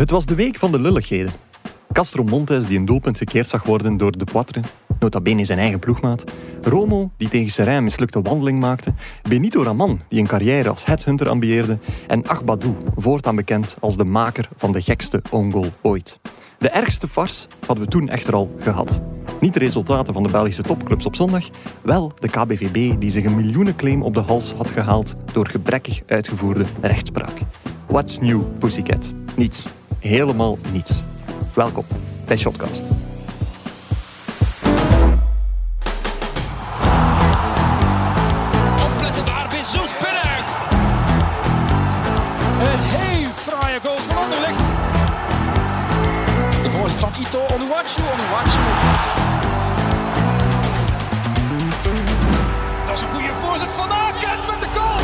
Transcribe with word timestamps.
Het 0.00 0.10
was 0.10 0.26
de 0.26 0.34
week 0.34 0.56
van 0.56 0.72
de 0.72 0.80
lulligheden. 0.80 1.32
Castro 1.92 2.22
Montes, 2.22 2.66
die 2.66 2.78
een 2.78 2.84
doelpunt 2.84 3.18
gekeerd 3.18 3.48
zag 3.48 3.62
worden 3.62 3.96
door 3.96 4.18
De 4.18 4.24
Poitre, 4.24 4.60
nota 4.98 5.20
bene 5.20 5.44
zijn 5.44 5.58
eigen 5.58 5.78
ploegmaat. 5.78 6.24
Romo, 6.62 7.10
die 7.16 7.28
tegen 7.28 7.50
Serrain 7.50 7.76
een 7.76 7.84
mislukte 7.84 8.22
wandeling 8.22 8.60
maakte. 8.60 8.92
Benito 9.28 9.62
Raman, 9.62 10.00
die 10.08 10.20
een 10.20 10.26
carrière 10.26 10.68
als 10.68 10.84
headhunter 10.84 11.28
ambieerde. 11.28 11.78
En 12.06 12.28
Agbadou, 12.28 12.74
voortaan 12.96 13.36
bekend 13.36 13.76
als 13.80 13.96
de 13.96 14.04
maker 14.04 14.48
van 14.56 14.72
de 14.72 14.82
gekste 14.82 15.22
ongoal 15.30 15.72
ooit. 15.82 16.20
De 16.58 16.68
ergste 16.68 17.08
farce 17.08 17.46
hadden 17.66 17.84
we 17.84 17.90
toen 17.90 18.08
echter 18.08 18.34
al 18.34 18.54
gehad. 18.58 19.00
Niet 19.40 19.52
de 19.52 19.58
resultaten 19.58 20.14
van 20.14 20.22
de 20.22 20.30
Belgische 20.30 20.62
topclubs 20.62 21.06
op 21.06 21.16
zondag, 21.16 21.44
wel 21.82 22.12
de 22.20 22.28
KBVB 22.28 23.00
die 23.00 23.10
zich 23.10 23.24
een 23.24 23.36
miljoenenclaim 23.36 24.02
op 24.02 24.14
de 24.14 24.20
hals 24.20 24.52
had 24.52 24.68
gehaald 24.68 25.14
door 25.32 25.46
gebrekkig 25.46 26.00
uitgevoerde 26.06 26.64
rechtspraak. 26.80 27.38
What's 27.86 28.18
new, 28.18 28.42
Pussycat? 28.58 29.12
Niets. 29.36 29.66
Helemaal 30.00 30.58
niets. 30.72 31.02
Welkom 31.54 31.84
bij 32.26 32.36
Shotcast. 32.36 32.82
Opletten 38.84 39.24
daar, 39.24 39.46
Bezos 39.50 39.90
binnen. 40.02 40.44
Een 42.60 42.78
heel 42.78 43.30
fraaie 43.32 43.80
goal 43.82 43.96
van 43.96 44.16
Anderlecht. 44.22 44.64
De 46.62 46.70
voorzet 46.78 47.00
van 47.00 47.12
Ito, 47.20 47.38
Onuwachu, 47.54 48.02
Onuwachu. 48.12 48.60
Dat 52.86 52.96
is 52.96 53.02
een 53.02 53.08
goede 53.08 53.34
voorzet 53.34 53.70
van 53.70 53.90
Aken 53.90 54.38
met 54.50 54.60
de 54.60 54.66
goal. 54.74 54.98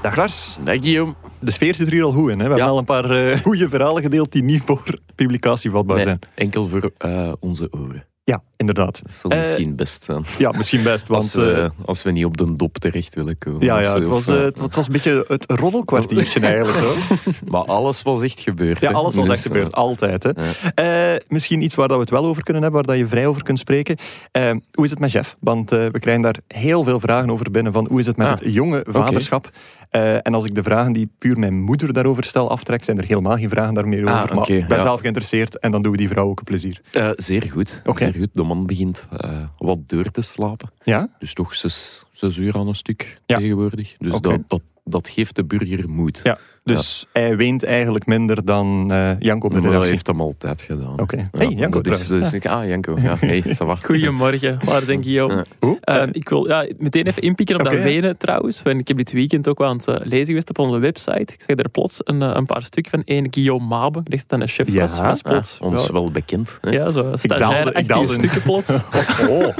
Dag 0.00 0.16
Lars. 0.16 0.56
Dag 0.60 0.76
Guillaume. 0.80 1.14
De 1.40 1.50
sfeer 1.50 1.74
zit 1.74 1.86
er 1.86 1.92
hier 1.92 2.02
al 2.04 2.12
goed 2.12 2.30
in. 2.30 2.38
Hè? 2.38 2.44
We 2.44 2.50
hebben 2.50 2.68
al 2.70 2.78
een 2.78 2.84
paar 2.84 3.10
eh, 3.10 3.40
goede 3.40 3.68
verhalen 3.68 4.02
gedeeld 4.02 4.32
die 4.32 4.42
niet 4.42 4.62
voor 4.62 4.82
publicatie 5.14 5.70
vatbaar 5.70 5.96
Nee, 5.96 6.04
zijn. 6.04 6.18
enkel 6.34 6.68
voor 6.68 6.90
eh, 6.98 7.32
onze 7.40 7.68
oren. 7.70 8.04
Ja, 8.24 8.42
inderdaad. 8.58 9.00
Dat 9.04 9.14
zal 9.14 9.30
Eh, 9.30 9.38
misschien 9.38 9.76
best 9.76 10.04
zijn. 10.04 10.24
Ja, 10.38 10.50
misschien 10.56 10.82
best, 10.82 11.08
want... 11.08 11.22
Als 11.22 11.34
we, 11.34 11.52
eh, 11.52 11.68
als 11.84 12.02
we 12.02 12.10
niet 12.10 12.24
op 12.24 12.36
de 12.36 12.56
dop 12.56 12.78
terecht 12.78 13.14
willen 13.14 13.38
komen. 13.38 13.64
ja, 13.64 13.78
ja 13.80 13.88
zo, 13.92 13.98
het, 13.98 14.08
was, 14.08 14.26
eh, 14.26 14.34
eh, 14.36 14.42
het, 14.44 14.58
het 14.60 14.74
was 14.74 14.86
een 14.86 14.92
beetje 14.92 15.24
het 15.28 15.44
roddelkwartiertje 15.50 16.40
eigenlijk. 16.40 16.78
Hoor. 16.78 16.96
Maar 17.52 17.64
alles 17.64 18.02
was 18.02 18.22
echt 18.22 18.40
gebeurd. 18.40 18.80
Ja, 18.80 18.90
alles 18.90 19.14
was 19.14 19.24
Dus, 19.26 19.34
echt 19.36 19.46
gebeurd, 19.46 19.66
eh, 19.72 19.72
altijd. 19.72 20.22
Hè. 20.22 20.30
Eh, 20.74 21.20
misschien 21.28 21.62
iets 21.62 21.74
waar 21.74 21.88
dat 21.88 21.96
we 21.96 22.02
het 22.02 22.12
wel 22.12 22.24
over 22.26 22.42
kunnen 22.42 22.62
hebben, 22.62 22.84
waar 22.84 22.96
dat 22.96 23.04
je 23.04 23.10
vrij 23.10 23.26
over 23.26 23.42
kunt 23.42 23.58
spreken. 23.58 23.96
Eh, 24.32 24.50
hoe 24.72 24.84
is 24.84 24.90
het 24.90 24.98
met 25.00 25.12
Jeff? 25.12 25.36
Want 25.40 25.72
eh, 25.72 25.86
we 25.86 25.98
krijgen 25.98 26.22
daar 26.22 26.36
heel 26.46 26.84
veel 26.84 27.00
vragen 27.00 27.30
over 27.30 27.50
binnen 27.50 27.72
van 27.72 27.86
hoe 27.88 28.00
is 28.00 28.06
het 28.06 28.16
met 28.16 28.26
Ah, 28.26 28.32
het 28.32 28.52
jonge 28.54 28.84
vaderschap? 28.88 29.50
Eh, 29.90 30.14
en 30.14 30.34
als 30.34 30.44
ik 30.44 30.54
de 30.54 30.62
vragen 30.62 30.92
die 30.92 31.10
puur 31.18 31.38
mijn 31.38 31.60
moeder 31.62 31.92
daarover 31.92 32.24
stel 32.24 32.50
aftrek, 32.50 32.84
zijn 32.84 32.98
er 32.98 33.04
helemaal 33.04 33.36
geen 33.36 33.48
vragen 33.50 33.74
daar 33.74 33.88
meer 33.88 34.02
over. 34.02 34.14
Ah, 34.14 34.30
maar 34.36 34.50
ik 34.50 34.66
ben 34.68 34.76
ja. 34.76 34.82
zelf 34.82 35.00
geïnteresseerd 35.00 35.58
en 35.58 35.70
dan 35.70 35.82
doen 35.82 35.92
we 35.92 35.98
die 35.98 36.08
vrouw 36.08 36.28
ook 36.28 36.38
een 36.38 36.44
plezier. 36.44 36.80
eh, 36.92 37.08
zeer 37.16 37.48
goed. 37.52 37.82
Oké. 37.84 37.98
Zeer 38.04 38.14
goed. 38.20 38.28
Man 38.48 38.66
begint 38.66 39.06
eh, 39.16 39.42
wat 39.58 39.78
door 39.88 40.10
te 40.10 40.22
slapen. 40.22 40.70
Ja? 40.84 41.08
Dus 41.18 41.34
toch 41.34 41.54
zes, 41.54 42.04
zes 42.12 42.36
uur 42.36 42.56
aan 42.58 42.68
een 42.68 42.74
stuk 42.74 43.20
Ja. 43.26 43.38
tegenwoordig. 43.38 43.96
Dus 43.98 44.20
dat, 44.20 44.38
dat, 44.46 44.62
dat 44.88 45.08
geeft 45.08 45.34
de 45.36 45.44
burger 45.44 45.88
moed. 45.90 46.20
Ja. 46.22 46.38
Dus 46.64 47.06
hij 47.12 47.36
weent 47.36 47.64
eigenlijk 47.64 48.06
minder 48.06 48.44
dan 48.44 48.92
eh, 48.92 49.10
Janko 49.18 49.48
de 49.48 49.60
dat 49.60 49.88
heeft 49.88 50.06
hem 50.06 50.20
altijd 50.20 50.62
gedaan. 50.62 51.00
Oké. 51.00 51.16
Ja, 51.16 51.28
Hey, 51.32 51.46
Janko 51.48 51.80
trouwens. 51.80 52.08
dus, 52.30 52.44
Ah, 52.44 52.66
Janko. 52.68 52.96
Ja, 53.00 53.16
hey, 53.20 53.42
ça 53.46 53.66
va. 53.66 53.74
Goedemorgen, 53.74 54.58
Guillaume. 55.02 55.34
Ja. 55.34 55.44
Hoe? 55.60 55.78
Ehm, 55.80 56.08
ik 56.12 56.28
wil 56.28 56.48
ja, 56.48 56.66
meteen 56.78 57.06
even 57.06 57.22
inpikken 57.22 57.56
op 57.58 57.64
dat 57.64 57.74
wenen 57.74 58.16
trouwens. 58.16 58.62
Want 58.62 58.80
ik 58.80 58.88
heb 58.88 58.96
dit 58.96 59.12
weekend 59.12 59.48
ook 59.48 59.58
wel 59.58 59.68
aan 59.68 59.76
het 59.76 59.86
eh, 59.88 59.96
lezen 60.02 60.26
geweest 60.26 60.48
op 60.48 60.58
onze 60.58 60.78
website. 60.78 61.32
Ik 61.34 61.42
zag 61.46 61.56
er 61.58 61.68
plots 61.68 62.00
een, 62.04 62.22
eh, 62.22 62.30
een 62.34 62.46
paar 62.46 62.62
stukken 62.62 62.90
van 62.92 63.02
één 63.04 63.26
Guillaume 63.30 63.64
Mabe. 63.66 63.98
Ik 64.04 64.10
dacht 64.10 64.28
dat 64.28 64.40
een 64.40 64.48
chef 64.48 64.70
Ja. 64.72 64.80
was. 64.80 64.98
was 64.98 65.22
plots. 65.22 65.58
ons 65.60 65.86
ja, 65.86 65.92
wel 65.92 66.10
bekend. 66.10 66.58
Hè? 66.60 66.70
ja, 66.70 66.90
zo 66.90 67.02
daalde- 67.02 67.18
stagiair 67.18 67.76
ik 67.76 67.88
daalde 67.88 68.08
in. 68.08 68.14
stukken 68.14 68.42
plots. 68.42 68.70
Oh, 69.28 69.56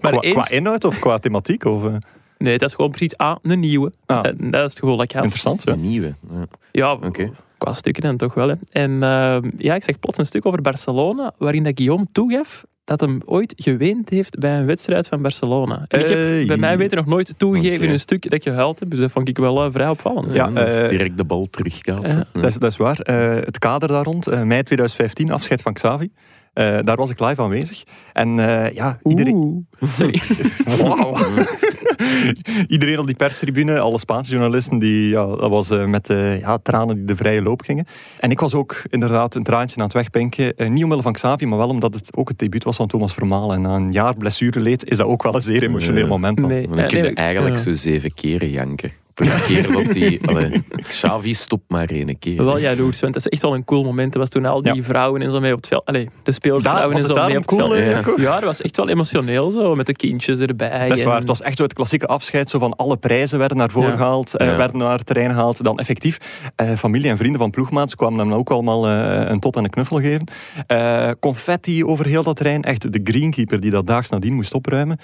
Maar 0.00 0.18
qua, 0.18 0.48
inhoud 0.50 0.84
of 0.84 0.98
qua 0.98 1.18
thematiek? 1.18 1.64
Of, 1.64 1.84
eh, 1.84 1.94
Nee, 2.38 2.58
dat 2.58 2.68
is 2.68 2.74
gewoon 2.74 2.90
precies 2.90 3.16
ah, 3.16 3.36
een 3.42 3.60
nieuwe. 3.60 3.92
Ah. 4.06 4.26
En 4.26 4.36
dat 4.50 4.64
is 4.64 4.70
het 4.70 4.78
gevoel 4.78 4.96
dat 4.96 5.04
ik 5.04 5.12
had. 5.12 5.22
interessant, 5.22 5.62
ja. 5.64 5.72
Een 5.72 5.80
nieuwe. 5.80 6.14
Ja. 6.30 6.44
Ja, 6.72 6.92
Oké. 6.92 7.30
qua 7.58 7.72
stukken 7.72 8.02
dan 8.02 8.16
toch 8.16 8.34
wel. 8.34 8.48
Hè. 8.48 8.54
En 8.72 9.02
ehm, 9.02 9.50
ja, 9.58 9.74
ik 9.74 9.82
zag 9.82 9.98
plots 9.98 10.18
een 10.18 10.26
stuk 10.26 10.46
over 10.46 10.60
Barcelona, 10.62 11.32
waarin 11.38 11.62
dat 11.62 11.72
Guillaume 11.76 12.06
toegaf 12.12 12.64
dat 12.84 13.00
hem 13.00 13.20
ooit 13.24 13.52
geweend 13.56 14.08
heeft 14.08 14.38
bij 14.38 14.58
een 14.58 14.66
wedstrijd 14.66 15.08
van 15.08 15.22
Barcelona. 15.22 15.84
En 15.88 16.00
ik 16.00 16.08
heb 16.08 16.18
Hey. 16.18 16.46
bij 16.46 16.56
mij 16.56 16.78
weten 16.78 16.96
nog 16.96 17.06
nooit 17.06 17.34
toegegeven 17.38 17.84
in 17.84 17.90
een 17.90 17.98
stuk 18.00 18.22
dat 18.22 18.32
ik 18.32 18.42
gehuild 18.42 18.80
heb. 18.80 18.90
Dus 18.90 18.98
dat 18.98 19.10
vond 19.10 19.28
ik 19.28 19.38
wel 19.38 19.64
eh, 19.64 19.70
vrij 19.72 19.88
opvallend. 19.88 20.32
Ja, 20.32 20.46
Ja, 20.46 20.50
dat 20.52 20.68
is 20.68 20.80
eh, 20.80 20.88
direct 20.88 21.16
de 21.16 21.24
bal 21.24 21.46
terugkaatsen. 21.50 22.26
Ja. 22.32 22.40
Dat 22.40 22.50
is, 22.50 22.56
dat 22.56 22.70
is 22.70 22.76
waar. 22.76 22.98
Eh, 23.00 23.34
het 23.44 23.58
kader 23.58 23.88
daar 23.88 24.04
rond, 24.04 24.26
eh, 24.26 24.42
mei 24.42 24.62
2015, 24.62 25.30
afscheid 25.30 25.62
van 25.62 25.72
Xavi. 25.72 26.08
Eh, 26.52 26.78
daar 26.80 26.96
was 26.96 27.10
ik 27.10 27.20
live 27.20 27.42
aanwezig. 27.42 27.82
En 28.12 28.38
eh, 28.38 28.74
ja, 28.74 28.98
iedereen, 29.02 29.34
Oeh. 29.34 29.92
Sorry. 29.92 30.20
Wauw. 30.82 31.16
iedereen 32.68 32.98
op 32.98 33.06
die 33.06 33.16
perstribune, 33.16 33.78
alle 33.78 33.98
Spaanse 33.98 34.30
journalisten, 34.30 34.78
die, 34.78 35.08
ja, 35.08 35.26
dat 35.26 35.50
was 35.50 35.70
eh, 35.70 35.84
met 35.84 36.10
eh, 36.10 36.40
ja, 36.40 36.58
tranen 36.58 36.96
die 36.96 37.04
de 37.04 37.16
vrije 37.16 37.42
loop 37.42 37.62
gingen. 37.62 37.86
En 38.20 38.30
ik 38.30 38.40
was 38.40 38.54
ook 38.54 38.82
inderdaad 38.90 39.34
een 39.34 39.42
traantje 39.42 39.76
aan 39.76 39.84
het 39.84 39.92
wegpinken. 39.92 40.56
Eh, 40.56 40.70
niet 40.70 40.84
omwille 40.84 41.02
van 41.02 41.12
Xavi, 41.12 41.46
maar 41.46 41.58
wel 41.58 41.68
omdat 41.68 41.94
het 41.94 42.16
ook 42.16 42.28
het 42.28 42.38
debuut 42.38 42.64
was 42.64 42.76
van 42.76 42.88
Thomas 42.88 43.14
Vermaelen. 43.14 43.56
En 43.56 43.62
na 43.62 43.74
een 43.74 43.92
jaar 43.92 44.16
blessureleed 44.16 44.84
is 44.84 44.96
dat 44.96 45.06
ook 45.06 45.22
wel 45.22 45.34
een 45.34 45.40
zeer 45.40 45.62
emotioneel 45.62 46.06
moment. 46.06 46.36
dan. 46.36 46.48
Nee, 46.48 46.68
Maar 46.68 46.76
dan 46.76 46.86
kun 46.86 46.96
je 46.96 47.04
nee, 47.04 47.14
eigenlijk 47.14 47.56
ja. 47.56 47.62
zo 47.62 47.72
zeven 47.72 48.14
keren 48.14 48.50
janken. 48.50 48.92
Per 49.18 49.42
keer 49.46 49.72
dat 49.72 49.92
die... 49.92 50.20
Allee, 50.26 50.62
Xavi 50.88 51.34
stopt 51.34 51.64
maar 51.68 51.88
één 51.88 52.18
keer. 52.18 52.44
Wel 52.44 52.58
jaloers, 52.58 53.00
want 53.00 53.12
dat 53.14 53.26
is 53.26 53.28
echt 53.32 53.42
wel 53.42 53.54
een 53.54 53.64
cool 53.64 53.84
moment. 53.84 54.12
Dat 54.12 54.22
was 54.22 54.30
toen 54.30 54.44
al 54.44 54.62
die 54.62 54.74
Ja. 54.74 54.82
vrouwen 54.82 55.22
en 55.22 55.30
zo 55.30 55.40
mee 55.40 55.50
op 55.52 55.56
het 55.56 55.66
veld. 55.68 55.84
Allee, 55.84 56.08
de 56.22 56.32
spelers 56.32 56.62
Daar- 56.62 56.72
vrouwen 56.74 56.94
was 56.96 57.04
en 57.04 57.08
het 57.10 57.18
zo 57.18 57.26
mee 57.28 57.36
op 57.38 57.42
het 57.50 57.58
cool, 57.58 57.68
veld. 58.04 58.20
Ja. 58.20 58.34
Dat 58.34 58.44
was 58.44 58.60
echt 58.62 58.76
wel 58.76 58.88
emotioneel 58.88 59.50
zo, 59.50 59.74
met 59.74 59.86
de 59.86 59.92
kindjes 59.92 60.38
erbij. 60.38 60.88
Dat 60.88 60.96
is 60.96 61.02
en- 61.02 61.06
waar. 61.08 61.18
Het 61.18 61.28
was 61.28 61.42
echt 61.42 61.56
zo 61.56 61.62
het 61.62 61.72
klassieke 61.72 62.06
afscheid. 62.06 62.50
Zo 62.50 62.58
van 62.58 62.76
alle 62.76 62.96
prijzen 62.96 63.38
werden 63.38 63.56
naar 63.56 63.70
voren 63.70 63.90
Ja. 63.90 63.96
gehaald, 63.96 64.36
eh, 64.36 64.46
Ja. 64.46 64.56
werden 64.56 64.78
naar 64.78 64.96
het 64.96 65.06
terrein 65.06 65.30
gehaald. 65.30 65.64
Dan 65.64 65.78
effectief, 65.78 66.18
eh, 66.56 66.70
familie 66.76 67.10
en 67.10 67.16
vrienden 67.16 67.40
van 67.40 67.50
ploegmaats 67.50 67.94
kwamen 67.94 68.18
hem 68.18 68.32
ook 68.34 68.50
allemaal 68.50 68.86
eh, 68.88 69.30
een 69.30 69.40
tot 69.40 69.56
en 69.56 69.64
een 69.64 69.70
knuffel 69.70 69.96
geven. 70.00 70.24
Eh, 70.66 71.10
confetti 71.20 71.84
over 71.84 72.06
heel 72.06 72.22
dat 72.22 72.36
terrein. 72.36 72.62
Echt 72.62 72.92
de 72.92 73.00
greenkeeper 73.04 73.60
die 73.60 73.70
dat 73.70 73.86
daags 73.86 74.08
nadien 74.08 74.34
moest 74.34 74.54
opruimen. 74.54 74.98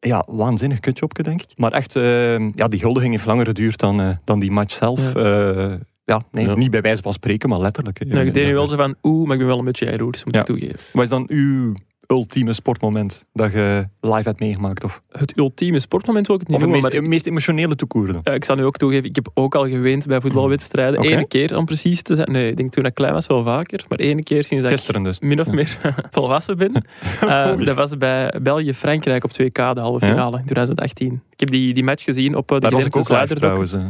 Ja, 0.00 0.24
waanzinnig 0.28 0.80
kutjopje, 0.80 1.22
denk 1.22 1.42
ik. 1.42 1.48
Maar 1.56 1.72
echt, 1.72 1.96
eh, 1.96 2.38
ja, 2.52 2.68
die 2.68 2.80
huldiging 2.80 3.12
heeft 3.12 3.26
langer 3.26 3.46
geduurd 3.46 3.78
dan, 3.78 4.00
eh, 4.00 4.08
dan 4.24 4.40
die 4.40 4.50
match 4.50 4.74
zelf. 4.74 5.12
Ja. 5.14 5.78
ja, 6.04 6.22
nee, 6.30 6.46
Ja. 6.46 6.54
niet 6.54 6.70
bij 6.70 6.80
wijze 6.80 7.02
van 7.02 7.12
spreken, 7.12 7.48
maar 7.48 7.58
letterlijk. 7.60 7.98
hè. 7.98 8.04
Nou, 8.04 8.26
ik 8.26 8.34
deed 8.34 8.46
nu 8.46 8.54
wel 8.54 8.66
zo 8.66 8.76
van, 8.76 8.94
oeh, 9.02 9.22
maar 9.24 9.32
ik 9.32 9.38
ben 9.38 9.48
wel 9.48 9.58
een 9.58 9.64
beetje 9.64 9.84
jaloers, 9.90 10.24
moet 10.24 10.36
ik 10.36 10.42
toegeven. 10.44 10.80
Wat 10.92 11.02
is 11.02 11.08
dan 11.10 11.24
uw 11.28 11.74
ultieme 12.10 12.52
sportmoment 12.52 13.24
dat 13.32 13.52
je 13.52 13.88
live 14.00 14.22
hebt 14.28 14.40
meegemaakt? 14.40 14.84
Of, 14.84 15.02
Het 15.08 15.38
ultieme 15.38 15.78
sportmoment 15.80 16.26
wil 16.26 16.36
ik 16.36 16.40
het 16.42 16.50
niet 16.50 16.58
of 16.58 16.64
het 16.64 16.72
noemen, 16.72 16.90
meest, 16.90 17.02
maar 17.02 17.10
meest 17.10 17.26
emotionele 17.26 17.74
toekoer 17.74 18.06
dan? 18.12 18.20
Ja, 18.24 18.32
ik 18.32 18.44
zal 18.44 18.56
nu 18.56 18.64
ook 18.64 18.76
toegeven, 18.76 19.04
ik 19.08 19.14
heb 19.14 19.30
ook 19.34 19.54
al 19.54 19.68
geweend 19.68 20.06
bij 20.06 20.20
voetbalwedstrijden. 20.20 21.12
Eén 21.18 21.28
keer 21.28 21.56
om 21.56 21.64
precies 21.64 22.02
te 22.02 22.14
zijn. 22.14 22.32
Nee, 22.32 22.50
ik 22.50 22.56
denk 22.56 22.72
toen 22.72 22.84
ik 22.84 22.94
klein 22.94 23.12
was 23.12 23.26
wel 23.26 23.44
vaker. 23.44 23.84
Maar 23.88 23.98
één 23.98 24.22
keer 24.22 24.44
sinds 24.44 24.62
dat 24.64 24.72
Gisteren 24.72 25.02
dus. 25.02 25.16
ik 25.16 25.22
min 25.22 25.40
of 25.40 25.50
meer 25.50 25.78
volwassen 26.10 26.56
ben. 26.56 26.72
Uh, 27.24 27.64
dat 27.64 27.76
was 27.76 27.96
bij 27.96 28.34
België-Frankrijk 28.42 29.24
op 29.24 29.30
2K, 29.32 29.52
de 29.52 29.80
halve 29.80 30.06
finale 30.06 30.36
in 30.38 30.44
2018. 30.44 31.22
Ik 31.30 31.40
heb 31.40 31.50
die, 31.50 31.74
die 31.74 31.84
match 31.84 32.04
gezien 32.04 32.36
op 32.36 32.50
eh, 32.50 32.54
de 32.54 32.60
Daar 32.60 32.70
was 32.72 32.84
ik 32.84 32.96
ook 32.96 33.08
live 33.08 33.34
trouwens. 33.34 33.72
eh. 33.72 33.84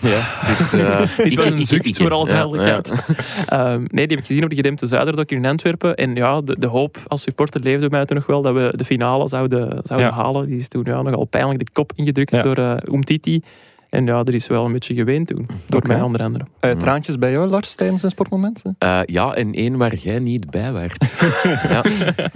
Ja, 0.00 0.46
dus, 0.46 0.72
eh, 0.72 1.00
Dit 1.24 1.36
was 1.36 1.44
een 1.44 1.64
zucht, 1.64 1.96
voor 1.96 2.12
alle 2.12 2.28
duidelijkheid. 2.28 2.88
ja. 2.88 3.14
Ehm, 3.58 3.78
nee, 3.78 4.06
die 4.06 4.16
heb 4.16 4.18
ik 4.18 4.26
gezien 4.26 4.42
op 4.42 4.50
de 4.50 4.56
gedempte 4.56 4.86
Zuiderdok 4.86 5.30
in 5.30 5.46
Antwerpen. 5.46 5.96
En 5.96 6.14
ja, 6.14 6.40
de, 6.40 6.58
de 6.58 6.66
hoop 6.66 6.98
als 7.06 7.22
supporter 7.22 7.60
leefde 7.60 7.90
mij 7.90 8.04
toen 8.04 8.16
nog 8.16 8.26
wel 8.26 8.42
dat 8.42 8.54
we 8.54 8.72
de 8.76 8.84
finale 8.84 9.28
zouden, 9.28 9.78
zouden 9.82 10.12
halen. 10.12 10.46
Die 10.46 10.58
is 10.58 10.68
toen 10.68 10.82
ja, 10.84 11.02
nogal 11.02 11.24
pijnlijk 11.24 11.58
de 11.58 11.66
kop 11.72 11.92
ingedrukt 11.94 12.42
door 12.42 12.58
uh, 12.58 12.76
Umtiti. 12.92 13.42
En 13.90 14.06
ja, 14.06 14.18
er 14.24 14.34
is 14.34 14.46
wel 14.46 14.64
een 14.64 14.72
beetje 14.72 14.94
geweend 14.94 15.26
toen. 15.26 15.46
Door 15.66 15.82
mij 15.86 16.00
onder 16.00 16.22
andere. 16.22 16.44
Eh, 16.60 16.70
traantjes 16.72 17.18
bij 17.18 17.30
jou, 17.30 17.48
Lars, 17.48 17.74
tijdens 17.74 18.02
een 18.02 18.10
sportmoment? 18.10 18.62
Eh, 18.78 19.00
ja, 19.06 19.34
en 19.34 19.52
één 19.52 19.76
waar 19.76 19.94
jij 19.94 20.18
niet 20.18 20.50
bij 20.50 20.72
waart. 20.72 21.04
ja. 21.72 21.84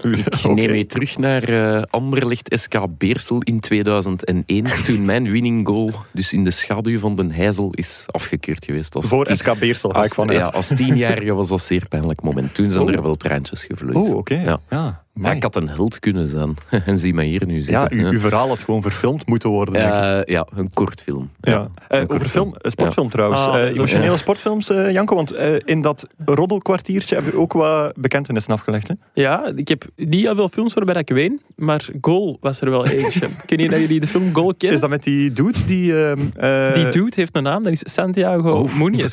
Ik 0.02 0.54
neem 0.54 0.74
je 0.74 0.86
terug 0.86 1.18
naar 1.18 1.42
eh 1.42 1.82
Anderlecht 1.90 2.48
SK 2.52 2.74
Beersel 2.98 3.38
in 3.38 3.60
2001. 3.60 4.64
Toen 4.84 5.04
mijn 5.04 5.30
winning 5.30 5.66
goal 5.66 5.90
dus 6.12 6.32
in 6.32 6.44
de 6.44 6.50
schaduw 6.50 6.98
van 6.98 7.16
Den 7.16 7.30
Heizel 7.30 7.70
is 7.72 8.04
afgekeurd 8.10 8.64
geweest. 8.64 8.94
Als 8.94 9.06
Voor 9.06 9.24
tien- 9.24 9.36
SK 9.36 9.58
Beersel 9.58 9.90
ga 9.90 10.04
ik 10.04 10.14
vanuit. 10.14 10.38
ja, 10.38 10.46
als 10.46 10.68
tienjarige 10.68 11.32
was 11.34 11.48
dat 11.48 11.58
een 11.58 11.64
zeer 11.64 11.86
pijnlijk 11.88 12.22
moment. 12.22 12.54
Toen 12.54 12.70
zijn 12.70 12.82
Oh. 12.82 12.92
er 12.92 13.02
wel 13.02 13.16
traantjes 13.16 13.64
gevloeid. 13.64 13.96
Oh, 13.96 14.14
oké. 14.16 14.34
Ja. 14.34 14.60
Ja. 14.70 15.03
Maar 15.14 15.36
ik 15.36 15.42
had 15.42 15.56
een 15.56 15.68
held 15.68 15.98
kunnen 15.98 16.28
zijn. 16.28 16.54
en 16.86 16.98
zie 16.98 17.14
mij 17.14 17.26
hier 17.26 17.46
nu 17.46 17.58
Ja, 17.58 17.62
zitten. 17.64 17.98
uw, 17.98 18.10
uw 18.12 18.18
verhaal 18.20 18.48
had 18.48 18.58
gewoon 18.58 18.82
verfilmd 18.82 19.26
moeten 19.26 19.48
worden, 19.48 19.74
denk 19.74 19.86
ik. 19.86 20.00
Eh, 20.00 20.34
ja, 20.34 20.46
een 20.54 20.70
kort 20.74 21.02
film. 21.02 21.30
Ja. 21.40 21.68
Eh, 21.88 22.00
een 22.00 22.06
kort 22.06 22.18
over 22.20 22.32
film, 22.32 22.54
eh, 22.60 22.70
sportfilm 22.70 23.06
Ja. 23.06 23.12
trouwens. 23.12 23.40
Ah, 23.46 23.54
Eh, 23.68 23.74
emotionele 23.74 24.16
sportfilms, 24.16 24.70
eh, 24.70 24.90
Janko. 24.92 25.14
Want 25.14 25.30
eh, 25.30 25.54
in 25.64 25.80
dat 25.82 26.06
roddelkwartiertje 26.24 27.14
heb 27.14 27.24
je 27.24 27.38
ook 27.38 27.52
wat 27.52 27.92
bekentenissen 27.96 28.52
afgelegd. 28.52 28.88
Hè? 28.88 28.94
Ja, 29.14 29.52
ik 29.54 29.68
heb 29.68 29.84
niet 29.96 30.20
heel 30.20 30.34
veel 30.34 30.48
films 30.48 30.74
waarbij 30.74 30.94
ik 31.00 31.08
ween, 31.08 31.40
maar 31.56 31.84
Goal 32.00 32.36
was 32.40 32.60
er 32.60 32.70
wel 32.70 32.86
eentje. 32.86 33.28
Ken 33.46 33.58
je 33.58 33.68
dat 33.68 33.78
jullie 33.80 34.00
de 34.00 34.06
film 34.06 34.34
Goal 34.34 34.54
kennen? 34.54 34.74
Is 34.76 34.80
dat 34.80 34.90
met 34.90 35.02
die 35.02 35.32
dude 35.32 35.64
die... 35.66 36.04
ehm, 36.04 36.18
eh, 36.36 36.74
Die 36.74 36.88
dude 36.88 37.12
heeft 37.16 37.36
een 37.36 37.42
naam, 37.42 37.62
dat 37.62 37.72
is 37.72 37.80
Santiago 37.84 38.50
Oh. 38.50 38.70
Eh, 39.04 39.08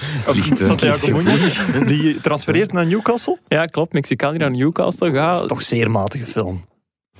Santiago 0.56 1.12
Munoz, 1.18 1.58
die 1.86 2.22
transfereert 2.22 2.72
naar 2.74 2.86
Newcastle. 2.86 3.38
Ja, 3.48 3.66
klopt. 3.66 3.94
Mexicaan 3.94 4.32
die 4.32 4.40
naar 4.40 4.52
Newcastle 4.52 5.12
gaat. 5.12 5.48
Toch 5.48 5.62
zeer 5.62 5.91
matige 5.92 6.26
film. 6.26 6.62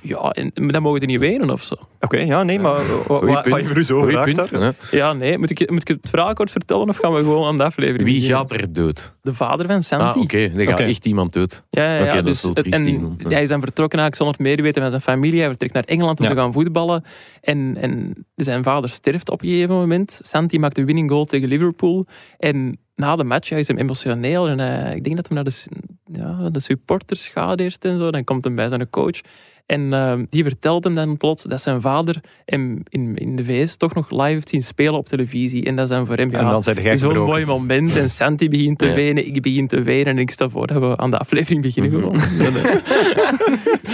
Ja, 0.00 0.30
en, 0.30 0.50
maar 0.54 0.72
dan 0.72 0.82
mogen 0.82 1.00
we 1.00 1.06
niet 1.06 1.18
wenen 1.18 1.50
of 1.50 1.62
zo. 1.62 1.74
Oké, 2.00 2.18
ja, 2.18 2.42
nee, 2.42 2.58
maar 2.58 2.80
wat 3.06 3.42
punt. 3.42 3.68
je 3.68 3.74
er 3.74 3.84
zo 3.84 4.00
geraakt 4.00 4.50
punt. 4.50 4.76
Ja, 4.90 5.12
nee. 5.12 5.38
Moet 5.38 5.50
ik, 5.50 5.70
moet 5.70 5.80
ik 5.80 5.88
het 5.88 6.08
verhaal 6.10 6.32
kort 6.32 6.50
vertellen 6.50 6.88
of 6.88 6.96
gaan 6.96 7.12
we 7.12 7.18
gewoon 7.18 7.46
aan 7.46 7.56
de 7.56 7.64
aflevering 7.64 8.04
Wie 8.04 8.14
beginnen? 8.14 8.38
gaat 8.38 8.52
er 8.52 8.72
dood? 8.72 9.14
De 9.22 9.32
vader 9.32 9.66
van 9.66 9.82
Santi. 9.82 10.18
Ah, 10.18 10.24
oké. 10.24 10.38
Er 10.56 10.66
gaat 10.66 10.80
echt 10.80 11.06
iemand 11.06 11.32
dood. 11.32 11.62
Ja, 11.70 11.84
ja, 11.84 11.94
ja, 11.96 12.04
Oké, 12.04 12.14
dat 12.22 12.26
is 12.34 12.40
dus, 12.40 12.52
wel 12.54 12.64
en 12.64 13.16
hij 13.28 13.42
is 13.42 13.48
dan 13.48 13.60
vertrokken 13.60 13.98
eigenlijk 13.98 14.14
zonder 14.14 14.34
het 14.34 14.46
medeweten 14.46 14.80
van 14.82 14.90
zijn 14.90 15.02
familie. 15.02 15.38
Hij 15.38 15.48
vertrekt 15.48 15.74
naar 15.74 15.84
Engeland 15.84 16.18
om 16.18 16.24
Ja. 16.24 16.30
te 16.30 16.36
gaan 16.36 16.52
voetballen. 16.52 17.04
En, 17.40 17.76
en 17.80 18.26
zijn 18.34 18.62
vader 18.62 18.90
sterft 18.90 19.30
op 19.30 19.42
een 19.42 19.48
gegeven 19.48 19.74
moment. 19.74 20.20
Santi 20.24 20.58
maakt 20.58 20.74
de 20.76 20.84
winning 20.84 21.10
goal 21.10 21.24
tegen 21.24 21.48
Liverpool. 21.48 22.06
En 22.38 22.78
na 22.94 23.16
de 23.16 23.24
match 23.24 23.48
ja, 23.48 23.56
is 23.56 23.68
hem 23.68 23.78
emotioneel. 23.78 24.48
En 24.48 24.58
hij- 24.58 24.96
ik 24.96 25.04
denk 25.04 25.16
dat 25.16 25.26
hij 25.26 25.34
naar 25.36 25.44
de, 25.44 25.62
ja, 26.12 26.48
de 26.50 26.60
supporters 26.60 27.28
gaat 27.28 27.60
eerst 27.60 27.84
en 27.84 27.98
zo. 27.98 28.10
Dan 28.10 28.24
komt 28.24 28.44
hij 28.44 28.54
bij 28.54 28.68
zijn 28.68 28.90
coach. 28.90 29.20
En 29.66 29.92
eh, 29.92 30.14
die 30.30 30.42
vertelt 30.42 30.84
hem 30.84 30.94
dan 30.94 31.16
plots 31.16 31.42
dat 31.42 31.60
zijn 31.60 31.80
vader 31.80 32.20
hem 32.44 32.82
in, 32.88 33.16
in 33.16 33.36
de 33.36 33.44
VS 33.44 33.76
toch 33.76 33.94
nog 33.94 34.10
live 34.10 34.22
heeft 34.24 34.48
zien 34.48 34.62
spelen 34.62 34.94
op 34.94 35.06
televisie. 35.06 35.64
En 35.64 35.76
dat 35.76 35.84
is 35.84 35.90
dan 35.90 36.06
voor 36.06 36.16
hem 36.16 36.30
ja, 36.30 36.60
zijn 36.62 36.76
gebroken. 36.98 37.22
mooi 37.24 37.44
moment. 37.46 37.96
En 37.96 38.10
Santi 38.10 38.48
begint 38.48 38.78
te 38.78 38.86
Ja. 38.86 38.94
wenen, 38.94 39.26
ik 39.26 39.42
begin 39.42 39.66
te 39.66 39.82
wenen. 39.82 40.06
En 40.06 40.18
ik 40.18 40.30
stel 40.30 40.50
voor 40.50 40.66
dat 40.66 40.78
we 40.82 40.96
aan 40.96 41.10
de 41.10 41.18
aflevering 41.18 41.62
beginnen 41.62 41.92
Mhm. 41.92 42.00
gewoon. 42.00 42.20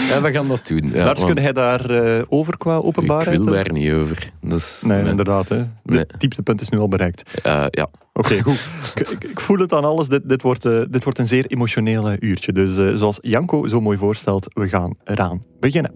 Ja, 0.08 0.20
we 0.22 0.30
gaan 0.32 0.48
dat 0.48 0.66
doen. 0.66 0.90
Ja, 0.94 1.04
Lars, 1.04 1.24
kun 1.24 1.34
jij 1.34 1.52
daar 1.52 1.90
eh, 1.90 2.22
over 2.28 2.56
qua 2.58 2.76
openbaarheid? 2.76 3.38
Ik 3.38 3.44
wil 3.44 3.52
daar 3.52 3.72
niet 3.72 3.92
over. 3.92 4.32
Dat 4.40 4.58
is, 4.58 4.82
Nee, 4.86 5.04
inderdaad. 5.04 5.48
Hè. 5.48 5.56
De 5.58 5.68
Nee. 5.82 6.04
dieptepunt 6.18 6.60
is 6.60 6.68
nu 6.68 6.78
al 6.78 6.88
bereikt. 6.88 7.40
Eh, 7.42 7.64
ja. 7.70 7.88
Oké, 8.18 8.42
goed. 8.46 8.68
Ik, 8.94 9.08
ik- 9.24 9.40
voel 9.40 9.58
het 9.58 9.72
aan 9.72 9.84
alles. 9.84 10.08
Dit, 10.08 10.28
dit, 10.28 10.42
wordt, 10.42 10.64
eh, 10.64 10.82
dit 10.90 11.04
wordt 11.04 11.18
een 11.18 11.26
zeer 11.26 11.46
emotioneel 11.46 12.08
eh, 12.10 12.16
uurtje. 12.20 12.52
Dus 12.52 12.76
eh, 12.76 12.94
zoals 12.94 13.18
Janko 13.20 13.66
zo 13.66 13.80
mooi 13.80 13.98
voorstelt, 13.98 14.46
we 14.54 14.68
gaan 14.68 14.94
eraan 15.04 15.42
beginnen. 15.60 15.92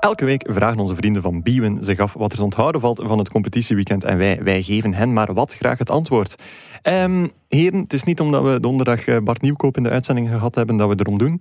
Elke 0.00 0.24
week 0.24 0.44
vragen 0.52 0.78
onze 0.78 0.94
vrienden 0.94 1.22
van 1.22 1.42
Biewen 1.42 1.84
zich 1.84 1.98
af 1.98 2.12
wat 2.12 2.30
er 2.32 2.38
te 2.38 2.44
onthouden 2.44 2.80
valt 2.80 3.00
van 3.04 3.18
het 3.18 3.28
competitieweekend. 3.28 4.04
En 4.04 4.18
wij, 4.18 4.40
wij 4.42 4.62
geven 4.62 4.94
hen 4.94 5.12
maar 5.12 5.34
wat 5.34 5.54
graag 5.54 5.78
het 5.78 5.90
antwoord. 5.90 6.34
Ehm, 6.82 7.26
heren, 7.48 7.80
het 7.80 7.92
is 7.92 8.02
niet 8.04 8.20
omdat 8.20 8.42
we 8.44 8.60
donderdag 8.60 9.06
eh, 9.06 9.16
Bart 9.18 9.42
Nieuwkoop 9.42 9.76
in 9.76 9.82
de 9.82 9.90
uitzending 9.90 10.28
gehad 10.28 10.54
hebben 10.54 10.76
dat 10.76 10.88
we 10.88 10.94
erom 10.98 11.18
doen. 11.18 11.40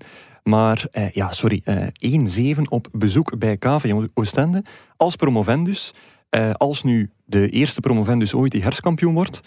Maar 0.49 0.87
eh, 0.91 1.09
ja, 1.11 1.31
sorry, 1.31 1.61
eh 1.63 2.55
1-7 2.55 2.61
op 2.69 2.87
bezoek 2.91 3.37
bij 3.37 3.57
KV 3.57 4.07
Oostende. 4.13 4.63
Als 4.97 5.15
promovendus, 5.15 5.93
eh, 6.29 6.51
als 6.51 6.83
nu 6.83 7.09
de 7.25 7.49
eerste 7.49 7.79
promovendus 7.79 8.33
ooit 8.33 8.51
die 8.51 8.61
herskampioen 8.61 9.13
wordt, 9.13 9.41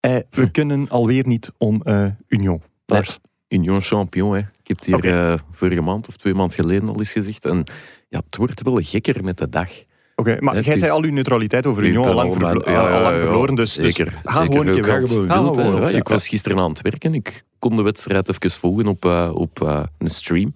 eh, 0.00 0.16
we 0.30 0.50
kunnen 0.50 0.88
alweer 0.88 1.26
niet 1.26 1.50
om 1.58 1.82
eh 1.82 2.06
Union. 2.28 2.62
Lars. 2.86 3.18
Union 3.48 3.80
Champion. 3.80 4.32
Hè. 4.32 4.38
Ik 4.38 4.68
heb 4.68 4.76
het 4.76 4.86
hier 4.86 5.32
eh, 5.32 5.38
vorige 5.50 5.80
maand 5.80 6.08
of 6.08 6.16
twee 6.16 6.34
maanden 6.34 6.56
geleden 6.56 6.88
al 6.88 6.98
eens 6.98 7.12
gezegd. 7.12 7.44
En 7.44 7.64
ja, 8.08 8.22
het 8.24 8.36
wordt 8.36 8.62
wel 8.62 8.80
gekker 8.82 9.24
met 9.24 9.38
de 9.38 9.48
dag. 9.48 9.70
Oké, 10.20 10.36
maar 10.40 10.54
Het 10.54 10.64
jij 10.64 10.74
is- 10.74 10.80
zei 10.80 10.92
al 10.92 11.02
uw 11.02 11.12
neutraliteit 11.12 11.66
over 11.66 11.84
Union 11.84 12.06
al 12.06 12.14
lang, 12.14 12.40
ja, 12.40 12.72
ja, 12.72 13.12
ja, 13.12 13.20
verloren. 13.20 13.54
Dus, 13.54 13.74
dus 13.74 13.94
ga 13.96 14.04
zeker. 14.04 14.20
gewoon 14.22 14.66
een 14.66 14.72
keer 14.72 14.84
wild. 14.84 15.08
wild, 15.10 15.56
wild. 15.56 15.92
Ik 15.92 16.08
was 16.08 16.28
gisteren 16.28 16.58
aan 16.58 16.68
het 16.68 16.80
werken. 16.80 17.14
Ik 17.14 17.42
kon 17.58 17.76
de 17.76 17.82
wedstrijd 17.82 18.28
even 18.28 18.50
volgen 18.50 18.86
op, 18.86 19.04
eh, 19.04 19.30
op 19.34 19.62
eh, 19.62 19.82
een 19.98 20.10
stream. 20.10 20.52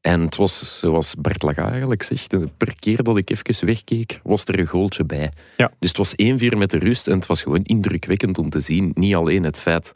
En 0.00 0.20
het 0.20 0.36
was 0.36 0.78
zoals 0.80 1.14
Bert 1.18 1.42
Laga 1.42 1.70
eigenlijk 1.70 2.02
zegt. 2.02 2.34
Per 2.56 2.74
keer 2.78 3.02
dat 3.02 3.16
ik 3.16 3.30
even 3.30 3.66
wegkeek, 3.66 4.20
was 4.22 4.44
er 4.44 4.58
een 4.58 4.66
goaltje 4.66 5.04
bij. 5.04 5.30
Ja. 5.56 5.70
Dus 5.78 5.88
het 5.88 5.98
was 5.98 6.12
1-4 6.16 6.56
met 6.58 6.70
de 6.70 6.78
rust. 6.78 7.08
En 7.08 7.14
het 7.14 7.26
was 7.26 7.42
gewoon 7.42 7.62
indrukwekkend 7.62 8.38
om 8.38 8.50
te 8.50 8.60
zien. 8.60 8.90
Niet 8.94 9.14
alleen 9.14 9.42
het 9.42 9.58
feit... 9.58 9.92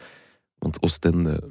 Want 0.58 0.82
Oostende, 0.82 1.42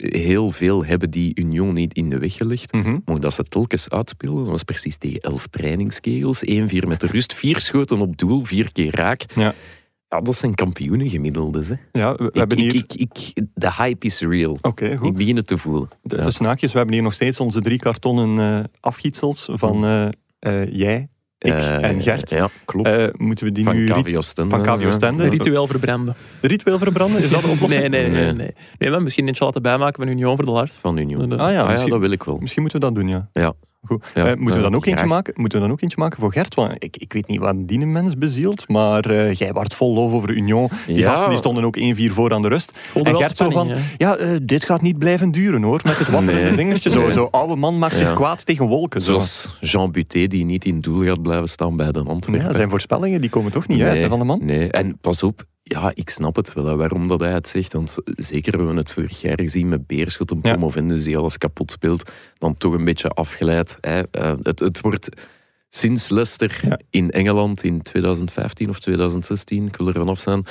heel 0.00 0.50
veel 0.50 0.84
hebben 0.84 1.10
die 1.10 1.34
Union 1.34 1.74
niet 1.74 1.94
in 1.94 2.10
de 2.10 2.18
weg 2.18 2.34
gelegd. 2.34 2.72
Mhm. 2.72 2.98
Maar 3.04 3.20
dat 3.20 3.34
ze 3.34 3.42
telkens 3.42 3.90
uitspelen, 3.90 4.36
dat 4.36 4.46
was 4.46 4.62
precies 4.62 4.96
tegen 4.96 5.20
elf 5.20 5.46
trainingskegels. 5.46 6.42
1-4 6.44 6.86
met 6.86 7.00
de 7.00 7.06
rust, 7.06 7.34
vier 7.34 7.60
schoten 7.60 8.00
op 8.00 8.16
doel, 8.16 8.44
vier 8.44 8.72
keer 8.72 8.96
raak. 8.96 9.24
Ja. 9.34 9.54
Ja, 10.08 10.20
dat 10.20 10.36
zijn 10.36 10.54
kampioenengemiddeldes. 10.54 11.68
Hè. 11.68 11.74
Ja, 11.92 12.14
we, 12.14 12.30
hebben 12.32 12.58
hier... 12.58 12.74
ik, 12.74 12.92
ik, 12.94 13.10
de 13.54 13.72
hype 13.72 14.06
is 14.06 14.20
real. 14.20 14.58
Oké, 14.60 14.96
goed. 14.96 15.08
Ik 15.08 15.14
begin 15.14 15.36
het 15.36 15.46
te 15.46 15.58
voelen. 15.58 15.88
De, 16.02 16.16
Ja. 16.16 16.22
de 16.22 16.30
snaakjes, 16.30 16.72
we 16.72 16.76
hebben 16.76 16.94
hier 16.94 17.04
nog 17.04 17.14
steeds 17.14 17.40
onze 17.40 17.60
drie 17.60 17.78
kartonnen 17.78 18.38
eh, 18.38 18.64
afgietsels 18.80 19.48
van 19.52 19.84
eh, 19.84 20.08
eh, 20.38 20.72
jij, 20.72 21.08
ik 21.46 21.52
Eh, 21.52 21.88
en 21.88 22.02
Gert. 22.02 22.30
Ja, 22.30 22.48
klopt. 22.64 22.88
Eh, 22.88 23.06
moeten 23.16 23.44
we 23.46 23.52
die 23.52 23.64
van 23.64 23.76
nu 23.76 23.86
KV 23.86 24.14
Oostende. 24.16 24.50
van? 24.50 24.58
Een 25.24 25.30
ritueel 25.30 25.66
verbranden. 25.66 26.14
ritueel 26.40 26.78
verbranden? 26.78 27.22
Is 27.22 27.30
dat 27.30 27.42
de 27.42 27.48
oplossing? 27.48 27.88
Nee, 27.88 28.02
nee, 28.02 28.10
nee. 28.10 28.24
Nee. 28.24 28.32
nee. 28.32 28.54
nee 28.78 28.90
maar 28.90 29.02
misschien 29.02 29.26
eentje 29.26 29.44
laten 29.44 29.62
bijmaken 29.62 30.02
van 30.02 30.08
Union 30.08 30.36
voor 30.36 30.44
de 30.44 30.50
Lars. 30.50 30.74
Van 30.80 30.96
Union. 30.96 31.32
Ah, 31.32 31.40
Ah 31.46 31.52
ja, 31.52 31.62
Ah, 31.62 31.76
ja, 31.78 31.86
dat 31.86 32.00
wil 32.00 32.10
ik 32.10 32.22
wel. 32.22 32.38
misschien 32.40 32.62
moeten 32.62 32.80
we 32.80 32.86
dat 32.86 32.94
doen, 32.94 33.08
ja. 33.08 33.28
Ja. 33.32 33.52
Goed. 33.86 34.04
Ja, 34.14 34.20
Eh, 34.26 34.26
moeten, 34.28 34.46
we 34.46 34.52
eh, 34.56 34.62
dan 34.62 34.74
ook 34.74 34.86
eentje 34.86 35.06
maken, 35.06 35.34
moeten 35.36 35.58
we 35.58 35.64
dan 35.64 35.74
ook 35.74 35.82
eentje 35.82 35.98
maken 36.00 36.20
voor 36.20 36.32
Gert? 36.32 36.54
Want 36.54 36.72
ik, 36.78 36.96
ik 36.96 37.12
weet 37.12 37.26
niet 37.26 37.38
wat 37.38 37.54
die 37.58 37.86
mens 37.86 38.18
bezielt, 38.18 38.68
maar 38.68 39.04
eh, 39.04 39.34
jij 39.34 39.52
wordt 39.52 39.74
vol 39.74 39.94
lof 39.94 40.12
over 40.12 40.30
Union. 40.30 40.68
Die 40.86 40.96
Ja. 40.98 41.08
gasten 41.10 41.28
die 41.28 41.38
stonden 41.38 41.64
ook 41.64 41.76
1-4 41.76 42.12
voor 42.12 42.32
aan 42.32 42.42
de 42.42 42.48
rust. 42.48 42.78
En 43.02 43.16
Gert 43.16 43.36
zo 43.36 43.50
van, 43.50 43.70
ja, 43.96 44.16
dit 44.42 44.64
gaat 44.64 44.82
niet 44.82 44.98
blijven 44.98 45.30
duren 45.30 45.62
hoor, 45.62 45.80
met 45.84 45.98
het 45.98 46.08
wapperende 46.10 46.44
Nee. 46.46 46.54
vingertje. 46.54 46.90
Zo, 46.90 47.00
Nee. 47.00 47.12
zo 47.12 47.28
oude 47.30 47.56
man 47.56 47.78
maakt 47.78 47.96
zich 47.98 48.14
kwaad 48.14 48.46
tegen 48.46 48.66
wolken. 48.66 49.02
Zo. 49.02 49.10
Zoals 49.10 49.48
Jean 49.60 49.92
Buté, 49.92 50.26
die 50.26 50.44
niet 50.44 50.64
in 50.64 50.80
doel 50.80 51.04
gaat 51.04 51.22
blijven 51.22 51.48
staan 51.48 51.76
bij 51.76 51.92
de 51.92 52.02
Antwerpen. 52.02 52.46
Ja, 52.48 52.54
zijn 52.54 52.70
voorspellingen 52.70 53.20
die 53.20 53.30
komen 53.30 53.52
toch 53.52 53.68
niet 53.68 53.80
uit 53.82 53.98
hè, 54.00 54.08
van 54.08 54.18
de 54.18 54.24
man? 54.24 54.38
Nee, 54.42 54.70
en 54.70 54.98
pas 55.00 55.22
op, 55.22 55.44
ja, 55.68 55.92
ik 55.94 56.10
snap 56.10 56.36
het 56.36 56.52
wel, 56.52 56.66
hè, 56.66 56.76
waarom 56.76 57.06
dat 57.08 57.20
hij 57.20 57.32
het 57.32 57.48
zegt. 57.48 57.72
Want 57.72 57.96
zeker 58.04 58.52
hebben 58.52 58.72
we 58.72 58.78
het 58.78 58.92
vorig 58.92 59.20
jaar 59.20 59.40
gezien 59.40 59.68
met 59.68 59.86
Beerschot, 59.86 60.30
een 60.30 60.38
Ja. 60.42 60.50
promovendus 60.50 61.04
die 61.04 61.16
alles 61.18 61.38
kapot 61.38 61.70
speelt, 61.70 62.10
dan 62.34 62.54
toch 62.54 62.72
een 62.74 62.84
beetje 62.84 63.08
afgeleid. 63.08 63.78
Hè. 63.80 64.00
Eh, 64.10 64.32
het, 64.42 64.58
het 64.58 64.80
wordt 64.80 65.08
sinds 65.68 66.08
Leicester 66.08 66.58
Ja. 66.62 66.78
in 66.90 67.10
Engeland 67.10 67.62
in 67.62 67.82
2015 67.82 68.68
of 68.68 68.78
2016, 68.80 69.66
ik 69.66 69.76
wil 69.76 69.86
er 69.88 69.92
vanaf 69.94 70.20
zijn, 70.20 70.44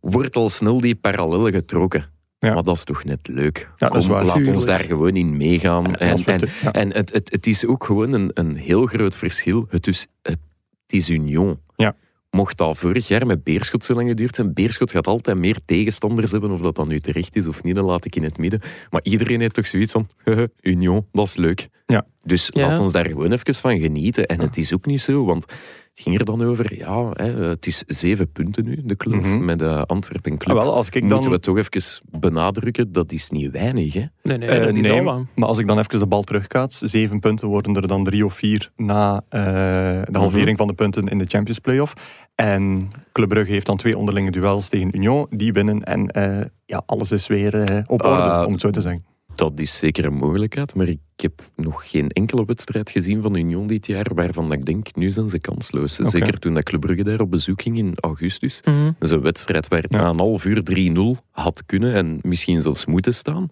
wordt 0.00 0.36
al 0.36 0.48
snel 0.48 0.80
die 0.80 0.94
parallellen 0.94 1.52
getrokken. 1.52 2.04
Ja. 2.38 2.54
Maar 2.54 2.62
dat 2.62 2.76
is 2.76 2.84
toch 2.84 3.04
net 3.04 3.28
leuk. 3.28 3.70
Ja, 3.76 3.88
Kom, 3.88 4.10
laat 4.10 4.48
ons 4.48 4.64
daar 4.66 4.80
gewoon 4.80 5.16
in 5.16 5.36
meegaan. 5.36 5.94
En, 5.96 6.24
en, 6.24 6.48
ja. 6.62 6.72
en 6.72 6.92
het, 6.94 7.12
het, 7.12 7.30
het 7.30 7.46
is 7.46 7.66
ook 7.66 7.84
gewoon 7.84 8.12
een, 8.12 8.30
een 8.34 8.56
heel 8.56 8.86
groot 8.86 9.16
verschil. 9.16 9.66
Het 9.68 9.86
is, 9.86 10.06
het 10.22 10.38
is 10.86 11.08
Union. 11.08 11.60
Ja. 11.76 11.94
Mocht 12.30 12.56
dat 12.56 12.78
vorig 12.78 13.08
jaar 13.08 13.26
met 13.26 13.44
Beerschot 13.44 13.84
zo 13.84 13.94
lang 13.94 14.08
geduurd 14.08 14.34
zijn, 14.34 14.54
Beerschot 14.54 14.90
gaat 14.90 15.06
altijd 15.06 15.36
meer 15.36 15.58
tegenstanders 15.64 16.32
hebben, 16.32 16.50
of 16.50 16.60
dat 16.60 16.74
dan 16.74 16.88
nu 16.88 17.00
terecht 17.00 17.36
is 17.36 17.46
of 17.46 17.62
niet, 17.62 17.74
dat 17.74 17.84
laat 17.84 18.04
ik 18.04 18.16
in 18.16 18.22
het 18.22 18.38
midden. 18.38 18.60
Maar 18.90 19.00
iedereen 19.02 19.40
heeft 19.40 19.54
toch 19.54 19.66
zoiets 19.66 19.92
van, 19.92 20.08
Union, 20.60 21.06
dat 21.12 21.26
is 21.26 21.36
leuk. 21.36 21.68
Ja. 21.86 22.06
Dus 22.22 22.50
Ja. 22.52 22.68
laat 22.68 22.78
ons 22.78 22.92
daar 22.92 23.06
gewoon 23.06 23.32
even 23.32 23.54
van 23.54 23.78
genieten. 23.78 24.26
En 24.26 24.40
het 24.40 24.56
is 24.56 24.74
ook 24.74 24.86
niet 24.86 25.02
zo, 25.02 25.24
want 25.24 25.42
het 25.42 26.00
ging 26.02 26.18
er 26.18 26.24
dan 26.24 26.42
over, 26.42 26.76
ja, 26.76 27.10
hè, 27.12 27.44
het 27.44 27.66
is 27.66 27.82
zeven 27.86 28.32
punten 28.32 28.64
nu, 28.64 28.80
de 28.84 28.96
club, 28.96 29.20
Mhm. 29.22 29.44
met 29.44 29.58
de 29.58 29.86
Antwerpen 29.86 30.38
Club. 30.38 30.56
Ah, 30.56 30.62
wel, 30.62 30.74
als 30.74 30.86
ik 30.88 31.00
dan... 31.00 31.08
Moeten 31.10 31.30
we 31.30 31.40
toch 31.40 31.56
even 31.58 32.02
benadrukken, 32.20 32.92
dat 32.92 33.12
is 33.12 33.30
niet 33.30 33.50
weinig, 33.50 33.92
hè? 33.94 34.04
Nee, 34.22 34.38
nee, 34.38 34.48
Eh, 34.48 34.66
is 34.74 34.80
nee, 34.88 35.08
al 35.08 35.26
maar 35.34 35.48
als 35.48 35.58
ik 35.58 35.66
dan 35.66 35.78
even 35.78 35.98
de 35.98 36.06
bal 36.06 36.22
terugkaats, 36.22 36.78
zeven 36.78 37.20
punten 37.20 37.48
worden 37.48 37.76
er 37.76 37.88
dan 37.88 38.04
drie 38.04 38.24
of 38.24 38.34
vier 38.34 38.70
na 38.76 39.22
eh, 39.28 39.42
de 40.04 40.18
halvering 40.18 40.48
Mhm. 40.48 40.56
van 40.56 40.66
de 40.66 40.74
punten 40.74 41.06
in 41.08 41.18
de 41.18 41.26
Champions 41.26 41.58
Playoff. 41.58 41.92
En 42.34 42.90
Club 43.12 43.28
Brugge 43.28 43.52
heeft 43.52 43.66
dan 43.66 43.76
twee 43.76 43.98
onderlinge 43.98 44.30
duels 44.30 44.68
tegen 44.68 44.96
Union, 44.96 45.26
die 45.30 45.52
winnen 45.52 45.82
en 45.82 46.08
eh, 46.10 46.46
ja, 46.66 46.82
alles 46.86 47.10
is 47.12 47.26
weer 47.26 47.54
eh, 47.60 47.82
op 47.86 48.04
orde, 48.04 48.22
Ah, 48.22 48.46
om 48.46 48.52
het 48.52 48.60
zo 48.60 48.70
te 48.70 48.80
zeggen. 48.80 49.04
Dat 49.40 49.60
is 49.60 49.78
zeker 49.78 50.04
een 50.04 50.14
mogelijkheid, 50.14 50.74
maar 50.74 50.88
ik 50.88 50.98
heb 51.16 51.50
nog 51.56 51.90
geen 51.90 52.08
enkele 52.08 52.44
wedstrijd 52.44 52.90
gezien 52.90 53.22
van 53.22 53.34
Union 53.34 53.66
dit 53.66 53.86
jaar 53.86 54.06
waarvan 54.14 54.48
dat 54.48 54.58
ik 54.58 54.66
denk, 54.66 54.94
nu 54.96 55.10
zijn 55.10 55.28
ze 55.28 55.38
kansloos. 55.38 55.94
Zeker 55.94 56.38
toen 56.38 56.54
dat 56.54 56.62
Club 56.62 56.80
Brugge 56.80 57.04
daar 57.04 57.20
op 57.20 57.30
bezoek 57.30 57.62
ging 57.62 57.78
in 57.78 57.92
augustus. 58.00 58.60
Mhm. 58.64 58.84
Dat 58.84 58.94
is 58.98 59.10
een 59.10 59.20
wedstrijd 59.20 59.68
waar 59.68 59.82
het 59.82 59.92
Ja. 59.92 60.00
na 60.02 60.08
een 60.08 60.18
half 60.18 60.44
uur 60.44 60.62
3-0 60.62 61.16
had 61.30 61.62
kunnen 61.66 61.94
en 61.94 62.18
misschien 62.22 62.60
zelfs 62.60 62.86
moeten 62.86 63.14
staan. 63.14 63.48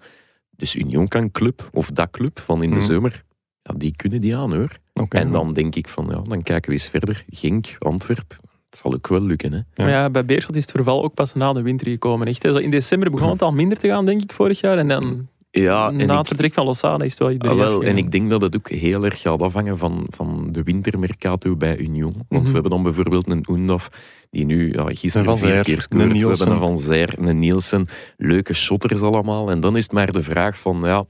Dus 0.57 0.75
Union 0.75 1.09
kan 1.09 1.31
club, 1.31 1.69
of 1.73 1.91
dat 1.91 2.11
club 2.11 2.41
van 2.41 2.63
in 2.63 2.71
de 2.71 2.77
Mhm. 2.77 2.85
zomer, 2.85 3.25
ja, 3.63 3.75
die 3.77 3.97
kunnen 3.97 4.21
die 4.21 4.37
aan 4.37 4.55
hoor. 4.55 4.79
En 5.09 5.31
dan 5.33 5.53
denk 5.53 5.75
ik 5.75 5.89
van, 5.89 6.07
ja, 6.11 6.21
dan 6.29 6.43
kijken 6.43 6.71
we 6.71 6.77
eens 6.77 6.89
verder. 6.89 7.25
Genk, 7.31 7.77
Antwerp, 7.79 8.39
Het 8.71 8.79
zal 8.79 8.95
ook 8.95 9.09
wel 9.09 9.23
lukken, 9.23 9.53
hè. 9.53 9.57
Ja. 9.59 9.65
Maar 9.75 9.89
ja, 9.91 10.11
bij 10.11 10.25
Beerschot 10.25 10.57
is 10.57 10.63
het 10.63 10.71
verval 10.71 11.05
ook 11.05 11.15
pas 11.15 11.35
na 11.35 11.53
de 11.53 11.63
winter 11.63 11.89
gekomen. 11.89 12.27
Echt, 12.27 12.43
hè. 12.43 12.53
Zo 12.53 12.59
in 12.59 12.71
december 12.71 13.11
begon 13.11 13.31
het 13.31 13.43
al 13.43 13.53
minder 13.53 13.79
te 13.79 13.89
gaan, 13.89 14.05
denk 14.05 14.23
ik, 14.23 14.33
vorig 14.33 14.61
jaar. 14.61 14.79
En 14.79 14.89
dan 14.89 15.29
Ja, 15.63 15.89
en 15.89 15.97
na 15.97 16.13
ik- 16.13 16.19
het 16.19 16.27
vertrek 16.29 16.53
van 16.53 16.65
Lozada 16.65 17.05
is 17.05 17.19
het 17.19 17.39
wel 17.43 17.51
Ah, 17.53 17.57
wel, 17.59 17.83
en 17.85 17.97
ik 17.97 18.11
denk 18.11 18.31
dat 18.31 18.41
het 18.41 18.57
ook 18.57 18.71
heel 18.71 19.05
erg 19.05 19.21
gaat 19.21 19.43
afhangen 19.43 19.79
van, 19.79 20.07
van 20.11 20.49
de 20.53 20.63
wintermercato 20.63 21.57
bij 21.57 21.77
Union. 21.77 22.13
Want 22.13 22.29
Mhm. 22.29 22.45
we 22.45 22.53
hebben 22.53 22.71
dan 22.71 22.83
bijvoorbeeld 22.83 23.29
een 23.31 23.45
Oendaf, 23.51 23.89
die 24.31 24.45
nu 24.45 24.73
ja, 24.73 24.85
gisteren 24.95 25.27
Van 25.27 25.39
vier 25.39 25.49
Zijr, 25.49 25.65
keer 25.65 25.81
scoort. 25.83 26.03
We 26.13 26.19
hebben 26.19 26.51
een 26.53 26.59
Van 26.59 26.79
Zijr, 26.79 27.15
een 27.19 27.39
Nielsen. 27.39 27.87
Leuke 28.17 28.55
shotters 28.55 29.01
allemaal. 29.03 29.51
En 29.51 29.61
dan 29.61 29.77
is 29.77 29.83
het 29.83 29.93
maar 29.93 30.13
de 30.13 30.23
vraag 30.23 30.59
van, 30.59 30.81
ja, 30.85 31.05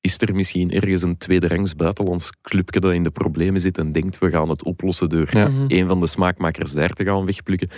is 0.00 0.20
er 0.20 0.34
misschien 0.34 0.70
ergens 0.70 1.02
een 1.02 1.16
tweederangs 1.18 1.74
buitenlands 1.74 2.30
clubje 2.42 2.80
dat 2.80 2.92
in 2.92 3.02
de 3.04 3.10
problemen 3.10 3.60
zit 3.60 3.78
en 3.78 3.92
denkt, 3.92 4.18
we 4.18 4.30
gaan 4.30 4.48
het 4.48 4.64
oplossen 4.64 5.08
door 5.08 5.28
Ja. 5.30 5.48
Mhm. 5.48 5.64
een 5.68 5.88
van 5.88 6.00
de 6.00 6.06
smaakmakers 6.06 6.72
daar 6.72 6.90
te 6.92 7.04
gaan 7.04 7.24
wegplukken. 7.26 7.68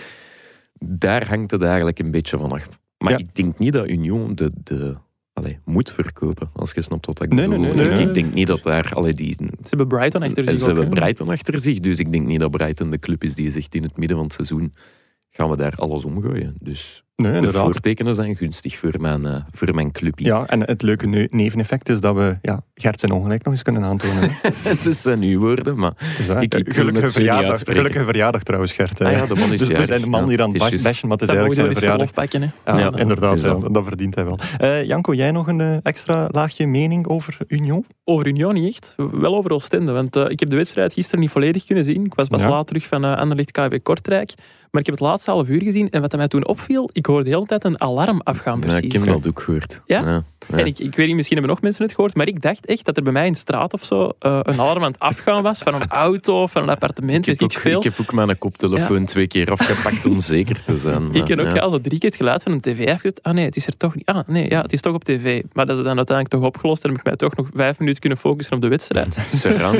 Daar 0.78 1.28
hangt 1.28 1.50
het 1.50 1.62
eigenlijk 1.62 1.98
een 1.98 2.10
beetje 2.10 2.36
van 2.38 2.52
af. 2.52 2.68
Maar 2.98 3.12
Ja. 3.12 3.18
ik 3.18 3.34
denk 3.34 3.58
niet 3.58 3.72
dat 3.72 3.88
Union 3.88 4.34
de, 4.34 4.50
de, 4.64 4.96
allee, 5.38 5.58
moet 5.64 5.92
verkopen, 5.92 6.48
als 6.54 6.72
je 6.72 6.82
snapt 6.82 7.06
wat 7.06 7.22
ik 7.22 7.32
Nee, 7.32 7.48
bedoel. 7.48 7.64
nee, 7.64 7.74
nee, 7.74 7.84
Ik- 7.84 7.90
nee. 7.90 8.06
Ik 8.06 8.14
denk 8.14 8.34
niet 8.34 8.46
dat 8.46 8.62
daar... 8.62 8.90
Allee, 8.94 9.12
die, 9.14 9.34
Ze 9.38 9.46
hebben 9.68 9.88
Brighton 9.88 10.22
achter 10.22 10.44
zich 10.44 10.56
ze 10.56 10.70
ook, 10.70 10.76
hebben. 10.76 10.94
Brighton 10.94 11.28
achter 11.28 11.58
zich, 11.58 11.80
dus 11.80 11.98
ik 11.98 12.12
denk 12.12 12.26
niet 12.26 12.40
dat 12.40 12.50
Brighton 12.50 12.90
de 12.90 12.98
club 12.98 13.24
is 13.24 13.34
die 13.34 13.50
zegt 13.50 13.74
in 13.74 13.82
het 13.82 13.96
midden 13.96 14.16
van 14.16 14.26
het 14.26 14.34
seizoen 14.34 14.72
gaan 15.38 15.50
we 15.50 15.56
daar 15.56 15.74
alles 15.76 16.04
omgooien. 16.04 16.54
Dus 16.60 17.02
Nee, 17.16 17.30
de 17.30 17.36
inderdaad. 17.36 17.62
voortekenen 17.62 18.14
zijn 18.14 18.36
gunstig 18.36 18.76
voor 18.76 18.94
mijn, 18.98 19.26
eh, 19.26 19.34
voor 19.50 19.74
mijn 19.74 19.92
clubje. 19.92 20.24
Ja, 20.24 20.46
en 20.46 20.60
het 20.60 20.82
leuke 20.82 21.06
ne- 21.06 21.26
neveneffect 21.30 21.88
is 21.88 22.00
dat 22.00 22.14
we 22.14 22.38
ja, 22.42 22.60
Gert 22.74 23.00
zijn 23.00 23.12
ongelijk 23.12 23.44
nog 23.44 23.52
eens 23.52 23.62
kunnen 23.62 23.82
aantonen. 23.82 24.30
het 24.72 24.86
is 24.86 25.02
zijn 25.02 25.22
uw 25.22 25.38
woorden, 25.40 25.78
maar 25.78 25.92
Dus, 26.16 26.28
Ik- 26.28 26.64
gelukkige, 26.74 27.10
verjaardag, 27.10 27.60
gelukkige 27.64 28.04
verjaardag 28.04 28.42
trouwens, 28.42 28.72
Gert. 28.72 29.00
Ah 29.00 29.12
ja, 29.12 29.26
de 29.26 29.34
man 29.34 29.52
is 29.52 29.58
dus 29.60 29.68
we 29.68 29.86
zijn 29.86 30.00
de 30.00 30.06
man 30.06 30.20
Ja, 30.22 30.28
hier 30.28 30.42
aan 30.42 30.48
het 30.50 30.58
bas- 30.58 30.82
bashen, 30.82 31.08
maar 31.08 31.16
het 31.18 31.28
is 31.28 31.34
eigenlijk 31.34 31.60
zijn 31.60 31.74
verjaardag. 31.74 32.12
pakken. 32.12 32.40
Ja, 32.66 32.78
Ja, 32.78 32.96
inderdaad, 32.96 33.42
dat. 33.42 33.62
ja, 33.62 33.68
dat 33.68 33.84
verdient 33.84 34.14
hij 34.14 34.24
wel. 34.24 34.38
Eh, 34.58 34.84
Janko, 34.84 35.14
jij 35.14 35.30
nog 35.30 35.46
een 35.46 35.60
eh, 35.60 35.76
extra 35.82 36.28
laagje 36.30 36.66
mening 36.66 37.06
over 37.06 37.36
Union? 37.46 37.84
Over 38.04 38.26
Union 38.26 38.54
niet 38.54 38.66
echt. 38.74 38.94
Wel 39.12 39.36
over 39.36 39.50
Oostende. 39.50 39.92
Want 39.92 40.16
ik 40.16 40.40
heb 40.40 40.50
de 40.50 40.56
wedstrijd 40.56 40.92
gisteren 40.92 41.20
niet 41.20 41.30
volledig 41.30 41.64
kunnen 41.64 41.84
zien. 41.84 42.04
Ik 42.04 42.14
was 42.14 42.28
pas 42.28 42.40
Ja. 42.42 42.48
laat 42.48 42.66
terug 42.66 42.86
van 42.86 43.04
uh, 43.04 43.16
Anderlecht 43.16 43.50
KV 43.50 43.78
Kortrijk. 43.82 44.32
Maar 44.70 44.80
ik 44.80 44.86
heb 44.86 44.98
het 44.98 45.08
laatste 45.08 45.30
half 45.30 45.48
uur 45.48 45.62
gezien. 45.62 45.90
En 45.90 46.00
wat 46.00 46.16
mij 46.16 46.28
toen 46.28 46.46
opviel, 46.46 46.90
ik 46.92 47.06
hoorde 47.06 47.24
de 47.24 47.30
hele 47.30 47.46
tijd 47.46 47.64
een 47.64 47.80
alarm 47.80 48.20
afgaan 48.24 48.60
ja, 48.60 48.66
precies. 48.66 48.82
ik 48.82 48.92
heb 48.92 49.04
dat 49.04 49.28
ook 49.28 49.40
gehoord. 49.40 49.82
Ja? 49.86 50.00
ja. 50.00 50.22
En 50.56 50.66
ik, 50.66 50.78
ik 50.78 50.94
weet 50.94 51.06
niet, 51.06 51.16
misschien 51.16 51.36
hebben 51.36 51.54
nog 51.54 51.62
mensen 51.62 51.84
het 51.84 51.94
gehoord, 51.94 52.14
maar 52.14 52.26
ik 52.26 52.42
dacht 52.42 52.66
echt 52.66 52.84
dat 52.84 52.96
er 52.96 53.02
bij 53.02 53.12
mij 53.12 53.26
in 53.26 53.32
de 53.32 53.38
straat 53.38 53.72
of 53.72 53.84
zo 53.84 54.12
eh, 54.18 54.40
een 54.42 54.60
alarm 54.60 54.84
aan 54.84 54.90
het 54.90 55.00
afgaan 55.00 55.42
was 55.42 55.58
van 55.58 55.74
een 55.74 55.88
auto 55.88 56.42
of 56.42 56.52
van 56.52 56.62
een 56.62 56.68
appartement, 56.68 57.18
Ik 57.18 57.24
weet 57.24 57.50
ik 57.50 57.56
ook, 57.56 57.62
veel. 57.62 57.78
ik 57.78 57.84
heb 57.84 57.94
ook 58.00 58.12
mijn 58.12 58.38
koptelefoon 58.38 59.04
twee 59.04 59.26
keer 59.26 59.50
afgepakt 59.50 60.06
om 60.06 60.20
zeker 60.34 60.64
te 60.64 60.76
zijn. 60.76 61.14
Ik 61.14 61.28
heb 61.28 61.38
ook 61.38 61.46
ja. 61.46 61.54
ja. 61.54 61.60
al 61.60 61.70
zo 61.70 61.80
drie 61.80 61.98
keer 61.98 62.08
het 62.08 62.18
geluid 62.18 62.42
van 62.42 62.52
een 62.52 62.60
tv 62.60 62.88
afgezet. 62.88 63.22
Ah 63.22 63.34
nee, 63.34 63.44
het 63.44 63.56
is 63.56 63.66
er 63.66 63.76
toch 63.76 63.94
niet. 63.94 64.06
Ah 64.06 64.26
nee, 64.26 64.48
ja, 64.48 64.62
het 64.62 64.72
is 64.72 64.80
toch 64.80 64.94
op 64.94 65.04
tv. 65.04 65.42
Maar 65.52 65.66
dat 65.66 65.78
is 65.78 65.84
dan 65.84 65.96
uiteindelijk 65.96 66.36
toch 66.36 66.44
opgelost. 66.44 66.84
En 66.84 66.90
heb 66.90 66.98
ik 66.98 67.04
mij 67.04 67.16
toch 67.16 67.36
nog 67.36 67.48
vijf 67.54 67.78
minuten 67.78 68.00
kunnen 68.00 68.18
focussen 68.18 68.54
op 68.54 68.60
de 68.60 68.68
wedstrijd. 68.68 69.18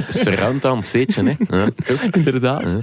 Surround 0.08 0.64
aan 0.64 0.76
het 0.76 0.86
zeetje, 0.96 1.24
hè. 1.24 1.56
Ja, 1.56 1.68
toch? 1.84 2.02
Inderdaad. 2.02 2.76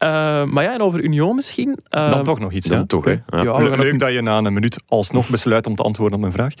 Eh, 0.00 0.44
maar 0.44 0.64
ja, 0.64 0.72
en 0.74 0.80
over 0.80 1.00
Union 1.02 1.34
misschien. 1.34 1.78
eh, 1.88 2.10
Dan 2.10 2.24
toch 2.24 2.38
nog 2.38 2.52
iets, 2.52 2.66
Dan 2.66 2.78
ja? 2.78 2.84
toch, 2.86 3.04
hè. 3.04 3.10
Ja. 3.26 3.58
Le- 3.58 3.76
Leuk 3.76 3.98
dat 3.98 4.12
je 4.12 4.20
na 4.22 4.38
een 4.38 4.52
minuut 4.52 4.78
alsnog 4.88 5.28
besluit 5.30 5.66
om 5.66 5.74
te 5.74 5.82
antwoorden 5.82 6.14
op 6.14 6.20
mijn 6.20 6.32
vraag. 6.32 6.52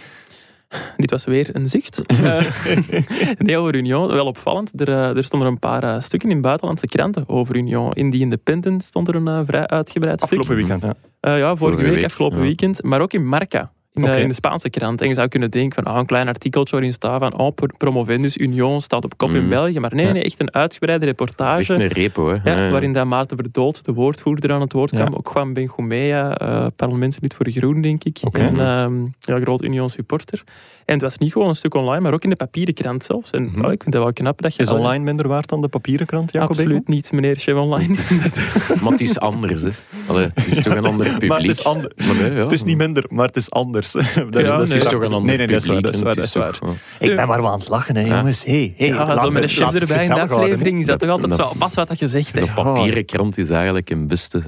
Dit 0.96 1.10
was 1.10 1.24
weer 1.24 1.48
een 1.52 1.68
zucht. 1.68 2.06
Eh, 2.06 2.40
nee, 3.38 3.58
over 3.58 3.74
Union. 3.74 4.06
Wel 4.06 4.26
opvallend. 4.26 4.80
Er, 4.80 4.88
er 4.88 5.24
stonden 5.24 5.48
een 5.48 5.58
paar 5.58 6.02
stukken 6.02 6.30
in 6.30 6.40
buitenlandse 6.40 6.86
kranten 6.86 7.28
over 7.28 7.56
Union. 7.56 7.92
In 7.92 8.10
die 8.10 8.20
Independent 8.20 8.84
stond 8.84 9.08
er 9.08 9.14
een 9.14 9.44
vrij 9.46 9.66
uitgebreid 9.66 10.20
stuk. 10.20 10.38
Afgelopen 10.38 10.56
weekend, 10.56 10.82
hè? 10.82 10.90
Eh, 11.20 11.38
ja, 11.38 11.46
vorige, 11.46 11.56
Vorige 11.56 11.82
week, 11.82 11.94
week, 11.94 12.04
afgelopen 12.04 12.38
ja. 12.38 12.44
weekend. 12.44 12.82
Maar 12.82 13.00
ook 13.00 13.12
in 13.12 13.26
Marca. 13.26 13.72
In, 14.00 14.06
de, 14.06 14.12
Oké. 14.12 14.22
in 14.22 14.28
de 14.28 14.34
Spaanse 14.34 14.70
krant. 14.70 15.00
En 15.00 15.08
je 15.08 15.14
zou 15.14 15.28
kunnen 15.28 15.50
denken 15.50 15.82
van 15.84 15.92
ah, 15.92 15.98
een 15.98 16.06
klein 16.06 16.28
artikeltje 16.28 16.72
waarin 16.76 16.92
staat 16.92 17.20
van 17.20 17.38
oh, 17.38 17.54
Pro- 17.54 17.66
Promovendus 17.76 18.36
Union 18.36 18.80
staat 18.80 19.04
op 19.04 19.16
kop 19.16 19.30
in 19.30 19.42
Mm. 19.42 19.48
België. 19.48 19.78
Maar 19.80 19.94
nee, 19.94 20.06
Ja. 20.06 20.12
nee, 20.12 20.22
echt 20.22 20.40
een 20.40 20.54
uitgebreide 20.54 21.06
Dat 21.06 21.14
is 21.14 21.20
reportage. 21.20 21.60
echt 21.60 21.82
een 21.82 21.86
repo, 21.88 22.28
hè. 22.28 22.34
Ja, 22.34 22.40
Ja, 22.58 22.64
ja. 22.64 22.70
waarin 22.70 22.92
dat 22.92 23.06
Maarten 23.06 23.36
Verdood, 23.36 23.84
de 23.84 23.92
woordvoerder, 23.92 24.52
aan 24.52 24.60
het 24.60 24.72
woord 24.72 24.90
Ja. 24.90 24.96
kwam. 25.04 25.14
Ook 25.14 25.30
Juan 25.34 25.52
Benjumea, 25.52 26.36
eh 26.36 26.66
parlementslid 26.76 27.34
voor 27.34 27.44
de 27.44 27.50
Groen, 27.50 27.80
denk 27.80 28.04
ik. 28.04 28.18
En 28.32 28.60
ehm, 28.60 28.94
ja, 29.20 29.40
groot 29.40 29.62
Union 29.62 29.90
supporter. 29.90 30.42
En 30.84 30.96
het 30.96 31.02
was 31.04 31.18
niet 31.18 31.32
gewoon 31.32 31.48
een 31.48 31.54
stuk 31.54 31.74
online, 31.74 32.00
maar 32.00 32.12
ook 32.12 32.22
in 32.24 32.30
de 32.30 32.36
papieren 32.36 32.74
krant 32.74 33.04
zelfs. 33.04 33.30
En 33.30 33.42
Mhm. 33.44 33.62
ja, 33.62 33.70
ik 33.70 33.82
vind 33.82 33.94
dat 33.94 34.02
wel 34.02 34.12
knap 34.12 34.42
dat 34.42 34.54
je... 34.54 34.62
Is 34.62 34.68
online 34.68 35.04
minder 35.04 35.28
waard 35.28 35.48
dan 35.48 35.60
de 35.60 35.68
papieren 35.68 36.06
krant, 36.06 36.32
Jacob 36.32 36.50
Absoluut 36.50 36.88
niet, 36.88 37.12
meneer 37.12 37.36
Chef 37.36 37.54
Online. 37.54 37.94
Maar 38.82 38.92
het 38.92 39.00
is 39.00 39.18
anders, 39.20 39.62
hè. 39.62 39.68
Allee, 40.06 40.24
het 40.34 40.46
is 40.46 40.62
toch 40.62 40.74
een 40.74 40.84
ander 40.92 41.06
publiek. 41.10 41.28
Maar 41.30 41.40
het 41.40 41.48
is, 41.50 41.64
ander- 41.64 41.92
Maar 42.06 42.14
nee, 42.16 42.30
ja. 42.32 42.36
het 42.42 42.52
is 42.52 42.62
niet 42.64 42.76
minder, 42.76 43.04
maar 43.08 43.26
het 43.26 43.36
is 43.36 43.50
anders. 43.50 43.89
dat 44.30 44.36
is, 44.36 44.46
Ja, 44.46 44.56
dat 44.56 44.68
nee. 44.68 44.78
Is 44.78 44.84
toch 44.84 45.02
een 45.02 45.12
ander 45.12 45.22
Nee, 45.22 45.36
nee, 45.36 45.46
dat 45.46 45.60
is 45.62 45.66
waar. 45.66 45.82
Dat 45.82 45.94
is 45.94 46.00
waar, 46.02 46.14
dat 46.14 46.24
is 46.24 46.32
waar. 46.32 46.58
Ik 46.98 47.16
ben 47.16 47.28
maar 47.28 47.42
wel 47.42 47.50
aan 47.50 47.58
het 47.58 47.68
lachen, 47.68 47.96
hè, 47.96 48.16
jongens. 48.16 48.44
Hey, 48.44 48.74
hey, 48.76 48.86
ja, 48.86 49.18
zo 49.18 49.30
met 49.30 49.42
een 49.42 49.48
chef 49.48 49.80
erbij 49.80 50.04
in 50.04 50.14
de 50.14 50.20
aflevering 50.20 50.80
is 50.80 50.86
dat 50.86 50.98
toch 50.98 51.10
altijd 51.10 51.36
wel 51.36 51.54
pas 51.58 51.74
wat 51.74 51.88
dat 51.88 51.98
je 51.98 52.06
zegt. 52.06 52.34
De 52.34 52.46
papieren 52.54 53.04
krant 53.04 53.38
is 53.38 53.50
eigenlijk 53.50 53.90
een 53.90 54.06
beste 54.06 54.42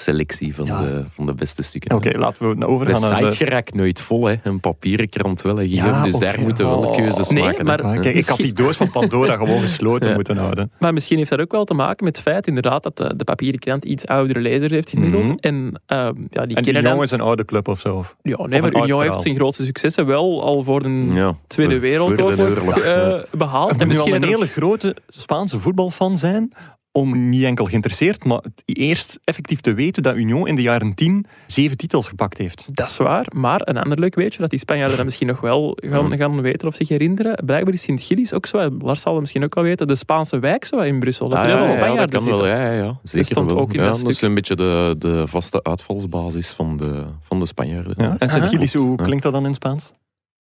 selectie 0.00 0.54
van, 0.54 0.64
Ja. 0.66 0.80
de, 0.80 1.02
van 1.12 1.26
de 1.26 1.34
beste 1.34 1.62
stukken. 1.62 1.94
Oké, 1.94 2.18
laten 2.18 2.48
we 2.48 2.58
De 2.58 2.66
overgaan 2.66 3.00
naar 3.00 3.16
site 3.18 3.28
de... 3.28 3.36
geraakt 3.36 3.74
nooit 3.74 4.00
vol, 4.00 4.26
hè. 4.26 4.34
Een 4.42 4.60
papieren 4.60 5.08
krant 5.08 5.42
wel, 5.42 5.56
hè. 5.56 5.62
Ja, 5.68 6.02
dus 6.02 6.18
daar 6.18 6.40
moeten 6.40 6.64
we 6.64 6.70
wel 6.70 6.84
Oh. 6.88 6.96
keuzes 6.96 7.28
Nee, 7.28 7.42
maken. 7.42 7.64
maar- 7.64 7.76
Kijk, 8.00 8.14
ik 8.16 8.26
had 8.26 8.36
die 8.36 8.52
doos 8.52 8.76
van 8.76 8.90
Pandora 8.90 9.36
gewoon 9.42 9.60
gesloten 9.60 10.08
Ja. 10.08 10.14
moeten 10.14 10.36
houden. 10.36 10.70
Maar 10.78 10.92
misschien 10.92 11.16
heeft 11.18 11.30
dat 11.30 11.40
ook 11.40 11.52
wel 11.52 11.64
te 11.64 11.74
maken 11.74 12.04
met 12.04 12.16
het 12.16 12.24
feit 12.24 12.46
inderdaad 12.46 12.82
dat 12.82 12.96
de, 12.96 13.16
de 13.16 13.24
papieren 13.24 13.58
krant 13.60 13.84
iets 13.84 14.06
oudere 14.06 14.40
lezers 14.40 14.72
heeft 14.72 14.90
gemiddeld. 14.90 15.24
Mhm. 15.24 15.34
En 15.40 15.82
ehm, 15.86 16.14
ja, 16.30 16.46
die 16.46 16.56
En 16.56 16.72
dan... 16.82 16.82
jongens 16.92 17.10
een 17.10 17.20
oude 17.20 17.44
club 17.44 17.68
of 17.68 17.80
zo. 17.80 18.04
Ja, 18.22 18.38
nee, 18.48 18.60
maar 18.60 18.74
Union 18.76 19.02
heeft 19.02 19.20
zijn 19.20 19.34
grootste 19.34 19.64
successen 19.64 20.06
wel 20.06 20.42
al 20.42 20.62
voor 20.62 20.82
de 20.82 21.06
Ja, 21.10 21.36
Tweede 21.46 21.78
Wereldoorlog 21.78 22.74
de 22.74 22.80
eh, 22.82 22.90
ja. 22.90 23.24
behaald. 23.38 23.68
Je 23.70 23.74
En 23.76 23.80
al 23.80 23.86
misschien 23.86 24.14
een 24.14 24.24
hele 24.24 24.46
grote 24.46 24.96
Spaanse 25.08 25.58
voetbalfan 25.58 26.18
zijn 26.18 26.52
om 26.98 27.28
niet 27.28 27.42
enkel 27.44 27.64
geïnteresseerd, 27.64 28.24
maar 28.24 28.38
het 28.42 28.62
eerst 28.64 29.18
effectief 29.24 29.60
te 29.60 29.74
weten 29.74 30.02
dat 30.02 30.16
Union 30.16 30.46
in 30.48 30.54
de 30.54 30.62
jaren 30.62 30.94
tien 30.94 31.26
zeven 31.46 31.76
titels 31.76 32.08
gepakt 32.08 32.38
heeft. 32.38 32.66
Dat 32.72 32.88
is 32.88 32.96
waar, 32.96 33.26
maar 33.34 33.60
een 33.64 33.76
ander 33.76 33.98
leuk 33.98 34.14
weetje, 34.14 34.40
dat 34.40 34.50
die 34.50 34.58
Spanjaarden 34.58 34.96
dat 34.96 35.04
misschien 35.04 35.26
nog 35.26 35.40
wel 35.40 35.76
gaan, 35.80 36.16
gaan 36.16 36.40
weten 36.40 36.68
of 36.68 36.74
zich 36.74 36.88
herinneren. 36.88 37.44
Blijkbaar 37.44 37.74
is 37.74 37.82
Sint-Gillis 37.82 38.32
ook 38.32 38.46
zo, 38.46 38.70
Lars 38.78 39.02
zal 39.02 39.12
het 39.12 39.20
misschien 39.20 39.44
ook 39.44 39.54
wel 39.54 39.64
weten, 39.64 39.86
de 39.86 39.94
Spaanse 39.94 40.38
wijk 40.38 40.64
zo 40.64 40.78
in 40.78 40.98
Brussel. 40.98 41.28
Dat 41.28 41.38
Ah, 41.38 41.44
er 41.44 41.50
heel 41.50 41.58
ja, 41.58 41.68
veel 41.68 41.74
ja, 41.74 41.80
dat 41.80 41.86
Spanjaarden 41.86 42.16
kan 42.20 42.28
wel, 42.28 42.38
zitten. 42.38 42.56
ja, 42.56 42.72
ja, 42.72 42.82
ja. 42.84 42.98
Zeker 43.02 43.26
stond 43.26 43.50
wel. 43.50 43.60
ook 43.60 43.72
in 43.72 43.80
ja, 43.80 43.86
dat 43.90 44.00
dat 44.00 44.08
is 44.08 44.20
een 44.22 44.34
beetje 44.34 44.56
de, 44.56 44.94
de 44.98 45.26
vaste 45.26 45.62
uitvalsbasis 45.62 46.50
van 46.50 46.76
de, 46.76 47.04
van 47.22 47.40
de 47.40 47.46
Spanjaarden. 47.46 47.94
Ja? 47.96 48.16
En 48.18 48.28
Sint-Gillis, 48.28 48.70
klopt. 48.72 48.86
hoe 48.86 48.96
Ja. 48.98 49.04
klinkt 49.04 49.22
dat 49.22 49.32
dan 49.32 49.46
in 49.46 49.54
Spaans? 49.54 49.92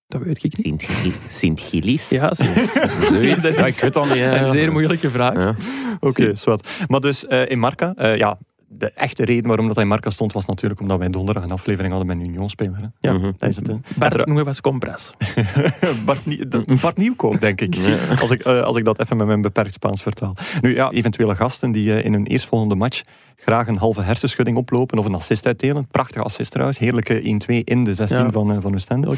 Dat 0.08 0.22
weet 0.22 0.44
ik 0.44 0.58
niet. 0.64 0.88
Sint-Gillis? 1.30 2.10
Ja, 2.10 2.34
Zoiets. 3.10 3.44
Dat 3.44 3.56
Ja, 3.56 3.66
ik 3.66 3.74
weet 3.76 3.94
dat 3.94 4.06
niet. 4.06 4.14
hè. 4.18 4.38
een 4.38 4.52
zeer 4.52 4.72
moeilijke 4.72 5.10
vraag. 5.10 5.34
Ja. 5.34 5.56
Oké, 6.00 6.36
zwart. 6.36 6.68
Maar 6.88 7.00
dus 7.00 7.26
eh, 7.26 7.50
in 7.50 7.60
Marca, 7.60 7.94
eh, 7.96 8.18
ja, 8.18 8.38
de 8.70 8.92
echte 8.92 9.26
reden 9.26 9.48
waarom 9.48 9.66
dat 9.68 9.76
hij 9.76 9.84
in 9.84 9.90
Marca 9.90 10.10
stond 10.10 10.34
was 10.34 10.46
natuurlijk 10.46 10.82
omdat 10.82 10.98
wij 11.00 11.10
donderdag 11.10 11.44
een 11.44 11.52
aflevering 11.52 11.94
hadden 11.94 12.18
met 12.18 12.26
een 12.26 12.32
Union-speler. 12.34 12.78
hè. 12.78 12.88
Ja. 13.10 13.14
Mhm. 13.14 13.32
Dat 13.38 13.50
is 13.50 13.56
het. 13.56 13.68
hè. 13.68 13.74
Bart 13.98 14.26
Nuevas 14.26 14.62
Compras. 14.62 15.14
Bart, 16.06 16.26
Nie- 16.26 16.48
de- 16.48 16.78
Bart 16.82 16.98
Nieuwkoop, 16.98 17.40
denk 17.40 17.62
ik. 17.62 17.76
Als, 18.22 18.30
ik 18.32 18.42
eh, 18.42 18.62
als 18.62 18.76
ik 18.78 18.84
dat 18.86 19.00
even 19.00 19.18
met 19.18 19.28
mijn 19.28 19.42
beperkt 19.42 19.74
Spaans 19.74 20.02
vertaal. 20.02 20.34
Nu 20.62 20.76
ja, 20.76 20.92
eventuele 20.92 21.36
gasten 21.36 21.72
die 21.72 21.94
eh, 21.94 22.06
in 22.06 22.14
hun 22.14 22.26
eerstvolgende 22.26 22.76
match 22.76 23.02
graag 23.36 23.68
een 23.68 23.78
halve 23.78 24.02
hersenschudding 24.02 24.58
oplopen 24.58 24.98
of 25.00 25.06
een 25.06 25.16
assist 25.16 25.46
uitdelen. 25.46 25.88
Prachtige 25.88 26.24
assist 26.24 26.52
trouwens. 26.52 26.78
Heerlijke 26.78 27.22
1-2 27.22 27.64
in 27.64 27.84
de 27.84 27.96
16 27.96 28.18
Ja. 28.18 28.32
van, 28.32 28.52
eh 28.52 28.58
van 28.62 28.74
Oostende. 28.74 29.16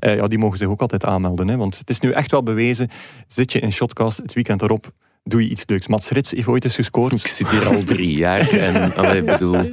Ja, 0.00 0.26
die 0.26 0.38
mogen 0.38 0.58
zich 0.58 0.68
ook 0.68 0.80
altijd 0.80 1.04
aanmelden. 1.04 1.48
Hè, 1.48 1.56
want 1.56 1.78
het 1.78 1.90
is 1.90 2.00
nu 2.00 2.10
echt 2.10 2.30
wel 2.30 2.42
bewezen. 2.42 2.88
Zit 3.26 3.52
je 3.52 3.58
in 3.60 3.72
Shotcast 3.72 4.16
het 4.16 4.32
weekend 4.32 4.62
erop, 4.62 4.92
doe 5.22 5.42
je 5.42 5.48
iets 5.48 5.62
leuks. 5.66 5.86
Mats 5.88 6.08
Rits 6.10 6.30
heeft 6.30 6.48
ooit 6.48 6.64
eens 6.64 6.74
gescoord. 6.74 7.12
Ik 7.12 7.26
zit 7.26 7.48
hier 7.50 7.66
al 7.66 7.84
drie 7.84 8.12
jaar 8.16 8.48
en 8.48 8.94
allee, 8.94 9.22
bedoel, 9.22 9.70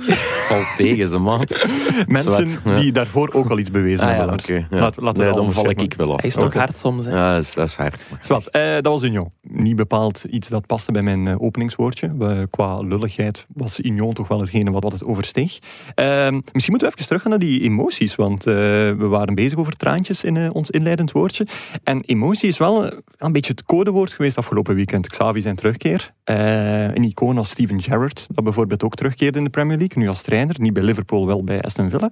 valt 0.48 0.76
tegen 0.76 1.08
ze 1.08 1.18
maat. 1.18 1.68
Mensen 2.08 2.32
Zwart, 2.50 2.60
ja. 2.66 2.76
die 2.82 2.92
daarvoor 2.92 3.34
ook 3.34 3.50
al 3.50 3.58
iets 3.60 3.72
bewezen 3.72 4.06
Ah, 4.08 4.10
ja, 4.10 4.18
hebben. 4.18 4.68
ja. 4.70 4.78
Laat- 4.80 4.98
laten 5.02 5.02
we 5.02 5.12
Nee, 5.12 5.28
dat 5.28 5.36
dan 5.36 5.52
val 5.52 5.70
ik 5.70 5.94
wel 5.98 6.14
af. 6.14 6.20
Hij 6.22 6.30
is 6.30 6.36
toch 6.36 6.54
hard 6.54 6.78
soms. 6.78 7.06
Hè? 7.06 7.12
Ja, 7.12 7.34
dat 7.34 7.44
is, 7.44 7.54
dat 7.54 7.68
is 7.68 7.76
hard. 7.76 8.02
Zwat, 8.20 8.48
eh, 8.48 8.74
dat 8.74 8.86
was 8.86 9.04
Union. 9.04 9.32
Niet 9.60 9.76
bepaald 9.76 10.24
iets 10.24 10.48
dat 10.48 10.66
paste 10.66 10.92
bij 10.92 11.02
mijn 11.02 11.28
eh, 11.28 11.42
openingswoordje. 11.42 12.48
Qua 12.50 12.80
lulligheid 12.80 13.46
was 13.54 13.80
Union 13.80 14.14
toch 14.14 14.28
wel 14.28 14.40
hetgene 14.40 14.72
wat, 14.72 14.84
wat 14.84 14.92
het 14.92 15.04
oversteeg. 15.04 15.60
Eh, 15.96 16.06
misschien 16.32 16.72
moeten 16.72 16.88
we 16.88 16.94
even 16.94 17.06
teruggaan 17.06 17.30
naar 17.30 17.40
die 17.40 17.62
emoties. 17.62 18.16
Want 18.16 18.48
eh, 18.48 18.54
we 18.54 19.08
waren 19.08 19.36
bezig 19.36 19.58
over 19.58 19.76
traantjes 19.78 20.24
in 20.24 20.38
eh, 20.38 20.50
ons 20.52 20.70
inleidend 20.70 21.12
woordje. 21.12 21.48
En 21.84 22.02
emotie 22.06 22.50
is 22.50 22.58
wel 22.58 22.92
een 23.18 23.32
beetje 23.32 23.52
het 23.52 23.64
codewoord 23.64 24.14
geweest 24.14 24.38
afgelopen 24.38 24.76
weekend. 24.76 25.08
Xavi 25.08 25.42
zijn 25.42 25.56
terugkeer. 25.56 26.16
Een 26.24 27.04
icoon 27.04 27.38
als 27.38 27.50
Steven 27.50 27.82
Gerrard, 27.82 28.28
dat 28.32 28.44
bijvoorbeeld 28.44 28.84
ook 28.84 28.96
terugkeerde 28.96 29.38
in 29.38 29.44
de 29.44 29.50
Premier 29.50 29.78
League. 29.78 30.04
Nu 30.04 30.10
als 30.10 30.22
trainer, 30.22 30.56
niet 30.60 30.74
bij 30.74 30.84
Liverpool, 30.84 31.28
wel 31.28 31.44
bij 31.44 31.62
Aston 31.62 31.90
Villa. 31.90 32.12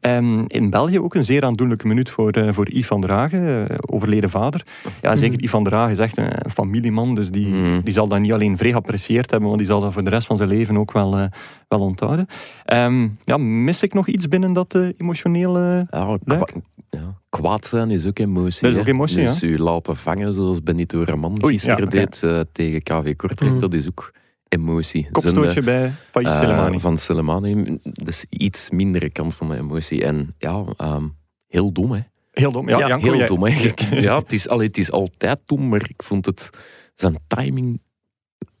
Ehm, 0.00 0.44
in 0.46 0.70
België 0.70 1.00
ook 1.00 1.14
een 1.14 1.24
zeer 1.24 1.44
aandoenlijke 1.44 1.86
minuut 1.86 2.10
voor, 2.10 2.54
voor 2.54 2.70
Yves 2.70 2.86
van 2.86 3.08
eh, 3.08 3.64
overleden 3.80 4.30
vader. 4.30 4.66
Ja, 5.02 5.16
zeker 5.16 5.38
Yves 5.38 5.50
van 5.50 5.64
der 5.64 5.74
Hagen 5.74 5.92
is 5.92 5.98
echt 5.98 6.18
een 6.18 6.50
familieman, 6.82 7.14
dus 7.14 7.30
die, 7.30 7.46
Mhm. 7.46 7.80
die 7.80 7.92
zal 7.92 8.08
dat 8.08 8.20
niet 8.20 8.32
alleen 8.32 8.56
vrij 8.56 8.70
geapprecieerd 8.70 9.30
hebben, 9.30 9.48
maar 9.48 9.58
die 9.58 9.66
zal 9.66 9.80
dat 9.80 9.92
voor 9.92 10.04
de 10.04 10.10
rest 10.10 10.26
van 10.26 10.36
zijn 10.36 10.48
leven 10.48 10.76
ook 10.76 10.92
wel, 10.92 11.16
eh, 11.18 11.24
wel 11.68 11.80
onthouden. 11.80 12.26
Ehm, 12.64 13.08
ja, 13.24 13.36
mis 13.36 13.82
ik 13.82 13.94
nog 13.94 14.08
iets 14.08 14.28
binnen 14.28 14.52
dat 14.52 14.74
eh, 14.74 14.88
emotionele... 14.96 15.86
Ja, 15.90 16.18
kwa- 16.24 16.46
ja, 16.90 17.14
kwaad 17.28 17.66
zijn 17.66 17.90
is 17.90 18.06
ook 18.06 18.18
emotie. 18.18 18.60
Dat 18.62 18.72
is 18.72 18.78
ook 18.78 18.86
hè. 18.86 18.92
emotie, 18.92 19.22
Dus 19.22 19.42
u 19.42 19.58
laten 19.58 19.96
vangen 19.96 20.34
zoals 20.34 20.62
Benito 20.62 21.02
Raman 21.04 21.38
gisteren 21.44 21.78
ja, 21.78 21.84
oké. 21.84 21.96
deed 21.96 22.22
eh, 22.22 22.40
tegen 22.52 22.82
KV 22.82 23.16
Kortrijk, 23.16 23.52
Mm. 23.52 23.58
dat 23.58 23.74
is 23.74 23.86
ook 23.88 24.12
emotie. 24.48 25.08
Kopstootje 25.12 25.62
bij 25.62 25.92
Faiz 26.10 26.26
eh, 26.26 26.40
Selemani. 26.40 26.80
van 26.80 26.96
Soleimani, 26.98 27.78
dat 27.82 28.08
is 28.08 28.24
iets 28.28 28.70
mindere 28.70 29.10
kant 29.10 29.34
van 29.34 29.48
de 29.48 29.56
emotie. 29.56 30.04
En 30.04 30.34
ja, 30.38 30.64
ehm, 30.76 31.04
heel 31.48 31.72
dom 31.72 31.92
hè. 31.92 32.00
Heel 32.32 32.52
dom. 32.52 32.68
Ja, 32.68 32.78
Ja, 32.78 32.88
Janko, 32.88 33.04
Heel 33.06 33.16
jij- 33.16 33.26
dom 33.26 33.42
hè. 33.44 33.70
Ja, 34.00 34.18
het 34.18 34.32
is, 34.32 34.48
allee, 34.48 34.66
het 34.66 34.78
is 34.78 34.90
altijd 34.90 35.40
dom, 35.46 35.68
maar 35.68 35.82
ik 35.88 36.02
vond 36.02 36.26
het, 36.26 36.50
zijn 36.94 37.18
timing... 37.26 37.80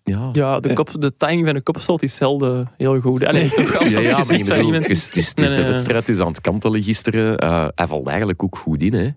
Ja, 0.04 0.28
Ja, 0.32 0.60
de, 0.60 0.72
kop, 0.72 0.90
de 0.98 1.16
timing 1.16 1.44
van 1.44 1.54
de 1.54 1.60
kopstoot 1.62 2.02
is 2.02 2.14
zelden 2.16 2.70
heel 2.76 3.00
goed. 3.00 3.24
Allee, 3.24 3.48
toch 3.50 3.76
als 3.78 3.90
Ja, 3.90 3.94
dat 3.96 4.04
ja, 4.04 4.10
maar 4.10 4.18
gezicht 4.18 4.40
ik 4.40 4.46
van 4.46 4.54
bedoel, 4.54 4.66
iemand... 4.66 4.82
het 4.88 4.92
is, 4.96 5.06
het 5.06 5.16
is, 5.16 5.28
het 5.28 5.36
Nee, 5.38 5.46
de 5.48 5.52
nee, 5.52 5.62
nee. 5.62 5.70
wedstrijd, 5.72 5.98
het 6.06 6.16
is 6.16 6.20
aan 6.22 6.26
het 6.28 6.40
kantelen 6.40 6.82
gisteren. 6.82 7.38
Eh, 7.38 7.66
hij 7.74 7.86
valt 7.86 8.06
eigenlijk 8.06 8.42
ook 8.42 8.56
goed 8.56 8.82
in, 8.82 8.94
hè. 8.94 9.08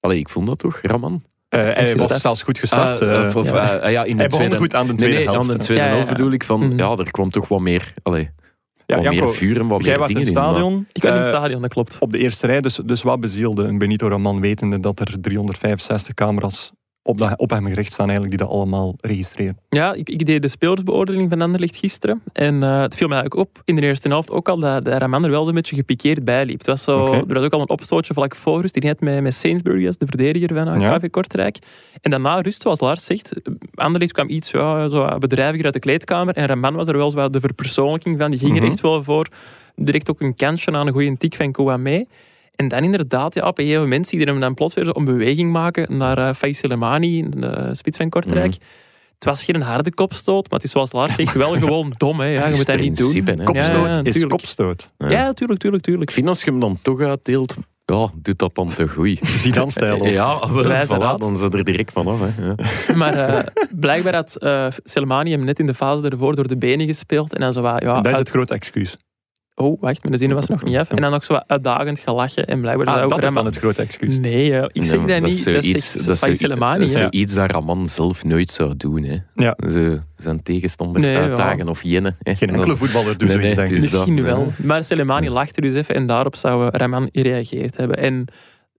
Allee, 0.00 0.18
ik 0.18 0.28
vond 0.28 0.46
dat 0.46 0.58
toch, 0.58 0.78
Raman? 0.82 1.22
Eh, 1.48 1.60
hij 1.60 1.74
was 1.74 1.90
gestart. 1.90 2.20
zelfs 2.20 2.42
goed 2.42 2.58
gestart. 2.58 3.00
Ah, 3.02 3.28
eh. 3.28 3.36
of- 3.36 3.50
ja. 3.52 3.88
ja, 3.88 4.04
in 4.04 4.12
de 4.16 4.18
hij 4.22 4.28
begon 4.28 4.38
tweede... 4.46 4.56
goed 4.56 4.74
aan 4.74 4.86
de 4.86 4.92
Nee, 4.92 4.96
tweede 4.98 5.16
nee, 5.18 5.24
helft. 5.28 5.50
aan 5.50 5.56
de 5.58 5.64
tweede 5.64 5.84
helft 5.84 6.06
ja. 6.08 6.12
bedoel 6.12 6.30
ik 6.32 6.44
van... 6.44 6.60
Mhm. 6.68 6.78
Ja, 6.78 6.96
er 6.96 7.10
kwam 7.10 7.30
toch 7.30 7.48
wat 7.48 7.60
meer... 7.60 7.92
Allee, 8.02 8.30
wat 8.96 9.04
Janko, 9.04 9.24
meer 9.24 9.34
vuur 9.34 9.60
en 9.60 9.66
wat 9.66 9.84
jij 9.84 9.90
meer 9.90 9.98
was 9.98 10.08
in 10.08 10.14
dingen 10.14 10.28
het 10.28 10.36
in, 10.36 10.42
maar- 10.42 10.54
stadion. 10.54 10.86
Ik 10.92 11.02
was 11.02 11.12
in 11.12 11.18
het 11.18 11.26
eh, 11.26 11.34
stadion, 11.34 11.62
dat 11.62 11.72
klopt. 11.72 11.96
op 11.98 12.12
de 12.12 12.18
eerste 12.18 12.46
rij, 12.46 12.60
dus, 12.60 12.80
dus 12.84 13.02
wat 13.02 13.20
bezielde 13.20 13.64
een 13.64 13.78
Benito 13.78 14.08
Raman 14.08 14.40
wetende 14.40 14.80
dat 14.80 15.00
er 15.00 15.20
365 15.20 16.14
camera's 16.14 16.72
op, 17.02 17.18
dat, 17.18 17.38
op 17.38 17.50
hem 17.50 17.66
gericht 17.66 17.92
staan 17.92 18.08
eigenlijk 18.08 18.38
die 18.38 18.46
dat 18.46 18.56
allemaal 18.56 18.94
registreren. 19.00 19.58
Ja, 19.68 19.92
ik, 19.92 20.08
ik 20.08 20.26
deed 20.26 20.42
de 20.42 20.48
spelersbeoordeling 20.48 21.30
van 21.30 21.40
Anderlecht 21.40 21.76
gisteren. 21.76 22.22
En 22.32 22.62
eh, 22.62 22.80
het 22.80 22.94
viel 22.94 23.08
mij 23.08 23.16
eigenlijk 23.18 23.48
op 23.48 23.62
in 23.64 23.76
de 23.76 23.82
eerste 23.82 24.08
helft 24.08 24.30
ook 24.30 24.48
al 24.48 24.58
dat, 24.58 24.84
dat 24.84 24.98
Raman 24.98 25.24
er 25.24 25.30
wel 25.30 25.48
een 25.48 25.54
beetje 25.54 25.76
gepikeerd 25.76 26.24
bij 26.24 26.44
liep. 26.44 26.58
Het 26.58 26.66
was 26.66 26.82
zo. 26.82 27.12
Er 27.12 27.34
was 27.34 27.44
ook 27.44 27.52
al 27.52 27.60
een 27.60 27.68
opstootje 27.68 28.14
vlak 28.14 28.36
voor 28.36 28.60
rust. 28.60 28.74
Die 28.74 28.82
net 28.84 29.00
met, 29.00 29.22
met 29.22 29.34
Sainsbury 29.34 29.86
als 29.86 29.98
de 29.98 30.06
verdediger 30.06 30.64
van 30.64 30.80
Ja. 30.80 30.98
KV 30.98 31.10
Kortrijk. 31.10 31.58
En 32.00 32.10
daarna 32.10 32.40
rust, 32.40 32.62
zoals 32.62 32.80
Lars 32.80 33.04
zegt, 33.04 33.34
Anderlecht 33.74 34.12
kwam 34.12 34.28
iets 34.28 34.50
ja, 34.50 34.88
zo 34.88 35.18
bedrijviger 35.18 35.64
uit 35.64 35.74
de 35.74 35.80
kleedkamer. 35.80 36.34
En 36.34 36.46
Raman 36.46 36.74
was 36.74 36.86
er 36.88 36.96
wel 36.96 37.10
zo 37.10 37.28
de 37.28 37.40
verpersoonlijking 37.40 38.18
van. 38.18 38.30
Die 38.30 38.38
ging 38.40 38.56
er 38.56 38.62
Mhm. 38.62 38.70
echt 38.70 38.80
wel 38.80 39.02
voor. 39.04 39.26
Direct 39.76 40.10
ook 40.10 40.20
een 40.20 40.34
kansje 40.34 40.72
aan 40.72 40.86
een 40.86 40.92
goede 40.92 41.16
tik 41.16 41.34
van 41.34 41.52
Kouamé. 41.52 42.04
En 42.60 42.68
dan 42.68 42.84
inderdaad, 42.84 43.34
ja, 43.34 43.46
op 43.46 43.58
een 43.58 43.64
gegeven 43.64 43.82
moment 43.84 44.08
zie 44.08 44.18
je 44.18 44.24
hem 44.26 44.40
dan 44.40 44.54
plots 44.54 44.74
weer 44.74 44.84
zo 44.84 44.90
een 44.94 45.04
beweging 45.04 45.52
maken 45.52 45.96
naar 45.96 46.18
uh, 46.18 46.32
Faiz 46.34 46.58
Selemani, 46.58 47.28
de 47.28 47.68
spits 47.72 47.96
van 47.96 48.08
Kortrijk. 48.08 48.50
Mhm. 48.50 48.60
Het 49.14 49.24
was 49.24 49.44
geen 49.44 49.62
harde 49.62 49.94
kopstoot, 49.94 50.50
maar 50.50 50.58
het 50.58 50.64
is 50.66 50.70
zoals 50.70 50.92
Lars 50.92 51.14
zegt 51.14 51.32
wel 51.32 51.52
gewoon 51.52 51.92
dom. 51.98 52.20
Hè. 52.20 52.26
Ja, 52.26 52.44
je 52.46 52.50
is 52.52 52.56
moet 52.56 52.66
dat 52.66 52.78
niet 52.78 52.96
doen. 52.98 53.14
hè. 53.24 53.44
Kopstoot 53.44 53.86
Ja, 53.86 53.92
ja, 53.94 54.02
is 54.02 54.12
tuurlijk. 54.12 54.30
kopstoot. 54.32 54.88
Ja. 54.98 55.10
Ja, 55.10 55.32
tuurlijk, 55.32 55.60
tuurlijk, 55.60 55.82
Ik 55.86 55.88
tuurlijk. 55.90 56.10
vind 56.10 56.28
als 56.28 56.42
je 56.42 56.50
hem 56.50 56.60
dan 56.60 56.78
toch 56.82 57.00
uitdeelt... 57.00 57.56
Ja, 57.84 58.10
doet 58.14 58.38
dat 58.38 58.54
dan 58.54 58.68
te 58.68 58.88
goed. 58.88 59.18
Zidane-stijl. 59.42 60.00
of- 60.00 60.08
Ja, 60.08 60.52
wel, 60.52 60.66
Wijze 60.66 60.94
voilà, 60.96 61.18
dan 61.18 61.36
zijn 61.36 61.50
er 61.50 61.64
direct 61.64 61.92
vanaf. 61.92 62.18
Hè. 62.20 62.44
Ja. 62.46 62.54
Maar 63.00 63.14
eh, 63.14 63.44
blijkbaar 63.76 64.14
had 64.14 64.36
eh 64.36 64.66
Selemani 64.84 65.30
hem 65.30 65.44
net 65.44 65.58
in 65.58 65.66
de 65.66 65.74
fase 65.74 66.08
ervoor 66.08 66.34
door 66.34 66.48
de 66.48 66.56
benen 66.56 66.86
gespeeld. 66.86 67.34
En 67.34 67.40
dan 67.40 67.52
zo 67.52 67.60
wat, 67.62 67.82
ja, 67.82 67.94
dat 67.94 68.04
is 68.06 68.10
uit- 68.10 68.18
het 68.18 68.30
grote 68.30 68.54
excuus. 68.54 68.96
Oh, 69.60 69.80
wacht, 69.80 70.02
mijn 70.04 70.18
zin 70.18 70.32
was 70.34 70.46
nog 70.46 70.62
niet 70.62 70.76
af. 70.76 70.90
En 71.00 71.02
dan 71.02 71.10
nog 71.10 71.24
zo 71.24 71.32
wat 71.32 71.44
uitdagend 71.46 71.98
gelachen. 71.98 72.46
En 72.46 72.60
blijkbaar 72.60 72.86
Ah, 72.86 73.08
dat 73.08 73.22
is 73.22 73.32
dan 73.32 73.44
het 73.44 73.56
grote 73.56 73.82
excuus. 73.82 74.18
Nee, 74.18 74.54
eh, 74.58 74.68
ik 74.72 74.84
zeg 74.84 75.00
dat, 75.04 75.22
niet. 75.22 75.44
Dat 75.44 76.28
is 76.28 76.38
Selemani. 76.38 76.78
Dat 76.80 76.88
is 76.88 76.96
zoiets 76.96 77.34
dat 77.34 77.50
Raman 77.50 77.86
zelf 77.86 78.24
nooit 78.24 78.52
zou 78.52 78.76
doen. 78.76 79.02
Hè. 79.02 79.16
Ja. 79.34 79.56
Ze, 79.70 80.00
zijn 80.16 80.42
tegenstander 80.42 81.00
Nee, 81.00 81.12
ja. 81.12 81.20
uitdagen 81.20 81.68
of 81.68 81.82
jennen. 81.82 82.16
Hè. 82.22 82.34
Geen 82.34 82.50
enkele 82.50 82.76
voetballer 82.76 83.18
doet 83.18 83.28
Nee, 83.28 83.38
zoiets, 83.38 83.56
nee, 83.56 83.66
denk 83.66 83.76
ik. 83.84 83.90
dat, 83.90 84.06
Misschien 84.06 84.22
wel. 84.22 84.52
Maar 84.56 84.84
Selemani 84.84 85.30
lachte 85.30 85.60
dus 85.60 85.74
even 85.74 85.94
en 85.94 86.06
daarop 86.06 86.36
zou 86.36 86.68
Raman 86.72 87.08
gereageerd 87.12 87.76
hebben. 87.76 87.96
En 87.96 88.26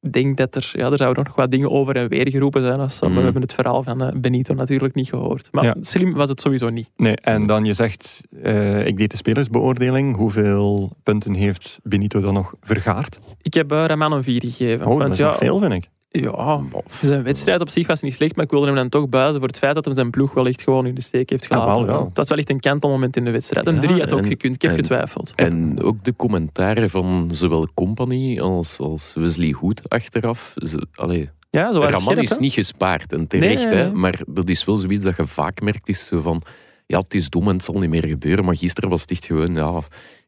denk 0.10 0.38
dat 0.38 0.56
er, 0.56 0.70
ja, 0.74 0.92
er 0.92 0.98
zouden 0.98 1.24
nog 1.24 1.36
wat 1.36 1.52
dingen 1.52 1.72
over 1.72 1.96
en 1.96 2.08
weer 2.10 2.30
geroepen 2.30 2.62
zijn. 2.64 2.80
Mm. 3.12 3.18
We 3.18 3.22
hebben 3.24 3.42
het 3.42 3.54
verhaal 3.54 3.84
van 3.84 4.02
eh, 4.02 4.12
Benito 4.16 4.54
natuurlijk 4.54 4.94
niet 4.96 5.10
gehoord. 5.10 5.48
Maar 5.52 5.64
Ja. 5.64 5.76
slim 5.82 6.14
was 6.14 6.30
het 6.30 6.42
sowieso 6.42 6.70
niet. 6.70 6.90
Nee, 6.96 7.16
en 7.16 7.46
dan 7.48 7.66
je 7.66 7.74
zegt, 7.74 8.22
eh, 8.42 8.86
ik 8.86 8.98
deed 8.98 9.12
de 9.12 9.18
spelersbeoordeling. 9.18 10.16
Hoeveel 10.16 10.92
punten 11.04 11.34
heeft 11.34 11.80
Benito 11.84 12.22
dan 12.22 12.34
nog 12.34 12.54
vergaard? 12.62 13.20
Ik 13.42 13.54
heb 13.54 13.72
eh, 13.72 13.86
Raman 13.86 14.12
een 14.12 14.24
4 14.24 14.42
gegeven. 14.42 14.86
Oh, 14.86 15.00
dat 15.00 15.10
is 15.10 15.18
ja, 15.18 15.34
veel, 15.34 15.60
vind 15.60 15.74
ik. 15.74 15.90
Ja, 16.14 16.62
zijn 17.02 17.24
wedstrijd 17.24 17.62
op 17.62 17.70
zich 17.70 17.88
was 17.88 18.02
niet 18.02 18.14
slecht, 18.14 18.36
maar 18.36 18.46
ik 18.46 18.52
wilde 18.52 18.66
hem 18.66 18.76
dan 18.76 18.90
toch 18.90 19.10
buizen 19.10 19.40
voor 19.40 19.48
het 19.48 19.58
feit 19.58 19.76
dat 19.76 19.86
hij 19.86 19.94
zijn 19.94 20.10
ploeg 20.10 20.34
wel 20.34 20.48
echt 20.48 20.62
gewoon 20.64 20.86
in 20.86 20.96
de 20.96 21.02
steek 21.02 21.30
heeft 21.30 21.46
gelaten. 21.46 21.86
ja. 21.86 21.92
Dat 21.92 22.10
was 22.14 22.30
wel 22.30 22.38
echt 22.38 22.50
een 22.50 22.60
kantelmoment 22.60 23.18
in 23.18 23.26
de 23.26 23.32
wedstrijd. 23.32 23.68
Een 23.68 23.76
Ja, 23.76 23.82
3 23.82 24.00
had 24.00 24.14
ook 24.14 24.20
en- 24.20 24.26
gekund, 24.26 24.56
ik 24.56 24.62
heb 24.62 24.72
en- 24.72 24.78
getwijfeld. 24.78 25.34
En 25.36 25.82
ook 25.82 26.04
de 26.04 26.16
commentaren 26.16 26.90
van 26.90 27.30
zowel 27.34 27.68
Company 27.74 28.40
als, 28.40 28.80
als 28.80 29.14
Wesley 29.16 29.52
Hoed 29.52 29.90
achteraf. 29.90 30.54
Ze, 30.56 30.86
allee, 30.96 31.30
Ja, 31.50 31.72
zo 31.72 31.80
waren 31.80 31.94
Raman 31.94 32.12
scherp, 32.14 32.20
is 32.30 32.38
niet 32.38 32.54
gespaard 32.54 33.14
en 33.14 33.28
terecht, 33.28 33.66
Nee, 33.70 33.76
Hè, 33.76 33.92
maar 33.94 34.20
dat 34.28 34.50
is 34.50 34.66
wel 34.66 34.78
zoiets 34.78 35.04
dat 35.06 35.16
je 35.18 35.26
vaak 35.26 35.62
merkt. 35.62 35.90
Is 35.90 36.06
zo 36.06 36.22
van, 36.22 36.42
ja, 36.86 37.00
het 37.00 37.14
is 37.14 37.30
dom 37.30 37.48
en 37.48 37.54
het 37.54 37.64
zal 37.64 37.80
niet 37.80 37.90
meer 37.90 38.08
gebeuren. 38.08 38.46
Maar 38.46 38.58
gisteren 38.58 38.90
was 38.90 39.02
het 39.02 39.12
echt 39.12 39.26
gewoon, 39.26 39.54
ja, 39.56 39.82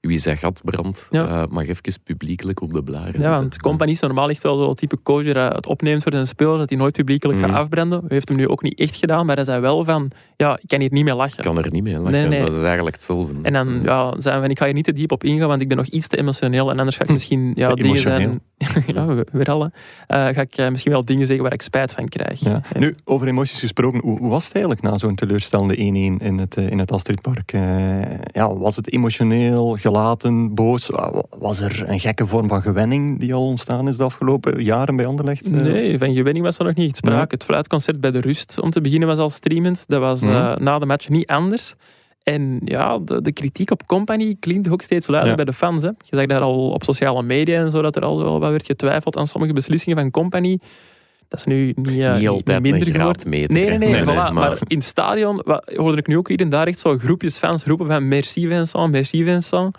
wie 0.08 0.20
zijn 0.20 0.38
gat 0.38 0.62
brandt, 0.64 1.08
Ja. 1.12 1.26
eh, 1.28 1.44
mag 1.50 1.68
even 1.68 1.82
publiekelijk 2.04 2.62
op 2.62 2.74
de 2.74 2.84
blaren 2.84 3.22
Ja, 3.22 3.32
want 3.32 3.60
Company 3.60 3.92
is 3.92 4.00
normaal 4.00 4.30
echt 4.30 4.44
wel 4.44 4.56
zo'n 4.58 4.74
type 4.76 4.98
coach 5.04 5.24
die 5.24 5.34
het 5.38 5.66
opneemt 5.68 6.04
voor 6.04 6.12
zijn 6.12 6.28
speler, 6.28 6.58
dat 6.58 6.70
hij 6.70 6.78
nooit 6.78 6.94
publiekelijk 6.94 7.40
Mhm. 7.40 7.50
gaat 7.50 7.58
afbranden. 7.58 8.00
Hij 8.00 8.08
heeft 8.10 8.28
hem 8.28 8.38
nu 8.38 8.48
ook 8.48 8.62
niet 8.62 8.80
echt 8.80 8.96
gedaan, 8.96 9.26
maar 9.26 9.36
hij 9.36 9.44
zei 9.46 9.62
wel 9.62 9.84
van, 9.86 10.12
ja, 10.38 10.58
ik 10.62 10.68
kan 10.68 10.80
hier 10.80 10.92
niet 10.92 11.04
meer 11.04 11.14
lachen. 11.16 11.38
Ik 11.38 11.44
kan 11.44 11.58
er 11.58 11.72
niet 11.72 11.84
mee 11.84 11.94
lachen. 11.98 12.12
Nee, 12.12 12.28
nee. 12.28 12.40
Dat 12.40 12.54
is 12.54 12.64
eigenlijk 12.64 12.96
hetzelfde. 12.96 13.34
En 13.42 13.54
dan 13.54 13.80
ja, 13.84 14.14
zijn 14.18 14.36
we 14.36 14.42
van, 14.42 14.50
ik 14.50 14.58
ga 14.60 14.66
hier 14.66 14.74
niet 14.74 14.86
te 14.86 14.92
diep 14.94 15.12
op 15.12 15.24
ingaan, 15.24 15.48
want 15.48 15.62
ik 15.62 15.68
ben 15.68 15.78
nog 15.78 15.86
iets 15.88 16.08
te 16.08 16.18
emotioneel. 16.18 16.70
En 16.72 16.78
anders 16.80 16.98
ga 16.98 17.04
ik 17.04 17.10
misschien 17.10 17.52
ja, 17.56 17.74
dingen 17.74 17.98
zijn... 17.98 18.22
emotioneel. 18.22 18.42
ja, 18.96 19.06
we- 19.06 19.26
weer 19.32 19.52
alle. 19.52 19.72
Eh, 20.08 20.18
ga 20.18 20.42
ik 20.42 20.58
eh, 20.58 20.70
misschien 20.70 20.92
wel 20.92 21.06
dingen 21.06 21.26
zeggen 21.26 21.44
waar 21.44 21.54
ik 21.54 21.62
spijt 21.62 21.94
van 21.94 22.08
krijg. 22.08 22.40
Ja. 22.40 22.62
En- 22.74 22.80
Nu, 22.80 22.96
over 23.04 23.28
emoties 23.28 23.60
gesproken, 23.60 24.00
hoe, 24.02 24.20
hoe 24.20 24.30
was 24.30 24.44
het 24.46 24.54
eigenlijk 24.54 24.84
na 24.86 24.98
zo'n 24.98 25.16
teleurstellende 25.16 25.76
1-1 25.78 26.20
in 26.26 26.38
het, 26.38 26.56
eh, 26.58 26.70
in 26.70 26.80
het 26.80 26.92
Astridpark? 26.92 27.52
Eh, 27.54 27.62
ja, 28.34 28.56
was 28.58 28.76
het 28.76 28.92
emotioneel, 28.92 29.76
gelaten, 29.98 30.54
boos? 30.56 30.88
Wa- 30.88 31.24
Was 31.40 31.60
er 31.60 31.84
een 31.90 32.00
gekke 32.00 32.26
vorm 32.26 32.48
van 32.48 32.62
gewenning 32.62 33.20
die 33.20 33.34
al 33.34 33.46
ontstaan 33.48 33.88
is 33.88 33.98
de 33.98 34.04
afgelopen 34.04 34.64
jaren 34.64 34.96
bij 34.96 35.06
Anderlecht? 35.06 35.46
Eh, 35.46 35.52
Nee, 35.52 35.98
van 35.98 36.14
gewenning 36.14 36.46
was 36.46 36.60
er 36.60 36.66
nog 36.66 36.76
niet 36.76 36.88
echt 36.88 36.98
sprake. 36.98 37.16
Nee. 37.18 37.26
Het 37.28 37.44
fluitconcert 37.44 38.00
bij 38.02 38.12
de 38.12 38.20
rust, 38.20 38.60
om 38.62 38.70
te 38.70 38.82
beginnen, 38.82 39.08
was 39.08 39.18
al 39.18 39.30
streamend. 39.30 39.84
Dat 39.88 40.00
was 40.00 40.22
eh, 40.22 40.30
Mhm. 40.30 40.64
na 40.64 40.80
de 40.80 40.86
match 40.86 41.10
niet 41.10 41.28
anders. 41.28 41.74
En 42.24 42.60
ja, 42.66 42.98
de, 43.00 43.22
de 43.22 43.32
kritiek 43.32 43.72
op 43.72 43.86
Company 43.88 44.36
klinkt 44.40 44.70
ook 44.70 44.82
steeds 44.82 45.08
luider 45.08 45.30
Ja. 45.30 45.36
bij 45.36 45.46
de 45.46 45.54
fans. 45.54 45.82
Hè. 45.84 45.88
Je 45.88 46.16
zag 46.16 46.26
daar 46.26 46.42
al 46.42 46.70
op 46.72 46.84
sociale 46.84 47.24
media 47.24 47.60
en 47.60 47.72
zo, 47.72 47.82
dat 47.82 47.96
er 47.96 48.04
al 48.04 48.16
zo 48.16 48.40
wat 48.40 48.50
werd 48.52 48.66
getwijfeld 48.66 49.18
aan 49.18 49.28
sommige 49.28 49.54
beslissingen 49.54 49.98
van 49.98 50.12
Company. 50.12 50.60
Dat 51.34 51.46
is 51.48 51.54
nu 51.54 51.74
niet, 51.76 52.00
eh, 52.00 52.18
niet 52.18 52.28
altijd 52.28 52.62
minder 52.62 52.88
een 52.88 52.94
geworden. 52.94 53.22
graadmeter. 53.22 53.54
Nee, 53.54 53.78
nee, 53.78 54.02
voilà. 54.02 54.06
maar... 54.06 54.34
maar 54.34 54.58
in 54.68 54.78
het 54.78 54.86
stadion 54.86 55.42
hoorde 55.76 55.98
ik 55.98 56.08
nu 56.08 56.18
ook 56.18 56.28
hier 56.28 56.40
en 56.40 56.50
daar 56.50 56.68
echt 56.68 56.80
zo 56.80 56.98
groepjes 56.98 57.38
fans 57.38 57.64
roepen 57.66 57.86
van 57.86 58.08
merci 58.08 58.48
Vincent, 58.48 58.92
merci 58.92 59.24
Vincent. 59.24 59.78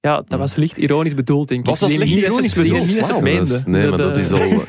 Ja, 0.00 0.22
dat 0.28 0.38
was 0.38 0.54
licht 0.54 0.78
ironisch 0.78 1.14
bedoeld, 1.14 1.48
denk 1.48 1.60
ik. 1.60 1.66
Was 1.66 1.80
dat 1.80 1.88
Nee, 1.88 1.98
licht 1.98 2.10
ironisch 2.26 2.54
bedoeld? 2.54 2.86
Niet 2.86 3.00
Wauw, 3.00 3.20
Dat 3.38 3.48
is- 3.48 3.64
nee, 3.64 3.88
maar 3.88 3.98
dat 3.98 4.16
is 4.16 4.30
al... 4.32 4.40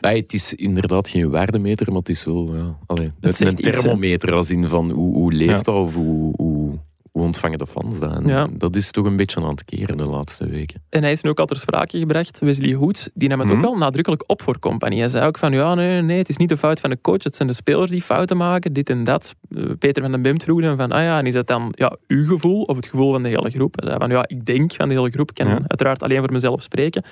Het 0.00 0.32
is 0.32 0.54
inderdaad 0.54 1.08
geen 1.08 1.30
waardemeter, 1.30 1.86
maar 1.86 1.96
het 1.98 2.08
is 2.08 2.24
wel 2.24 2.54
ja, 2.54 2.76
allee, 2.86 3.12
Het 3.20 3.40
een 3.40 3.48
iets, 3.52 3.66
hè. 3.66 3.72
thermometer 3.72 4.32
als 4.32 4.50
in 4.50 4.68
van 4.68 4.90
hoe, 4.90 5.14
hoe 5.14 5.32
leeft 5.32 5.50
Ja. 5.50 5.56
dat 5.60 5.74
of 5.74 5.94
hoe, 5.94 6.32
hoe, 6.36 6.78
hoe 7.14 7.22
ontvangen 7.22 7.58
de 7.58 7.66
fans 7.66 7.98
dat. 7.98 8.20
Ja. 8.26 8.46
Dat 8.52 8.76
is 8.76 8.90
toch 8.90 9.04
een 9.04 9.16
beetje 9.16 9.40
aan 9.40 9.48
het 9.48 9.64
keren 9.64 9.96
de 9.96 10.04
laatste 10.04 10.46
weken. 10.48 10.82
En 10.88 11.02
hij 11.02 11.12
is 11.12 11.22
nu 11.22 11.30
ook 11.30 11.38
al 11.40 11.46
ter 11.46 11.56
sprake 11.56 11.98
gebracht, 11.98 12.38
Wesley 12.40 12.72
Hoed, 12.72 13.10
die 13.14 13.28
nam 13.28 13.38
het 13.38 13.48
Mhm. 13.48 13.56
ook 13.58 13.62
wel 13.64 13.76
nadrukkelijk 13.76 14.22
op 14.26 14.42
voor 14.42 14.58
Company. 14.58 14.98
Hij 14.98 15.08
zei 15.08 15.26
ook 15.26 15.38
van, 15.38 15.52
ja, 15.52 15.74
nee, 15.74 16.02
nee, 16.02 16.18
het 16.18 16.28
is 16.28 16.36
niet 16.36 16.48
de 16.48 16.56
fout 16.56 16.80
van 16.80 16.90
de 16.90 16.98
coach, 17.00 17.22
het 17.24 17.36
zijn 17.36 17.48
de 17.48 17.54
spelers 17.54 17.90
die 17.90 18.02
fouten 18.02 18.36
maken, 18.36 18.72
dit 18.72 18.90
en 18.90 19.04
dat. 19.04 19.34
Eh, 19.56 19.62
Peter 19.78 20.02
van 20.02 20.12
den 20.12 20.22
Bemt 20.22 20.42
vroeg 20.42 20.60
hem 20.60 20.76
van, 20.76 20.92
ah 20.92 21.02
ja, 21.02 21.18
en 21.18 21.26
is 21.26 21.34
dat 21.34 21.46
dan 21.46 21.68
ja, 21.70 21.96
uw 22.06 22.26
gevoel 22.26 22.62
of 22.62 22.76
het 22.76 22.86
gevoel 22.86 23.12
van 23.12 23.22
de 23.22 23.28
hele 23.28 23.50
groep? 23.50 23.74
Hij 23.80 23.88
zei 23.88 23.98
van, 24.00 24.10
ja, 24.10 24.24
ik 24.26 24.44
denk 24.44 24.72
van 24.74 24.88
de 24.88 24.94
hele 24.94 25.10
groep, 25.10 25.28
ik 25.30 25.34
kan 25.36 25.46
Ja. 25.48 25.54
uiteraard 25.66 26.02
alleen 26.02 26.18
voor 26.22 26.32
mezelf 26.32 26.62
spreken. 26.62 27.04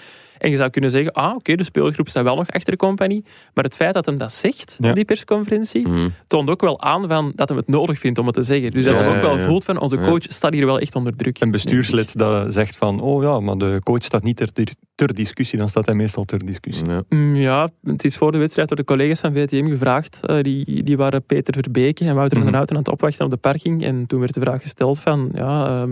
En 0.43 0.51
je 0.51 0.57
zou 0.57 0.71
kunnen 0.71 0.91
zeggen, 0.91 1.13
ah, 1.13 1.35
oké, 1.35 1.55
de 1.57 1.65
spelersgroep 1.65 2.09
staat 2.09 2.25
wel 2.25 2.37
nog 2.37 2.51
achter 2.51 2.77
Company, 2.77 3.23
maar 3.55 3.65
het 3.65 3.77
feit 3.77 3.95
dat 3.95 4.07
hem 4.07 4.19
dat 4.19 4.33
zegt, 4.33 4.77
Ja. 4.81 4.89
in 4.89 4.95
die 4.95 5.05
persconferentie, 5.05 5.89
Mhm. 5.89 6.09
toont 6.27 6.51
ook 6.51 6.61
wel 6.61 6.81
aan 6.81 7.09
van 7.09 7.33
dat 7.35 7.49
hij 7.49 7.59
het 7.59 7.69
nodig 7.69 7.99
vindt 7.99 8.19
om 8.19 8.27
het 8.27 8.35
te 8.35 8.43
zeggen. 8.43 8.71
Dus 8.71 8.85
hij 8.85 8.93
Ja, 8.93 8.99
was 8.99 9.09
ook 9.09 9.21
wel 9.23 9.39
ja. 9.39 9.45
voelt 9.47 9.65
van, 9.65 9.79
onze 9.81 9.97
Ja. 9.97 10.03
coach 10.03 10.23
staat 10.29 10.53
hier 10.53 10.67
wel 10.67 10.79
echt 10.79 10.95
onder 10.95 11.17
druk. 11.17 11.41
Een 11.41 11.51
bestuurslid 11.51 12.19
dat 12.19 12.53
zegt 12.53 12.77
van, 12.77 13.01
oh 13.01 13.23
ja, 13.23 13.41
maar 13.41 13.57
de 13.59 13.81
coach 13.85 14.03
staat 14.05 14.23
niet 14.23 14.37
ter, 14.37 14.53
ter, 14.53 14.69
ter 14.95 15.15
discussie, 15.15 15.59
dan 15.59 15.69
staat 15.69 15.87
hij 15.87 15.95
meestal 15.95 16.25
ter 16.25 16.47
discussie. 16.47 16.89
Ja. 16.91 17.03
Mm, 17.09 17.37
Ja, 17.37 17.69
het 17.85 18.05
is 18.05 18.17
voor 18.17 18.33
de 18.33 18.39
wedstrijd 18.39 18.69
door 18.69 18.77
de 18.77 18.85
collega's 18.85 19.21
van 19.21 19.33
VTM 19.33 19.69
gevraagd. 19.69 20.21
Eh, 20.27 20.41
die, 20.41 20.83
die 20.83 20.97
waren 20.97 21.25
Peter 21.25 21.55
Verbeke 21.55 22.05
en 22.05 22.15
Wouter 22.15 22.37
Mhm. 22.37 22.37
van 22.37 22.45
den 22.45 22.55
Houten 22.55 22.77
aan 22.77 22.83
het 22.83 22.93
opwachten 22.93 23.25
op 23.25 23.31
de 23.31 23.37
parking. 23.37 23.85
En 23.85 24.07
toen 24.07 24.21
werd 24.21 24.35
de 24.35 24.41
vraag 24.41 24.63
gesteld 24.63 25.01
van, 25.01 25.31
ja, 25.35 25.67
ehm, 25.67 25.91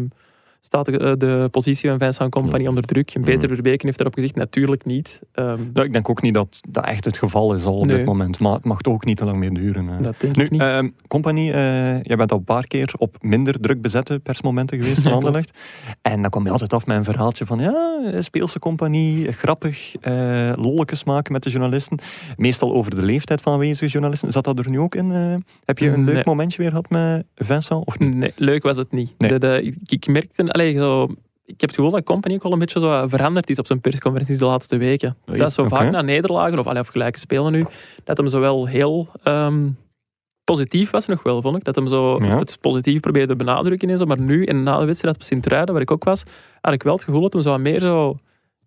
staat 0.61 0.87
de, 0.87 0.99
eh, 0.99 1.13
de 1.17 1.49
positie 1.51 1.89
van 1.89 1.99
Vincent 1.99 2.31
Company 2.31 2.67
onder 2.67 2.85
druk. 2.85 3.13
Peter 3.25 3.45
Mhm. 3.45 3.55
Verbeken 3.55 3.87
heeft 3.87 3.97
daarop 3.97 4.15
gezegd, 4.15 4.35
natuurlijk 4.35 4.85
niet. 4.85 5.21
Nou, 5.35 5.87
ik 5.87 5.93
denk 5.93 6.09
ook 6.09 6.23
niet 6.23 6.35
dat 6.35 6.61
dat 6.69 6.85
echt 6.85 7.05
het 7.05 7.19
geval 7.19 7.55
is 7.55 7.65
al 7.65 7.77
op 7.79 7.87
Nee. 7.87 7.97
dit 7.97 8.07
moment. 8.07 8.39
Maar 8.39 8.53
het 8.53 8.65
mag 8.65 8.81
toch 8.81 8.95
ook 8.95 9.05
niet 9.05 9.17
te 9.17 9.25
lang 9.25 9.39
meer 9.39 9.53
duren. 9.55 9.87
hè. 9.87 10.01
dat 10.01 10.15
denk 10.19 10.37
Nu, 10.37 10.45
ik 10.45 10.51
niet. 10.51 10.61
ehm, 10.61 10.89
Compagnie, 11.09 11.53
eh, 11.53 12.03
jij 12.03 12.17
bent 12.17 12.33
al 12.33 12.39
een 12.39 12.45
paar 12.45 12.67
keer 12.67 12.93
op 12.99 13.17
minder 13.21 13.61
druk 13.61 13.81
bezette 13.81 14.19
persmomenten 14.19 14.79
geweest 14.83 15.03
van. 15.03 15.13
Anderlecht. 15.21 15.59
En 16.03 16.21
dan 16.23 16.31
kwam 16.31 16.45
je 16.45 16.51
altijd 16.51 16.73
af 16.73 16.87
met 16.87 16.97
een 16.97 17.05
verhaaltje 17.05 17.47
van 17.47 17.59
ja, 17.59 18.01
eh, 18.13 18.21
speelse 18.21 18.59
compagnie, 18.59 19.33
grappig, 19.33 19.95
eh 20.01 20.53
lolletjes 20.57 21.05
maken 21.05 21.33
met 21.33 21.43
de 21.43 21.51
journalisten. 21.51 21.99
Meestal 22.37 22.73
over 22.73 22.95
de 22.95 23.03
leeftijd 23.03 23.41
van 23.41 23.53
aanwezige 23.53 23.91
journalisten. 23.91 24.33
Zat 24.33 24.45
dat 24.45 24.59
er 24.59 24.71
nu 24.71 24.79
ook 24.81 24.95
in? 24.95 25.09
heb 25.65 25.79
je 25.79 25.89
een 25.89 26.05
leuk 26.05 26.15
Nee. 26.15 26.23
momentje 26.27 26.59
weer 26.63 26.71
gehad 26.71 26.91
met 26.91 27.25
Vincent 27.37 27.87
of 27.87 27.99
niet? 27.99 28.15
Nee, 28.15 28.33
leuk 28.37 28.63
was 28.63 28.77
het 28.77 28.93
niet. 28.93 29.13
Nee. 29.19 29.31
De, 29.31 29.39
de- 29.39 29.63
ik, 29.63 29.77
ik 29.87 30.07
merkte, 30.07 30.50
allee, 30.53 30.75
zo, 30.77 31.03
ik 31.45 31.61
heb 31.61 31.71
het 31.71 31.75
gevoel 31.75 31.91
dat 31.91 32.03
Company 32.05 32.35
ook 32.35 32.43
wel 32.43 32.53
een 32.53 32.59
beetje 32.59 32.81
zo 32.81 33.09
veranderd 33.09 33.51
is 33.51 33.59
op 33.59 33.67
zijn 33.67 33.81
persconferenties 33.81 34.39
de 34.39 34.45
laatste 34.45 34.77
weken. 34.77 35.17
Oei, 35.29 35.39
dat 35.39 35.49
is 35.49 35.55
zo 35.55 35.65
vaak 35.69 35.91
na 35.91 36.03
nederlagen, 36.03 36.59
of, 36.59 36.67
allee, 36.67 36.81
of 36.83 36.87
gelijke 36.89 37.19
spelen 37.19 37.53
nu, 37.53 37.67
dat 38.05 38.17
hem 38.17 38.29
zo 38.29 38.41
wel 38.41 38.67
heel 38.67 39.09
ehm, 39.23 39.69
positief 40.45 40.91
was 40.91 41.07
nog 41.07 41.23
wel, 41.23 41.43
vond 41.43 41.57
ik. 41.57 41.65
Dat 41.65 41.75
hem 41.75 41.89
zo 41.89 42.19
Ja. 42.25 42.39
het 42.39 42.59
positief 42.61 43.01
probeerde 43.01 43.29
te 43.29 43.37
benadrukken 43.45 43.91
en 43.91 43.99
zo. 43.99 44.05
Maar 44.05 44.21
nu, 44.21 44.45
en 44.45 44.63
na 44.63 44.79
de 44.79 44.85
wedstrijd 44.85 45.15
op 45.15 45.23
Sint-Truiden, 45.23 45.73
waar 45.73 45.83
ik 45.83 45.91
ook 45.91 46.05
was, 46.05 46.23
had 46.61 46.73
ik 46.73 46.83
wel 46.83 46.95
het 46.95 47.05
gevoel 47.05 47.21
dat 47.21 47.33
hem 47.33 47.43
zo 47.43 47.59
meer 47.59 47.81
zo... 47.81 48.19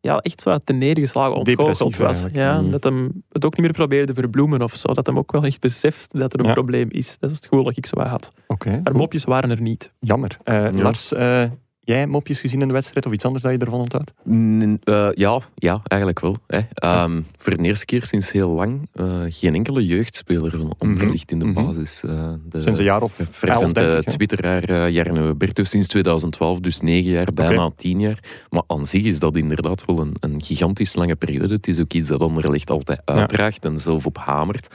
Ja, 0.01 0.17
echt 0.19 0.41
zo 0.41 0.49
wat 0.49 0.61
te 0.65 0.73
neergeslagen 0.73 1.35
ontgoocheld 1.35 1.97
was. 1.97 2.05
eigenlijk. 2.23 2.35
Ja, 2.35 2.61
Mm. 2.61 2.71
Dat 2.71 2.83
hem 2.83 3.23
het 3.31 3.45
ook 3.45 3.51
niet 3.51 3.61
meer 3.65 3.71
probeerde 3.75 4.13
te 4.13 4.19
verbloemen 4.21 4.61
of 4.61 4.73
zo. 4.75 4.93
Dat 4.93 5.05
hem 5.05 5.17
ook 5.17 5.31
wel 5.31 5.43
echt 5.43 5.59
beseft 5.59 6.19
dat 6.19 6.33
er 6.33 6.39
een 6.39 6.45
Ja. 6.45 6.53
probleem 6.53 6.87
is. 6.91 7.17
Dat 7.19 7.29
is 7.29 7.35
het 7.35 7.45
gevoel 7.47 7.63
dat 7.63 7.77
ik 7.77 7.85
zo 7.85 7.99
had. 7.99 8.31
Oké, 8.47 8.69
Maar 8.69 8.81
goed. 8.83 8.93
mopjes 8.95 9.23
waren 9.23 9.49
er 9.49 9.61
niet. 9.61 9.93
jammer. 9.99 10.37
Eh, 10.43 10.55
Ja. 10.63 10.71
Lars, 10.71 11.13
eh, 11.13 11.43
jij 11.83 12.07
mopjes 12.07 12.39
gezien 12.41 12.61
in 12.61 12.67
de 12.67 12.73
wedstrijd 12.73 13.05
of 13.05 13.13
iets 13.13 13.25
anders 13.25 13.43
dat 13.43 13.51
je 13.53 13.57
ervan 13.57 13.79
onthoudt? 13.79 14.11
Mm, 14.23 14.77
eh, 14.83 15.09
ja, 15.13 15.39
ja, 15.55 15.81
eigenlijk 15.83 16.19
wel. 16.19 16.35
Hè. 16.47 16.59
Ehm, 16.73 17.21
voor 17.37 17.57
de 17.57 17.63
eerste 17.63 17.85
keer 17.85 18.03
sinds 18.05 18.31
heel 18.31 18.49
lang 18.49 18.89
eh, 18.93 19.21
geen 19.29 19.55
enkele 19.55 19.85
jeugdspeler 19.85 20.51
van 20.51 20.73
Anderlecht 20.77 21.31
in 21.31 21.39
de 21.39 21.45
Mhm. 21.45 21.65
basis. 21.65 22.03
Eh, 22.03 22.33
de 22.49 22.61
Sinds 22.61 22.79
een 22.79 22.85
jaar 22.85 23.01
of 23.01 23.19
elf, 23.19 23.27
fervente 23.31 23.73
denk 23.73 23.99
ik. 23.99 24.05
hè? 24.05 24.11
twitteraar 24.11 24.89
Jarno 24.89 25.35
Bertus 25.35 25.69
sinds 25.69 25.87
2012, 25.87 26.59
dus 26.59 26.79
negen 26.79 27.11
jaar, 27.11 27.33
bijna 27.33 27.71
tien 27.75 27.99
jaar. 27.99 28.19
Maar 28.49 28.63
aan 28.67 28.85
zich 28.85 29.03
is 29.03 29.19
dat 29.19 29.35
inderdaad 29.37 29.85
wel 29.85 29.99
een, 29.99 30.15
een 30.19 30.41
gigantisch 30.43 30.95
lange 30.95 31.15
periode. 31.15 31.53
Het 31.53 31.67
is 31.67 31.79
ook 31.79 31.93
iets 31.93 32.07
dat 32.07 32.21
Anderlecht 32.21 32.69
altijd 32.69 33.01
uitdraagt 33.05 33.65
en 33.65 33.77
zelf 33.77 34.05
op 34.05 34.17
hamert. 34.17 34.67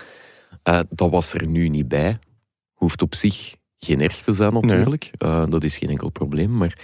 Dat 0.90 1.11
was 1.11 1.35
er 1.35 1.47
nu 1.47 1.68
niet 1.68 1.88
bij. 1.88 2.18
Hoeft 2.73 3.03
op 3.03 3.14
zich 3.14 3.55
geen 3.78 4.00
erg 4.00 4.16
te 4.22 4.32
zijn 4.32 4.52
natuurlijk. 4.52 5.10
Eh, 5.18 5.44
dat 5.48 5.64
is 5.64 5.76
geen 5.76 5.88
enkel 5.88 6.08
probleem, 6.10 6.56
maar... 6.56 6.78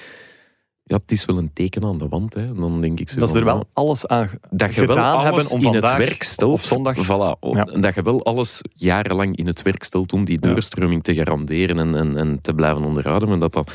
Ja, 0.86 0.96
het 0.96 1.12
is 1.12 1.24
wel 1.24 1.38
een 1.38 1.52
teken 1.52 1.84
aan 1.84 1.98
de 1.98 2.08
wand. 2.08 2.34
Hè. 2.34 2.54
Dan 2.54 2.80
denk 2.80 3.00
ik 3.00 3.10
zo 3.10 3.18
Dat 3.20 3.28
ze 3.30 3.38
er 3.38 3.44
wel 3.44 3.66
alles 3.72 4.06
aan 4.06 4.30
dat 4.50 4.74
je 4.74 4.86
wel 4.86 4.98
alles 4.98 5.48
om 5.52 5.58
in 5.58 5.64
vandaag 5.64 5.96
het 5.96 6.08
werk 6.08 6.22
stelt. 6.22 6.52
of 6.52 6.64
zondag- 6.64 7.04
Voilà, 7.06 7.38
om- 7.40 7.56
Ja. 7.56 7.64
Dat 7.64 7.94
je 7.94 8.02
wel 8.02 8.24
alles 8.24 8.60
jarenlang 8.74 9.36
in 9.36 9.46
het 9.46 9.62
werk 9.62 9.82
stelt 9.84 10.12
om 10.12 10.24
die 10.24 10.38
Ja. 10.40 10.52
doorstroming 10.52 11.02
te 11.02 11.14
garanderen 11.14 11.78
en, 11.78 11.94
en, 11.94 12.16
en 12.16 12.40
te 12.40 12.54
blijven 12.54 12.84
onderhouden, 12.84 13.28
maar 13.28 13.38
dat 13.38 13.52
dat 13.52 13.72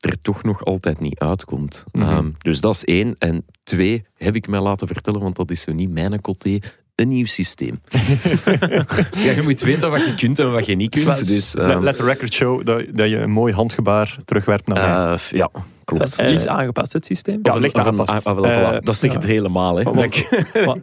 er 0.00 0.20
toch 0.22 0.42
nog 0.42 0.64
altijd 0.64 1.00
niet 1.00 1.18
uitkomt. 1.18 1.84
Mhm. 1.92 2.08
Ehm, 2.08 2.30
dus 2.38 2.60
dat 2.60 2.74
is 2.74 2.84
één. 2.84 3.14
En 3.18 3.44
twee, 3.62 4.04
heb 4.14 4.34
ik 4.34 4.48
mij 4.48 4.60
laten 4.60 4.86
vertellen, 4.86 5.20
want 5.20 5.36
dat 5.36 5.50
is 5.50 5.60
zo 5.60 5.72
niet 5.72 5.90
mijn 5.90 6.20
coté, 6.20 6.58
een 6.94 7.08
nieuw 7.08 7.26
systeem. 7.26 7.80
ja, 9.24 9.30
je 9.34 9.40
moet 9.42 9.60
weten 9.60 9.90
wat 9.90 10.04
je 10.04 10.14
kunt 10.14 10.38
en 10.38 10.52
wat 10.52 10.66
je 10.66 10.74
niet 10.74 10.90
kunt. 10.90 11.26
Dus, 11.26 11.52
Let, 11.54 11.70
ehm, 11.70 11.82
let 11.82 11.96
the 11.96 12.04
record 12.04 12.32
show 12.32 12.64
dat, 12.64 12.84
dat 12.94 13.08
je 13.08 13.16
een 13.16 13.30
mooi 13.30 13.52
handgebaar 13.54 14.16
terugwerpt 14.24 14.66
naar 14.66 14.76
mij. 15.06 15.12
eh, 15.14 15.20
ja, 15.38 15.48
Het 15.52 15.62
klopt. 15.84 16.02
was 16.16 16.26
liefst 16.26 16.46
aangepast, 16.46 16.92
het 16.92 17.06
systeem. 17.06 17.38
Ja, 17.42 17.54
licht 17.56 17.76
een- 17.76 17.82
aangepast. 17.84 18.26
ah, 18.26 18.36
ah. 18.38 18.74
Eh, 18.74 18.76
dat 18.82 18.96
zegt 18.96 19.12
ja. 19.14 19.18
het 19.20 19.28
helemaal. 19.28 19.76
Hè. 19.76 19.82
Want- 19.92 20.04
ik 20.04 20.28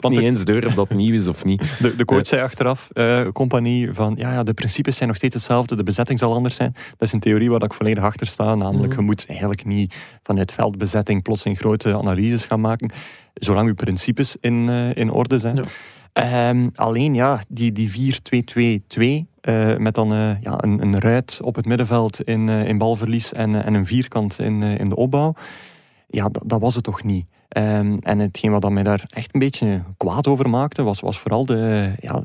niet 0.10 0.15
de- 0.19 0.22
eens 0.22 0.45
door 0.45 0.63
of 0.65 0.74
dat 0.74 0.89
nieuw 0.89 1.13
is 1.13 1.28
of 1.28 1.45
niet. 1.45 1.63
De, 1.80 1.95
de 1.95 2.06
coach 2.06 2.26
zei 2.26 2.41
achteraf, 2.41 2.89
eh, 2.93 3.28
compagnie, 3.34 3.93
van 3.93 4.13
ja, 4.17 4.34
ja, 4.34 4.43
de 4.43 4.54
principes 4.54 4.95
zijn 4.95 5.08
nog 5.08 5.17
steeds 5.17 5.36
hetzelfde, 5.36 5.76
de 5.76 5.84
bezetting 5.84 6.19
zal 6.19 6.34
anders 6.34 6.56
zijn. 6.56 6.72
Dat 6.74 7.08
is 7.08 7.12
een 7.12 7.19
theorie 7.19 7.50
waar 7.50 7.63
ik 7.63 7.74
volledig 7.74 8.04
achter 8.04 8.28
sta, 8.28 8.56
namelijk 8.56 8.89
Mhm. 8.91 9.00
je 9.00 9.06
moet 9.06 9.26
eigenlijk 9.28 9.65
niet 9.65 9.95
vanuit 10.24 10.52
veldbezetting 10.52 11.24
plotseling 11.24 11.58
grote 11.58 11.98
analyses 11.98 12.45
gaan 12.45 12.62
maken, 12.62 12.91
zolang 13.34 13.67
je 13.67 13.74
principes 13.74 14.36
in, 14.41 14.69
eh, 14.69 14.95
in 14.95 15.12
orde 15.12 15.39
zijn. 15.39 15.56
Ja. 15.56 15.63
Ehm, 16.19 16.69
alleen 16.75 17.13
ja, 17.13 17.39
die, 17.47 17.71
die 17.71 17.89
4-2-2-2, 17.89 19.27
eh, 19.41 19.77
met 19.77 19.95
dan 19.95 20.13
eh, 20.13 20.41
ja, 20.41 20.63
een, 20.63 20.82
een 20.82 20.99
ruit 20.99 21.39
op 21.43 21.55
het 21.55 21.65
middenveld 21.65 22.21
in, 22.21 22.49
eh, 22.49 22.67
in 22.67 22.77
balverlies 22.77 23.34
en, 23.34 23.63
en 23.63 23.73
een 23.73 23.86
vierkant 23.86 24.39
in, 24.39 24.63
in 24.63 24.89
de 24.89 24.95
opbouw, 24.95 25.34
ja, 26.08 26.29
dat, 26.45 26.62
was 26.62 26.75
het 26.75 26.84
toch 26.84 27.03
niet. 27.03 27.25
Ehm, 27.49 27.97
en 27.99 28.19
hetgeen 28.19 28.51
wat 28.51 28.71
mij 28.71 28.84
daar 28.84 29.03
echt 29.08 29.34
een 29.34 29.39
beetje 29.39 29.84
kwaad 29.97 30.27
over 30.27 30.49
maakte, 30.49 30.84
was, 30.84 30.99
was 30.99 31.19
vooral 31.19 31.45
de, 31.45 31.91
ja, 31.99 32.23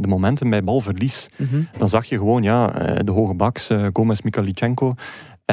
de 0.00 0.08
momenten 0.08 0.50
bij 0.50 0.64
balverlies. 0.64 1.28
Mhm. 1.36 1.62
Dan 1.78 1.88
zag 1.88 2.04
je 2.04 2.18
gewoon, 2.18 2.42
ja, 2.42 2.66
de 3.04 3.12
hoge 3.12 3.34
baks, 3.34 3.70
Gomez 3.92 4.20
Mikalichenko, 4.20 4.94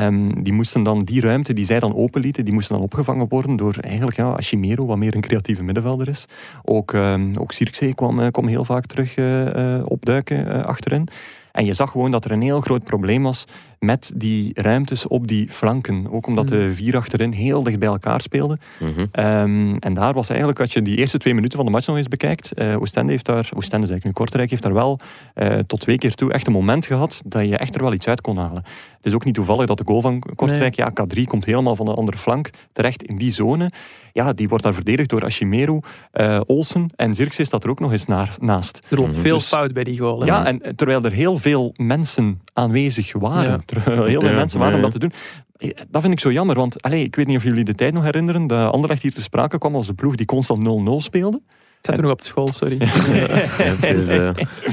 ehm, 0.01 0.43
die 0.43 0.53
moesten 0.53 0.83
dan 0.83 1.03
die 1.03 1.21
ruimte 1.21 1.53
die 1.53 1.65
zij 1.65 1.79
dan 1.79 1.95
openlieten, 1.95 2.45
die 2.45 2.53
moesten 2.53 2.75
dan 2.75 2.83
opgevangen 2.83 3.27
worden 3.29 3.55
door 3.55 3.75
eigenlijk 3.81 4.17
ja, 4.17 4.31
Ashimero, 4.31 4.85
wat 4.85 4.97
meer 4.97 5.15
een 5.15 5.21
creatieve 5.21 5.63
middenvelder 5.63 6.07
is. 6.07 6.25
Ook, 6.63 6.93
ehm 6.93 7.31
ook 7.39 7.51
Zirkzee 7.51 7.95
kwam, 7.95 8.19
eh, 8.19 8.27
kwam 8.31 8.47
heel 8.47 8.65
vaak 8.65 8.85
terug 8.85 9.15
eh, 9.15 9.81
opduiken 9.85 10.65
achterin. 10.65 11.07
En 11.51 11.65
je 11.65 11.73
zag 11.73 11.91
gewoon 11.91 12.11
dat 12.11 12.25
er 12.25 12.31
een 12.31 12.41
heel 12.41 12.61
groot 12.61 12.83
probleem 12.83 13.23
was 13.23 13.45
met 13.79 14.11
die 14.15 14.51
ruimtes 14.53 15.07
op 15.07 15.27
die 15.27 15.49
flanken. 15.49 16.11
Ook 16.11 16.27
omdat 16.27 16.47
de 16.47 16.73
vier 16.73 16.95
achterin 16.97 17.31
heel 17.31 17.63
dicht 17.63 17.79
bij 17.79 17.87
elkaar 17.87 18.21
speelden. 18.21 18.59
Mhm. 18.79 19.05
Ehm, 19.11 19.75
en 19.79 19.93
daar 19.93 20.13
was 20.13 20.29
eigenlijk, 20.29 20.59
als 20.59 20.73
je 20.73 20.81
die 20.81 20.97
eerste 20.97 21.17
twee 21.17 21.33
minuten 21.33 21.57
van 21.57 21.65
de 21.65 21.71
match 21.71 21.87
nog 21.87 21.97
eens 21.97 22.07
bekijkt, 22.07 22.53
eh 22.53 22.79
Oostende 22.81 23.11
heeft 23.11 23.25
daar, 23.25 23.49
Oostende 23.55 23.87
zeg 23.87 23.97
ik 23.97 24.03
nu, 24.03 24.11
Kortrijk 24.11 24.49
heeft 24.49 24.63
daar 24.63 24.73
wel 24.73 24.99
eh, 25.33 25.59
tot 25.59 25.79
twee 25.79 25.97
keer 25.97 26.13
toe 26.15 26.33
echt 26.33 26.47
een 26.47 26.53
moment 26.53 26.85
gehad 26.85 27.21
dat 27.25 27.45
je 27.47 27.57
echt 27.57 27.75
er 27.75 27.81
wel 27.81 27.93
iets 27.93 28.07
uit 28.07 28.21
kon 28.21 28.37
halen. 28.37 28.63
Het 28.97 29.05
is 29.05 29.13
ook 29.13 29.25
niet 29.25 29.33
toevallig 29.35 29.65
dat 29.65 29.77
de 29.77 29.83
goal 29.85 30.01
van 30.01 30.23
Kortrijk, 30.35 30.75
ja, 30.75 30.91
K3 30.91 31.23
komt 31.23 31.45
helemaal 31.45 31.75
van 31.75 31.85
de 31.85 31.93
andere 31.93 32.17
flank, 32.17 32.49
terecht 32.73 33.03
in 33.03 33.17
die 33.17 33.31
zone. 33.31 33.71
Ja, 34.13 34.33
die 34.33 34.47
wordt 34.49 34.63
daar 34.63 34.73
verdedigd 34.73 35.09
door 35.09 35.23
Ashimeru, 35.25 35.79
eh 36.11 36.39
Olsen 36.45 36.89
en 36.95 37.15
Zirkzee 37.15 37.45
staat 37.45 37.63
er 37.63 37.69
ook 37.69 37.79
nog 37.79 37.91
eens 37.91 38.05
naar, 38.05 38.35
naast. 38.39 38.81
Er 38.89 38.97
loopt 38.97 39.11
Mhm. 39.11 39.21
veel 39.21 39.35
Dus- 39.37 39.47
fout 39.47 39.73
bij 39.73 39.83
die 39.83 39.97
goal. 39.99 40.19
hè. 40.19 40.25
Ja, 40.25 40.45
en 40.45 40.75
terwijl 40.75 41.03
er 41.03 41.11
heel 41.11 41.37
veel 41.37 41.73
mensen 41.77 42.41
aanwezig 42.53 43.13
waren, 43.13 43.51
Ja. 43.51 43.59
Terwijl 43.67 44.03
heel 44.05 44.19
veel 44.21 44.29
Ja, 44.29 44.35
mensen 44.35 44.59
waren 44.59 44.75
om 44.75 44.81
dat 44.81 44.91
te 44.91 44.99
doen. 44.99 45.11
Eh, 45.57 45.69
Dat 45.89 46.01
vind 46.01 46.13
ik 46.13 46.19
zo 46.19 46.31
jammer, 46.31 46.55
want 46.55 46.81
allez, 46.81 47.03
ik 47.03 47.15
weet 47.15 47.27
niet 47.27 47.37
of 47.37 47.43
jullie 47.43 47.63
de 47.63 47.75
tijd 47.75 47.93
nog 47.93 48.03
herinneren, 48.03 48.47
dat 48.47 48.71
Anderlecht 48.73 49.01
hier 49.01 49.13
te 49.13 49.21
sprake 49.21 49.57
kwam 49.57 49.75
als 49.75 49.87
de 49.87 49.93
ploeg 49.93 50.15
die 50.15 50.25
constant 50.25 50.63
0-0 50.63 51.01
speelde. 51.01 51.37
Ik 51.79 51.85
zat 51.85 51.95
toen 51.95 52.03
nog 52.03 52.13
op 52.13 52.19
de 52.21 52.27
school, 52.27 52.47
sorry. 52.53 52.77
Het 52.81 53.95
is 53.97 54.07
eh, 54.09 54.19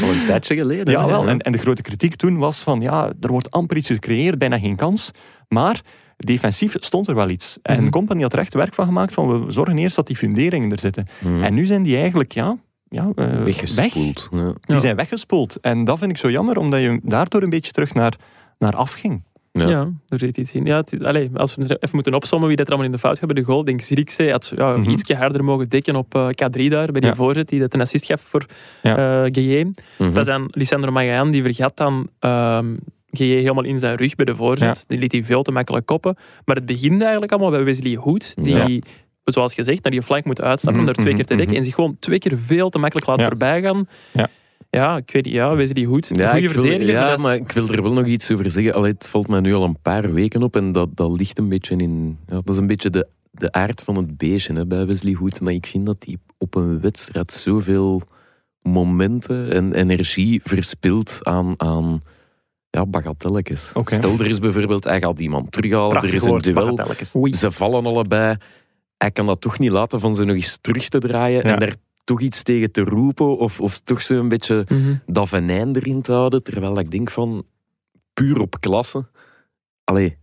al 0.02 0.08
een 0.10 0.26
tijdje 0.26 0.56
geleden. 0.56 0.92
Ja, 0.92 1.06
wel. 1.06 1.28
En, 1.28 1.38
en 1.38 1.52
de 1.52 1.58
grote 1.58 1.82
kritiek 1.82 2.14
toen 2.14 2.38
was 2.38 2.62
van, 2.62 2.80
ja, 2.80 3.12
er 3.20 3.30
wordt 3.30 3.50
amper 3.50 3.76
iets 3.76 3.88
gecreëerd, 3.90 4.38
bijna 4.38 4.58
geen 4.58 4.76
kans. 4.76 5.10
Maar 5.48 5.80
defensief 6.16 6.74
stond 6.78 7.08
er 7.08 7.14
wel 7.14 7.28
iets. 7.28 7.58
En 7.62 7.80
Mhm. 7.82 7.90
Company 7.90 8.22
had 8.22 8.32
er 8.32 8.38
echt 8.38 8.54
werk 8.54 8.74
van 8.74 8.84
gemaakt 8.84 9.12
van, 9.12 9.44
we 9.44 9.52
zorgen 9.52 9.78
eerst 9.78 9.96
dat 9.96 10.06
die 10.06 10.16
funderingen 10.16 10.70
er 10.72 10.78
zitten. 10.78 11.06
Mhm. 11.20 11.42
En 11.42 11.54
nu 11.54 11.64
zijn 11.64 11.82
die 11.82 11.96
eigenlijk, 11.96 12.32
ja, 12.32 12.56
ja 12.88 13.10
eh, 13.14 13.26
weg. 13.26 13.44
Weggespoeld. 13.44 14.28
Ja. 14.32 14.52
Die 14.60 14.80
zijn 14.80 14.96
weggespoeld. 14.96 15.60
En 15.60 15.84
dat 15.84 15.98
vind 15.98 16.10
ik 16.10 16.16
zo 16.16 16.30
jammer, 16.30 16.56
omdat 16.58 16.80
je 16.80 17.00
daardoor 17.02 17.42
een 17.42 17.50
beetje 17.50 17.72
terug 17.72 17.94
naar, 17.94 18.14
naar 18.64 18.76
af 18.76 18.92
ging. 18.92 19.22
Ja. 19.52 19.68
Ja. 19.68 19.88
er 20.08 20.18
zit 20.18 20.38
iets 20.38 20.54
in. 20.54 20.64
Ja, 20.64 20.76
het, 20.76 21.04
allee, 21.04 21.30
als 21.34 21.54
we 21.54 21.62
even 21.62 21.88
moeten 21.92 22.14
opzommen 22.14 22.48
wie 22.48 22.56
dat 22.56 22.66
er 22.66 22.72
allemaal 22.72 22.90
in 22.90 22.96
de 22.96 23.02
fout 23.02 23.18
gaat 23.18 23.26
bij 23.32 23.42
de 23.42 23.48
goal, 23.48 23.64
denk 23.64 23.78
ik 23.80 23.84
Zirkzee 23.86 24.30
had 24.30 24.52
ja, 24.56 24.76
Mhm. 24.76 24.90
ietsje 24.90 25.14
harder 25.14 25.44
mogen 25.44 25.68
dekken 25.68 25.96
op 25.96 26.14
eh, 26.14 26.26
K3 26.28 26.68
daar, 26.68 26.90
bij 26.92 27.00
die 27.00 27.10
Ja. 27.10 27.14
voorzet, 27.14 27.48
die 27.48 27.60
dat 27.60 27.74
een 27.74 27.80
assist 27.80 28.04
gaf 28.04 28.20
voor 28.20 28.46
Ja. 28.82 29.24
eh 29.24 29.28
Gueye. 29.32 29.70
Mhm. 29.98 30.12
Dat 30.12 30.28
is 30.52 30.68
dan 30.68 30.92
Magayan, 30.92 31.30
die 31.30 31.42
vergat 31.42 31.76
dan 31.76 32.08
ehm 32.18 32.66
Gueye 33.10 33.36
helemaal 33.36 33.64
in 33.64 33.78
zijn 33.78 33.96
rug 33.96 34.14
bij 34.14 34.24
de 34.24 34.34
voorzet. 34.36 34.84
Die 34.88 34.98
liet 34.98 35.12
hij 35.12 35.24
veel 35.24 35.42
te 35.42 35.50
makkelijk 35.52 35.86
koppen. 35.86 36.16
Maar 36.44 36.56
het 36.56 36.66
begint 36.66 37.02
eigenlijk 37.02 37.32
allemaal 37.32 37.50
bij 37.50 37.64
Wesley 37.64 37.94
Hood, 37.96 38.34
die... 38.44 38.82
Zoals 39.24 39.54
gezegd, 39.54 39.82
naar 39.82 39.92
die 39.92 40.02
flank 40.02 40.24
moet 40.24 40.40
uitstappen 40.40 40.80
om 40.80 40.86
Mhm, 40.86 40.94
daar 40.96 41.04
twee 41.04 41.14
keer 41.16 41.24
te 41.24 41.34
dekken 41.36 41.56
en 41.56 41.64
zich 41.64 41.74
gewoon 41.74 41.96
twee 41.98 42.18
keer 42.18 42.38
veel 42.38 42.68
te 42.70 42.78
makkelijk 42.78 43.06
laat 43.06 43.18
Ja. 43.20 43.26
voorbij 43.26 43.62
gaan. 43.62 43.88
Ja. 44.12 44.28
Ja, 44.74 44.96
ik 44.96 45.10
weet 45.10 45.24
niet. 45.24 45.34
Ja, 45.34 45.54
Wesley 45.56 45.84
Hood, 45.84 46.10
een 46.10 46.16
Ja, 46.16 46.32
ik 46.32 46.50
wil, 46.50 46.64
ja 46.64 47.08
dat 47.08 47.18
is- 47.18 47.24
maar 47.24 47.34
ik 47.34 47.52
wil 47.52 47.68
er 47.68 47.82
wel 47.82 47.92
nog 47.92 48.06
iets 48.06 48.30
over 48.30 48.50
zeggen. 48.50 48.74
Allee, 48.74 48.92
het 48.92 49.08
valt 49.08 49.28
mij 49.28 49.40
nu 49.40 49.54
al 49.54 49.64
een 49.64 49.80
paar 49.82 50.12
weken 50.12 50.42
op 50.42 50.56
en 50.56 50.72
dat, 50.72 50.88
dat 50.96 51.10
ligt 51.18 51.38
een 51.38 51.48
beetje 51.48 51.76
in... 51.76 52.18
Ja, 52.26 52.34
dat 52.34 52.48
is 52.48 52.56
een 52.56 52.66
beetje 52.66 52.90
de, 52.90 53.06
de 53.30 53.52
aard 53.52 53.82
van 53.82 53.96
het 53.96 54.16
beestje 54.16 54.52
hè, 54.54 54.66
bij 54.66 54.86
Wesley 54.86 55.12
Hoed. 55.12 55.40
Maar 55.40 55.52
ik 55.52 55.66
vind 55.66 55.86
dat 55.86 55.96
hij 56.06 56.16
op 56.38 56.54
een 56.54 56.80
wedstrijd 56.80 57.32
zoveel 57.32 58.02
momenten 58.62 59.52
en 59.52 59.72
energie 59.72 60.40
verspilt 60.44 61.18
aan... 61.22 61.54
aan 61.56 62.02
ja, 62.70 62.86
bagatelletjes. 62.86 63.72
Stel, 63.84 64.18
er 64.18 64.26
is 64.26 64.38
bijvoorbeeld, 64.38 64.84
hij 64.84 65.00
gaat 65.00 65.18
iemand 65.18 65.52
terughalen, 65.52 65.88
Prachtig 65.88 66.10
er 66.10 66.16
is 66.16 66.24
een 66.24 66.38
duel, 66.38 67.32
ze 67.34 67.50
vallen 67.50 67.86
allebei. 67.86 68.36
Hij 68.96 69.10
kan 69.10 69.26
dat 69.26 69.40
toch 69.40 69.58
niet 69.58 69.70
laten 69.70 70.00
van 70.00 70.14
ze 70.14 70.24
nog 70.24 70.36
eens 70.36 70.58
terug 70.60 70.88
te 70.88 70.98
draaien 70.98 71.46
Ja. 71.46 71.52
en 71.52 71.58
daar 71.58 71.74
toch 72.04 72.20
iets 72.20 72.42
tegen 72.42 72.72
te 72.72 72.80
roepen 72.84 73.38
of, 73.38 73.60
of 73.60 73.80
toch 73.80 74.02
zo 74.02 74.18
een 74.18 74.28
beetje 74.28 74.66
Mhm. 74.68 74.94
dat 75.06 75.28
venijn 75.28 75.76
erin 75.76 76.02
te 76.02 76.12
houden, 76.12 76.42
terwijl 76.42 76.78
ik 76.78 76.90
denk 76.90 77.10
van 77.10 77.44
puur 78.12 78.40
op 78.40 78.60
klasse. 78.60 79.06
Allee, 79.84 80.16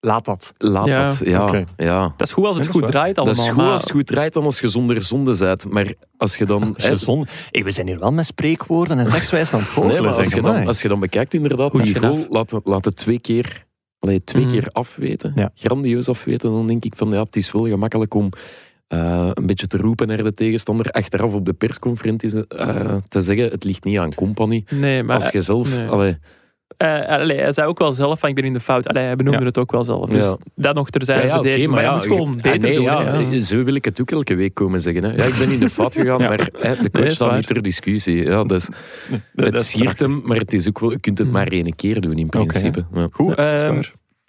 laat 0.00 0.24
dat. 0.24 0.54
Laat 0.58 0.86
Ja. 0.86 1.06
dat. 1.06 1.20
Ja, 1.24 1.64
ja. 1.76 2.14
Dat 2.16 2.26
is 2.26 2.32
goed 2.32 2.44
als 2.46 2.56
het 2.56 2.66
Ja, 2.66 2.72
dat 2.72 2.80
goed 2.82 2.90
draait 2.90 3.14
Dat 3.14 3.26
allemaal. 3.26 3.44
is 3.44 3.50
goed 3.50 3.58
maar- 3.62 3.70
als 3.72 3.82
het 3.82 3.90
goed 3.90 4.06
draait 4.06 4.32
dan 4.32 4.44
als 4.44 4.60
je 4.60 4.68
zonder 4.68 5.02
zonde 5.02 5.36
bent. 5.38 5.70
Maar 5.70 5.92
als 6.16 6.36
je 6.36 6.44
dan... 6.44 6.62
Als 6.74 6.82
je 6.82 6.88
hè, 6.88 6.96
zon... 6.96 7.26
hey, 7.50 7.64
we 7.64 7.70
zijn 7.70 7.86
hier 7.86 7.98
wel 7.98 8.12
met 8.12 8.26
spreekwoorden 8.26 8.98
en 8.98 9.06
sekswijs 9.06 9.52
aan 9.52 9.60
het 9.60 9.68
goochelen. 9.68 9.94
Nee, 9.94 10.04
maar 10.10 10.14
als 10.18 10.32
je, 10.32 10.40
dan, 10.42 10.66
als 10.66 10.82
je 10.82 10.88
dan 10.88 11.00
bekijkt, 11.00 11.34
inderdaad, 11.34 11.70
goal, 11.70 12.26
laat, 12.30 12.50
het- 12.50 12.66
laat 12.66 12.84
het 12.84 12.96
twee 12.96 13.18
keer, 13.18 13.66
allee, 13.98 14.24
twee 14.24 14.42
Mhm. 14.44 14.52
keer 14.52 14.68
afweten. 14.72 15.32
Ja. 15.34 15.50
Grandieus 15.54 16.08
afweten. 16.08 16.50
Dan 16.52 16.66
denk 16.66 16.84
ik 16.84 16.94
van, 16.96 17.10
ja, 17.10 17.22
het 17.22 17.36
is 17.36 17.52
wel 17.52 17.66
gemakkelijk 17.66 18.14
om 18.14 18.30
eh, 18.92 19.30
een 19.34 19.46
beetje 19.46 19.66
te 19.66 19.76
roepen 19.76 20.06
naar 20.06 20.22
de 20.22 20.34
tegenstander. 20.34 20.86
Achteraf 20.90 21.34
op 21.34 21.44
de 21.44 21.52
persconferentie 21.52 22.46
eh, 22.48 22.96
te 23.08 23.20
zeggen, 23.20 23.50
het 23.50 23.64
ligt 23.64 23.84
niet 23.84 23.98
aan 23.98 24.14
compagnie. 24.14 24.64
Nee, 24.70 25.02
maar 25.02 25.14
Als 25.14 25.28
je 25.28 25.40
zelf... 25.40 25.76
nee. 25.78 25.88
allee, 25.88 26.18
eh, 26.76 27.06
allee, 27.08 27.38
hij 27.38 27.52
zei 27.52 27.68
ook 27.68 27.78
wel 27.78 27.92
zelf 27.92 28.20
van 28.20 28.28
ik 28.28 28.34
ben 28.34 28.44
in 28.44 28.52
de 28.52 28.60
fout. 28.60 28.86
Allee, 28.88 29.04
hij 29.04 29.16
benoemde 29.16 29.38
Ja. 29.40 29.44
het 29.46 29.58
ook 29.58 29.72
wel 29.72 29.84
zelf. 29.84 30.10
Dus 30.10 30.24
Ja. 30.24 30.36
dat 30.54 30.74
nog 30.74 30.90
ter 30.90 31.04
zijn 31.04 31.26
ja, 31.26 31.36
maar, 31.36 31.82
ja, 31.82 31.88
je 31.88 31.94
moet 31.94 32.06
gewoon 32.06 32.30
je- 32.30 32.40
beter 32.40 32.54
ah, 32.54 32.60
nee, 33.12 33.22
doen. 33.24 33.32
ja. 33.32 33.40
Zo 33.40 33.62
wil 33.64 33.74
ik 33.74 33.84
het 33.84 34.00
ook 34.00 34.10
elke 34.10 34.34
week 34.34 34.54
komen 34.54 34.80
zeggen. 34.80 35.02
Hè. 35.04 35.10
Ja, 35.14 35.24
ik 35.24 35.34
ben 35.38 35.50
in 35.50 35.58
de 35.58 35.70
fout 35.70 35.94
gegaan, 35.98 36.18
Ja. 36.20 36.28
maar 36.28 36.38
hè, 36.58 36.70
de 36.74 36.76
Nee, 36.80 36.90
coach 36.90 37.04
is 37.04 37.14
staat 37.14 37.28
waar. 37.28 37.36
niet 37.36 37.46
ter 37.46 37.62
discussie. 37.62 38.22
Ja, 38.24 38.44
dus, 38.44 38.68
Dat 39.34 39.46
het 39.46 39.54
is 39.54 39.70
siert 39.70 39.98
hem, 39.98 40.22
maar 40.24 40.36
het 40.38 40.52
is 40.52 40.68
ook 40.68 40.78
wel, 40.80 40.90
je 40.90 41.00
kunt 41.00 41.18
het 41.18 41.26
Mm. 41.26 41.32
maar 41.32 41.46
één 41.46 41.74
keer 41.74 42.00
doen 42.00 42.16
in 42.16 42.28
principe. 42.28 42.84
Ja. 42.94 43.08
Goed, 43.10 43.36
Ja, 43.36 43.80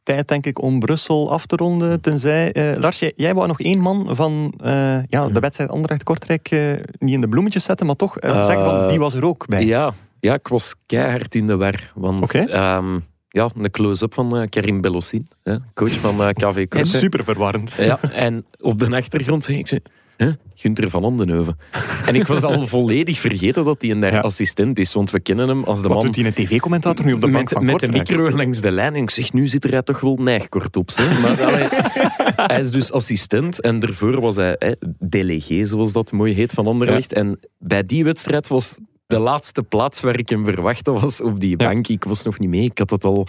tijd 0.03 0.27
denk 0.27 0.45
ik 0.45 0.61
om 0.61 0.79
Brussel 0.79 1.31
af 1.31 1.45
te 1.45 1.55
ronden. 1.55 2.01
Tenzij, 2.01 2.51
eh, 2.51 2.79
Lars, 2.79 2.99
jij, 2.99 3.13
jij 3.15 3.33
wou 3.33 3.47
nog 3.47 3.59
één 3.59 3.79
man 3.79 4.15
van 4.15 4.53
eh, 4.63 5.03
ja, 5.07 5.27
de 5.27 5.39
wedstrijd 5.39 5.69
Anderlecht-Kortrijk 5.69 6.47
eh, 6.51 6.73
niet 6.99 7.13
in 7.13 7.21
de 7.21 7.29
bloemetjes 7.29 7.63
zetten, 7.63 7.85
maar 7.85 7.95
toch 7.95 8.17
zeggen 8.19 8.65
van 8.65 8.87
die 8.87 8.99
was 8.99 9.13
er 9.13 9.25
ook 9.25 9.47
bij. 9.47 9.65
Ja, 9.65 9.93
ja, 10.19 10.33
ik 10.33 10.47
was 10.47 10.75
keihard 10.85 11.35
in 11.35 11.47
de 11.47 11.55
war. 11.55 11.91
Want 11.95 12.33
ehm, 12.33 12.99
ja, 13.29 13.49
een 13.55 13.71
close-up 13.71 14.13
van 14.13 14.47
Karim 14.49 14.81
Belossin, 14.81 15.27
hè, 15.43 15.55
coach 15.73 15.91
van 15.91 16.15
KV 16.33 16.67
Kortrijk. 16.67 16.85
Super 16.85 17.23
verwarrend. 17.23 17.75
Ja, 17.77 18.01
en 18.01 18.45
op 18.59 18.79
de 18.79 18.95
achtergrond 18.95 19.43
zeg 19.43 19.57
ik, 19.57 19.67
ze, 19.67 19.81
hè, 20.17 20.31
Gunther 20.55 20.89
van 20.89 21.03
Andenhoven. 21.03 21.57
En 22.05 22.15
ik 22.15 22.27
was 22.27 22.43
al 22.43 22.67
volledig 22.67 23.19
vergeten 23.19 23.63
dat 23.63 23.81
hij 23.81 23.91
een 23.91 24.01
Ja. 24.01 24.19
assistent 24.19 24.79
is, 24.79 24.93
want 24.93 25.11
we 25.11 25.19
kennen 25.19 25.47
hem 25.47 25.63
als 25.63 25.81
de 25.81 25.87
Wat 25.87 25.97
man 25.97 26.05
doet 26.05 26.13
die 26.15 26.25
een 26.25 26.33
tv-commentator 26.33 27.05
nu 27.05 27.13
op 27.13 27.21
de 27.21 27.27
bank 27.29 27.43
met, 27.43 27.53
van 27.53 27.65
met 27.65 27.79
de 27.79 27.87
micro 27.87 28.31
langs 28.31 28.61
de 28.61 28.71
lijn. 28.71 28.95
En 28.95 29.01
ik 29.01 29.09
zeg, 29.09 29.33
nu 29.33 29.47
zit 29.47 29.63
er 29.63 29.71
hij 29.71 29.81
toch 29.81 29.99
wel 29.99 30.15
neigkort 30.15 30.75
op. 30.75 30.89
Hè? 30.93 31.19
Maar 31.21 31.43
allee, 31.43 31.67
hij 32.49 32.59
is 32.59 32.71
dus 32.71 32.91
assistent 32.91 33.61
en 33.61 33.79
daarvoor 33.79 34.21
was 34.21 34.35
hij 34.35 34.55
hè, 34.59 34.71
delegé, 34.99 35.65
zoals 35.65 35.93
dat 35.93 36.11
mooi 36.11 36.33
heet, 36.33 36.51
van 36.51 36.67
Anderlecht. 36.67 37.13
En 37.13 37.39
bij 37.59 37.83
die 37.83 38.03
wedstrijd 38.03 38.47
was 38.47 38.77
de 39.07 39.19
laatste 39.19 39.63
plaats 39.63 40.01
waar 40.01 40.19
ik 40.19 40.29
hem 40.29 40.45
verwachtte, 40.45 40.91
was 40.91 41.21
op 41.21 41.39
die 41.39 41.49
Ja. 41.49 41.55
bank. 41.67 41.87
Ik 41.87 42.03
was 42.03 42.23
nog 42.23 42.39
niet 42.39 42.49
mee. 42.49 42.63
Ik 42.63 42.77
had 42.77 42.89
het 42.89 43.03
al 43.03 43.27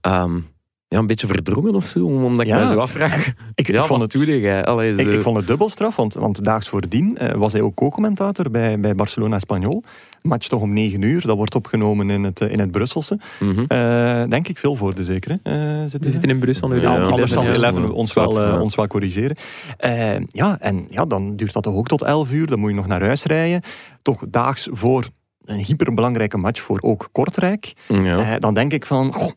ehm, 0.00 0.38
ja, 0.88 0.98
een 0.98 1.06
beetje 1.06 1.26
verdrongen 1.26 1.74
of 1.74 1.86
zo, 1.86 2.06
omdat 2.06 2.40
ik 2.40 2.46
Ja. 2.46 2.58
me 2.62 2.66
zo 2.68 2.78
afvraag. 2.78 3.26
Ik, 3.54 3.66
Ja, 3.66 3.80
ik 3.80 3.86
vond 3.86 4.00
het? 4.00 4.14
Allee, 4.66 4.92
ik, 4.92 5.00
zo- 5.00 5.10
ik 5.10 5.22
vond 5.22 5.36
het 5.36 5.46
dubbel 5.46 5.68
straf, 5.68 5.96
want, 5.96 6.14
want 6.14 6.44
daags 6.44 6.68
voordien 6.68 7.16
eh, 7.18 7.34
was 7.34 7.52
hij 7.52 7.62
ook 7.62 7.74
co-commentator 7.74 8.50
bij, 8.50 8.80
bij 8.80 8.94
Barcelona-Espanyol. 8.94 9.82
Match 10.22 10.46
toch 10.48 10.60
om 10.60 10.72
9 10.72 11.02
uur, 11.02 11.20
dat 11.26 11.36
wordt 11.36 11.54
opgenomen 11.54 12.10
in 12.10 12.24
het, 12.24 12.40
eh, 12.40 12.50
in 12.52 12.58
het 12.58 12.70
Brusselse. 12.70 13.18
Mhm. 13.40 13.64
Eh, 13.68 14.22
denk 14.28 14.48
ik 14.48 14.58
veel 14.58 14.74
voor 14.76 14.94
de 14.94 15.04
zeker. 15.04 15.38
hè? 15.42 15.52
Eh, 15.72 15.80
zitten 15.80 16.00
Die 16.00 16.10
zitten 16.10 16.30
in 16.30 16.38
Brussel 16.38 16.68
nu. 16.68 16.80
Ja, 16.80 16.82
Ja, 16.96 17.02
anders 17.02 17.32
zal 17.32 17.42
11, 17.44 17.52
ja. 17.52 17.58
Eleven 17.68 17.92
ons 17.92 18.12
wel, 18.12 18.60
ons 18.60 18.74
wel 18.74 18.86
corrigeren. 18.86 19.36
Ja, 20.26 20.56
en 20.60 20.86
ja, 20.90 21.04
dan 21.04 21.36
duurt 21.36 21.52
dat 21.52 21.62
toch 21.62 21.74
ook 21.74 21.86
tot 21.88 22.02
11 22.02 22.32
uur. 22.32 22.46
Dan 22.46 22.58
moet 22.58 22.70
je 22.70 22.76
nog 22.76 22.86
naar 22.86 23.02
huis 23.02 23.24
rijden. 23.24 23.62
Toch 24.02 24.22
daags 24.28 24.68
voor 24.70 25.08
een 25.44 25.58
hyperbelangrijke 25.58 26.36
match 26.36 26.60
voor 26.60 26.78
ook 26.82 27.08
Kortrijk. 27.12 27.72
ja. 27.88 28.18
Eh, 28.18 28.34
dan 28.38 28.54
denk 28.54 28.72
ik 28.72 28.86
van, 28.86 29.12
goh, 29.12 29.30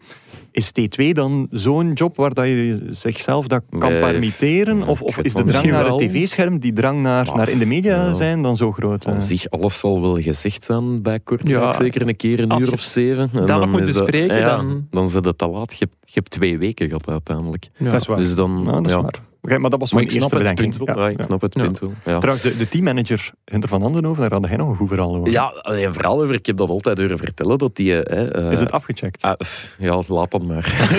is 0.52 0.72
T2 0.80 1.10
dan 1.12 1.48
zo'n 1.52 1.94
job 1.94 2.16
waar 2.16 2.34
dat 2.34 2.46
je 2.46 2.88
zichzelf 2.92 3.48
dat 3.48 3.62
kan 3.80 3.92
Nee, 3.92 4.00
permitteren? 4.02 4.88
Of, 4.88 5.02
of 5.02 5.18
is 5.18 5.34
de 5.34 5.44
drang 5.44 5.70
naar 5.70 5.86
het 5.86 5.98
tv-scherm, 5.98 6.60
die 6.60 6.74
drang 6.74 7.02
naar, 7.02 7.30
naar 7.36 7.50
in 7.50 7.60
de 7.60 7.66
media 7.66 7.96
ja. 8.06 8.14
zijn, 8.14 8.42
dan 8.42 8.58
zo 8.58 8.72
groot? 8.72 9.06
Aan 9.06 9.22
zich, 9.22 9.50
alles 9.50 9.80
zal 9.80 10.02
wel 10.02 10.22
gezegd 10.22 10.64
zijn 10.64 11.02
bij 11.02 11.20
Kortrijk. 11.20 11.54
Ja. 11.56 11.74
Zeker 11.74 12.08
een 12.08 12.16
keer 12.16 12.40
een 12.40 12.50
Als 12.52 12.62
uur 12.62 12.68
je 12.70 12.74
of 12.74 12.82
zeven. 12.82 13.30
En 13.34 13.46
dat 13.46 13.60
nog 13.60 13.70
moet 13.70 13.80
dat- 13.80 13.88
bespreken, 13.88 14.38
ja, 14.38 14.56
dan- 14.56 14.88
Dan 14.92 15.10
zit 15.10 15.26
het 15.26 15.38
te 15.38 15.48
laat. 15.48 15.72
Je 15.72 15.78
hebt, 15.80 15.96
je 16.06 16.12
hebt 16.14 16.30
twee 16.30 16.58
weken 16.58 16.88
gehad 16.88 17.10
uiteindelijk. 17.10 17.68
Ja. 17.78 17.92
Dat 17.92 18.02
is 18.02 18.08
waar. 18.08 18.18
Dus 18.18 18.36
dan, 18.36 18.62
Ja, 18.66 18.72
dat 18.72 18.86
is 18.86 18.92
ja. 18.92 19.02
waar. 19.02 19.20
Oké, 19.42 19.58
maar 19.58 19.70
dat 19.70 19.80
was 19.80 19.92
Maar 19.94 20.04
mijn 20.04 20.14
ik 20.14 20.22
snap 20.22 20.32
eerste 20.40 20.48
het 20.48 20.76
punt 20.76 20.78
wel. 20.96 21.00
Ja, 21.04 21.10
ik 21.10 21.24
snap 21.24 21.42
het 21.42 21.56
Ja. 21.56 21.64
punt 21.64 21.80
wel. 21.80 21.94
Ja. 22.06 22.18
Trouwens, 22.20 22.48
de, 22.48 22.58
de 22.58 22.70
teammanager 22.70 23.32
Hunter 23.46 23.70
van 23.70 23.84
Andenhoven, 23.84 24.22
daar 24.22 24.40
had 24.40 24.48
hij 24.48 24.58
nog 24.58 24.70
een 24.70 24.76
goed 24.76 24.88
verhaal 24.88 25.16
over. 25.16 25.32
Ja, 25.32 25.52
een 25.62 25.94
verhaal 25.94 26.22
over. 26.22 26.36
Ik 26.36 26.46
heb 26.46 26.58
dat 26.58 26.70
altijd 26.70 26.98
horen 26.98 27.18
vertellen. 27.18 27.58
Dat 27.58 27.76
die, 27.76 28.04
eh, 28.04 28.46
eh, 28.46 28.52
Is 28.52 28.60
het 28.60 28.72
afgecheckt? 28.72 29.22
ah, 29.22 29.34
pff, 29.38 29.76
ja, 29.80 30.04
laat 30.08 30.32
dat 30.32 30.44
maar. 30.44 30.90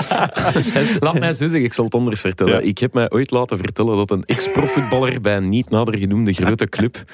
laat 1.00 1.18
mij 1.18 1.32
zo 1.32 1.44
zeggen, 1.46 1.64
ik 1.64 1.74
zal 1.74 1.84
het 1.84 1.94
anders 1.94 2.20
vertellen. 2.20 2.52
Ja. 2.52 2.60
Ik 2.60 2.78
heb 2.78 2.92
mij 2.92 3.10
ooit 3.10 3.30
laten 3.30 3.58
vertellen 3.58 3.96
dat 3.96 4.10
een 4.10 4.24
ex-profvoetballer 4.24 5.20
bij 5.20 5.36
een 5.36 5.48
niet 5.48 5.70
nader 5.70 5.98
genoemde 5.98 6.32
grote 6.32 6.68
club 6.68 7.04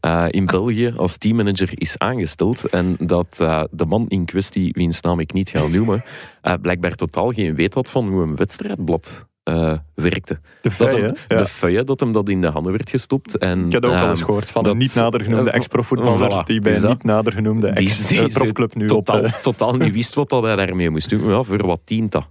eh, 0.00 0.24
in 0.30 0.46
België 0.46 0.92
als 0.96 1.16
teammanager 1.16 1.68
is 1.74 1.98
aangesteld. 1.98 2.64
En 2.64 2.96
dat 2.98 3.26
eh, 3.38 3.62
de 3.70 3.84
man 3.84 4.04
in 4.08 4.24
kwestie, 4.24 4.72
wiens 4.72 5.00
naam 5.00 5.20
ik 5.20 5.32
niet 5.32 5.50
ga 5.50 5.66
noemen, 5.66 6.04
eh, 6.42 6.54
blijkbaar 6.62 6.94
totaal 6.94 7.30
geen 7.30 7.54
weet 7.54 7.74
had 7.74 7.90
van 7.90 8.08
hoe 8.08 8.22
een 8.22 8.36
wedstrijdblad 8.36 9.26
eh, 9.44 9.72
werkte. 9.94 10.34
De 10.34 10.40
Dat 10.62 10.72
feuille, 10.72 11.02
hem, 11.02 11.14
ja. 11.28 11.36
De 11.36 11.46
feuille, 11.46 11.84
dat 11.84 12.00
hem 12.00 12.12
dat 12.12 12.28
in 12.28 12.40
de 12.40 12.46
handen 12.46 12.72
werd 12.72 12.90
gestopt. 12.90 13.38
En, 13.38 13.66
Ik 13.66 13.72
heb 13.72 13.82
dat 13.82 13.90
ook 13.90 13.96
al 13.98 14.08
eens 14.08 14.16
ehm, 14.18 14.24
gehoord 14.26 14.50
van 14.50 14.62
dat- 14.62 14.72
een 14.72 14.78
niet 14.78 14.94
nader 14.94 15.20
genoemde 15.22 15.50
eh, 15.50 15.56
ex-profvoetballer 15.56 16.30
voilà, 16.42 16.46
die 16.46 16.60
bij 16.60 16.74
een 16.74 16.80
dat- 16.80 16.90
niet 16.90 17.02
nader 17.04 17.32
genoemde 17.32 17.68
ex-profclub 17.68 18.74
nu 18.74 18.82
op... 18.84 18.88
totaal, 18.88 19.22
eh, 19.22 19.32
totaal 19.32 19.74
niet 19.76 19.92
wist 20.00 20.14
wat 20.14 20.28
dat 20.28 20.42
hij 20.42 20.56
daarmee 20.56 20.90
moest 20.90 21.08
doen. 21.08 21.28
Ja, 21.28 21.42
voor 21.42 21.66
wat 21.66 21.80
dient 21.84 22.12
dat? 22.12 22.26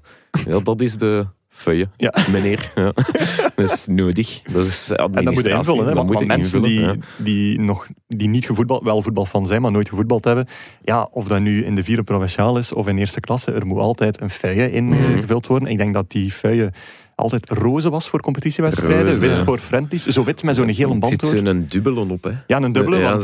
Ja, 0.45 0.59
dat 0.59 0.81
is 0.81 0.95
de 0.97 1.25
feuille, 1.49 1.89
Ja. 1.97 2.13
meneer. 2.31 2.71
Ja. 2.75 2.93
Dat 3.55 3.71
is 3.71 3.87
nodig. 3.87 4.41
Dat 4.41 4.65
is 4.65 4.89
En 4.91 5.11
dat 5.11 5.33
moet 5.33 5.41
je 5.45 5.49
invullen, 5.49 5.79
hè? 5.79 5.85
Dat 5.85 5.93
want, 5.93 6.05
moet 6.07 6.15
want 6.15 6.19
je 6.19 6.25
mensen 6.25 6.61
die, 6.61 6.79
invullen, 6.79 7.01
die, 7.17 7.59
nog, 7.59 7.87
die 8.07 8.27
niet 8.27 8.45
gevoetbald, 8.45 8.83
wel 8.83 9.01
voetbalfan 9.01 9.47
zijn, 9.47 9.61
maar 9.61 9.71
nooit 9.71 9.89
gevoetbald 9.89 10.23
hebben, 10.25 10.47
ja, 10.83 11.07
of 11.11 11.27
dat 11.27 11.39
nu 11.39 11.65
in 11.65 11.75
de 11.75 11.83
vierde 11.83 12.03
provinciaal 12.03 12.57
is 12.57 12.71
of 12.73 12.87
in 12.87 12.97
eerste 12.97 13.19
klasse, 13.19 13.51
er 13.51 13.65
moet 13.65 13.79
altijd 13.79 14.21
een 14.21 14.29
feuille 14.29 14.71
in 14.71 14.93
eh, 14.93 14.99
Mhm. 14.99 15.19
gevuld 15.19 15.47
worden. 15.47 15.67
Ik 15.69 15.77
denk 15.77 15.93
dat 15.93 16.09
die 16.11 16.31
feuille 16.31 16.71
altijd 17.15 17.49
roze 17.49 17.89
was 17.89 18.09
voor 18.09 18.21
competitiewedstrijden, 18.21 19.05
Roze, 19.05 19.19
wit 19.19 19.37
ja. 19.37 19.43
voor 19.43 19.59
friendlies, 19.59 20.05
zo 20.05 20.23
wit 20.23 20.43
met 20.43 20.55
zo'n 20.55 20.73
gele 20.73 20.87
band 20.87 21.07
zit 21.07 21.19
door. 21.19 21.37
zo'n 21.37 21.65
dubbele 21.69 21.99
op, 21.99 22.23
hè. 22.23 22.31
Ja, 22.47 22.61
een 22.61 22.71
dubbele, 22.71 23.01
want, 23.01 23.21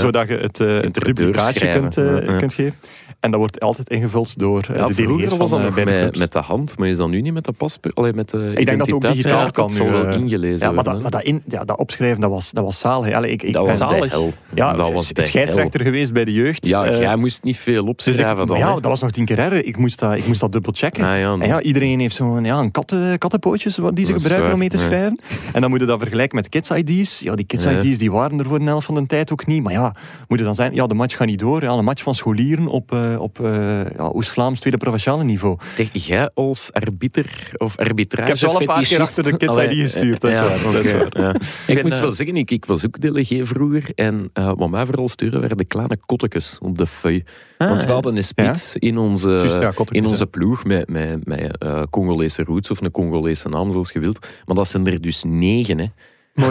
zodat 0.00 0.28
je 0.28 0.36
het, 0.36 0.60
eh, 0.60 0.80
het 0.80 0.96
er 0.96 1.04
duplicaatje 1.04 1.60
doorschrijven. 1.60 1.80
kunt, 1.80 2.28
eh, 2.28 2.38
kunt 2.38 2.54
geven. 2.54 2.74
En 3.20 3.30
dat 3.30 3.40
wordt 3.40 3.60
altijd 3.60 3.88
ingevuld 3.90 4.38
door 4.38 4.66
eh, 4.70 4.76
Ja, 4.76 4.86
de 4.86 4.94
delegees 4.94 5.04
vroeger 5.04 5.38
was 5.38 5.50
dat 5.50 5.60
eh, 5.60 5.84
met, 5.84 6.18
met 6.18 6.32
de 6.32 6.38
hand, 6.38 6.78
maar 6.78 6.88
is 6.88 6.96
dat 6.96 7.08
nu 7.08 7.20
niet 7.20 7.32
met 7.32 7.44
de 7.44 7.52
paspoort? 7.52 7.94
Allee, 7.94 8.12
met 8.12 8.30
de 8.30 8.52
Ik 8.56 8.66
denk 8.66 8.78
dat 8.78 8.92
ook 8.92 9.06
digitaal 9.06 9.50
kan 9.50 9.70
nu, 9.78 9.90
wel 9.90 10.06
eh. 10.06 10.18
ingelezen 10.18 10.66
Ja, 10.66 10.72
maar, 10.72 10.84
dat, 10.84 11.10
maar 11.10 11.24
in, 11.24 11.42
ja, 11.48 11.64
dat 11.64 11.78
opschrijven, 11.78 12.20
dat 12.20 12.30
was, 12.30 12.50
dat 12.50 12.64
was 12.64 12.78
zalig. 12.78 13.14
Allee, 13.14 13.30
ik, 13.30 13.42
ik 13.42 13.52
dat 13.52 13.66
ben 13.66 13.78
was 13.78 13.88
zalig. 13.90 14.16
ja, 14.54 14.72
dat 14.72 14.92
was 14.92 15.08
de 15.12 15.24
scheidsrechter 15.24 15.80
geweest 15.80 16.12
bij 16.12 16.24
de 16.24 16.32
jeugd. 16.32 16.66
Ja, 16.66 16.98
jij 16.98 17.16
moest 17.16 17.42
niet 17.42 17.56
veel 17.56 17.72
dus 17.72 17.82
ik- 17.82 17.88
opschrijven 17.88 18.46
dan. 18.46 18.58
ja, 18.58 18.72
dat 18.74 18.84
was 18.84 19.00
nog 19.00 19.10
tien 19.10 19.24
keer 19.24 19.38
erger. 19.38 19.64
Ik 19.64 19.76
moest 19.76 19.98
dat, 19.98 20.12
ik 20.14 20.26
moest 20.26 20.40
dat 20.40 20.52
dubbel 20.52 20.72
checken. 20.76 21.04
Ah, 21.04 21.18
ja, 21.18 21.32
En 21.32 21.46
ja, 21.46 21.60
iedereen 21.62 22.00
heeft 22.00 22.14
zo'n 22.14 22.44
ja, 22.44 22.58
een 22.58 22.70
katten, 22.70 23.18
kattenpootjes 23.18 23.74
die 23.94 24.04
ze 24.06 24.12
gebruiken 24.12 24.42
waar, 24.42 24.52
om 24.52 24.58
mee 24.58 24.68
te 24.68 24.78
schrijven. 24.78 25.18
En 25.52 25.60
dan 25.60 25.70
moet 25.70 25.80
je 25.80 25.86
dat 25.86 25.98
vergelijken 26.00 26.36
met 26.36 26.48
kids 26.48 26.70
ID's. 26.70 27.20
Ja, 27.20 27.34
die 27.34 27.46
kids 27.46 27.64
Ja. 27.64 27.70
ID's 27.80 27.98
die 27.98 28.10
waren 28.10 28.38
er 28.38 28.46
voor 28.46 28.58
een 28.60 28.66
helft 28.66 28.86
van 28.86 28.94
de 28.94 29.06
tijd 29.06 29.32
ook 29.32 29.46
niet. 29.46 29.62
Maar 29.62 29.72
ja, 29.72 29.94
moet 30.28 30.38
je 30.38 30.44
dan 30.44 30.54
zijn, 30.54 30.74
ja, 30.74 30.86
de 30.86 30.94
match 30.94 31.16
gaat 31.16 31.26
niet 31.26 31.38
door. 31.38 31.62
Ja, 31.62 31.70
een 31.70 31.84
match 31.84 32.02
van 32.02 32.14
scholieren 32.14 32.66
op, 32.66 32.92
op 33.18 33.40
eh, 33.40 33.90
ja, 33.96 34.04
Oost-Vlaams 34.12 34.60
tweede 34.60 34.78
provinciale 34.78 35.24
niveau. 35.24 35.58
Zeg, 35.76 35.88
jij 35.92 36.30
als 36.34 36.72
arbiter 36.72 37.52
of 37.56 37.78
arbitrage 37.78 38.22
Ik 38.22 38.28
heb 38.28 38.36
ze 38.36 38.46
al 38.46 38.60
een 38.60 38.66
paar 38.66 38.82
keer 38.82 39.00
achter 39.00 39.22
de 39.22 39.36
Kids 39.36 39.54
Allee, 39.54 39.70
ID 39.70 39.80
gestuurd, 39.80 40.20
dat 40.20 40.30
is 40.30 40.36
ja, 40.36 40.42
waar, 40.42 40.72
dat 40.72 40.84
is 40.84 40.92
oké, 40.92 40.98
waar. 40.98 41.20
ja. 41.22 41.34
Ik 41.66 41.74
ben, 41.74 41.82
moet 41.82 41.92
eh, 41.94 42.00
wel 42.00 42.12
zeggen, 42.12 42.36
ik, 42.36 42.50
ik 42.50 42.64
was 42.64 42.86
ook 42.86 43.00
delegé 43.00 43.46
vroeger. 43.46 43.90
En 43.94 44.30
eh, 44.32 44.52
wat 44.56 44.70
mij 44.70 44.86
vooral 44.86 45.08
stuurde 45.08 45.40
waren 45.40 45.56
de 45.56 45.64
kleine 45.64 45.96
kottekes 46.06 46.58
op 46.60 46.78
de 46.78 46.86
feuille. 46.86 47.24
Ah, 47.58 47.68
Want 47.68 47.84
we 47.84 47.92
hadden 47.92 48.16
een 48.16 48.24
spits 48.24 48.76
in 48.76 48.98
onze, 48.98 49.60
in 49.90 50.06
onze 50.06 50.26
ploeg 50.26 50.64
met, 50.64 50.88
met, 50.88 51.26
met 51.26 51.58
eh, 51.58 51.82
Congolese 51.90 52.42
roots 52.42 52.70
of 52.70 52.80
een 52.80 52.90
Congolese 52.90 53.48
naam, 53.48 53.70
zoals 53.70 53.90
je 53.90 53.98
wilt. 54.00 54.26
Maar 54.46 54.56
dat 54.56 54.68
zijn 54.68 54.86
er 54.86 55.00
dus 55.00 55.24
negen. 55.26 55.78
Hè. 55.78 55.86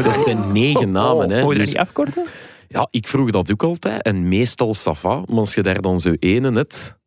Dat 0.03 0.15
zijn 0.15 0.51
negen 0.51 0.91
namen. 0.91 1.29
Hè. 1.29 1.41
Moet 1.41 1.51
je 1.51 1.57
dat 1.57 1.65
Dus, 1.65 1.67
niet 1.67 1.77
afkorten? 1.77 2.25
Ja, 2.69 2.87
ik 2.91 3.07
vroeg 3.07 3.31
dat 3.31 3.51
ook 3.51 3.63
altijd. 3.63 4.01
En 4.01 4.27
meestal 4.27 4.73
Safa. 4.73 5.15
Maar 5.25 5.37
als 5.37 5.53
je 5.53 5.61
daar 5.61 5.81
dan 5.81 5.99
zo 5.99 6.13
ene 6.19 6.51
net... 6.51 6.97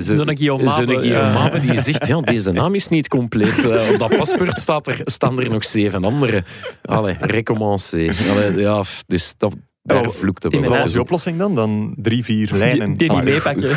Zo'n 0.00 0.36
Guillaume 0.36 1.06
ja. 1.06 1.32
Mabe 1.32 1.60
die 1.60 1.80
zegt, 1.80 2.06
ja, 2.06 2.20
deze 2.20 2.52
naam 2.52 2.74
is 2.74 2.88
niet 2.88 3.08
compleet. 3.08 3.64
Eh, 3.64 3.90
op 3.92 3.98
dat 3.98 4.16
paspoort 4.16 4.60
staat 4.60 4.86
er, 4.86 5.00
staan 5.04 5.40
er 5.40 5.48
nog 5.48 5.64
zeven 5.64 6.04
andere. 6.04 6.44
Allee, 6.82 7.16
recommencer. 7.20 8.58
Ja, 8.58 8.82
dus 9.06 9.34
dat, 9.36 9.54
Daar 9.84 9.98
Oh, 9.98 10.04
Wat 10.04 10.42
wel 10.50 10.60
was 10.68 10.90
die 10.90 10.94
op. 10.98 11.04
oplossing 11.04 11.38
dan? 11.38 11.54
Dan 11.54 11.94
drie, 11.96 12.24
vier 12.24 12.50
lijnen. 12.52 12.96
die 12.96 13.08
niet 13.10 13.18
Ah, 13.18 13.24
meepakken. 13.24 13.70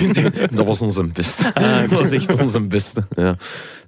dat 0.56 0.66
was 0.66 0.80
onze 0.80 1.04
beste. 1.04 1.52
Dat 1.88 1.90
was 1.98 2.10
echt 2.10 2.40
onze 2.40 2.60
beste. 2.60 3.06
Ja. 3.16 3.36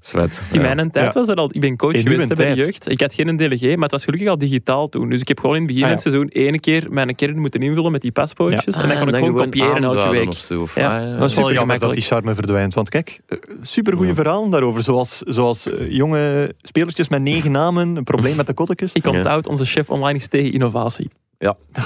Zwet. 0.00 0.42
In 0.52 0.61
Ja. 0.61 0.74
mijn 0.74 0.90
tijd 0.90 1.07
Ja. 1.07 1.12
was 1.12 1.26
dat 1.26 1.37
al... 1.37 1.48
Ik 1.52 1.61
ben 1.61 1.76
coach 1.76 1.92
In 1.92 2.02
geweest 2.07 2.35
bij 2.35 2.55
de 2.55 2.61
jeugd. 2.61 2.90
Ik 2.90 3.00
had 3.00 3.14
geen 3.14 3.37
delegé, 3.37 3.74
maar 3.74 3.83
het 3.83 3.90
was 3.90 4.05
gelukkig 4.05 4.29
al 4.29 4.38
digitaal 4.38 4.88
toen. 4.88 5.09
Dus 5.09 5.20
ik 5.20 5.29
heb 5.29 5.40
gewoon 5.40 5.55
in 5.57 5.62
het 5.62 5.72
begin 5.72 5.83
Ah, 5.85 5.88
van 5.94 5.98
het 6.02 6.12
seizoen 6.12 6.29
ene 6.46 6.61
keer 6.61 6.87
mijn 6.90 7.14
kern 7.14 7.38
moeten 7.38 7.61
invullen 7.61 7.92
met 7.92 8.00
die 8.00 8.12
paspoortjes. 8.12 8.74
En 8.74 8.81
dan 8.83 8.90
Ah, 8.90 8.98
kon 8.98 9.09
ik 9.09 9.14
gewoon 9.14 9.35
kopiëren 9.35 9.83
elke 9.85 10.11
week. 10.11 10.29
Of 10.29 10.37
zo, 10.37 10.61
of, 10.62 10.74
Ja. 10.76 10.98
ah, 10.98 11.07
ja. 11.09 11.16
Dat 11.18 11.31
is 11.31 11.37
wel 11.37 11.52
jammer 11.52 11.79
dat 11.79 11.92
die 11.92 12.02
charme 12.02 12.35
verdwijnt. 12.35 12.74
Want 12.74 12.88
kijk, 12.88 13.20
supergoeie 13.62 14.09
Ja. 14.09 14.14
verhalen 14.14 14.50
daarover. 14.50 14.83
Zoals, 14.83 15.18
zoals 15.18 15.66
eh, 15.72 15.90
jonge 15.90 16.55
spelertjes 16.62 17.09
met 17.09 17.22
negen 17.22 17.50
namen, 17.50 17.96
een 17.96 18.05
probleem 18.05 18.37
met 18.40 18.46
de 18.46 18.55
kottekes. 18.55 18.92
Ik 18.92 19.07
onthoud, 19.07 19.46
onze 19.46 19.64
chef 19.64 19.90
online 19.90 20.18
is 20.18 20.29
tegen 20.29 20.52
innovatie. 20.52 21.11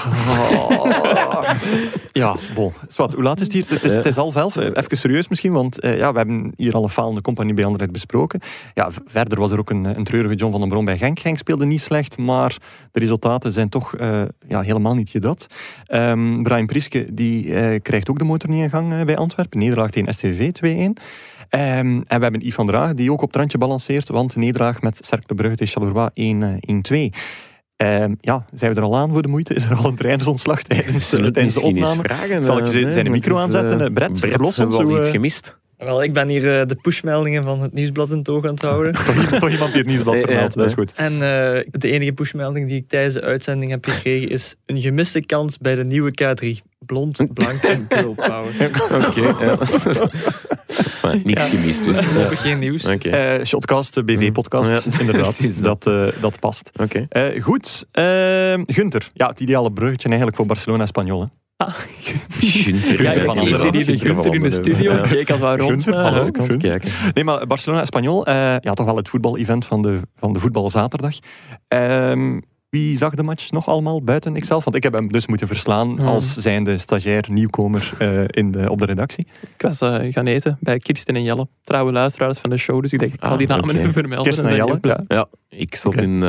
Ja, 2.11 2.35
bon. 2.53 2.73
Zwat, 2.87 3.13
hoe 3.13 3.23
laat 3.23 3.39
is 3.39 3.47
het 3.47 3.53
hier? 3.53 3.65
Het 3.69 3.83
is, 3.83 3.95
het 3.95 4.05
is 4.05 4.15
half 4.15 4.35
elf. 4.35 4.57
Eh, 4.57 4.65
Even 4.65 4.97
serieus 4.97 5.27
misschien, 5.27 5.51
want 5.51 5.79
eh, 5.79 5.97
ja, 5.97 6.11
we 6.11 6.17
hebben 6.17 6.53
hier 6.57 6.73
al 6.73 6.83
een 6.83 6.89
falende 6.89 7.21
compagnie 7.21 7.53
bij 7.53 7.63
Anderlecht 7.63 7.91
besproken. 7.91 8.39
Ja, 8.73 8.89
verder 9.05 9.39
was 9.39 9.51
er 9.51 9.59
ook 9.59 9.69
een, 9.69 9.83
een 9.85 10.03
treurige 10.03 10.35
John 10.35 10.51
van 10.51 10.59
den 10.59 10.69
Bron 10.69 10.85
bij 10.85 10.97
Genk. 10.97 11.19
Genk 11.19 11.37
speelde 11.37 11.65
niet 11.65 11.81
slecht, 11.81 12.17
maar 12.17 12.57
de 12.91 12.99
resultaten 12.99 13.53
zijn 13.53 13.69
toch 13.69 13.95
eh, 13.95 14.21
ja, 14.47 14.61
helemaal 14.61 14.93
niet 14.95 15.09
gedat. 15.09 15.47
Ehm 15.85 16.41
Brian 16.43 16.65
Prieske 16.65 17.13
die, 17.13 17.53
eh, 17.55 17.79
krijgt 17.81 18.09
ook 18.09 18.19
de 18.19 18.25
motor 18.25 18.49
niet 18.49 18.63
in 18.63 18.69
gang 18.69 19.05
bij 19.05 19.17
Antwerpen. 19.17 19.59
Nederlaag 19.59 19.89
tegen 19.89 20.13
STV 20.13 20.51
2-1. 20.51 20.97
Ehm, 21.49 21.61
en 21.85 22.03
we 22.17 22.23
hebben 22.23 22.39
Yves 22.41 22.55
van 22.55 22.67
Draag, 22.67 22.93
die 22.93 23.11
ook 23.11 23.21
op 23.21 23.27
het 23.27 23.37
randje 23.37 23.57
balanceert, 23.57 24.09
want 24.09 24.35
nederlaag 24.35 24.81
met 24.81 24.97
Cercle 25.05 25.27
de 25.27 25.35
Brugge 25.35 25.57
tegen 25.57 25.73
Charleroi 25.73 26.09
1, 26.13 26.43
eh, 26.43 26.53
1-2. 26.59 27.11
Ehm, 27.81 28.13
ja, 28.19 28.45
zijn 28.53 28.73
we 28.73 28.77
er 28.79 28.85
al 28.85 28.97
aan 28.97 29.11
voor 29.11 29.21
de 29.21 29.27
moeite? 29.27 29.53
Is 29.53 29.65
er 29.65 29.75
al 29.75 29.85
een 29.85 29.95
trainersontslag 29.95 30.63
tijdens, 30.63 31.11
we 31.11 31.31
tijdens 31.31 31.55
de 31.55 31.61
opname? 31.61 32.01
vragen? 32.03 32.43
Zal 32.43 32.57
ik 32.57 32.65
eh, 32.65 32.71
zijn 32.71 32.93
nee, 32.93 33.09
micro 33.09 33.37
aanzetten? 33.37 33.81
eh, 33.81 33.93
Brett, 33.93 34.19
verlos 34.19 34.59
ons 34.59 34.75
al 34.75 34.81
zo, 34.81 34.97
iets 34.97 35.07
eh, 35.07 35.13
gemist? 35.13 35.57
Wel, 35.85 36.03
ik 36.03 36.13
ben 36.13 36.27
hier 36.27 36.59
eh, 36.59 36.67
de 36.67 36.75
pushmeldingen 36.75 37.43
van 37.43 37.61
het 37.61 37.73
nieuwsblad 37.73 38.09
in 38.11 38.17
het 38.17 38.29
oog 38.29 38.45
aan 38.45 38.51
het 38.53 38.61
houden. 38.61 38.93
toch, 39.05 39.39
toch 39.39 39.49
iemand 39.49 39.71
die 39.71 39.81
het 39.81 39.87
nieuwsblad 39.89 40.13
Nee, 40.13 40.23
vermeldt, 40.23 40.53
ja, 40.53 40.59
dat 40.59 40.69
is 40.69 40.73
goed. 40.75 40.91
En 40.95 41.13
eh, 41.13 41.19
de 41.71 41.91
enige 41.91 42.13
pushmelding 42.13 42.67
die 42.67 42.77
ik 42.77 42.87
tijdens 42.87 43.13
de 43.13 43.21
uitzending 43.21 43.71
heb 43.71 43.85
gekregen 43.85 44.29
is 44.29 44.55
een 44.65 44.81
gemiste 44.81 45.25
kans 45.25 45.57
bij 45.57 45.75
de 45.75 45.83
nieuwe 45.83 46.11
K3. 46.23 46.69
Blond, 46.85 47.33
blank 47.33 47.61
en 47.63 47.85
girl 47.89 48.13
power. 48.13 48.53
Oké, 49.07 49.21
ja. 49.45 49.57
Enfin, 50.67 51.21
niks 51.23 51.49
gemist 51.49 51.83
dus. 51.83 52.03
Ja. 52.03 52.35
Geen 52.35 52.59
nieuws. 52.59 52.85
Oké, 52.85 53.09
Eh, 53.09 53.45
Shotcast, 53.45 53.93
de 53.93 54.03
BV-podcast, 54.03 54.85
Ja. 54.85 54.99
inderdaad. 54.99 55.39
Is 55.39 55.61
dat, 55.71 55.87
eh, 55.87 56.07
dat 56.21 56.39
past. 56.39 56.71
oké. 56.81 57.05
Eh, 57.09 57.43
goed, 57.43 57.85
eh 57.91 58.03
Gunther. 58.65 59.07
Ja, 59.13 59.27
het 59.27 59.39
ideale 59.39 59.71
bruggetje 59.71 60.07
eigenlijk 60.07 60.37
voor 60.37 60.45
Barcelona 60.45 60.85
Hè. 61.65 61.73
Gunther. 62.39 63.01
Ja, 63.01 63.11
ik 63.11 63.25
Anderen. 63.27 63.55
zie 63.55 63.71
die 63.71 63.85
de 63.85 63.97
Gunther 63.97 64.33
in 64.33 64.41
de 64.41 64.51
studio. 64.51 64.91
Al 64.91 65.55
rond. 65.57 65.83
Gunther, 65.83 66.27
ik 66.27 66.35
het 66.35 66.57
kijken. 66.57 66.89
Nee, 67.13 67.23
maar 67.23 67.47
Barcelona 67.47 67.81
Espanyol, 67.81 68.25
eh, 68.25 68.35
ja, 68.59 68.73
toch 68.73 68.85
wel 68.85 68.95
het 68.95 69.09
voetbal-event 69.09 69.65
van 69.65 69.81
de, 69.81 69.99
van 70.15 70.33
de 70.33 70.39
voetbalzaterdag. 70.39 71.15
Ehm, 71.67 72.39
wie 72.69 72.97
zag 72.97 73.15
de 73.15 73.23
match 73.23 73.51
nog 73.51 73.67
allemaal 73.67 74.03
buiten 74.03 74.35
ikzelf? 74.35 74.63
Want 74.63 74.75
ik 74.75 74.83
heb 74.83 74.93
hem 74.93 75.11
dus 75.11 75.27
moeten 75.27 75.47
verslaan 75.47 75.89
Hmm. 75.97 76.07
als 76.07 76.33
zijnde 76.37 76.77
stagiair 76.77 77.25
nieuwkomer 77.31 77.91
eh, 77.97 78.23
in 78.27 78.51
de, 78.51 78.69
op 78.69 78.79
de 78.79 78.85
redactie. 78.85 79.27
Ik 79.57 79.61
was 79.61 79.81
eh, 79.81 79.99
gaan 80.13 80.25
eten 80.27 80.57
bij 80.59 80.77
Kirsten 80.77 81.15
en 81.15 81.23
Jelle. 81.23 81.47
Trouwe 81.63 81.91
luisteraars 81.91 82.37
van 82.39 82.49
de 82.49 82.57
show. 82.57 82.81
Dus 82.81 82.93
ik 82.93 82.99
dacht, 82.99 83.13
ik 83.13 83.19
zal 83.21 83.31
Ah, 83.31 83.37
die 83.37 83.47
namen 83.47 83.63
oké. 83.69 83.77
even 83.77 83.93
vermelden. 83.93 84.23
Kirsten 84.23 84.49
en 84.49 84.55
Jelle. 84.55 84.77
Ja. 84.81 85.03
Ja, 85.07 85.27
ik 85.49 85.75
zat 85.75 85.95
in... 85.95 86.23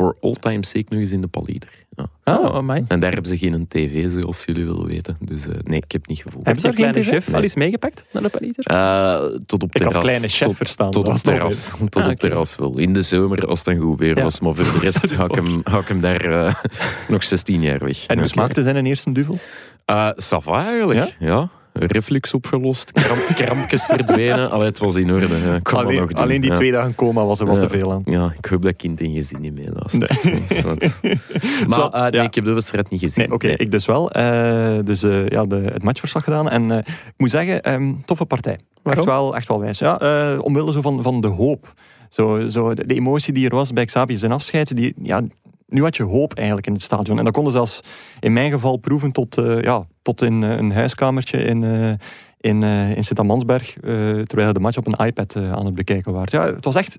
voor 0.00 0.16
all 0.20 0.34
time 0.40 0.64
sake 0.66 0.84
nog 0.88 1.00
eens 1.00 1.10
in 1.10 1.20
de 1.20 1.26
Palieder. 1.26 1.68
Ja. 1.96 2.02
ook- 2.02 2.10
Ah, 2.24 2.44
Oh, 2.44 2.54
amai. 2.56 2.84
En 2.88 3.00
daar 3.00 3.12
hebben 3.12 3.30
ze 3.30 3.38
geen 3.38 3.68
tv, 3.68 4.10
zoals 4.20 4.44
jullie 4.44 4.64
willen 4.64 4.86
weten. 4.86 5.16
Dus 5.20 5.46
eh, 5.48 5.54
nee, 5.64 5.78
ik 5.86 5.92
heb 5.92 6.06
niet 6.06 6.16
gevoeld. 6.22 6.44
Hebben 6.44 6.62
Heb 6.62 6.72
ze 6.74 6.80
je 6.80 6.84
daar 6.84 6.84
geen 6.94 7.02
kleine 7.02 7.20
tv? 7.20 7.24
chef 7.26 7.34
al 7.34 7.42
eens 7.42 7.54
meegepakt 7.54 8.04
naar 8.12 8.22
de 8.22 8.28
Paliter? 8.28 8.64
Eh, 8.64 9.38
tot 9.46 9.62
op 9.62 9.74
Ik 9.74 9.82
had 9.82 9.86
terras. 9.92 10.02
kleine 10.04 10.28
chef 10.28 10.46
tot, 10.46 10.56
verstaan, 10.56 10.90
Tot 10.90 11.08
op 11.08 11.16
terras. 11.16 11.68
Tot 11.78 11.96
Ah, 11.96 12.04
op 12.04 12.10
oké. 12.10 12.16
terras 12.20 12.56
wel. 12.56 12.78
In 12.78 12.92
de 12.92 13.02
zomer, 13.02 13.46
als 13.46 13.58
het 13.64 13.66
dan 13.76 13.84
goed 13.86 13.98
weer 13.98 14.16
Ja. 14.16 14.22
was. 14.22 14.40
Maar 14.40 14.54
voor 14.54 14.80
de 14.80 14.84
rest 14.84 15.10
ga 15.14 15.24
ik 15.24 15.34
hem, 15.34 15.60
ga 15.64 15.78
ik 15.78 15.88
hem 15.88 16.00
daar 16.00 16.24
eh, 16.24 16.54
nog 17.08 17.24
16 17.24 17.62
jaar 17.62 17.78
weg. 17.78 18.06
En 18.06 18.18
hoe 18.18 18.28
smaakte 18.28 18.62
zijn 18.62 18.86
eerste 18.86 19.12
duvel? 19.12 19.38
Eh, 19.84 20.10
ça 20.10 20.36
va 20.42 20.66
eigenlijk. 20.66 21.16
Ja? 21.18 21.48
Reflux 21.72 22.34
opgelost, 22.34 22.92
kramp, 22.92 23.20
krampjes 23.34 23.86
verdwenen. 23.86 24.50
Allee, 24.50 24.66
het 24.66 24.78
was 24.78 24.94
in 24.94 25.12
orde. 25.12 25.26
Alleen, 25.62 26.00
nog 26.00 26.10
doen. 26.10 26.22
alleen 26.22 26.40
die 26.40 26.50
ja. 26.50 26.56
twee 26.56 26.72
dagen 26.72 26.94
coma 26.94 27.24
was 27.24 27.40
er 27.40 27.46
wat 27.46 27.56
Ja. 27.56 27.62
te 27.62 27.68
veel 27.68 27.92
aan. 27.92 28.02
Ja, 28.04 28.32
ik 28.38 28.44
hoop 28.44 28.62
dat 28.62 28.76
kind 28.76 29.00
en 29.00 29.12
gezin 29.12 29.40
niet 29.40 29.54
meeluistert. 29.54 30.24
Nee. 30.24 30.42
Maar 31.68 31.78
eh, 31.78 32.02
nee, 32.02 32.12
ja. 32.12 32.22
ik 32.22 32.34
heb 32.34 32.44
de 32.44 32.52
wedstrijd 32.52 32.90
niet 32.90 33.00
gezien. 33.00 33.24
Nee, 33.24 33.34
oké, 33.34 33.48
ik 33.48 33.70
dus 33.70 33.86
wel. 33.86 34.10
Eh, 34.10 34.78
dus 34.84 35.02
eh, 35.02 35.28
ja, 35.28 35.44
de, 35.44 35.56
het 35.56 35.82
matchverslag 35.82 36.24
gedaan. 36.24 36.50
En 36.50 36.70
ik 36.70 37.14
moet 37.16 37.30
zeggen, 37.30 37.62
ehm, 37.62 37.92
toffe 38.04 38.24
partij. 38.24 38.58
Echt 38.82 39.04
wel, 39.04 39.36
echt 39.36 39.48
wel 39.48 39.60
wijs. 39.60 39.78
Ja, 39.78 39.96
omwille 40.38 40.72
zo 40.72 40.80
van, 40.80 41.02
van 41.02 41.20
de 41.20 41.28
hoop. 41.28 41.74
Zo, 42.08 42.48
zo 42.48 42.74
de, 42.74 42.86
de 42.86 42.94
emotie 42.94 43.32
die 43.32 43.48
er 43.48 43.54
was 43.54 43.72
bij 43.72 43.84
Xavi 43.84 44.16
zijn 44.16 44.32
afscheid. 44.32 44.76
Die, 44.76 44.94
ja, 45.02 45.22
nu 45.70 45.82
had 45.82 45.96
je 45.96 46.02
hoop 46.02 46.34
eigenlijk 46.34 46.66
in 46.66 46.72
het 46.72 46.82
stadion. 46.82 47.18
En 47.18 47.24
dat 47.24 47.32
konden 47.32 47.52
zelfs 47.52 47.80
in 48.20 48.32
mijn 48.32 48.50
geval 48.50 48.76
proeven 48.76 49.12
tot, 49.12 49.38
eh, 49.38 49.62
ja, 49.62 49.86
tot 50.02 50.22
in 50.22 50.42
eh, 50.42 50.56
een 50.56 50.72
huiskamertje 50.72 51.38
in, 51.38 51.64
eh, 51.64 51.92
in, 52.40 52.62
eh, 52.62 52.96
in 52.96 53.04
Sint-Amansberg. 53.04 53.76
eh, 53.76 53.90
terwijl 54.20 54.52
de 54.52 54.60
match 54.60 54.76
op 54.76 54.86
een 54.86 55.06
iPad 55.06 55.34
eh, 55.34 55.52
aan 55.52 55.66
het 55.66 55.74
bekijken 55.74 56.12
was. 56.12 56.30
Ja, 56.30 56.46
het 56.54 56.64
was 56.64 56.74
echt 56.74 56.98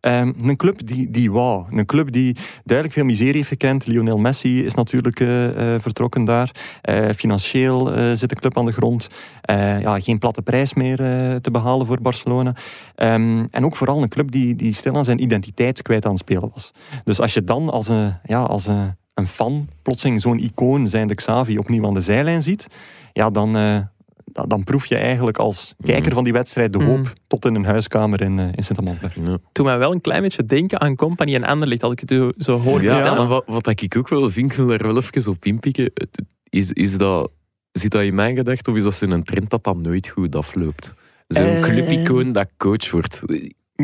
ehm, 0.00 0.32
een 0.42 0.56
club 0.56 0.86
die, 0.86 1.10
die 1.10 1.32
wauw. 1.32 1.66
Een 1.70 1.86
club 1.86 2.12
die 2.12 2.36
duidelijk 2.64 2.98
veel 2.98 3.06
miserie 3.06 3.34
heeft 3.34 3.48
gekend. 3.48 3.86
Lionel 3.86 4.18
Messi 4.18 4.64
is 4.64 4.74
natuurlijk 4.74 5.16
vertrokken 5.82 6.24
daar. 6.24 6.50
Financieel 7.14 7.86
zit 8.16 8.28
de 8.28 8.34
club 8.34 8.58
aan 8.58 8.64
de 8.64 8.72
grond. 8.72 9.08
Ja, 9.80 10.00
geen 10.00 10.18
platte 10.18 10.42
prijs 10.42 10.74
meer 10.74 10.96
te 11.40 11.50
behalen 11.52 11.86
voor 11.86 12.00
Barcelona. 12.00 12.54
Ehm, 12.94 13.44
en 13.50 13.64
ook 13.64 13.76
vooral 13.76 14.02
een 14.02 14.08
club 14.08 14.30
die, 14.30 14.54
die 14.56 14.74
stil 14.74 14.96
aan 14.96 15.04
zijn 15.04 15.22
identiteit 15.22 15.82
kwijt 15.82 16.04
aan 16.04 16.10
het 16.10 16.20
spelen 16.20 16.50
was. 16.52 16.72
Dus 17.04 17.20
als 17.20 17.34
je 17.34 17.44
dan 17.44 17.70
als 17.70 17.88
een, 17.88 18.12
ja, 18.24 18.42
als 18.42 18.66
een, 18.66 18.96
een 19.14 19.26
fan 19.26 19.68
plotseling 19.82 20.20
zo'n 20.20 20.38
icoon 20.38 20.88
zijnde 20.88 21.14
Xavi 21.14 21.58
opnieuw 21.58 21.86
aan 21.86 21.94
de 21.94 22.00
zijlijn 22.00 22.42
ziet, 22.42 22.66
ja, 23.12 23.30
dan, 23.30 23.56
dan, 24.38 24.48
dan 24.48 24.64
proef 24.64 24.86
je 24.86 24.96
eigenlijk 24.96 25.38
als 25.38 25.74
kijker 25.82 26.12
van 26.12 26.24
die 26.24 26.32
wedstrijd 26.32 26.72
de 26.72 26.84
hoop 26.84 26.98
Mhm. 26.98 27.12
tot 27.26 27.44
in 27.44 27.54
een 27.54 27.64
huiskamer 27.64 28.20
in, 28.20 28.38
eh, 28.38 28.46
in 28.54 28.62
Sint-Amansberg. 28.64 29.14
Ja. 29.14 29.38
Toen 29.52 29.66
mij 29.66 29.78
wel 29.78 29.92
een 29.92 30.00
klein 30.00 30.22
beetje 30.22 30.44
denken 30.46 30.80
aan 30.80 30.94
Company 30.96 31.34
en 31.34 31.44
Anderlecht, 31.44 31.82
als 31.82 31.92
ik 31.92 32.00
het 32.00 32.10
zo- 32.10 32.32
zo 32.38 32.58
hoor 32.58 32.82
Ja, 32.82 32.94
vertellen. 32.94 33.18
en 33.22 33.28
wat, 33.28 33.44
wat 33.46 33.66
ik 33.80 33.96
ook 33.96 34.08
wel 34.08 34.30
vind, 34.30 34.50
ik 34.50 34.56
wil 34.56 34.66
daar 34.66 34.82
wel 34.82 34.96
even 34.96 35.30
op 35.30 35.44
inpikken, 35.44 35.92
is, 36.48 36.72
is 36.72 36.96
dat, 36.96 37.30
zit 37.72 37.90
dat 37.90 38.02
in 38.02 38.14
mijn 38.14 38.36
gedachte 38.36 38.70
of 38.70 38.76
is 38.76 38.84
dat 38.84 38.94
zo'n 38.94 39.22
trend 39.22 39.50
dat 39.50 39.64
dat 39.64 39.76
nooit 39.76 40.08
goed 40.08 40.36
afloopt? 40.36 40.94
Zo'n 41.28 41.44
Eh. 41.44 41.62
clubicoon 41.62 42.32
dat 42.32 42.48
coach 42.56 42.90
wordt. 42.90 43.22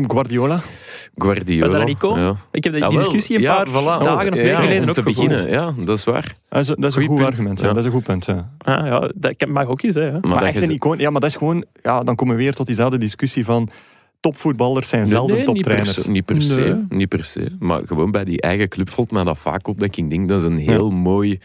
Guardiola? 0.01 0.55
Was 0.55 1.09
Guardiola. 1.15 1.71
dat 1.71 1.81
een 1.81 1.87
icoon? 1.87 2.19
Ja. 2.19 2.35
Ik 2.51 2.63
heb 2.63 2.73
die 2.73 2.89
discussie 2.89 3.35
een 3.35 3.41
Ja, 3.41 3.55
paar 3.63 3.67
voilà. 3.67 4.03
dagen 4.03 4.31
of 4.31 4.37
Ja, 4.37 4.43
weken 4.43 4.55
geleden 4.61 4.81
om 4.83 4.87
ook 4.87 4.93
te 4.95 5.01
gevoerd. 5.01 5.27
beginnen, 5.29 5.51
ja, 5.51 5.73
dat 5.85 5.97
is 5.97 6.03
waar. 6.03 6.35
Dat 6.49 6.59
is, 6.59 6.67
dat 6.67 6.83
is 6.83 6.95
een 6.95 7.05
goed 7.07 7.15
punt, 7.15 7.27
argument. 7.27 7.59
Ja. 7.59 7.67
ja. 7.67 7.73
Dat 7.73 7.79
is 7.81 7.85
een 7.85 7.95
goed 7.95 8.03
punt. 8.03 8.25
Ja. 8.25 8.49
Ah, 8.57 8.87
ja, 8.87 9.11
dat 9.15 9.47
mag 9.47 9.67
ook 9.67 9.81
eens. 9.81 9.95
Hè. 9.95 10.11
Maar, 10.11 10.19
Maar, 10.21 10.39
dat 10.39 10.43
echt 10.47 10.61
een 10.61 10.69
icoon. 10.71 10.97
Ja, 10.97 11.09
maar 11.09 11.21
dat 11.21 11.29
is 11.29 11.35
gewoon. 11.35 11.65
Ja, 11.83 12.03
dan 12.03 12.15
komen 12.15 12.35
we 12.35 12.41
weer 12.41 12.53
tot 12.53 12.65
diezelfde 12.65 12.97
discussie 12.97 13.45
van. 13.45 13.69
Topvoetballers 14.19 14.87
zijn 14.89 15.07
zelden 15.07 15.35
Nee, 15.35 15.45
niet 15.45 15.53
per, 15.53 15.55
toptrainers. 15.63 16.01
se, 16.03 16.09
niet, 16.09 16.25
per 16.25 16.41
se, 16.41 16.59
Nee. 16.59 16.85
niet 16.89 17.09
per 17.09 17.25
se. 17.25 17.47
Maar 17.59 17.81
gewoon 17.85 18.11
bij 18.11 18.23
die 18.23 18.41
eigen 18.41 18.67
club 18.69 18.89
valt 18.89 19.11
mij 19.11 19.23
dat 19.23 19.37
vaak 19.37 19.67
op. 19.67 19.79
Dat 19.79 19.97
ik 19.97 20.09
denk, 20.09 20.27
dat 20.27 20.39
is 20.39 20.45
een 20.45 20.57
heel 20.57 20.89
mooi 20.91 21.39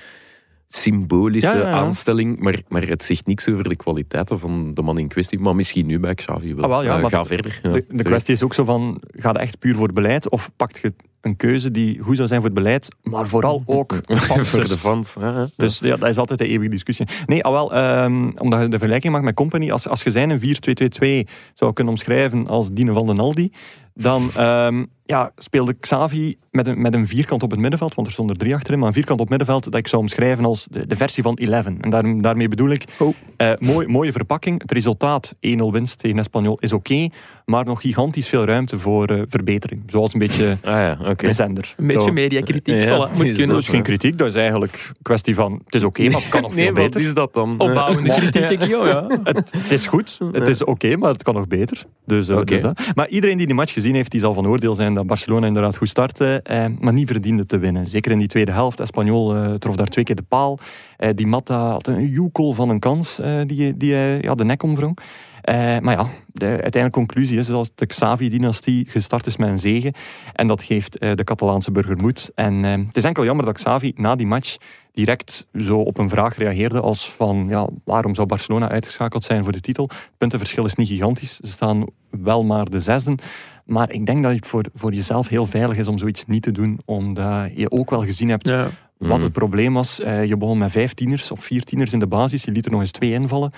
symbolische 0.72 1.56
Ja, 1.56 1.62
ja, 1.62 1.68
ja. 1.68 1.74
aanstelling. 1.74 2.40
Maar, 2.40 2.60
maar 2.68 2.82
het 2.86 3.04
zegt 3.04 3.26
niks 3.26 3.48
over 3.48 3.68
de 3.68 3.76
kwaliteiten 3.76 4.38
van 4.38 4.74
de 4.74 4.82
man 4.82 4.98
in 4.98 5.08
kwestie. 5.08 5.38
Maar 5.38 5.54
misschien 5.54 5.86
nu 5.86 5.98
bij 6.00 6.14
Xavi 6.14 6.54
wel. 6.54 6.64
Ah, 6.64 6.70
wel, 6.70 6.98
Eh, 7.00 7.04
ga 7.10 7.24
verder. 7.24 7.58
Ja, 7.62 7.72
De, 7.72 7.84
de 7.88 8.02
kwestie 8.02 8.34
is 8.34 8.42
ook 8.42 8.54
zo 8.54 8.64
van, 8.64 9.00
ga 9.10 9.30
je 9.32 9.38
echt 9.38 9.58
puur 9.58 9.74
voor 9.74 9.84
het 9.84 9.94
beleid 9.94 10.28
of 10.28 10.50
pakt 10.56 10.78
je 10.82 10.92
een 11.20 11.36
keuze 11.36 11.70
die 11.70 11.98
goed 11.98 12.16
zou 12.16 12.28
zijn 12.28 12.40
voor 12.40 12.50
het 12.50 12.58
beleid, 12.58 12.88
maar 13.02 13.28
vooral 13.28 13.62
ook 13.78 14.00
voor 14.24 14.60
de 14.60 14.78
fans. 14.78 15.14
Dus 15.56 15.78
ja, 15.78 15.96
dat 15.96 16.08
is 16.08 16.16
altijd 16.18 16.38
de 16.38 16.46
eeuwige 16.46 16.70
discussie. 16.70 17.06
Nee, 17.26 17.44
al 17.44 17.52
wel, 17.52 17.74
ehm, 17.74 18.30
omdat 18.34 18.60
je 18.60 18.68
de 18.68 18.78
vergelijking 18.78 19.12
maakt 19.12 19.24
met 19.24 19.34
Company, 19.34 19.70
als, 19.70 19.88
als 19.88 20.02
je 20.02 20.10
zijn 20.10 20.30
een 20.30 20.40
4-2-2-2 20.40 21.26
zou 21.54 21.72
kunnen 21.72 21.92
omschrijven 21.92 22.46
als 22.46 22.72
Dine 22.72 22.92
van 22.92 23.06
den 23.06 23.18
Aldi, 23.18 23.52
dan 23.94 24.30
ehm, 24.36 24.84
ja, 25.10 25.30
speelde 25.36 25.74
Xavi 25.80 26.34
met 26.50 26.66
een, 26.66 26.80
met 26.80 26.94
een 26.94 27.06
vierkant 27.06 27.42
op 27.42 27.50
het 27.50 27.60
middenveld, 27.60 27.94
want 27.94 28.06
er 28.06 28.12
stonden 28.12 28.34
er 28.36 28.40
drie 28.40 28.54
achterin, 28.54 28.78
maar 28.78 28.88
een 28.88 28.94
vierkant 28.94 29.20
op 29.20 29.28
het 29.28 29.38
middenveld 29.38 29.64
dat 29.64 29.74
ik 29.80 29.88
zou 29.88 30.02
omschrijven 30.02 30.44
als 30.44 30.66
de, 30.70 30.86
de 30.86 30.96
versie 30.96 31.22
van 31.22 31.36
11. 31.36 31.64
En 31.66 31.90
daar, 31.90 32.18
daarmee 32.18 32.48
bedoel 32.48 32.70
ik, 32.70 32.84
Oh. 32.98 33.14
eh, 33.36 33.52
mooi, 33.58 33.86
mooie 33.86 34.12
verpakking. 34.12 34.62
Het 34.62 34.72
resultaat, 34.72 35.34
1-0 35.40 35.70
winst 35.70 35.98
tegen 35.98 36.18
Espanyol, 36.18 36.58
is 36.58 36.72
oké, 36.72 37.08
maar 37.44 37.64
nog 37.64 37.80
gigantisch 37.80 38.28
veel 38.28 38.44
ruimte 38.44 38.78
voor 38.78 39.06
eh, 39.06 39.22
verbetering. 39.28 39.82
Zoals 39.86 40.12
een 40.12 40.18
beetje 40.18 40.56
Ah 40.62 40.72
ja, 40.72 40.98
oké. 41.04 41.26
de 41.26 41.32
zender. 41.32 41.74
Een 41.76 41.86
beetje 41.86 42.02
Zo. 42.02 42.12
mediakritiek. 42.12 42.74
Ja, 42.74 42.86
voilà, 43.08 43.16
moet 43.16 43.24
is 43.24 43.30
kunnen. 43.36 43.48
Dat 43.54 43.58
is 43.62 43.68
geen 43.68 43.82
kritiek, 43.82 44.18
dat 44.18 44.28
is 44.28 44.34
eigenlijk 44.34 44.72
een 44.88 45.02
kwestie 45.02 45.34
van, 45.34 45.60
het 45.64 45.74
is 45.74 45.84
oké, 45.84 46.02
maar 46.08 46.20
het 46.20 46.28
kan 46.28 46.42
nog 46.42 46.52
veel 46.60 46.62
Nee, 46.64 46.72
beter. 46.72 46.92
wat 46.92 47.00
is 47.08 47.14
dat 47.14 47.34
dan? 47.34 47.50
Opbouwende 47.58 48.10
kritiek, 48.18 48.48
denk 48.48 48.62
ik. 48.62 48.76
Oh, 48.76 48.86
ja. 48.86 49.06
Het 49.24 49.72
is 49.72 49.86
goed, 49.86 50.18
het 50.32 50.48
is 50.48 50.64
oké, 50.64 50.96
maar 50.96 51.12
het 51.12 51.22
kan 51.22 51.34
nog 51.34 51.46
beter. 51.46 51.84
Dus, 52.06 52.28
eh, 52.28 52.40
dus 52.44 52.60
dat. 52.62 52.80
Maar 52.94 53.08
iedereen 53.08 53.36
die 53.36 53.46
die 53.46 53.54
match 53.54 53.72
gezien 53.72 53.78
gezien 53.80 53.94
heeft, 53.94 54.10
die 54.10 54.20
zal 54.20 54.34
van 54.34 54.46
oordeel 54.46 54.74
zijn 54.74 54.94
Barcelona 55.04 55.46
inderdaad 55.46 55.76
goed 55.76 55.88
startte, 55.88 56.40
eh, 56.42 56.64
maar 56.78 56.92
niet 56.92 57.08
verdiende 57.08 57.46
te 57.46 57.58
winnen. 57.58 57.86
Zeker 57.86 58.12
in 58.12 58.18
die 58.18 58.28
tweede 58.28 58.52
helft. 58.52 58.80
Espanyol 58.80 59.34
eh, 59.34 59.54
trof 59.54 59.76
daar 59.76 59.86
twee 59.86 60.04
keer 60.04 60.16
de 60.16 60.22
paal. 60.22 60.58
Eh, 60.96 61.10
die 61.14 61.26
Matta 61.26 61.70
had 61.70 61.86
een 61.86 62.06
joekel 62.06 62.52
van 62.52 62.68
een 62.68 62.78
kans 62.78 63.18
eh, 63.18 63.40
die, 63.46 63.76
die 63.76 63.94
hij 63.94 64.20
ja, 64.20 64.34
de 64.34 64.44
nek 64.44 64.62
omwrong. 64.62 64.98
Eh, 65.40 65.78
maar 65.78 65.94
ja, 65.94 66.06
de 66.26 66.46
uiteindelijke 66.46 66.90
conclusie 66.90 67.38
is 67.38 67.46
dat 67.46 67.72
de 67.74 67.86
Xavi-dynastie 67.86 68.86
gestart 68.88 69.26
is 69.26 69.36
met 69.36 69.48
een 69.48 69.58
zege. 69.58 69.94
En 70.32 70.46
dat 70.46 70.62
geeft 70.62 70.98
eh, 70.98 71.14
de 71.14 71.24
Catalaanse 71.24 71.70
burger 71.70 71.96
moed. 71.96 72.30
En 72.34 72.64
eh, 72.64 72.70
het 72.86 72.96
is 72.96 73.04
enkel 73.04 73.24
jammer 73.24 73.44
dat 73.44 73.54
Xavi 73.54 73.92
na 73.96 74.16
die 74.16 74.26
match 74.26 74.56
direct 74.92 75.46
zo 75.60 75.80
op 75.80 75.98
een 75.98 76.08
vraag 76.08 76.36
reageerde 76.36 76.80
als 76.80 77.10
van 77.10 77.46
ja, 77.48 77.68
waarom 77.84 78.14
zou 78.14 78.26
Barcelona 78.26 78.68
uitgeschakeld 78.68 79.22
zijn 79.22 79.42
voor 79.42 79.52
de 79.52 79.60
titel? 79.60 79.84
Het 79.88 80.18
puntenverschil 80.18 80.64
is 80.64 80.74
niet 80.74 80.88
gigantisch. 80.88 81.36
Ze 81.36 81.50
staan 81.50 81.84
wel 82.10 82.44
maar 82.44 82.70
de 82.70 82.80
zesde. 82.80 83.14
Maar 83.70 83.90
ik 83.90 84.06
denk 84.06 84.22
dat 84.22 84.32
het 84.32 84.46
voor, 84.46 84.64
voor 84.74 84.92
jezelf 84.92 85.28
heel 85.28 85.46
veilig 85.46 85.76
is 85.76 85.86
om 85.88 85.98
zoiets 85.98 86.24
niet 86.26 86.42
te 86.42 86.52
doen. 86.52 86.80
Omdat 86.84 87.50
je 87.54 87.70
ook 87.70 87.90
wel 87.90 88.02
gezien 88.02 88.28
hebt 88.28 88.48
Ja. 88.48 88.68
wat 88.98 89.16
Mm. 89.18 89.24
het 89.24 89.32
probleem 89.32 89.74
was. 89.74 90.00
Eh, 90.00 90.24
je 90.24 90.36
begon 90.36 90.58
met 90.58 90.70
vijf 90.70 90.94
tieners 90.94 91.30
of 91.30 91.44
vier 91.44 91.64
tieners 91.64 91.92
in 91.92 91.98
de 91.98 92.06
basis. 92.06 92.44
Je 92.44 92.52
liet 92.52 92.64
er 92.64 92.70
nog 92.70 92.80
eens 92.80 92.90
twee 92.90 93.12
invallen. 93.12 93.52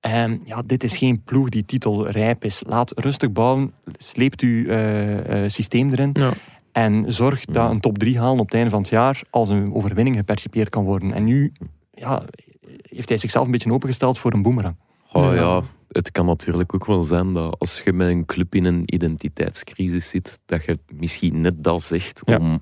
En 0.00 0.40
ja, 0.44 0.62
dit 0.66 0.82
is 0.84 0.96
geen 0.96 1.22
ploeg 1.22 1.48
die 1.48 1.64
titelrijp 1.64 2.44
is. 2.44 2.62
Laat 2.66 2.92
rustig 2.94 3.32
bouwen. 3.32 3.72
Sleept 3.98 4.40
uw 4.40 4.66
eh, 4.68 5.42
eh, 5.44 5.50
systeem 5.50 5.90
erin. 5.90 6.10
Ja. 6.12 6.30
En 6.72 7.12
zorg 7.12 7.44
dat 7.44 7.70
een 7.70 7.80
top 7.80 7.98
3 7.98 8.18
halen 8.18 8.38
op 8.38 8.44
het 8.44 8.54
einde 8.54 8.70
van 8.70 8.80
het 8.80 8.90
jaar 8.90 9.22
als 9.30 9.48
een 9.48 9.74
overwinning 9.74 10.16
gepercipieerd 10.16 10.68
kan 10.68 10.84
worden. 10.84 11.12
En 11.12 11.24
nu 11.24 11.52
ja, 11.92 12.22
heeft 12.82 13.08
hij 13.08 13.18
zichzelf 13.18 13.44
een 13.44 13.50
beetje 13.52 13.72
opengesteld 13.72 14.18
voor 14.18 14.32
een 14.32 14.42
boemerang. 14.42 14.76
Oh 15.12 15.22
Ja. 15.22 15.34
ja, 15.34 15.62
het 15.88 16.12
kan 16.12 16.26
natuurlijk 16.26 16.74
ook 16.74 16.86
wel 16.86 17.04
zijn 17.04 17.32
dat 17.32 17.58
als 17.58 17.80
je 17.84 17.92
met 17.92 18.08
een 18.08 18.26
club 18.26 18.54
in 18.54 18.64
een 18.64 18.82
identiteitscrisis 18.94 20.08
zit, 20.08 20.38
dat 20.46 20.64
je 20.64 20.78
misschien 20.92 21.40
net 21.40 21.64
dat 21.64 21.82
zegt 21.82 22.24
om 22.24 22.34
Ja, 22.34 22.60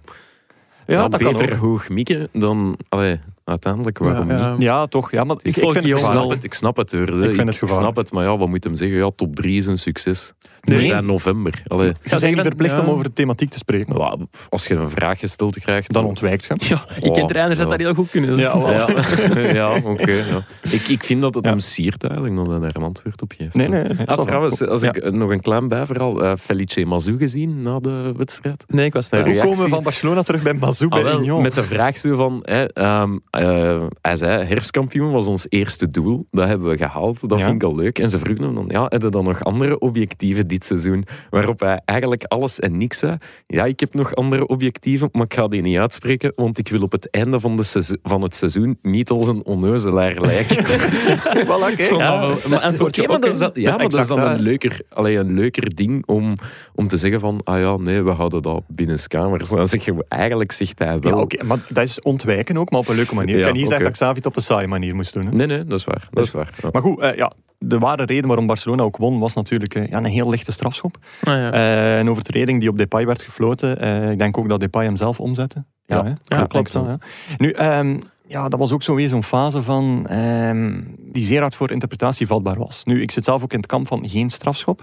ja, 0.86 1.08
dat 1.08 1.22
kan 1.22 1.32
beter 1.32 1.56
hoog 1.56 1.88
mikken 1.88 2.28
dan 2.32 2.78
allee, 2.88 3.20
uiteindelijk 3.48 3.98
waarom 3.98 4.30
Ja, 4.30 4.52
niet. 4.52 4.62
Ja, 4.62 4.86
toch. 4.86 5.10
Ja, 5.10 5.24
maar 5.24 5.36
ik, 5.42 5.56
ik 5.56 5.70
vind 5.72 5.90
het 5.90 6.00
snap 6.00 6.30
het, 6.30 6.44
ik 6.44 6.54
snap 6.54 6.76
het. 6.76 6.92
Hoor. 6.92 7.08
Ik 7.08 7.34
vind 7.34 7.48
het 7.48 7.56
gevaarlijk. 7.58 7.80
snap 7.82 7.96
het, 7.96 8.12
maar 8.12 8.24
ja, 8.24 8.36
wat 8.38 8.48
moet 8.48 8.64
hem 8.64 8.74
zeggen? 8.74 8.96
Ja, 8.98 9.10
top 9.16 9.36
3 9.36 9.58
is 9.58 9.66
een 9.66 9.78
succes. 9.78 10.32
We 10.60 10.74
Nee. 10.74 10.82
zijn 10.82 11.06
november. 11.06 11.62
Allee, 11.66 11.92
Ze 12.04 12.18
zijn 12.18 12.32
niet 12.34 12.42
verplicht 12.42 12.76
ja. 12.76 12.82
om 12.82 12.88
over 12.88 13.04
de 13.04 13.12
thematiek 13.12 13.50
te 13.50 13.58
spreken. 13.58 13.96
ja, 13.96 14.16
als 14.48 14.66
je 14.66 14.74
een 14.74 14.90
vraag 14.90 15.18
gesteld 15.18 15.58
krijgt, 15.58 15.92
Dan 15.92 16.04
ontwijkt 16.04 16.44
je. 16.44 16.54
Ja, 16.58 16.84
ik 17.02 17.12
ken 17.12 17.22
Oh, 17.22 17.28
trainers 17.28 17.58
dat 17.58 17.70
ja. 17.70 17.76
dat 17.76 17.86
heel 17.86 17.94
goed 17.94 18.10
kunnen. 18.10 18.36
Ja. 18.36 18.56
Ja, 18.56 18.86
ja 19.60 19.80
oké. 19.84 20.10
ja. 20.12 20.44
ik, 20.70 20.88
ik 20.88 21.04
vind 21.04 21.22
dat 21.22 21.34
het 21.34 21.44
Ja. 21.44 21.50
hem 21.50 21.60
siert 21.60 22.04
eigenlijk 22.04 22.36
dat 22.36 22.46
hij 22.46 22.58
daar 22.58 22.70
een 22.74 22.82
antwoord 22.82 23.22
op 23.22 23.32
geeft. 23.36 23.54
Nee, 23.54 23.68
nee. 23.68 23.82
nee, 23.82 24.06
Ah, 24.06 24.20
trouwens, 24.22 24.66
als 24.66 24.82
ik 24.82 24.96
eh, 24.96 25.12
nog 25.12 25.30
een 25.30 25.40
klein 25.40 25.68
bijverhaal. 25.68 26.24
eh 26.24 26.32
Felice 26.40 26.84
Mazou 26.84 27.18
gezien 27.18 27.62
na 27.62 27.78
de 27.78 28.12
wedstrijd. 28.16 28.64
Nee, 28.68 28.86
ik 28.86 28.92
was 28.92 29.10
Hoe 29.10 29.22
thuis. 29.22 29.36
Hoe 29.40 29.44
komen 29.50 29.64
we 29.64 29.68
van 29.70 29.82
Barcelona 29.82 30.22
terug 30.22 30.42
bij 30.42 30.54
Mazou 30.54 30.90
bij 30.90 30.98
Ah, 30.98 31.04
wel, 31.04 31.18
Union? 31.18 31.42
met 31.42 31.54
de 31.54 31.62
vraag 31.64 31.96
zo 31.98 32.14
van, 32.16 32.40
hè, 32.44 32.64
ehm, 32.72 33.16
eh, 33.38 33.86
hij 34.00 34.16
zei, 34.16 34.44
herfstkampioen 34.44 35.12
was 35.12 35.26
ons 35.26 35.46
eerste 35.48 35.88
doel. 35.90 36.26
Dat 36.30 36.46
hebben 36.46 36.68
we 36.68 36.76
gehaald. 36.76 37.28
Dat 37.28 37.38
Ja. 37.38 37.44
vind 37.44 37.62
ik 37.62 37.68
al 37.68 37.76
leuk. 37.76 37.98
En 37.98 38.10
ze 38.10 38.18
vroegen 38.18 38.44
hem 38.44 38.54
dan, 38.54 38.64
ja, 38.68 38.86
heb 38.88 39.02
je 39.02 39.08
dan 39.08 39.24
nog 39.24 39.44
andere 39.44 39.78
objectieven 39.78 40.46
dit 40.48 40.64
seizoen? 40.64 41.04
Waarop 41.30 41.60
hij 41.60 41.80
eigenlijk 41.84 42.24
alles 42.24 42.60
en 42.60 42.76
niks 42.78 42.98
zei. 42.98 43.16
Ja, 43.46 43.64
ik 43.64 43.80
heb 43.80 43.94
nog 43.94 44.14
andere 44.14 44.46
objectieven, 44.46 45.08
maar 45.12 45.24
ik 45.24 45.34
ga 45.34 45.48
die 45.48 45.62
niet 45.62 45.78
uitspreken, 45.78 46.32
want 46.36 46.58
ik 46.58 46.68
wil 46.68 46.82
op 46.82 46.92
het 46.92 47.10
einde 47.10 47.40
van, 47.40 47.56
de 47.56 47.62
seizo- 47.62 47.96
van 48.02 48.22
het 48.22 48.36
seizoen 48.36 48.78
niet 48.82 49.10
als 49.10 49.26
een 49.28 49.44
onneuzelaar 49.44 50.20
lijken. 50.20 50.64
Voilà, 51.48 51.76
kijk. 51.76 51.90
Ja, 51.90 52.34
maar- 52.48 52.72
Oké, 52.80 53.06
dat 53.06 53.24
is, 53.24 53.38
dat, 53.38 53.54
ja, 53.56 53.62
Dat 53.62 53.70
is 53.70 53.76
maar 53.76 53.88
dat 53.88 54.00
is 54.00 54.06
dan 54.06 54.18
dat, 54.18 54.26
een 54.30 54.40
leuker, 54.40 54.80
allee, 54.90 55.16
een 55.16 55.34
leuker 55.34 55.74
ding 55.74 56.06
om, 56.06 56.32
om 56.74 56.88
te 56.88 56.96
zeggen 56.96 57.20
van, 57.20 57.40
ah 57.44 57.58
ja, 57.60 57.76
nee, 57.76 58.02
we 58.02 58.10
houden 58.10 58.42
dat 58.42 58.62
binnenskamers. 58.66 59.48
Dan 59.48 59.68
zeg 59.68 59.84
je, 59.84 60.04
eigenlijk 60.08 60.52
zegt 60.52 60.78
hij 60.78 60.98
wel... 61.00 61.16
Ja, 61.16 61.22
oké, 61.22 61.44
maar 61.44 61.58
dat 61.68 61.84
is 61.84 62.02
ontwijken 62.02 62.56
ook, 62.56 62.70
maar 62.70 62.80
op 62.80 62.88
een 62.88 62.96
leuke 62.96 63.14
manier. 63.14 63.27
Ja, 63.28 63.36
ik 63.36 63.44
kan 63.44 63.52
niet 63.52 63.68
zeggen 63.68 63.86
oké. 63.86 63.98
dat 63.98 63.98
Xavi 63.98 64.16
het 64.16 64.26
op 64.26 64.36
een 64.36 64.42
saaie 64.42 64.66
manier 64.66 64.94
moest 64.94 65.12
doen. 65.12 65.26
Hè. 65.26 65.32
Nee, 65.32 65.46
nee, 65.46 65.64
dat 65.64 65.78
is 65.78 65.84
waar. 65.84 66.08
Dat 66.10 66.24
is 66.24 66.30
waar. 66.30 66.50
Ja. 66.62 66.68
Maar 66.72 66.82
goed, 66.82 67.00
eh, 67.00 67.16
ja, 67.16 67.32
de 67.58 67.78
ware 67.78 68.04
reden 68.04 68.26
waarom 68.26 68.46
Barcelona 68.46 68.82
ook 68.82 68.96
won, 68.96 69.18
was 69.18 69.34
natuurlijk 69.34 69.74
eh, 69.74 69.88
ja, 69.88 69.96
een 69.96 70.04
heel 70.04 70.28
lichte 70.28 70.52
strafschop. 70.52 70.96
Ah, 71.22 71.34
ja. 71.34 71.52
Eh, 71.52 71.98
een 71.98 72.10
overtreding 72.10 72.60
die 72.60 72.68
op 72.68 72.78
Depay 72.78 73.06
werd 73.06 73.22
gefloten. 73.22 73.80
Eh, 73.80 74.10
ik 74.10 74.18
denk 74.18 74.38
ook 74.38 74.48
dat 74.48 74.60
Depay 74.60 74.84
hem 74.84 74.96
zelf 74.96 75.20
omzette. 75.20 75.64
Ja. 75.84 76.04
hè? 76.04 76.12
Ja, 76.22 76.46
klopt. 76.46 76.72
wel, 76.72 76.86
ja. 76.86 76.98
Nu, 77.36 77.50
ehm, 77.50 78.00
ja, 78.26 78.48
dat 78.48 78.58
was 78.58 78.72
ook 78.72 78.82
zo 78.82 78.94
weer 78.94 79.08
zo'n 79.08 79.24
fase 79.24 79.62
van 79.62 80.06
ehm, 80.06 80.80
die 80.98 81.24
zeer 81.24 81.40
hard 81.40 81.54
voor 81.54 81.70
interpretatie 81.70 82.26
vatbaar 82.26 82.58
was. 82.58 82.84
Nu, 82.84 83.02
ik 83.02 83.10
zit 83.10 83.24
zelf 83.24 83.42
ook 83.42 83.52
in 83.52 83.58
het 83.58 83.66
kamp 83.66 83.86
van 83.86 84.08
geen 84.08 84.30
strafschop, 84.30 84.82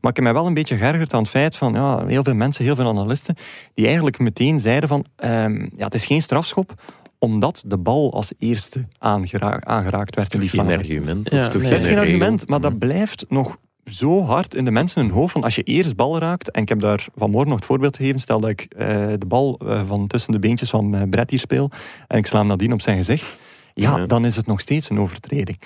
maar 0.00 0.10
ik 0.10 0.16
heb 0.16 0.24
mij 0.24 0.32
wel 0.32 0.46
een 0.46 0.54
beetje 0.54 0.76
geërgerd 0.76 1.14
aan 1.14 1.20
het 1.20 1.30
feit 1.30 1.56
van 1.56 1.72
ja, 1.72 2.06
heel 2.06 2.22
veel 2.22 2.34
mensen, 2.34 2.64
heel 2.64 2.74
veel 2.74 2.88
analisten, 2.88 3.34
die 3.74 3.84
eigenlijk 3.84 4.18
meteen 4.18 4.60
zeiden 4.60 4.88
van 4.88 5.04
ehm, 5.16 5.60
ja, 5.74 5.84
het 5.84 5.94
is 5.94 6.06
geen 6.06 6.22
strafschop 6.22 6.74
omdat 7.18 7.62
de 7.66 7.78
bal 7.78 8.12
als 8.12 8.32
eerste 8.38 8.86
aangera- 8.98 9.60
aangeraakt 9.60 10.16
werd 10.16 10.34
in 10.34 10.40
die 10.40 10.48
Geen 10.48 10.64
fase. 10.64 10.78
argument. 10.78 11.30
Ja, 11.30 11.46
of 11.46 11.52
toch 11.52 11.62
nee. 11.62 11.70
Dat 11.70 11.80
is 11.80 11.86
geen 11.86 11.94
regel? 11.98 12.12
argument, 12.12 12.48
maar 12.48 12.60
dat 12.60 12.78
blijft 12.78 13.24
nog 13.28 13.56
zo 13.84 14.22
hard 14.22 14.54
in 14.54 14.64
de 14.64 14.70
mensen 14.70 15.02
hun 15.02 15.10
hoofd. 15.10 15.32
Van 15.32 15.42
als 15.42 15.54
je 15.54 15.62
eerst 15.62 15.96
bal 15.96 16.18
raakt, 16.18 16.50
en 16.50 16.62
ik 16.62 16.68
heb 16.68 16.80
daar 16.80 17.06
vanmorgen 17.14 17.48
nog 17.48 17.58
het 17.58 17.66
voorbeeld 17.66 17.96
gegeven, 17.96 18.20
stel 18.20 18.40
dat 18.40 18.50
ik 18.50 18.60
eh, 18.62 18.86
de 19.18 19.26
bal 19.26 19.58
eh, 19.58 19.86
van 19.86 20.06
tussen 20.06 20.32
de 20.32 20.38
beentjes 20.38 20.70
van 20.70 20.94
eh, 20.94 21.02
Brett 21.10 21.30
hier 21.30 21.38
speel, 21.38 21.70
en 22.06 22.18
ik 22.18 22.26
sla 22.26 22.38
hem 22.38 22.46
nadien 22.46 22.72
op 22.72 22.80
zijn 22.80 22.96
gezicht, 22.96 23.38
ja, 23.74 23.96
Ja. 23.96 24.06
dan 24.06 24.24
is 24.24 24.36
het 24.36 24.46
nog 24.46 24.60
steeds 24.60 24.90
een 24.90 24.98
overtreding. 24.98 25.60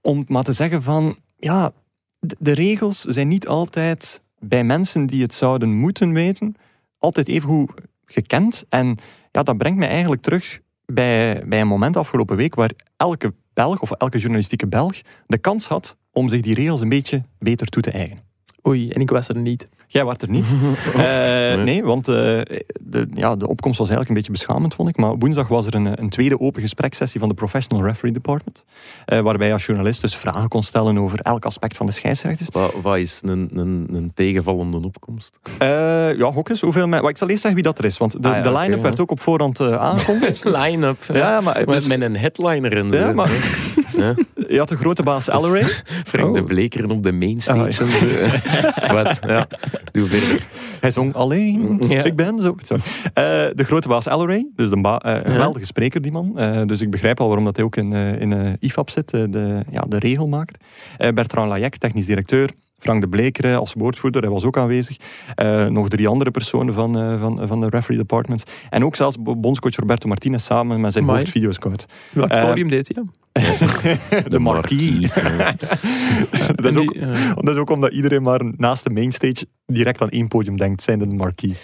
Om 0.00 0.24
maar 0.28 0.42
te 0.44 0.52
zeggen 0.52 0.82
van, 0.82 1.16
ja, 1.38 1.72
de, 2.18 2.36
de 2.38 2.52
regels 2.52 3.00
zijn 3.00 3.28
niet 3.28 3.46
altijd 3.46 4.22
bij 4.38 4.64
mensen 4.64 5.06
die 5.06 5.22
het 5.22 5.34
zouden 5.34 5.72
moeten 5.78 6.12
weten, 6.12 6.54
altijd 6.98 7.28
even 7.28 7.48
goed 7.48 7.70
gekend. 8.06 8.64
En 8.68 8.96
ja, 9.32 9.42
dat 9.42 9.58
brengt 9.58 9.78
mij 9.78 9.88
eigenlijk 9.88 10.22
terug 10.22 10.60
bij, 10.94 11.42
bij 11.46 11.60
een 11.60 11.66
moment 11.66 11.96
afgelopen 11.96 12.36
week 12.36 12.54
waar 12.54 12.70
elke 12.96 13.34
Belg 13.54 13.80
of 13.80 13.90
elke 13.90 14.18
journalistieke 14.18 14.68
Belg 14.68 15.00
de 15.26 15.38
kans 15.38 15.66
had 15.66 15.96
om 16.12 16.28
zich 16.28 16.40
die 16.40 16.54
regels 16.54 16.80
een 16.80 16.88
beetje 16.88 17.22
beter 17.38 17.66
toe 17.66 17.82
te 17.82 17.90
eigenen. 17.90 18.24
Oei, 18.66 18.90
en 18.90 19.00
ik 19.00 19.10
was 19.10 19.28
er 19.28 19.36
niet. 19.36 19.68
Jij 19.92 20.04
was 20.04 20.16
er 20.20 20.28
niet. 20.30 20.46
Eh, 20.96 21.62
nee, 21.62 21.84
want 21.84 22.08
eh, 22.08 22.14
de, 22.80 23.08
ja, 23.14 23.36
de 23.36 23.48
opkomst 23.48 23.78
was 23.78 23.88
eigenlijk 23.88 24.08
een 24.08 24.14
beetje 24.14 24.32
beschamend, 24.46 24.74
vond 24.74 24.88
ik. 24.88 24.96
Maar 24.96 25.16
woensdag 25.18 25.48
was 25.48 25.66
er 25.66 25.74
een, 25.74 26.02
een 26.02 26.08
tweede 26.08 26.40
open 26.40 26.60
gespreksessie 26.62 27.20
van 27.20 27.28
de 27.28 27.34
Professional 27.34 27.86
Referee 27.86 28.12
Department. 28.12 28.62
eh, 29.04 29.20
waarbij 29.20 29.46
je 29.46 29.52
als 29.52 29.66
journalist 29.66 30.00
dus 30.00 30.16
vragen 30.16 30.48
kon 30.48 30.62
stellen 30.62 30.98
over 30.98 31.18
elk 31.20 31.44
aspect 31.44 31.76
van 31.76 31.86
de 31.86 31.92
scheidsrechters. 31.92 32.48
Wat, 32.52 32.72
wat 32.82 32.96
is 32.96 33.20
een, 33.24 33.50
een, 33.54 33.88
een 33.92 34.10
tegenvallende 34.14 34.76
opkomst? 34.84 35.38
Ja, 35.58 36.30
gok 36.32 36.48
eens. 36.48 36.60
Hoeveel 36.60 36.86
men- 36.88 37.04
ik 37.04 37.16
zal 37.16 37.28
eerst 37.28 37.42
zeggen 37.42 37.60
wie 37.62 37.70
dat 37.70 37.78
er 37.78 37.84
is, 37.84 37.98
want 37.98 38.22
de, 38.22 38.28
Ah 38.28 38.34
ja, 38.34 38.40
de 38.42 38.52
line-up 38.52 38.82
werd 38.82 39.00
ook 39.00 39.10
op 39.10 39.20
voorhand 39.20 39.60
aangekondigd. 39.60 40.44
Line-up. 40.58 40.98
ja, 41.12 41.40
maar, 41.40 41.56
Met, 41.58 41.68
dus- 41.68 41.86
met 41.86 42.00
een 42.00 42.16
headliner 42.16 42.76
en 42.76 42.90
zo. 42.90 42.96
ja, 42.96 43.12
maar 43.12 43.30
Ja. 43.96 44.14
je 44.48 44.58
had 44.58 44.68
de 44.68 44.76
grote 44.76 45.02
baas 45.02 45.28
Elleray. 45.28 45.62
Frank 46.04 46.28
Oh. 46.28 46.34
de 46.34 46.44
Blekeren 46.44 46.90
op 46.90 47.02
de 47.02 47.12
mainstage. 47.12 47.60
Ah, 47.60 47.70
zo. 47.70 47.84
Zwart, 48.86 49.18
ja. 49.26 49.46
Doe 49.92 50.08
verder. 50.08 50.46
Hij 50.80 50.90
zong 50.90 51.14
alleen. 51.14 51.80
Ja. 51.88 52.02
Ik 52.02 52.16
ben 52.16 52.40
zo. 52.40 52.56
zo. 52.64 52.74
Eh, 52.74 52.80
de 53.54 53.64
grote 53.64 53.88
baas 53.88 54.06
Elleray, 54.06 54.46
dus 54.56 54.70
de 54.70 54.76
een 54.76 55.30
geweldige 55.32 55.66
spreker 55.66 56.02
die 56.02 56.12
man. 56.12 56.38
Eh, 56.38 56.62
dus 56.66 56.80
ik 56.80 56.90
begrijp 56.90 57.20
al 57.20 57.26
waarom 57.26 57.44
dat 57.44 57.56
hij 57.56 57.64
ook 57.64 57.76
in, 57.76 57.92
in 57.92 58.56
IFAB 58.60 58.90
zit, 58.90 59.10
de, 59.10 59.62
ja, 59.70 59.84
de 59.88 59.98
regelmaker. 59.98 60.56
Bertrand 61.14 61.48
Lajek, 61.48 61.76
technisch 61.76 62.06
directeur. 62.06 62.50
Frank 62.78 63.00
de 63.00 63.08
Blekeren 63.08 63.58
als 63.58 63.72
woordvoerder, 63.76 64.22
hij 64.22 64.30
was 64.30 64.44
ook 64.44 64.56
aanwezig. 64.56 64.96
Nog 65.68 65.88
drie 65.88 66.08
andere 66.08 66.30
personen 66.30 66.74
van, 66.74 67.18
van, 67.18 67.48
van 67.48 67.60
de 67.60 67.68
referee 67.68 67.98
department. 67.98 68.42
En 68.70 68.84
ook 68.84 68.96
zelfs 68.96 69.16
bondscoach 69.20 69.76
Roberto 69.76 70.08
Martinez 70.08 70.44
samen 70.44 70.80
met 70.80 70.92
zijn 70.92 71.04
hoofdvideoscout. 71.04 71.86
Welk 72.12 72.30
Eh, 72.30 72.46
podium 72.46 72.68
deed 72.68 72.90
hij? 72.94 73.04
De, 74.28 74.38
marquis. 74.38 75.14
Ja. 75.14 75.54
dat, 76.54 76.64
is 76.64 76.76
ook, 76.76 76.92
die, 76.92 77.00
ja. 77.00 77.34
dat 77.34 77.48
is 77.48 77.56
ook 77.56 77.70
omdat 77.70 77.92
iedereen 77.92 78.22
maar 78.22 78.40
naast 78.56 78.84
de 78.84 78.90
mainstage 78.90 79.46
direct 79.66 80.02
aan 80.02 80.10
één 80.10 80.28
podium 80.28 80.56
denkt, 80.56 80.82
zijn 80.82 80.98
de 80.98 81.06
marquis. 81.06 81.58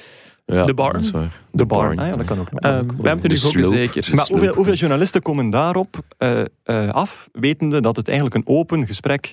Ja, 0.55 0.65
De 0.65 0.75
barn? 0.75 1.11
waar. 1.11 1.41
De 1.51 1.67
bar. 1.67 1.89
Ah, 1.91 1.97
ja, 1.97 2.17
dat 2.17 2.27
kan 2.27 2.39
ook 2.39 2.51
nog. 2.51 2.61
Eh, 2.61 2.71
wij 2.71 2.81
hebben 2.81 3.11
het 3.11 3.25
er 3.25 3.51
De 3.51 3.57
nu 3.59 3.67
ook 3.67 3.73
zeker. 3.73 4.15
Maar 4.15 4.29
hoeveel 4.55 4.75
journalisten 4.75 5.23
komen 5.23 5.51
daarop 5.51 5.99
eh, 6.19 6.41
eh, 6.63 6.89
af, 6.89 7.29
wetende 7.33 7.81
dat 7.81 7.97
het 7.97 8.09
eigenlijk 8.09 8.37
een 8.37 8.57
open 8.57 8.87
gesprek 8.87 9.33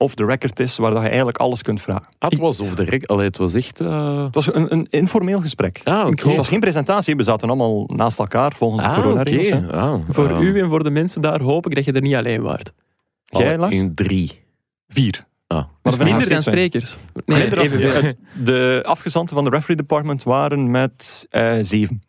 off 0.00 0.14
the 0.14 0.24
record 0.24 0.60
is, 0.60 0.76
waar 0.76 0.90
dat 0.90 1.00
je 1.02 1.06
eigenlijk 1.08 1.38
alles 1.38 1.62
kunt 1.62 1.80
vragen? 1.80 2.06
Ah, 2.18 2.30
het 2.30 2.38
was 2.38 2.60
over 2.60 2.76
de 2.76 2.84
rek. 2.84 3.04
Allee, 3.06 3.24
het 3.26 3.36
was 3.36 3.54
echt... 3.54 3.80
eh, 3.80 4.24
Het 4.24 4.34
was 4.34 4.54
een, 4.54 4.72
een 4.72 4.86
informeel 4.90 5.40
gesprek. 5.40 5.80
Ah, 5.84 6.06
oké. 6.06 6.28
Het 6.28 6.36
was 6.36 6.48
geen 6.48 6.60
presentatie, 6.60 7.16
we 7.16 7.22
zaten 7.22 7.48
allemaal 7.48 7.84
naast 7.86 8.18
elkaar 8.18 8.52
volgens 8.56 8.82
de 8.82 8.88
Ah, 8.88 8.92
oké. 8.98 9.02
coronaregels. 9.02 9.48
hè. 9.48 9.72
Ah, 9.72 9.94
Voor 10.08 10.32
ah. 10.32 10.42
u 10.42 10.60
en 10.60 10.68
voor 10.68 10.82
de 10.82 10.90
mensen 10.90 11.20
daar 11.20 11.40
hoop 11.42 11.66
ik 11.66 11.74
dat 11.74 11.84
je 11.84 11.92
er 11.92 12.00
niet 12.02 12.14
alleen 12.14 12.42
waart. 12.42 12.72
Jij, 13.24 13.58
Lars? 13.58 13.74
In 13.74 13.94
drie. 13.94 14.40
Vier. 14.88 15.24
Ah. 15.46 15.56
Maar 15.58 15.96
Dus 15.96 15.96
minder 15.96 16.28
dan 16.28 16.42
sprekers. 16.42 16.96
Nee, 17.26 17.38
Minder 17.38 17.56
dan- 17.56 17.64
evenveel. 17.64 18.02
het- 18.02 18.16
De 18.44 18.82
afgezanten 18.86 19.34
van 19.34 19.44
de 19.44 19.50
referee 19.50 19.76
department 19.76 20.22
waren 20.22 20.70
met 20.70 21.26
eh, 21.30 21.52
zeven. 21.60 22.00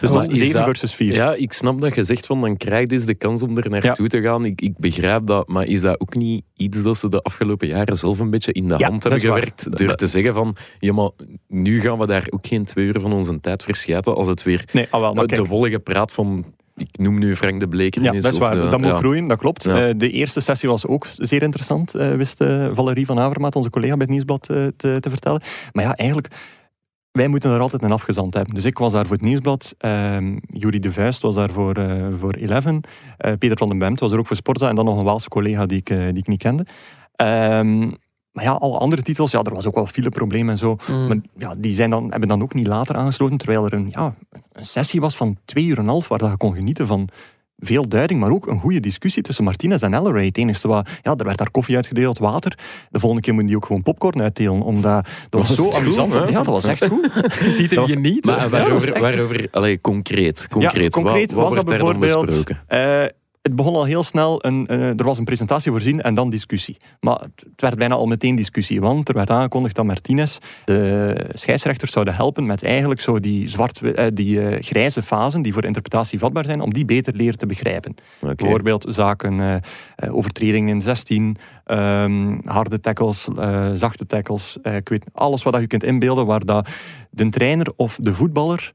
Dus 0.00 0.10
Maar 0.10 0.20
dat 0.20 0.30
is 0.30 0.38
is 0.38 0.44
7 0.44 0.54
dat- 0.54 0.64
versus 0.68 0.94
4. 0.94 1.12
Ja, 1.14 1.34
ik 1.34 1.52
snap 1.52 1.80
dat 1.80 1.94
je 1.94 2.02
zegt 2.02 2.26
van 2.26 2.40
dan 2.40 2.56
krijg 2.56 2.80
je 2.80 2.86
dus 2.86 3.04
de 3.04 3.14
kans 3.14 3.42
om 3.42 3.56
er 3.58 3.70
naartoe 3.70 4.08
te 4.08 4.20
gaan. 4.20 4.44
Ik, 4.44 4.60
ik 4.60 4.72
begrijp 4.78 5.26
dat, 5.26 5.48
maar 5.48 5.66
is 5.66 5.80
dat 5.80 6.00
ook 6.00 6.14
niet 6.14 6.42
iets 6.56 6.82
dat 6.82 6.96
ze 6.98 7.08
de 7.08 7.22
afgelopen 7.22 7.68
jaren 7.68 7.96
zelf 7.96 8.18
een 8.18 8.30
beetje 8.30 8.52
in 8.52 8.68
de 8.68 8.74
Ja, 8.78 8.88
hand 8.88 9.02
hebben 9.02 9.22
waar. 9.22 9.28
gewerkt? 9.38 9.76
Door 9.78 9.94
te 9.94 10.06
zeggen 10.06 10.34
van, 10.34 10.56
ja 10.78 10.92
maar 10.92 11.10
nu 11.48 11.80
gaan 11.80 11.98
we 11.98 12.06
daar 12.06 12.26
ook 12.30 12.46
geen 12.46 12.64
twee 12.64 12.86
uur 12.86 13.00
van 13.00 13.12
onze 13.12 13.40
tijd 13.40 13.62
verschijten 13.62 14.14
als 14.14 14.26
het 14.26 14.42
weer 14.42 14.64
Nee, 14.72 14.86
ah, 14.90 15.00
wel, 15.00 15.14
maar 15.14 15.26
de 15.26 15.44
wollige 15.44 15.78
praat 15.78 16.12
van, 16.12 16.44
ik 16.76 16.98
noem 16.98 17.18
nu 17.18 17.36
Frank 17.36 17.60
de 17.60 17.68
Bleker. 17.68 18.02
Ja, 18.02 18.12
dat 18.12 18.32
is 18.32 18.38
waar. 18.38 18.54
de- 18.54 18.68
dat 18.68 18.78
moet 18.80 18.88
ja. 18.88 18.98
groeien, 18.98 19.28
dat 19.28 19.38
klopt. 19.38 19.64
Ja. 19.64 19.88
Eh, 19.88 19.94
de 19.96 20.10
eerste 20.10 20.40
sessie 20.40 20.68
was 20.68 20.86
ook 20.86 21.06
zeer 21.12 21.42
interessant, 21.42 21.94
eh, 21.94 22.14
wist 22.14 22.40
eh, 22.40 22.68
Valerie 22.72 23.06
van 23.06 23.18
Avermaat, 23.20 23.56
onze 23.56 23.70
collega 23.70 23.92
bij 23.92 24.00
het 24.00 24.10
Nieuwsblad, 24.10 24.42
te, 24.42 24.72
te 25.00 25.10
vertellen. 25.10 25.40
Maar 25.72 25.84
ja, 25.84 25.94
eigenlijk, 25.96 26.28
wij 27.12 27.28
moeten 27.28 27.50
er 27.50 27.60
altijd 27.60 27.82
een 27.82 27.92
afgezant 27.92 28.34
hebben. 28.34 28.54
Dus 28.54 28.64
ik 28.64 28.78
was 28.78 28.92
daar 28.92 29.06
voor 29.06 29.16
het 29.16 29.24
Nieuwsblad, 29.24 29.74
ehm 29.78 30.38
Jury 30.46 30.78
de 30.78 30.92
Vuist 30.92 31.22
was 31.22 31.34
daar 31.34 31.50
voor, 31.50 31.74
eh, 31.74 32.06
voor 32.18 32.34
Eleven, 32.34 32.80
eh, 33.16 33.32
Peter 33.38 33.58
van 33.58 33.68
den 33.68 33.78
Bemt 33.78 34.00
was 34.00 34.12
er 34.12 34.18
ook 34.18 34.26
voor 34.26 34.36
Sporza 34.36 34.68
en 34.68 34.74
dan 34.74 34.84
nog 34.84 34.98
een 34.98 35.04
Waalse 35.04 35.28
collega 35.28 35.66
die 35.66 35.78
ik, 35.78 35.90
eh, 35.90 35.98
die 35.98 36.16
ik 36.16 36.26
niet 36.26 36.42
kende. 36.42 36.66
Ehm, 37.16 37.78
maar 38.32 38.44
ja, 38.44 38.52
alle 38.52 38.78
andere 38.78 39.02
titels, 39.02 39.30
ja, 39.30 39.42
er 39.42 39.54
was 39.54 39.66
ook 39.66 39.74
wel 39.74 39.86
fileprobleem 39.86 40.48
en 40.48 40.58
zo. 40.58 40.76
Mm. 40.90 41.06
Maar 41.06 41.16
ja, 41.36 41.54
die 41.58 41.72
zijn 41.72 41.90
dan, 41.90 42.10
hebben 42.10 42.28
dan 42.28 42.42
ook 42.42 42.54
niet 42.54 42.66
later 42.66 42.96
aangesloten, 42.96 43.36
terwijl 43.36 43.64
er 43.64 43.72
een, 43.72 43.88
ja, 43.90 44.14
een 44.52 44.64
sessie 44.64 45.00
was 45.00 45.16
van 45.16 45.36
twee 45.44 45.64
uur 45.64 45.76
en 45.76 45.82
een 45.82 45.88
half, 45.88 46.08
waar 46.08 46.18
dat 46.18 46.30
je 46.30 46.36
kon 46.36 46.54
genieten 46.54 46.86
van 46.86 47.08
veel 47.60 47.88
duiding, 47.88 48.20
maar 48.20 48.30
ook 48.30 48.46
een 48.46 48.58
goede 48.58 48.80
discussie 48.80 49.22
tussen 49.22 49.44
Martinez 49.44 49.82
en 49.82 49.94
Elleray. 49.94 50.24
Het 50.26 50.38
enige 50.38 50.68
wat, 50.68 50.88
ja, 51.02 51.14
er 51.16 51.24
werd 51.24 51.38
daar 51.38 51.50
koffie 51.50 51.76
uitgedeeld, 51.76 52.18
water. 52.18 52.58
De 52.90 52.98
volgende 53.00 53.24
keer 53.24 53.34
moet 53.34 53.46
die 53.46 53.56
ook 53.56 53.66
gewoon 53.66 53.82
popcorn 53.82 54.22
uitdelen, 54.22 54.62
omdat 54.62 55.06
dat 55.28 55.40
was, 55.40 55.48
Was 55.48 55.56
zo 55.56 55.64
goed, 55.64 55.74
amusant. 55.74 56.12
hè? 56.12 56.18
ja, 56.24 56.30
dat 56.42 56.46
was 56.46 56.64
echt 56.64 56.84
goed. 56.86 57.10
Je 57.14 57.52
ziet 57.56 57.58
hem 57.58 57.68
Dat 57.68 57.78
was- 57.78 57.90
genieten. 57.92 58.32
Maar 58.34 58.40
was 58.50 58.60
waarover, 58.60 58.92
echt- 58.92 59.00
waarover 59.00 59.48
allee, 59.50 59.80
concreet, 59.80 60.48
concreet, 60.50 60.82
ja, 60.82 60.88
concreet 61.02 61.32
wat, 61.32 61.42
wat 61.42 61.54
was 61.54 61.64
dat 61.64 61.64
bijvoorbeeld... 61.64 62.44
het 63.42 63.56
begon 63.56 63.74
al 63.74 63.84
heel 63.84 64.02
snel, 64.02 64.44
een, 64.44 64.66
eh, 64.66 64.98
er 64.98 65.04
was 65.04 65.18
een 65.18 65.24
presentatie 65.24 65.70
voorzien 65.70 66.02
en 66.02 66.14
dan 66.14 66.30
discussie. 66.30 66.76
Maar 67.00 67.20
het 67.20 67.60
werd 67.60 67.76
bijna 67.76 67.94
al 67.94 68.06
meteen 68.06 68.36
discussie, 68.36 68.80
want 68.80 69.08
er 69.08 69.14
werd 69.14 69.30
aangekondigd 69.30 69.74
dat 69.74 69.84
Martinez 69.84 70.38
de 70.64 71.14
scheidsrechters 71.32 71.92
zouden 71.92 72.14
helpen 72.14 72.46
met 72.46 72.62
eigenlijk 72.62 73.00
zo 73.00 73.20
die, 73.20 73.48
zwart, 73.48 73.82
eh, 73.82 74.06
die 74.14 74.40
eh, 74.40 74.62
grijze 74.62 75.02
fasen 75.02 75.42
die 75.42 75.52
voor 75.52 75.64
interpretatie 75.64 76.18
vatbaar 76.18 76.44
zijn, 76.44 76.60
om 76.60 76.72
die 76.72 76.84
beter 76.84 77.14
leren 77.14 77.38
te 77.38 77.46
begrijpen. 77.46 77.94
Bijvoorbeeld 78.36 78.86
zaken 78.88 79.62
overtredingen 80.10 80.74
in 80.74 80.80
16, 80.80 81.36
ehm, 81.64 82.38
harde 82.44 82.80
tackles, 82.80 83.28
zachte 83.74 84.06
tackles. 84.06 84.58
ik 84.62 84.88
weet 84.88 85.04
alles 85.12 85.42
wat 85.42 85.60
je 85.60 85.66
kunt 85.66 85.84
inbeelden 85.84 86.26
waar 86.26 86.44
dat 86.44 86.68
de 87.10 87.28
trainer 87.28 87.72
of 87.76 87.96
de 88.00 88.14
voetballer 88.14 88.72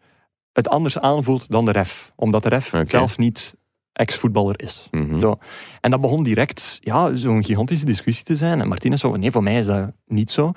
het 0.53 0.69
anders 0.69 0.99
aanvoelt 0.99 1.49
dan 1.49 1.65
de 1.65 1.71
ref. 1.71 2.11
Omdat 2.15 2.43
de 2.43 2.49
ref 2.49 2.71
zelf 2.83 3.17
niet 3.17 3.55
ex-voetballer 3.95 4.61
is. 4.61 4.87
Mhm. 4.91 5.19
Zo. 5.19 5.35
En 5.81 5.91
dat 5.91 6.01
begon 6.01 6.23
direct 6.23 6.77
ja, 6.81 7.15
zo'n 7.15 7.43
gigantische 7.43 7.85
discussie 7.85 8.25
te 8.25 8.35
zijn. 8.35 8.61
En 8.61 8.67
Martinez 8.67 8.99
zo, 8.99 9.15
nee, 9.15 9.31
voor 9.31 9.43
mij 9.43 9.57
is 9.57 9.65
dat 9.65 9.91
niet 10.07 10.31
zo. 10.31 10.51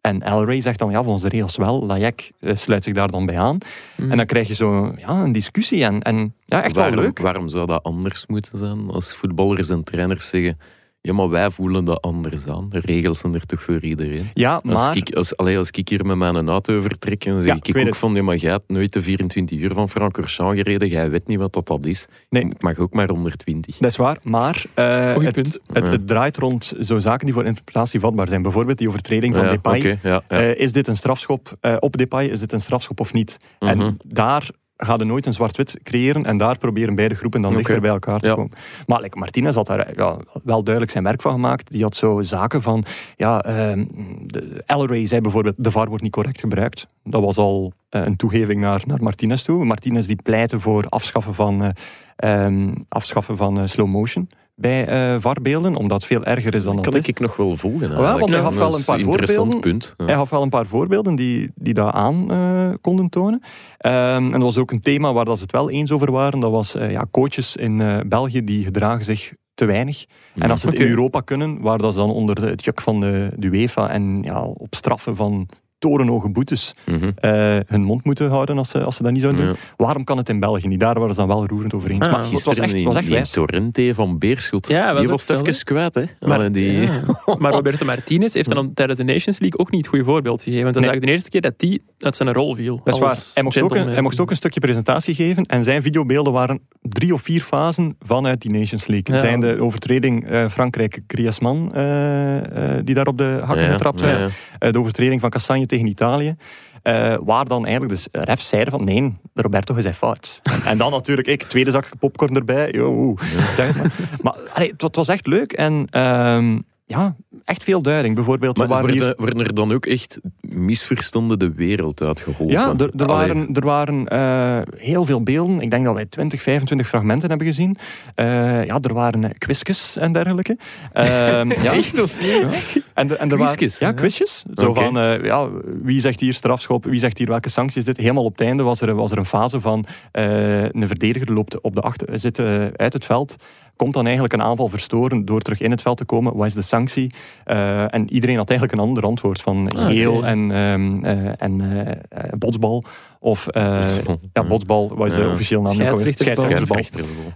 En 0.00 0.22
Elray 0.22 0.60
zegt 0.60 0.78
dan, 0.78 0.90
ja, 0.90 1.02
volgens 1.02 1.22
de 1.22 1.28
regels 1.28 1.56
wel. 1.56 1.86
Lajek 1.86 2.32
eh, 2.40 2.56
sluit 2.56 2.84
zich 2.84 2.94
daar 2.94 3.08
dan 3.08 3.26
bij 3.26 3.38
aan. 3.38 3.58
Mm. 3.96 4.10
En 4.10 4.16
dan 4.16 4.26
krijg 4.26 4.48
je 4.48 4.54
zo 4.54 4.94
ja, 4.96 5.08
een 5.08 5.32
discussie. 5.32 5.84
En, 5.84 6.02
en 6.02 6.34
ja, 6.44 6.62
echt 6.62 6.74
waarom, 6.74 6.94
wel 6.94 7.04
leuk. 7.04 7.18
Waarom 7.18 7.48
zou 7.48 7.66
dat 7.66 7.82
anders 7.82 8.26
moeten 8.26 8.58
zijn? 8.58 8.90
Als 8.90 9.14
voetballers 9.14 9.68
en 9.68 9.84
trainers 9.84 10.28
zeggen, 10.28 10.58
ja, 11.06 11.12
maar 11.12 11.28
wij 11.28 11.50
voelen 11.50 11.84
dat 11.84 12.02
anders 12.02 12.46
aan. 12.46 12.66
De 12.68 12.78
regels 12.80 13.18
zijn 13.18 13.34
er 13.34 13.46
toch 13.46 13.62
voor 13.62 13.82
iedereen. 13.84 14.30
Ja, 14.34 14.60
Als, 14.64 14.86
maar... 14.86 14.96
ik, 14.96 15.14
als, 15.14 15.36
allee, 15.36 15.58
als 15.58 15.70
ik 15.70 15.88
hier 15.88 16.06
met 16.06 16.16
mijn 16.16 16.48
auto 16.48 16.80
vertrek, 16.80 17.24
dan 17.24 17.34
zeg 17.42 17.44
Ja, 17.50 17.54
ik, 17.54 17.68
ik 17.68 17.76
ook 17.76 17.86
het. 17.86 17.96
van, 17.96 18.14
ja, 18.14 18.22
maar 18.22 18.36
jij 18.36 18.50
hebt 18.50 18.68
nooit 18.68 18.92
de 18.92 19.02
24 19.02 19.58
uur 19.58 19.72
van 19.74 19.88
Francorchamps 19.88 20.54
gereden, 20.56 20.88
jij 20.88 21.10
weet 21.10 21.26
niet 21.26 21.38
wat 21.38 21.52
dat, 21.52 21.66
dat 21.66 21.86
is. 21.86 22.06
Nee. 22.30 22.42
Ik 22.44 22.62
mag 22.62 22.78
ook 22.78 22.92
maar 22.92 23.08
120. 23.08 23.76
Dat 23.78 23.90
is 23.90 23.96
waar, 23.96 24.18
maar 24.22 24.64
eh, 24.74 25.12
Goeie 25.12 25.26
het, 25.26 25.34
punt. 25.34 25.58
Het, 25.72 25.86
Ja. 25.86 25.90
het 25.92 26.06
draait 26.06 26.36
rond 26.36 26.72
zo 26.80 26.98
zaken 26.98 27.24
die 27.24 27.34
voor 27.34 27.44
interpretatie 27.44 28.00
vatbaar 28.00 28.28
zijn. 28.28 28.42
Bijvoorbeeld 28.42 28.78
die 28.78 28.88
overtreding 28.88 29.34
van 29.34 29.44
ja, 29.44 29.50
Depay. 29.50 29.98
ja. 30.02 30.22
Eh, 30.28 30.54
is 30.58 30.72
dit 30.72 30.88
een 30.88 30.96
strafschop 30.96 31.56
eh, 31.60 31.76
op 31.78 31.96
Depay? 31.96 32.26
Is 32.26 32.38
dit 32.38 32.52
een 32.52 32.60
strafschop 32.60 33.00
of 33.00 33.12
niet? 33.12 33.36
Mhm. 33.58 33.70
En 33.80 33.96
daar 34.04 34.50
gaan 34.76 34.98
je 34.98 35.04
nooit 35.04 35.26
een 35.26 35.34
zwart-wit 35.34 35.78
creëren 35.82 36.24
en 36.24 36.36
daar 36.36 36.58
proberen 36.58 36.94
beide 36.94 37.14
groepen 37.14 37.40
dan 37.40 37.54
dichter 37.54 37.80
bij 37.80 37.90
elkaar 37.90 38.20
te 38.20 38.26
Ja. 38.26 38.34
komen. 38.34 38.50
Maar 38.86 39.00
like, 39.00 39.18
Martinez 39.18 39.54
had 39.54 39.66
daar 39.66 39.96
ja, 39.96 40.16
wel 40.44 40.62
duidelijk 40.62 40.92
zijn 40.92 41.04
werk 41.04 41.22
van 41.22 41.32
gemaakt. 41.32 41.70
Die 41.70 41.82
had 41.82 41.96
zo 41.96 42.22
zaken 42.22 42.62
van, 42.62 42.84
ja, 43.16 43.42
ehm 43.42 43.84
de, 44.26 44.62
Elray 44.66 45.06
zei 45.06 45.20
bijvoorbeeld, 45.20 45.64
de 45.64 45.70
VAR 45.70 45.88
wordt 45.88 46.02
niet 46.02 46.12
correct 46.12 46.40
gebruikt. 46.40 46.86
Dat 47.04 47.22
was 47.22 47.36
al 47.36 47.72
eh, 47.88 48.04
een 48.04 48.16
toegeving 48.16 48.60
naar, 48.60 48.82
naar 48.86 49.02
Martinez 49.02 49.42
toe. 49.42 49.64
Martinez 49.64 50.06
die 50.06 50.22
pleitte 50.22 50.60
voor 50.60 50.86
afschaffen 50.88 51.34
van, 51.34 51.62
eh, 51.62 52.44
ehm, 52.44 52.72
afschaffen 52.88 53.36
van 53.36 53.58
eh, 53.58 53.66
slow 53.66 53.88
motion 53.88 54.28
bij 54.54 54.86
eh 54.86 55.20
VAR-beelden, 55.20 55.74
omdat 55.76 55.96
het 55.98 56.06
veel 56.06 56.24
erger 56.24 56.54
is 56.54 56.64
dan 56.64 56.76
dat 56.76 56.84
kan 56.84 56.94
het 56.94 57.06
ik 57.08 57.20
nog 57.20 57.36
wel 57.36 57.56
volgen. 57.56 57.88
want 57.88 58.00
eigenlijk. 58.00 58.32
hij 58.32 58.40
gaf 58.42 58.54
wel 58.56 58.74
een 58.74 58.84
paar 58.84 59.00
voorbeelden. 59.00 59.60
punt. 59.60 59.94
Ja. 59.96 60.04
hij 60.04 60.14
gaf 60.14 60.30
wel 60.30 60.42
een 60.42 60.48
paar 60.48 60.66
voorbeelden 60.66 61.14
die, 61.14 61.50
die 61.54 61.74
dat 61.74 61.92
aan 61.94 62.30
eh, 62.30 62.70
konden 62.80 63.08
tonen. 63.08 63.40
Ehm, 63.78 63.94
en 64.24 64.30
dat 64.30 64.42
was 64.42 64.58
ook 64.58 64.70
een 64.72 64.80
thema 64.80 65.12
waar 65.12 65.24
dat 65.24 65.36
ze 65.36 65.42
het 65.42 65.52
wel 65.52 65.70
eens 65.70 65.92
over 65.92 66.12
waren. 66.12 66.40
Dat 66.40 66.50
was 66.50 66.74
eh, 66.74 66.90
ja, 66.90 67.06
coaches 67.10 67.56
in 67.56 68.02
België 68.08 68.44
die 68.44 68.64
gedragen 68.64 69.04
zich 69.04 69.32
te 69.54 69.64
weinig. 69.64 70.04
En 70.34 70.50
als 70.50 70.60
ze 70.60 70.68
het 70.68 70.80
in. 70.80 70.86
Europa 70.88 71.20
kunnen, 71.20 71.60
waar 71.60 71.78
dat 71.78 71.92
ze 71.92 71.98
dan 71.98 72.10
onder 72.10 72.34
de- 72.34 72.46
het 72.46 72.64
juk 72.64 72.80
van 72.80 73.00
de, 73.00 73.30
de 73.36 73.46
UEFA 73.46 73.90
en 73.90 74.22
ja, 74.22 74.42
op 74.42 74.74
straffen 74.74 75.16
van 75.16 75.48
torenhoge 75.88 76.28
boetes 76.30 76.74
eh, 77.16 77.56
hun 77.66 77.82
mond 77.82 78.04
moeten 78.04 78.28
houden 78.28 78.58
als 78.58 78.68
ze, 78.68 78.82
als 78.82 78.96
ze 78.96 79.02
dat 79.02 79.12
niet 79.12 79.20
zouden 79.20 79.44
doen. 79.44 79.54
Ja. 79.54 79.60
Waarom 79.76 80.04
kan 80.04 80.16
het 80.16 80.28
in 80.28 80.40
België 80.40 80.68
niet? 80.68 80.80
Daar 80.80 80.94
waren 80.94 81.14
ze 81.14 81.20
dan 81.20 81.28
wel 81.28 81.46
roerend 81.46 81.74
over 81.74 81.90
eens. 81.90 82.04
Ah, 82.06 82.10
maar 82.12 82.20
het 82.22 82.30
was 82.32 82.42
Gisteren 82.42 82.74
echt, 82.74 82.84
was 82.84 83.06
wijs. 83.06 83.30
Torrente 83.30 83.92
van 83.94 84.18
Beerschot. 84.18 84.68
Ja, 84.68 84.92
was 84.92 85.00
die 85.00 85.10
was 85.10 85.28
even 85.28 85.64
kwijt, 85.64 85.94
hè? 85.94 86.04
Maar, 86.20 86.38
Allee, 86.38 86.50
die... 86.50 86.72
ja. 86.80 87.02
maar 87.38 87.52
Roberto 87.52 87.84
Martinez 87.86 88.34
heeft 88.34 88.48
dan 88.54 88.74
tijdens 88.74 88.98
de 88.98 89.04
Nations 89.04 89.38
League 89.38 89.58
ook 89.60 89.70
niet 89.70 89.80
het 89.80 89.88
goede 89.88 90.04
voorbeeld 90.04 90.42
gegeven. 90.42 90.62
Want 90.62 90.74
dat 90.74 90.82
Nee. 90.84 90.92
is 90.92 91.00
eigenlijk 91.00 91.06
de 91.06 91.10
eerste 91.12 91.30
keer 91.30 91.40
dat 91.40 91.54
hij 91.96 92.04
uit 92.06 92.16
zijn 92.16 92.32
rol 92.32 92.54
viel. 92.54 92.80
Dat 92.84 92.94
is 92.94 93.00
als 93.00 93.10
waar. 93.12 93.30
Hij 93.34 93.42
mocht, 93.42 93.62
ook 93.62 93.74
een, 93.74 93.88
hij 93.88 94.02
mocht 94.02 94.20
ook 94.20 94.30
een 94.30 94.36
stukje 94.36 94.60
presentatie 94.60 95.14
geven. 95.14 95.42
En 95.44 95.64
zijn 95.64 95.82
videobeelden 95.82 96.32
waren 96.32 96.60
drie 96.82 97.14
of 97.14 97.22
vier 97.22 97.40
fasen 97.40 97.96
vanuit 98.00 98.40
die 98.40 98.50
Nations 98.50 98.86
League. 98.86 99.14
Ja. 99.14 99.20
Zijn 99.20 99.40
de 99.40 99.60
overtreding 99.60 100.26
eh, 100.28 100.48
Frankrijk-Griezmann, 100.48 101.72
eh, 101.72 102.36
eh, 102.78 102.84
die 102.84 102.94
daar 102.94 103.06
op 103.06 103.18
de 103.18 103.40
hakken 103.44 103.64
Ja, 103.64 103.70
getrapt 103.70 104.00
werd. 104.00 104.20
ja. 104.20 104.28
Eh, 104.58 104.72
de 104.72 104.78
overtreding 104.78 105.20
van 105.20 105.30
Castanje 105.30 105.66
tegen 105.74 105.88
Italië. 105.88 106.36
eh, 106.82 107.16
waar 107.24 107.44
dan 107.44 107.66
eigenlijk 107.66 107.94
de 108.12 108.20
refs 108.24 108.48
zeiden 108.48 108.72
van 108.72 108.84
nee, 108.84 109.16
Roberto 109.34 109.74
is 109.74 109.84
hij 109.84 109.94
fout. 109.94 110.40
En, 110.70 110.78
dan 110.78 110.90
natuurlijk 110.90 111.28
ik, 111.28 111.42
tweede 111.42 111.70
zakje 111.70 111.96
popcorn 111.98 112.36
erbij. 112.36 112.70
Yo, 112.72 113.14
zeg 113.56 113.76
maar. 113.76 113.92
Maar 114.22 114.34
allee, 114.52 114.70
het, 114.70 114.82
het 114.82 114.96
was 114.96 115.08
echt 115.08 115.26
leuk. 115.26 115.52
En 115.52 115.86
ehm, 115.90 116.58
ja, 116.86 117.16
echt 117.44 117.64
veel 117.64 117.82
duiding. 117.82 118.14
Bijvoorbeeld, 118.14 118.54
we 118.58 118.58
Maar 118.66 118.68
waren 118.72 118.86
worden, 118.86 119.04
hier... 119.06 119.14
worden 119.16 119.40
er 119.46 119.54
dan 119.54 119.72
ook 119.72 119.86
echt 119.86 120.20
misverstanden 120.40 121.38
de 121.38 121.52
wereld 121.52 122.02
uitgeholpen? 122.02 122.46
Ja, 122.54 122.74
er, 122.78 122.90
er 122.96 123.06
waren, 123.06 123.48
er 123.54 123.64
waren 123.64 124.08
eh, 124.08 124.58
heel 124.76 125.04
veel 125.04 125.22
beelden. 125.22 125.60
Ik 125.60 125.70
denk 125.70 125.84
dat 125.84 125.94
wij 125.94 126.06
20, 126.06 126.42
25 126.42 126.88
fragmenten 126.88 127.28
hebben 127.28 127.46
gezien. 127.46 127.76
Eh, 128.14 128.26
ja, 128.64 128.78
er 128.80 128.94
waren 128.94 129.24
eh, 129.24 129.30
quizjes 129.38 129.96
en 129.96 130.12
dergelijke. 130.12 130.56
Ehm, 130.92 131.48
ja. 131.62 131.72
Echt? 131.72 131.98
Is- 132.02 132.16
Ja. 132.20 132.48
En, 132.94 133.10
er- 133.10 133.16
en 133.16 133.30
er 133.30 133.38
waren, 133.38 133.56
Quizjes, 133.56 133.78
ja, 133.78 133.86
ja. 133.86 133.92
quizjes. 133.92 134.44
Zo 134.54 134.74
van, 134.74 134.94
ja, 135.22 135.48
wie 135.82 136.00
zegt 136.00 136.20
hier 136.20 136.34
strafschop, 136.34 136.84
wie 136.84 137.00
zegt 137.00 137.18
hier 137.18 137.26
welke 137.28 137.48
sanctie 137.48 137.78
is 137.78 137.84
dit. 137.84 137.96
Helemaal 137.96 138.24
op 138.24 138.32
het 138.38 138.46
einde 138.46 138.62
was 138.62 138.80
er, 138.80 138.94
was 138.94 139.10
er 139.10 139.18
een 139.18 139.24
fase 139.24 139.60
van 139.60 139.84
eh, 140.12 140.62
een 140.62 140.86
verdediger 140.86 141.32
loopt 141.32 141.60
op 141.60 141.74
de 141.74 141.80
achter, 141.80 142.18
zit 142.18 142.38
uit 142.76 142.92
het 142.92 143.04
veld. 143.04 143.36
Komt 143.76 143.94
dan 143.94 144.04
eigenlijk 144.04 144.34
een 144.34 144.42
aanval 144.42 144.68
verstoren 144.68 145.24
door 145.24 145.40
terug 145.40 145.60
in 145.60 145.70
het 145.70 145.82
veld 145.82 145.96
te 145.96 146.04
komen. 146.04 146.36
Wat 146.36 146.46
is 146.46 146.54
de 146.54 146.62
sanctie? 146.62 147.12
Eh, 147.44 147.94
en 147.94 148.12
iedereen 148.12 148.36
had 148.36 148.50
eigenlijk 148.50 148.78
een 148.78 148.86
ander 148.86 149.04
antwoord 149.04 149.40
van 149.40 149.70
Ah, 149.76 149.86
geel 149.86 150.26
en, 150.26 150.50
ehm, 150.50 151.04
eh, 151.04 151.42
en 151.42 151.86
eh, 151.86 152.22
botsbal. 152.38 152.84
Of 153.24 153.46
eh, 153.48 153.80
Botsbal. 153.80 154.20
ja, 154.32 154.44
botsbal, 154.44 154.92
wat 154.96 155.06
is 155.06 155.12
de 155.12 155.18
Ja. 155.20 155.28
officieel 155.30 155.62
naam? 155.62 155.74
Scheidsrechtersbal. 155.74 156.78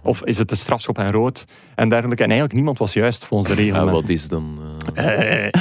Of 0.03 0.23
is 0.23 0.37
het 0.37 0.49
de 0.49 0.55
strafschop 0.55 0.97
en 0.97 1.11
rood 1.11 1.45
en 1.75 1.89
dergelijke. 1.89 2.21
En 2.23 2.27
eigenlijk 2.29 2.53
niemand 2.57 2.77
was 2.77 2.93
juist 2.93 3.25
volgens 3.25 3.55
de 3.55 3.65
Ja, 3.65 3.71
regel. 3.79 3.91
wat 3.91 4.09
is 4.09 4.27
dan... 4.27 4.59
eh, 4.93 5.45
Eh, 5.45 5.51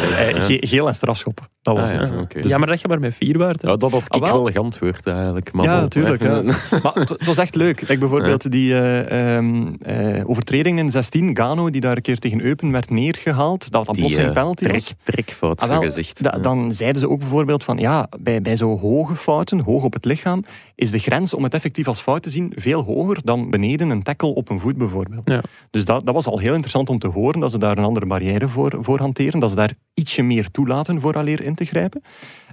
ge- 0.43 0.59
geel 0.61 0.89
en 0.89 0.95
strafschop. 0.95 1.49
Dat 1.63 1.77
was 1.77 1.91
ah, 1.91 1.99
het. 1.99 2.45
ja, 2.45 2.59
maar 2.59 2.67
dat 2.67 2.81
je 2.81 2.89
maar 2.89 3.01
met 3.01 3.15
vier 3.15 3.39
waard. 3.39 3.63
Ja, 3.63 3.77
dat 3.77 3.91
had 3.91 4.01
ik 4.03 4.15
Ah, 4.15 4.21
wel. 4.33 4.45
geantwoord 4.45 5.07
eigenlijk. 5.07 5.53
Maar 5.53 5.65
ja, 5.65 5.73
bon, 5.73 5.81
natuurlijk. 5.83 6.23
maar 6.83 6.95
het, 6.95 7.25
was 7.27 7.37
echt 7.39 7.55
leuk. 7.55 7.81
Like 7.81 7.99
bijvoorbeeld 7.99 8.51
die 8.51 8.75
eh, 8.75 9.37
ehm, 9.37 9.67
eh, 9.83 10.29
overtreding 10.29 10.79
in 10.79 10.91
16, 10.91 11.37
Gano, 11.37 11.71
die 11.71 11.81
daar 11.81 11.97
een 11.97 12.03
keer 12.03 12.19
tegen 12.19 12.41
Eupen 12.41 12.71
werd 12.73 12.91
neergehaald. 12.91 13.71
Dat 13.71 13.85
plotseling 13.85 14.29
eh, 14.29 14.33
penalty 14.35 14.69
was. 14.69 14.95
trekfout, 15.05 15.61
Ah, 15.61 15.75
zo 15.75 15.81
gezegd. 15.81 16.43
dan 16.43 16.73
zeiden 16.73 17.01
ze 17.01 17.09
ook 17.09 17.19
bijvoorbeeld 17.19 17.65
van 17.65 17.79
ja, 17.79 18.07
bij, 18.21 18.43
bij 18.43 18.57
zo 18.57 18.79
hoge 18.79 19.15
fouten, 19.17 19.61
hoog 19.61 19.83
op 19.85 19.93
het 19.93 20.05
lichaam, 20.19 20.45
is 20.75 20.91
de 20.91 20.99
grens 20.99 21.35
om 21.35 21.43
het 21.43 21.55
effectief 21.55 21.89
als 21.89 22.01
fout 22.01 22.23
te 22.23 22.31
zien 22.31 22.53
veel 22.57 22.83
hoger 22.83 23.19
dan 23.25 23.51
beneden 23.51 23.91
een 23.91 24.03
tackle 24.03 24.35
op 24.35 24.49
een 24.49 24.61
voet 24.61 24.77
bijvoorbeeld. 24.77 25.29
Ja. 25.31 25.43
Dus 25.71 25.85
dat, 25.85 26.07
dat 26.07 26.15
was 26.15 26.27
al 26.27 26.39
heel 26.39 26.53
interessant 26.53 26.89
om 26.89 26.99
te 26.99 27.09
horen, 27.09 27.41
dat 27.41 27.51
ze 27.51 27.59
daar 27.59 27.79
een 27.79 27.85
andere 27.85 28.07
barrière 28.07 28.49
voor, 28.49 28.79
voor 28.81 28.99
hanteren, 28.99 29.41
dat 29.41 29.51
ze 29.51 29.57
daar 29.57 29.73
ietsje 29.95 30.23
meer 30.23 30.51
toelaten 30.51 31.01
voor 31.01 31.17
alleen 31.17 31.39
in 31.39 31.55
te 31.55 31.65
grijpen. 31.65 32.03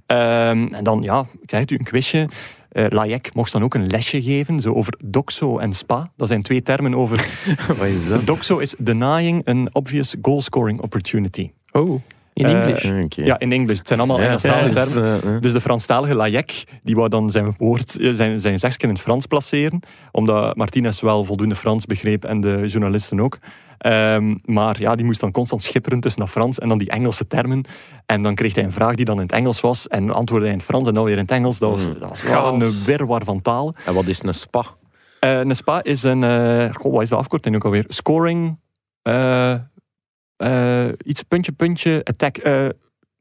Ehm, 0.05 0.68
en 0.74 0.84
dan, 0.84 1.01
ja, 1.01 1.26
het 1.45 1.72
u, 1.72 1.76
een 1.78 1.84
quizje. 1.84 2.30
Eh 2.70 2.86
Lajek 2.89 3.34
mocht 3.34 3.51
dan 3.51 3.63
ook 3.63 3.74
een 3.74 3.88
lesje 3.88 4.22
geven, 4.22 4.61
zo 4.61 4.74
over 4.74 4.93
doxo 5.05 5.57
en 5.57 5.74
spa. 5.74 6.11
Dat 6.16 6.28
zijn 6.28 6.41
twee 6.41 6.61
termen 6.61 6.95
over... 6.95 7.28
Wat 7.78 7.88
is 7.88 8.07
dat? 8.07 8.26
doxo 8.26 8.57
is 8.57 8.76
denying 8.78 9.47
an 9.47 9.70
obvious 9.72 10.16
goal-scoring 10.22 10.82
opportunity. 10.82 11.51
Oh, 11.72 12.01
in 12.36 12.45
Eh, 12.45 12.51
English. 12.61 12.86
Ah. 13.19 13.25
Ja, 13.25 13.39
in 13.39 13.51
Engels. 13.51 13.77
Het 13.77 13.88
zijn 13.88 13.99
allemaal 13.99 14.19
Ja, 14.19 14.25
Engelstalige 14.25 14.79
is, 14.79 14.93
termen. 14.93 15.21
eh, 15.23 15.36
eh. 15.36 15.41
Dus 15.41 15.53
de 15.53 15.61
Franstalige 15.61 16.15
Lajek, 16.15 16.63
die 16.83 16.95
wou 16.95 17.09
dan 17.09 17.31
zijn 17.31 17.53
woord, 17.57 17.97
zijn, 18.13 18.39
zijn 18.39 18.59
zegsken 18.59 18.88
in 18.88 18.93
het 18.93 19.03
Frans 19.03 19.25
placeren, 19.25 19.79
omdat 20.11 20.55
Martinez 20.55 21.01
wel 21.01 21.23
voldoende 21.23 21.55
Frans 21.55 21.86
begreep 21.86 22.23
en 22.25 22.41
de 22.41 22.63
journalisten 22.67 23.19
ook. 23.19 23.38
Ehm, 23.77 24.36
maar 24.45 24.75
ja, 24.81 24.95
die 24.95 25.05
moest 25.05 25.19
dan 25.19 25.31
constant 25.31 25.63
schipperen 25.63 25.99
tussen 25.99 26.21
dat 26.21 26.29
Frans 26.31 26.59
en 26.59 26.67
dan 26.69 26.77
die 26.77 26.89
Engelse 26.89 27.27
termen. 27.27 27.65
En 28.05 28.21
dan 28.21 28.36
kreeg 28.36 28.55
hij 28.55 28.63
een 28.63 28.71
vraag 28.71 28.95
die 28.95 29.05
dan 29.05 29.15
in 29.15 29.21
het 29.21 29.31
Engels 29.31 29.61
was 29.61 29.88
en 29.88 30.09
antwoordde 30.09 30.45
hij 30.47 30.55
in 30.55 30.61
het 30.61 30.67
Frans 30.69 30.88
en 30.88 30.93
dan 30.93 31.03
weer 31.03 31.13
in 31.17 31.19
het 31.21 31.31
Engels. 31.31 31.59
Dat 31.59 31.69
was, 31.71 31.86
Hmm. 31.86 31.99
dat 31.99 32.09
was 32.09 32.23
wel 32.23 32.53
een 32.53 32.71
wirwar 32.86 33.23
van 33.23 33.41
talen. 33.41 33.75
En 33.86 33.93
wat 33.93 34.05
is 34.07 34.23
een 34.23 34.33
spa? 34.33 34.63
Eh, 35.19 35.38
een 35.39 35.55
SPA 35.55 35.83
is 35.83 36.03
een, 36.03 36.23
eh, 36.23 36.73
goh, 36.73 36.93
wat 36.93 37.01
is 37.01 37.09
de 37.09 37.15
afkorting 37.15 37.55
ook 37.55 37.63
alweer? 37.65 37.86
Scoring, 37.88 38.59
eh, 40.38 40.88
iets 41.05 41.23
puntje, 41.23 41.51
puntje, 41.51 42.01
attack, 42.03 42.38
eh, 42.38 42.65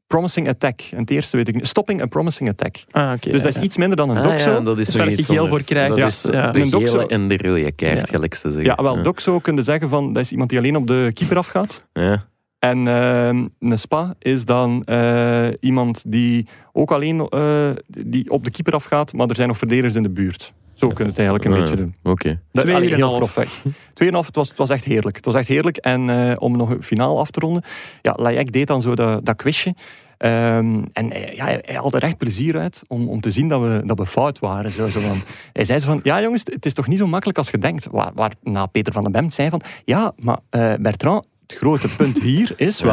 promising 0.07 0.47
attack. 0.49 0.81
En 0.91 0.97
het 0.99 1.09
eerste 1.09 1.37
weet 1.37 1.47
ik 1.47 1.53
niet. 1.55 1.67
Stopping 1.67 2.01
a 2.01 2.05
promising 2.05 2.49
attack. 2.49 2.75
Ah, 2.91 3.11
oké. 3.15 3.31
Dus 3.31 3.41
dat 3.41 3.49
is 3.49 3.55
ja. 3.55 3.61
iets 3.61 3.77
minder 3.77 3.97
dan 3.97 4.09
een 4.09 4.17
Ah, 4.17 4.23
doxo. 4.23 4.51
ja, 4.51 4.59
dat 4.61 4.79
is 4.79 4.85
Dus 4.85 4.95
waar 4.95 5.09
je 5.09 5.17
iets 5.17 5.27
geel 5.27 5.47
voor 5.47 5.63
krijgt. 5.63 5.97
Dat 5.97 6.07
is 6.07 6.21
de 6.21 6.33
Een 6.53 6.69
doxo- 6.69 7.07
en 7.07 7.27
de 7.27 7.37
rode 7.37 7.71
kaart, 7.71 7.97
Ja. 7.97 8.13
gelijk 8.13 8.33
ze 8.35 8.47
zeggen. 8.51 8.63
Ja, 8.65 8.75
wel, 8.83 9.01
doxo 9.03 9.39
kun 9.39 9.55
je 9.55 9.63
zeggen 9.63 9.89
van, 9.89 10.13
dat 10.13 10.23
is 10.23 10.31
iemand 10.31 10.49
die 10.49 10.59
alleen 10.59 10.75
op 10.75 10.87
de 10.87 11.11
keeper 11.13 11.37
afgaat. 11.37 11.85
Ja. 11.93 12.25
En 12.59 12.87
ehm, 12.87 13.47
een 13.59 13.77
spa 13.77 14.13
is 14.19 14.45
dan 14.45 14.83
eh, 14.83 15.47
iemand 15.59 16.03
die 16.07 16.47
ook 16.71 16.91
alleen 16.91 17.19
eh, 17.29 17.69
die 17.87 18.29
op 18.29 18.43
de 18.43 18.51
keeper 18.51 18.73
afgaat, 18.73 19.13
maar 19.13 19.27
er 19.27 19.35
zijn 19.35 19.47
nog 19.47 19.57
verdedigers 19.57 19.95
in 19.95 20.03
de 20.03 20.09
buurt. 20.09 20.53
Zo 20.75 20.87
kun 20.87 21.03
je 21.05 21.09
het 21.09 21.17
eigenlijk 21.19 21.47
een 21.47 21.53
Ah, 21.53 21.59
beetje 21.59 21.75
doen. 21.75 21.95
Oké. 22.03 22.39
Dat- 22.51 22.63
Twee 22.63 22.75
allee, 22.75 22.89
en 22.89 22.95
heel 22.95 23.15
grofweg. 23.15 23.63
Tweeënhalf, 23.93 24.25
het 24.25 24.35
was, 24.35 24.49
het 24.49 24.57
was 24.57 24.69
echt 24.69 24.83
heerlijk. 24.83 25.15
Het 25.15 25.25
was 25.25 25.35
echt 25.35 25.47
heerlijk. 25.47 25.77
En 25.77 26.09
eh, 26.09 26.33
om 26.39 26.57
nog 26.57 26.69
een 26.69 26.83
finaal 26.83 27.19
af 27.19 27.31
te 27.31 27.39
ronden, 27.39 27.63
ja, 28.01 28.13
Lajek 28.17 28.51
deed 28.51 28.67
dan 28.67 28.81
zo 28.81 28.95
dat, 28.95 29.25
dat 29.25 29.35
quizje. 29.35 29.75
Ehm, 30.17 30.83
en 30.93 31.09
hij- 31.11 31.33
ja, 31.35 31.45
hij, 31.45 31.63
haalde 31.73 31.97
er 31.97 32.03
echt 32.03 32.17
plezier 32.17 32.59
uit 32.59 32.81
om, 32.87 33.07
om 33.07 33.21
te 33.21 33.31
zien 33.31 33.47
dat 33.47 33.61
we, 33.61 33.81
dat 33.85 33.97
we 33.97 34.05
fout 34.05 34.39
waren. 34.39 34.71
Zo, 34.71 34.87
zo 34.87 34.99
van, 34.99 35.17
hij 35.53 35.65
zei 35.65 35.79
zo 35.79 35.85
van, 35.87 35.99
ja 36.03 36.21
jongens, 36.21 36.41
het 36.45 36.65
is 36.65 36.73
toch 36.73 36.87
niet 36.87 36.97
zo 36.97 37.07
makkelijk 37.07 37.37
als 37.37 37.49
je 37.49 37.57
denkt. 37.57 37.87
Waar, 37.91 38.11
waarna 38.15 38.65
Peter 38.65 38.93
van 38.93 39.03
den 39.03 39.11
Bemt 39.11 39.33
zei 39.33 39.49
van, 39.49 39.61
ja, 39.85 40.11
maar 40.19 40.37
eh, 40.49 40.73
Bertrand, 40.79 41.25
het 41.47 41.57
grote 41.57 41.87
punt 41.95 42.21
hier 42.21 42.53
is 42.55 42.79
Ja. 42.79 42.85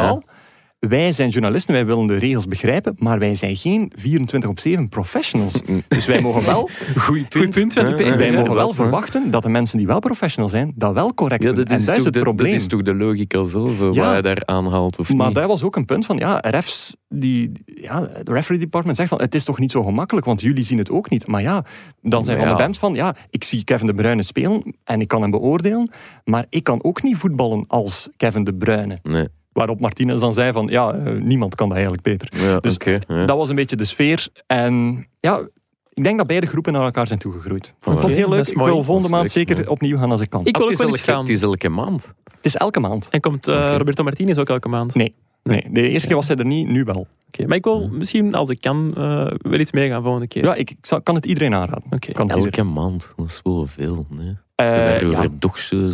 Wij 0.89 1.11
zijn 1.11 1.29
journalisten, 1.29 1.73
wij 1.73 1.85
willen 1.85 2.07
de 2.07 2.17
regels 2.17 2.45
begrijpen, 2.45 2.95
maar 2.97 3.19
wij 3.19 3.35
zijn 3.35 3.55
geen 3.55 3.91
24 3.95 4.49
op 4.49 4.59
7 4.59 4.89
professionals. 4.89 5.61
Dus 5.87 6.05
wij 6.05 6.21
mogen 6.21 6.45
wel 6.45 6.69
Goed 6.97 7.17
Goed 7.37 7.49
punt 7.49 7.73
van 7.73 7.97
ja, 7.97 8.15
wij 8.15 8.31
mogen 8.31 8.53
wel 8.53 8.73
verwachten 8.73 9.31
dat 9.31 9.43
de 9.43 9.49
mensen 9.49 9.77
die 9.77 9.87
wel 9.87 9.99
professional 9.99 10.49
zijn, 10.49 10.71
dat 10.75 10.93
wel 10.93 11.13
correct 11.13 11.41
Ja, 11.43 11.47
doen. 11.47 11.57
dat 11.57 11.69
en 11.69 11.77
is, 11.77 11.85
dat 11.85 11.97
is 11.97 12.03
het 12.03 12.13
de, 12.13 12.19
probleem. 12.19 12.51
dat 12.51 12.61
is 12.61 12.67
toch 12.67 12.81
de 12.81 12.95
logica 12.95 13.43
zelf, 13.43 13.79
Ja. 13.79 13.89
waar 14.01 14.15
je 14.15 14.21
daar 14.21 14.41
aanhaalt 14.45 14.99
of 14.99 15.13
maar 15.13 15.25
niet? 15.27 15.35
dat 15.35 15.47
was 15.47 15.63
ook 15.63 15.75
een 15.75 15.85
punt 15.85 16.05
van, 16.05 16.17
ja, 16.17 16.37
refs, 16.41 16.95
die, 17.09 17.51
ja, 17.65 17.99
de 18.23 18.31
referee 18.31 18.59
department 18.59 18.97
zegt 18.97 19.09
van, 19.09 19.21
het 19.21 19.35
is 19.35 19.43
toch 19.43 19.59
niet 19.59 19.71
zo 19.71 19.83
gemakkelijk, 19.83 20.25
want 20.25 20.41
jullie 20.41 20.63
zien 20.63 20.77
het 20.77 20.89
ook 20.89 21.09
niet. 21.09 21.27
Maar 21.27 21.41
ja, 21.41 21.65
dan 22.01 22.23
zijn 22.23 22.37
Maar 22.37 22.47
Van 22.47 22.57
de. 22.57 22.63
Bemt 22.63 22.77
van, 22.77 22.93
ja, 22.93 23.15
ik 23.29 23.43
zie 23.43 23.63
Kevin 23.63 23.87
De 23.87 23.93
Bruyne 23.93 24.23
spelen 24.23 24.75
en 24.83 25.01
ik 25.01 25.07
kan 25.07 25.21
hem 25.21 25.31
beoordelen, 25.31 25.89
maar 26.23 26.45
ik 26.49 26.63
kan 26.63 26.83
ook 26.83 27.03
niet 27.03 27.17
voetballen 27.17 27.63
als 27.67 28.09
Kevin 28.17 28.43
De 28.43 28.53
Bruyne. 28.53 28.99
Nee. 29.03 29.27
Waarop 29.53 29.79
Martinez 29.79 30.19
dan 30.19 30.33
zei 30.33 30.51
van, 30.51 30.67
ja, 30.67 30.93
eh, 30.93 31.13
niemand 31.13 31.55
kan 31.55 31.67
dat 31.67 31.77
eigenlijk 31.77 32.05
beter. 32.05 32.29
Ja, 32.41 32.59
Dus 32.59 32.77
ja. 33.07 33.25
Dat 33.25 33.37
was 33.37 33.49
een 33.49 33.55
beetje 33.55 33.75
de 33.75 33.85
sfeer. 33.85 34.27
En 34.47 35.05
ja, 35.19 35.47
ik 35.93 36.03
denk 36.03 36.17
dat 36.17 36.27
beide 36.27 36.47
groepen 36.47 36.73
naar 36.73 36.83
elkaar 36.83 37.07
zijn 37.07 37.19
toegegroeid. 37.19 37.65
Ik 37.65 37.73
vond 37.79 38.01
het 38.01 38.13
heel 38.13 38.29
leuk. 38.29 38.47
Ik 38.47 38.57
wil 38.57 38.83
volgende 38.83 39.09
maand 39.09 39.31
zeker 39.31 39.69
opnieuw 39.69 39.97
gaan 39.97 40.11
als 40.11 40.21
ik 40.21 40.29
kan. 40.29 40.45
Ik 40.45 40.57
wil 40.57 40.65
Ah, 40.65 40.71
ook 40.71 40.71
het, 40.71 40.79
is 40.79 40.85
wel 40.85 40.95
eens 40.95 41.01
gaan. 41.07 41.19
het 41.19 41.29
is 41.29 41.41
elke 41.41 41.69
maand. 41.69 42.13
Het 42.23 42.45
is 42.45 42.55
elke 42.55 42.79
maand. 42.79 43.09
En 43.09 43.19
komt 43.19 43.47
eh. 43.47 43.75
Roberto 43.77 44.03
Martinez 44.03 44.37
ook 44.37 44.49
elke 44.49 44.69
maand? 44.69 44.95
Nee. 44.95 45.15
Nee, 45.43 45.67
de 45.71 45.89
eerste 45.89 46.07
keer 46.07 46.15
was 46.15 46.27
hij 46.27 46.37
er 46.37 46.45
niet, 46.45 46.67
nu 46.67 46.83
wel. 46.83 47.07
Oké, 47.27 47.47
Maar 47.47 47.57
ik 47.57 47.63
wil 47.63 47.87
misschien, 47.91 48.35
als 48.35 48.49
ik 48.49 48.61
kan, 48.61 48.93
eh, 48.97 49.27
wel 49.37 49.59
iets 49.59 49.71
meegaan 49.71 50.03
volgende 50.03 50.27
keer. 50.27 50.43
Ja, 50.43 50.55
ik, 50.55 50.75
kan 51.03 51.15
het 51.15 51.25
iedereen 51.25 51.53
aanraden. 51.53 51.83
Oké. 51.89 52.11
Kan 52.11 52.27
het 52.27 52.37
iedereen. 52.37 52.65
Elke 52.67 52.79
maand, 52.79 53.13
dat 53.15 53.25
is 53.27 53.39
wel 53.43 53.65
veel. 53.67 54.03
Nee? 54.09 54.37
Uh, 54.63 55.11
ja, 55.11 55.27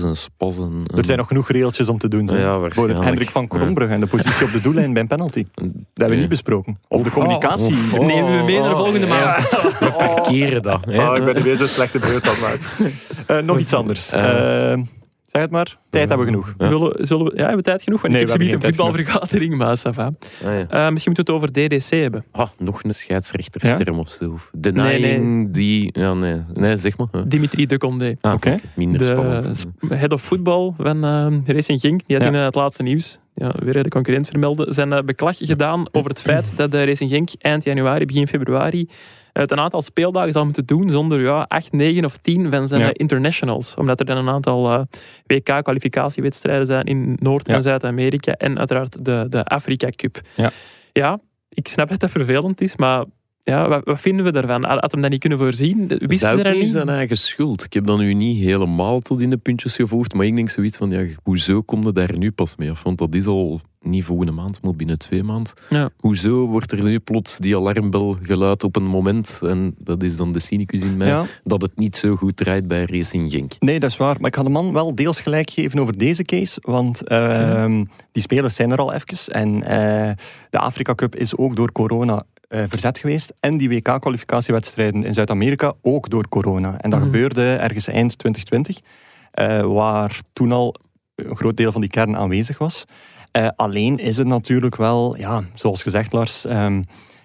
en 0.05 0.15
spassen. 0.15 0.83
er 0.95 1.05
zijn 1.05 1.17
nog 1.17 1.27
genoeg 1.27 1.49
regeltjes 1.51 1.89
om 1.89 1.97
te 1.97 2.07
doen. 2.07 2.27
Ja, 2.27 2.57
waarschijnlijk. 2.59 3.03
Hendrik 3.03 3.29
van 3.29 3.47
Krombrug 3.47 3.89
en 3.89 3.99
de 3.99 4.07
positie 4.07 4.45
op 4.45 4.51
de 4.51 4.61
doellijn 4.61 4.93
bij 4.93 5.01
een 5.01 5.07
penalty. 5.07 5.45
Dat 5.55 5.63
hebben 5.65 6.07
we 6.07 6.13
Ja. 6.13 6.19
niet 6.19 6.29
besproken. 6.29 6.79
Of 6.87 7.03
de 7.03 7.09
communicatie. 7.11 7.65
Of- 7.67 7.91
Dat 7.91 8.01
nemen 8.05 8.37
we 8.37 8.43
mee 8.43 8.59
naar 8.59 8.69
de 8.69 8.75
volgende 8.75 9.07
ja. 9.07 9.13
maand. 9.23 9.37
We 9.79 9.91
parkeren 9.97 10.61
dat. 10.61 10.85
hè. 10.85 11.09
Oh, 11.09 11.17
ik 11.17 11.23
ben 11.25 11.35
er 11.35 11.43
weer 11.43 11.57
zo 11.57 11.65
slechte 11.65 11.99
beurt 11.99 12.27
aan. 12.27 12.35
Eh, 13.27 13.37
nog 13.43 13.57
iets 13.59 13.73
anders. 13.73 14.11
Eh. 14.11 14.73
Zeg 15.31 15.41
het 15.41 15.51
maar. 15.51 15.77
Tijd 15.89 16.09
hebben 16.09 16.25
we 16.27 16.31
genoeg. 16.33 16.53
Ja. 16.57 16.69
Willen, 16.69 17.05
zullen 17.05 17.25
we, 17.25 17.31
ja, 17.31 17.37
hebben 17.39 17.55
we 17.57 17.63
tijd 17.63 17.81
genoeg? 17.83 18.01
Want 18.01 18.13
Nee, 18.13 18.21
ik 18.23 18.29
heb 18.29 18.41
een 18.41 18.61
voetbalvergadering, 18.61 19.55
maar 19.57 19.77
ça 19.77 19.93
va. 19.93 20.05
Ah, 20.05 20.11
ja. 20.41 20.67
Eh, 20.69 20.91
misschien 20.91 21.13
moeten 21.15 21.35
we 21.35 21.41
het 21.41 21.51
over 21.59 21.77
DDC 21.79 21.89
hebben. 22.01 22.23
Ah, 22.31 22.49
nog 22.57 22.83
een 22.83 22.93
scheidsrechtersterm 22.95 23.99
of 23.99 24.09
zo. 24.09 24.37
Denying 24.51 25.01
Nee, 25.35 25.51
die... 25.51 25.89
Ja, 25.99 26.13
nee. 26.13 26.41
Nee, 26.53 26.77
zeg 26.77 26.97
maar. 26.97 27.07
Dimitri 27.27 27.65
de 27.65 27.77
Condé. 27.77 28.15
Ah, 28.21 28.33
Oké. 28.33 28.59
Minder 28.75 28.97
De 28.99 29.05
spannend. 29.05 29.57
sp- 29.57 29.89
head 29.89 30.11
of 30.13 30.21
football 30.21 30.73
van 30.77 31.03
eh, 31.03 31.53
Racing 31.55 31.79
Genk, 31.81 32.01
die 32.07 32.15
had 32.17 32.25
Ja. 32.25 32.31
in 32.31 32.37
eh, 32.39 32.45
het 32.45 32.55
laatste 32.55 32.83
nieuws, 32.83 33.19
ja, 33.35 33.53
weer 33.63 33.83
de 33.83 33.89
concurrent 33.89 34.27
vermelden, 34.27 34.73
zijn 34.73 35.05
beklag 35.05 35.37
gedaan 35.37 35.85
over 35.91 36.09
het 36.09 36.21
feit 36.21 36.53
dat 36.57 36.71
de 36.71 36.83
Racing 36.83 37.09
Genk 37.09 37.29
eind 37.39 37.63
januari, 37.63 38.05
begin 38.05 38.27
februari 38.27 38.87
het 39.41 39.51
een 39.51 39.59
aantal 39.59 39.81
speeldagen 39.81 40.31
zal 40.31 40.43
moeten 40.43 40.65
doen 40.65 40.89
zonder 40.89 41.21
ja, 41.21 41.45
8, 41.47 41.71
9 41.71 42.05
of 42.05 42.17
10 42.17 42.49
van 42.51 42.67
zijn 42.67 42.81
Ja. 42.81 42.87
eh, 42.87 42.93
internationals. 42.93 43.75
Omdat 43.75 43.99
er 43.99 44.05
dan 44.05 44.17
een 44.17 44.29
aantal 44.29 44.71
eh, 44.71 44.81
WK-kwalificatiewedstrijden 45.25 46.65
zijn 46.65 46.83
in 46.85 47.17
Noord- 47.19 47.47
Ja. 47.47 47.53
en 47.55 47.61
Zuid-Amerika 47.61 48.31
en 48.33 48.57
uiteraard 48.57 49.05
de, 49.05 49.25
de 49.29 49.43
Afrika 49.45 49.89
Cup. 49.95 50.21
Ja. 50.35 50.51
ja, 50.93 51.19
ik 51.49 51.67
snap 51.67 51.89
dat 51.89 51.99
dat 51.99 52.11
vervelend 52.11 52.61
is, 52.61 52.75
maar 52.77 53.05
ja, 53.43 53.67
wat, 53.69 53.81
wat 53.85 54.01
vinden 54.01 54.25
we 54.25 54.31
daarvan? 54.31 54.63
Had 54.63 54.91
hem 54.91 55.01
dat 55.01 55.09
niet 55.11 55.19
kunnen 55.19 55.37
voorzien? 55.37 55.87
Wisten 55.87 56.17
ze 56.17 56.25
het 56.27 56.43
dat 56.43 56.53
niet 56.53 56.61
niet? 56.61 56.71
zijn 56.71 56.89
eigen 56.89 57.17
schuld? 57.17 57.63
Ik 57.63 57.73
heb 57.73 57.85
dat 57.85 57.97
nu 57.97 58.13
niet 58.13 58.43
helemaal 58.43 58.99
tot 58.99 59.19
in 59.21 59.29
de 59.29 59.37
puntjes 59.37 59.75
gevoerd, 59.75 60.13
maar 60.13 60.25
ik 60.25 60.35
denk 60.35 60.49
zoiets 60.49 60.77
van, 60.77 60.89
ja, 60.91 61.05
hoezo 61.23 61.61
komt 61.61 61.85
het 61.85 61.95
daar 61.95 62.17
nu 62.17 62.31
pas 62.31 62.55
mee 62.55 62.71
af? 62.71 62.83
Want 62.83 62.97
dat 62.97 63.15
is 63.15 63.25
al 63.25 63.61
niet 63.81 64.03
volgende 64.03 64.31
maand, 64.31 64.61
maar 64.61 64.75
binnen 64.75 64.97
twee 64.99 65.23
maanden. 65.23 65.53
Ja. 65.69 65.89
Hoezo 65.97 66.45
wordt 66.47 66.71
er 66.71 66.83
nu 66.83 66.99
plots 66.99 67.37
die 67.37 67.55
alarmbel 67.55 68.17
geluid 68.21 68.63
op 68.63 68.75
een 68.75 68.85
moment, 68.85 69.39
en 69.43 69.75
dat 69.77 70.03
is 70.03 70.15
dan 70.15 70.31
de 70.31 70.39
cynicus 70.39 70.81
in 70.81 70.97
mij, 70.97 71.07
Ja. 71.07 71.25
dat 71.43 71.61
het 71.61 71.77
niet 71.77 71.95
zo 71.95 72.15
goed 72.15 72.37
draait 72.37 72.67
bij 72.67 72.83
Racing 72.85 73.31
Genk? 73.31 73.53
Nee, 73.59 73.79
dat 73.79 73.89
is 73.89 73.97
waar. 73.97 74.15
Maar 74.19 74.29
ik 74.29 74.35
ga 74.35 74.43
de 74.43 74.49
man 74.49 74.73
wel 74.73 74.95
deels 74.95 75.19
gelijk 75.19 75.49
geven 75.49 75.79
over 75.79 75.97
deze 75.97 76.23
case. 76.23 76.57
Want 76.61 77.07
ehm, 77.07 77.83
die 78.11 78.21
spelers 78.23 78.55
zijn 78.55 78.71
er 78.71 78.77
al 78.77 78.93
even. 78.93 79.33
En 79.33 79.63
eh, 79.63 80.11
de 80.49 80.59
Afrika 80.59 80.95
Cup 80.95 81.15
is 81.15 81.35
ook 81.37 81.55
door 81.55 81.71
corona 81.71 82.23
eh, 82.47 82.63
verzet 82.67 82.97
geweest. 82.97 83.33
En 83.39 83.57
die 83.57 83.69
WK-kwalificatiewedstrijden 83.69 85.03
in 85.03 85.13
Zuid-Amerika 85.13 85.73
ook 85.81 86.09
door 86.09 86.27
corona. 86.29 86.77
En 86.81 86.89
dat 86.89 86.99
Mhm. 86.99 87.09
gebeurde 87.09 87.43
ergens 87.55 87.87
eind 87.87 88.17
2020. 88.17 88.79
eh, 89.31 89.61
waar 89.61 90.19
toen 90.33 90.51
al 90.51 90.75
een 91.15 91.35
groot 91.35 91.57
deel 91.57 91.71
van 91.71 91.81
die 91.81 91.89
kern 91.89 92.17
aanwezig 92.17 92.57
was. 92.57 92.85
Eh, 93.31 93.47
alleen 93.55 93.97
is 93.97 94.17
het 94.17 94.27
natuurlijk 94.27 94.75
wel, 94.75 95.17
ja, 95.17 95.41
zoals 95.55 95.81
gezegd 95.83 96.13
Lars... 96.13 96.45
ehm, 96.45 96.81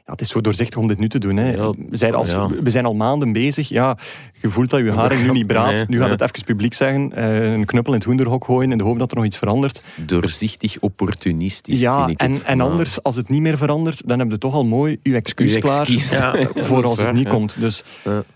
ja, 0.06 0.12
het 0.12 0.20
is 0.20 0.28
zo 0.28 0.40
doorzichtig 0.40 0.78
om 0.78 0.88
dit 0.88 0.98
nu 0.98 1.08
te 1.08 1.18
doen. 1.18 1.36
Hè. 1.36 1.50
Ja, 1.52 1.70
we, 1.70 1.96
zijn 1.96 2.14
als, 2.14 2.30
ja. 2.30 2.48
we 2.62 2.70
zijn 2.70 2.84
al 2.84 2.94
maanden 2.94 3.32
bezig. 3.32 3.68
Ja, 3.68 3.96
je 4.40 4.48
voelt 4.50 4.70
dat 4.70 4.80
je 4.80 4.92
haring 4.92 5.22
nu 5.22 5.30
niet 5.30 5.46
braadt. 5.46 5.74
Nee, 5.74 5.84
nu 5.88 5.96
gaat 5.98 6.08
nee. 6.08 6.16
het 6.16 6.20
even 6.20 6.44
publiek 6.44 6.74
zeggen. 6.74 7.12
eh, 7.12 7.52
een 7.52 7.64
knuppel 7.64 7.92
in 7.92 7.98
het 7.98 8.08
hoenderhok 8.08 8.44
gooien 8.44 8.72
in 8.72 8.78
de 8.78 8.84
hoop 8.84 8.98
dat 8.98 9.10
er 9.10 9.16
nog 9.16 9.26
iets 9.26 9.36
verandert. 9.36 9.88
Doorzichtig 10.06 10.76
opportunistisch, 10.80 11.80
ja, 11.80 11.98
vind 11.98 12.10
ik 12.10 12.20
en, 12.20 12.32
het. 12.32 12.42
en 12.42 12.60
anders, 12.60 13.02
als 13.02 13.16
het 13.16 13.28
niet 13.28 13.40
meer 13.40 13.56
verandert, 13.56 14.08
dan 14.08 14.18
heb 14.18 14.30
je 14.30 14.38
toch 14.38 14.54
al 14.54 14.64
mooi 14.64 14.98
je 15.02 15.14
excuus 15.14 15.58
klaar. 15.58 15.86
Voor 16.54 16.84
als 16.84 16.98
het 16.98 17.12
niet 17.12 17.24
ja. 17.24 17.30
komt. 17.30 17.60
Dus, 17.60 17.82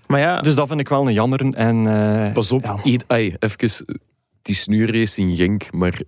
Maar 0.06 0.20
ja, 0.20 0.40
dus 0.40 0.54
dat 0.54 0.68
vind 0.68 0.80
ik 0.80 0.88
wel 0.88 1.06
een 1.06 1.12
jammer. 1.12 1.54
En, 1.54 1.86
eh, 2.26 2.32
Pas 2.32 2.52
op, 2.52 2.64
ja. 2.64 2.76
ied- 2.84 3.04
ai, 3.06 3.34
even, 3.38 3.58
het 4.38 4.48
is 4.48 4.66
nu 4.66 4.86
Racing 4.86 5.36
Genk, 5.36 5.72
maar 5.72 6.00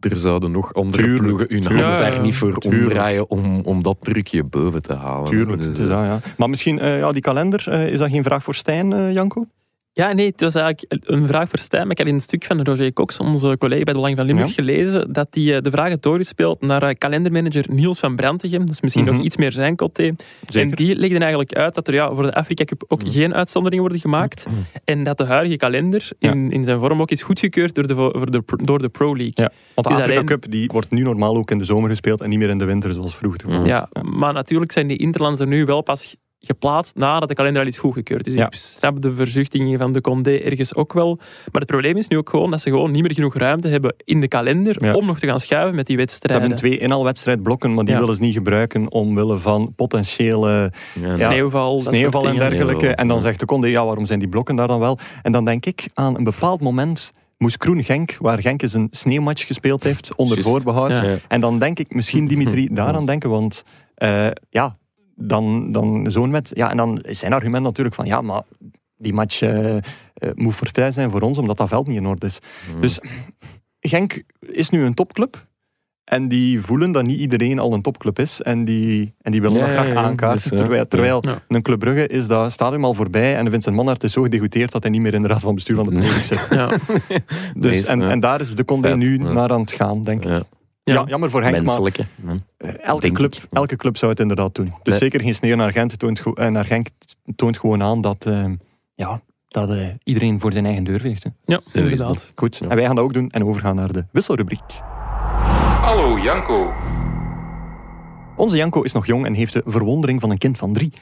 er 0.00 0.16
zouden 0.16 0.50
nog 0.50 0.74
andere 0.74 1.02
Tuurlijk, 1.02 1.22
ploegen 1.22 1.46
hun 1.48 1.64
hand 1.64 1.76
tuurlijk. 1.76 1.98
daar 1.98 2.20
niet 2.20 2.34
voor 2.34 2.58
Tuurlijk. 2.58 2.82
omdraaien 2.84 3.30
om, 3.30 3.60
om 3.64 3.82
dat 3.82 3.96
drukje 4.00 4.44
boven 4.44 4.82
te 4.82 4.92
halen. 4.94 5.30
Tuurlijk, 5.30 5.76
Dus, 5.76 5.88
ja. 5.88 6.20
Maar 6.36 6.50
misschien, 6.50 6.78
eh, 6.78 6.98
ja, 6.98 7.12
die 7.12 7.22
kalender, 7.22 7.64
eh, 7.68 7.86
is 7.86 7.98
dat 7.98 8.10
geen 8.10 8.22
vraag 8.24 8.42
voor 8.42 8.54
Stijn, 8.54 8.92
eh, 8.92 9.12
Janko? 9.12 9.44
Ja, 10.00 10.12
nee, 10.12 10.26
het 10.26 10.40
was 10.40 10.54
eigenlijk 10.54 11.02
een 11.10 11.26
vraag 11.26 11.48
voor 11.48 11.58
Stijn. 11.58 11.82
Maar 11.82 11.90
ik 11.90 11.98
had 11.98 12.06
in 12.06 12.14
een 12.14 12.20
stuk 12.20 12.44
van 12.44 12.62
Roger 12.62 12.92
Cox, 12.92 13.18
onze 13.18 13.56
collega 13.58 13.82
bij 13.84 13.94
de 13.94 14.00
Lang 14.00 14.16
van 14.16 14.26
Limburg, 14.26 14.48
Ja. 14.48 14.54
gelezen 14.54 15.12
dat 15.12 15.26
hij 15.30 15.56
eh, 15.56 15.62
de 15.62 15.70
vraag 15.70 15.90
had 15.90 16.02
doorgespeeld 16.02 16.60
naar 16.60 16.82
eh, 16.82 16.94
kalendermanager 16.98 17.64
Niels 17.68 17.98
van 17.98 18.16
Brantegem. 18.16 18.66
Dus 18.66 18.80
misschien 18.80 19.04
Mhm. 19.04 19.12
nog 19.14 19.22
iets 19.22 19.36
meer 19.36 19.52
zijn 19.52 19.76
coté. 19.76 20.14
En 20.54 20.70
die 20.70 20.96
legde 20.96 21.18
eigenlijk 21.18 21.52
uit 21.54 21.74
dat 21.74 21.88
er 21.88 21.94
ja, 21.94 22.14
voor 22.14 22.22
de 22.22 22.34
Afrika 22.34 22.64
Cup 22.64 22.84
ook 22.88 23.02
Mhm. 23.02 23.10
geen 23.10 23.34
uitzonderingen 23.34 23.82
worden 23.84 24.00
gemaakt. 24.02 24.46
En 24.84 25.02
dat 25.02 25.18
de 25.18 25.24
huidige 25.24 25.56
kalender 25.56 26.08
in, 26.18 26.50
in 26.52 26.64
zijn 26.64 26.78
vorm 26.80 27.00
ook 27.00 27.10
is 27.10 27.22
goedgekeurd 27.22 27.74
door 27.74 27.86
de, 27.86 27.94
vo- 27.94 28.10
voor 28.14 28.30
de, 28.30 28.42
door 28.64 28.78
de 28.78 28.88
Pro 28.88 29.16
League. 29.16 29.32
Ja. 29.34 29.50
Want 29.74 29.86
de 29.86 29.92
Is 29.92 29.98
Afrika 29.98 30.12
alleen- 30.20 30.26
Cup 30.26 30.50
die 30.50 30.68
wordt 30.72 30.90
nu 30.90 31.02
normaal 31.02 31.36
ook 31.36 31.50
in 31.50 31.58
de 31.58 31.64
zomer 31.64 31.90
gespeeld 31.90 32.20
en 32.20 32.28
niet 32.28 32.38
meer 32.38 32.48
in 32.48 32.58
de 32.58 32.64
winter 32.64 32.92
zoals 32.92 33.16
vroeger. 33.16 33.48
Mhm. 33.48 33.66
Ja, 33.66 33.88
maar 34.02 34.32
natuurlijk 34.32 34.72
zijn 34.72 34.86
die 34.86 34.96
interlands 34.96 35.40
er 35.40 35.46
nu 35.46 35.64
wel 35.64 35.82
pas 35.82 36.16
geplaatst 36.40 36.96
nadat 36.96 37.28
de 37.28 37.34
kalender 37.34 37.62
al 37.62 37.68
is 37.68 37.78
goedgekeurd. 37.78 38.24
Dus 38.24 38.34
Ja. 38.34 38.46
ik 38.46 38.54
snap 38.54 39.02
de 39.02 39.14
verzuchtingen 39.14 39.78
van 39.78 39.92
de 39.92 40.00
Condé 40.00 40.36
ergens 40.36 40.74
ook 40.74 40.92
wel. 40.92 41.16
Maar 41.52 41.60
het 41.60 41.66
probleem 41.66 41.96
is 41.96 42.08
nu 42.08 42.16
ook 42.16 42.28
gewoon 42.30 42.50
dat 42.50 42.60
ze 42.60 42.70
gewoon 42.70 42.90
niet 42.90 43.02
meer 43.02 43.14
genoeg 43.14 43.34
ruimte 43.34 43.68
hebben 43.68 43.94
in 44.04 44.20
de 44.20 44.28
kalender 44.28 44.84
Ja. 44.84 44.94
om 44.94 45.06
nog 45.06 45.18
te 45.18 45.26
gaan 45.26 45.40
schuiven 45.40 45.74
met 45.76 45.86
die 45.86 45.96
Ze 45.96 46.02
wedstrijden. 46.02 46.40
hebben 46.40 46.58
twee 46.58 46.78
inhaalwedstrijdblokken, 46.78 47.74
maar 47.74 47.84
die 47.84 47.94
Ja. 47.94 48.00
willen 48.00 48.14
ze 48.16 48.22
niet 48.22 48.34
gebruiken 48.34 48.90
omwille 48.92 49.38
van 49.38 49.72
potentiële 49.76 50.72
Ja, 51.00 51.06
Ja. 51.08 51.16
Sneeuwval, 51.16 51.80
sneeuwval 51.80 52.28
en 52.28 52.34
dergelijke. 52.36 52.88
En 52.94 53.08
dan 53.08 53.20
zegt 53.20 53.38
de 53.40 53.46
Conde, 53.46 53.68
ja, 53.70 53.84
waarom 53.84 54.06
zijn 54.06 54.18
die 54.18 54.28
blokken 54.28 54.56
daar 54.56 54.68
dan 54.68 54.80
wel? 54.80 54.98
En 55.22 55.32
dan 55.32 55.44
denk 55.44 55.66
ik 55.66 55.88
aan 55.94 56.16
een 56.16 56.24
bepaald 56.24 56.60
moment 56.60 57.12
moest 57.38 57.56
Kroen 57.56 57.82
Genk, 57.84 58.16
waar 58.18 58.38
Genk 58.40 58.62
eens 58.62 58.72
een 58.72 58.88
sneeuwmatch 58.90 59.46
gespeeld 59.46 59.84
heeft, 59.84 60.14
onder 60.14 60.42
voorbehoud. 60.42 60.90
Ja. 60.90 61.02
Ja. 61.02 61.16
En 61.28 61.40
dan 61.40 61.58
denk 61.58 61.78
ik 61.78 61.94
misschien 61.94 62.26
Dimitri 62.26 62.68
daaraan 62.72 63.06
denken, 63.06 63.30
want 63.30 63.62
eh, 63.94 64.26
ja, 64.50 64.74
dan, 65.20 65.72
dan 65.72 66.06
zo'n 66.10 66.30
met. 66.30 66.50
Ja, 66.54 66.70
en 66.70 66.76
dan 66.76 67.00
is 67.00 67.18
zijn 67.18 67.32
argument 67.32 67.62
natuurlijk 67.62 67.94
van 67.94 68.06
ja, 68.06 68.20
maar 68.20 68.42
die 68.96 69.12
match 69.12 69.42
eh, 69.42 69.76
eh, 69.76 69.82
moet 70.34 70.54
forfait 70.54 70.94
zijn 70.94 71.10
voor 71.10 71.20
ons, 71.20 71.38
omdat 71.38 71.56
dat 71.56 71.68
veld 71.68 71.86
niet 71.86 71.96
in 71.96 72.06
orde 72.06 72.26
is. 72.26 72.38
Dus 72.80 73.00
Genk 73.80 74.22
is 74.40 74.70
nu 74.70 74.84
een 74.84 74.94
topclub. 74.94 75.48
En 76.04 76.28
die 76.28 76.60
voelen 76.60 76.92
dat 76.92 77.06
niet 77.06 77.18
iedereen 77.18 77.58
al 77.58 77.72
een 77.72 77.82
topclub 77.82 78.18
is. 78.18 78.42
En 78.42 78.64
die, 78.64 79.14
en 79.20 79.32
die 79.32 79.40
willen 79.40 79.56
Ja, 79.56 79.62
dat 79.62 79.70
graag 79.70 79.86
ja, 79.86 79.92
ja. 79.92 80.02
aankaarten. 80.02 80.50
Dus, 80.50 80.58
ja. 80.58 80.64
terwijl 80.64 80.86
terwijl 80.86 81.22
een 81.48 81.62
Club 81.62 81.78
Brugge 81.78 82.06
is 82.06 82.26
dat 82.26 82.52
stadium 82.52 82.84
al 82.84 82.94
voorbij. 82.94 83.36
En 83.36 83.50
Vincent 83.50 83.76
Manhart 83.76 84.04
is 84.04 84.12
zo 84.12 84.22
gedegoteerd 84.22 84.72
dat 84.72 84.82
hij 84.82 84.90
niet 84.90 85.00
meer 85.00 85.14
in 85.14 85.22
de 85.22 85.28
raad 85.28 85.40
van 85.40 85.54
bestuur 85.54 85.76
van 85.76 85.84
de 85.84 85.90
Premier 85.90 86.10
League 86.10 86.36
zit. 86.38 86.48
Ja. 86.58 86.68
Dus, 87.56 87.82
Nee, 87.82 87.86
en, 87.86 88.02
en 88.10 88.20
daar 88.20 88.40
is 88.40 88.54
de 88.54 88.64
Condé 88.64 88.96
nu 88.96 89.18
naar 89.18 89.50
aan 89.50 89.60
het 89.60 89.72
gaan, 89.72 90.02
denk 90.02 90.24
ik. 90.24 90.42
Ja. 90.90 90.96
Ja. 90.96 91.00
Ja. 91.04 91.08
jammer 91.08 91.30
voor 91.30 91.40
Henk, 91.42 91.54
maar 91.54 91.64
Menselijke. 91.64 92.04
Eh, 92.56 92.70
elke 92.86 93.00
Denk 93.00 93.14
club, 93.16 93.34
ik. 93.34 93.42
elke 93.52 93.76
club 93.76 93.96
zou 93.96 94.10
het 94.10 94.20
inderdaad 94.20 94.54
doen. 94.54 94.64
Dus 94.66 94.74
Nee. 94.82 94.98
zeker 94.98 95.20
geen 95.20 95.34
sneer 95.34 95.56
naar 95.56 95.72
Gent. 95.72 95.98
Toont, 95.98 96.22
eh, 96.34 96.46
naar 96.48 96.64
Genk 96.64 96.88
toont 97.36 97.58
gewoon 97.58 97.82
aan 97.82 98.00
dat, 98.00 98.26
eh, 98.26 98.44
ja, 98.94 99.20
dat 99.48 99.78
iedereen 100.04 100.40
voor 100.40 100.52
zijn 100.52 100.64
eigen 100.66 100.84
deur 100.84 101.00
veegt. 101.00 101.22
hè. 101.24 101.30
Ja, 101.44 101.56
is 101.56 101.74
inderdaad. 101.74 102.32
Goed, 102.34 102.56
Ja. 102.56 102.68
en 102.68 102.76
wij 102.76 102.84
gaan 102.86 102.94
dat 102.94 103.04
ook 103.04 103.12
doen 103.12 103.30
en 103.30 103.44
overgaan 103.44 103.76
naar 103.76 103.92
de 103.92 104.04
wisselrubriek. 104.12 104.80
Hallo 105.82 106.18
Janko. 106.18 106.72
Onze 108.36 108.56
Janko 108.56 108.82
is 108.82 108.92
nog 108.92 109.06
jong 109.06 109.26
en 109.26 109.34
heeft 109.34 109.52
de 109.52 109.62
verwondering 109.66 110.20
van 110.20 110.30
een 110.30 110.38
kind 110.38 110.58
van 110.58 110.72
drie. 110.72 110.92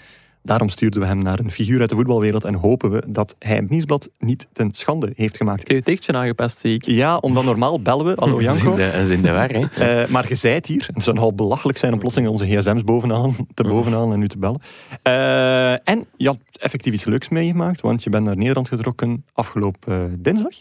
Daarom 0.48 0.68
stuurden 0.68 1.00
we 1.00 1.06
hem 1.06 1.18
naar 1.18 1.38
een 1.38 1.50
figuur 1.50 1.80
uit 1.80 1.88
de 1.88 1.94
voetbalwereld 1.94 2.44
en 2.44 2.54
hopen 2.54 2.90
we 2.90 3.02
dat 3.08 3.34
hij 3.38 3.56
het 3.56 3.70
nieuwsblad 3.70 4.10
niet 4.18 4.48
ten 4.52 4.70
schande 4.72 5.12
heeft 5.16 5.36
gemaakt. 5.36 5.60
Ik 5.60 5.68
heb 5.68 5.76
je 5.76 5.82
tekstje 5.82 6.12
aangepast, 6.12 6.58
zie 6.58 6.74
ik. 6.74 6.84
Ja, 6.84 7.16
omdat 7.16 7.44
normaal 7.44 7.82
bellen 7.82 8.04
we. 8.06 8.12
Hallo 8.16 8.40
Janko. 8.46 8.76
Dat 8.76 8.94
is 8.94 9.08
in 9.08 9.22
de 9.22 9.30
war, 9.30 9.50
hè. 9.50 9.66
Eh, 10.02 10.08
maar 10.08 10.28
je 10.28 10.34
zei 10.34 10.54
het 10.54 10.66
hier. 10.66 10.88
Het 10.92 11.02
zou 11.02 11.16
nogal 11.16 11.34
belachelijk 11.34 11.78
zijn 11.78 11.92
om 11.92 11.98
plotseling 11.98 12.30
onze 12.30 12.46
gsm's 12.46 12.84
bovenaan 12.84 13.34
te 13.54 13.62
bovenaan 13.62 14.12
en 14.12 14.18
nu 14.18 14.28
te 14.28 14.38
bellen. 14.38 14.60
Eh, 15.02 15.72
en 15.72 16.06
je 16.16 16.26
had 16.26 16.38
effectief 16.52 16.92
iets 16.92 17.04
leuks 17.04 17.28
meegemaakt, 17.28 17.80
want 17.80 18.02
je 18.02 18.10
bent 18.10 18.24
naar 18.24 18.36
Nederland 18.36 18.68
getrokken 18.68 19.24
afgelopen 19.32 20.04
eh, 20.04 20.12
dinsdag 20.18 20.52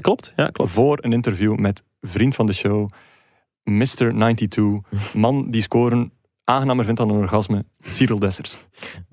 klopt, 0.00 0.32
ja, 0.36 0.46
klopt. 0.46 0.70
voor 0.70 0.98
een 1.00 1.12
interview 1.12 1.56
met 1.56 1.82
vriend 2.00 2.34
van 2.34 2.46
de 2.46 2.52
show, 2.52 2.90
Mr. 3.64 3.86
92, 3.94 5.14
man 5.14 5.50
die 5.50 5.62
scoren 5.62 6.12
aangenamer 6.44 6.84
vindt 6.84 7.00
dan 7.00 7.10
een 7.10 7.16
orgasme, 7.16 7.64
Cyril 7.78 8.18
Dessers. 8.18 8.56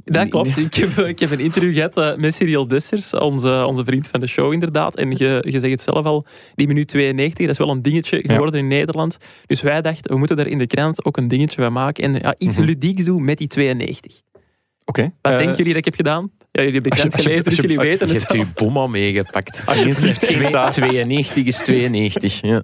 Dat 0.04 0.28
klopt. 0.30 0.58
Ik 0.58 0.74
heb, 0.74 0.90
ik 1.06 1.20
heb 1.20 1.32
een 1.32 1.40
interview 1.40 1.74
gehad 1.74 1.98
eh, 1.98 2.16
met 2.16 2.34
Cyril 2.34 2.68
Dessers, 2.68 3.14
onze, 3.14 3.66
onze 3.68 3.84
vriend 3.84 4.08
van 4.08 4.20
de 4.20 4.28
show 4.28 4.54
inderdaad. 4.54 4.96
En 4.96 5.12
je, 5.12 5.44
je 5.48 5.60
zegt 5.60 5.72
het 5.72 5.82
zelf 5.82 6.06
al, 6.06 6.26
die 6.56 6.68
minuut 6.68 6.88
92, 6.88 7.46
dat 7.46 7.50
is 7.50 7.58
wel 7.66 7.70
een 7.76 7.82
dingetje 7.82 8.24
geworden 8.26 8.60
in 8.60 8.68
Nederland. 8.68 9.18
Dus 9.46 9.62
wij 9.62 9.82
dachten, 9.82 10.12
we 10.12 10.18
moeten 10.18 10.38
daar 10.38 10.48
in 10.48 10.58
de 10.58 10.68
krant 10.68 11.06
ook 11.06 11.18
een 11.18 11.28
dingetje 11.28 11.62
van 11.62 11.74
maken. 11.74 12.04
En 12.04 12.14
ja, 12.14 12.36
iets 12.38 12.58
Mhm. 12.58 12.66
ludieks 12.66 13.06
doen 13.06 13.24
met 13.26 13.38
die 13.38 13.48
92. 13.48 14.22
Oké. 14.86 15.02
Wat 15.22 15.32
Eh, 15.32 15.38
denken 15.38 15.56
jullie 15.58 15.74
dat 15.74 15.78
ik 15.78 15.86
heb 15.86 15.96
gedaan? 15.96 16.32
Ja, 16.52 16.64
jullie 16.64 16.80
hebben 16.82 16.98
je- 16.98 17.04
je- 17.12 17.18
gelezen, 17.24 17.44
dus 17.44 17.56
je- 17.56 17.62
jullie 17.62 17.78
weten 17.78 18.08
Je 18.08 18.14
het 18.14 18.22
hebt 18.22 18.34
al. 18.40 18.46
je 18.46 18.52
bomma 18.56 18.88
meegepakt. 18.88 19.64
Alsjeblieft, 19.66 20.20
Twee- 20.22 20.38
geen 20.40 20.52
taart. 20.52 20.74
92 20.74 21.46
is 21.46 21.58
92. 21.58 22.42
Ja. 22.42 22.64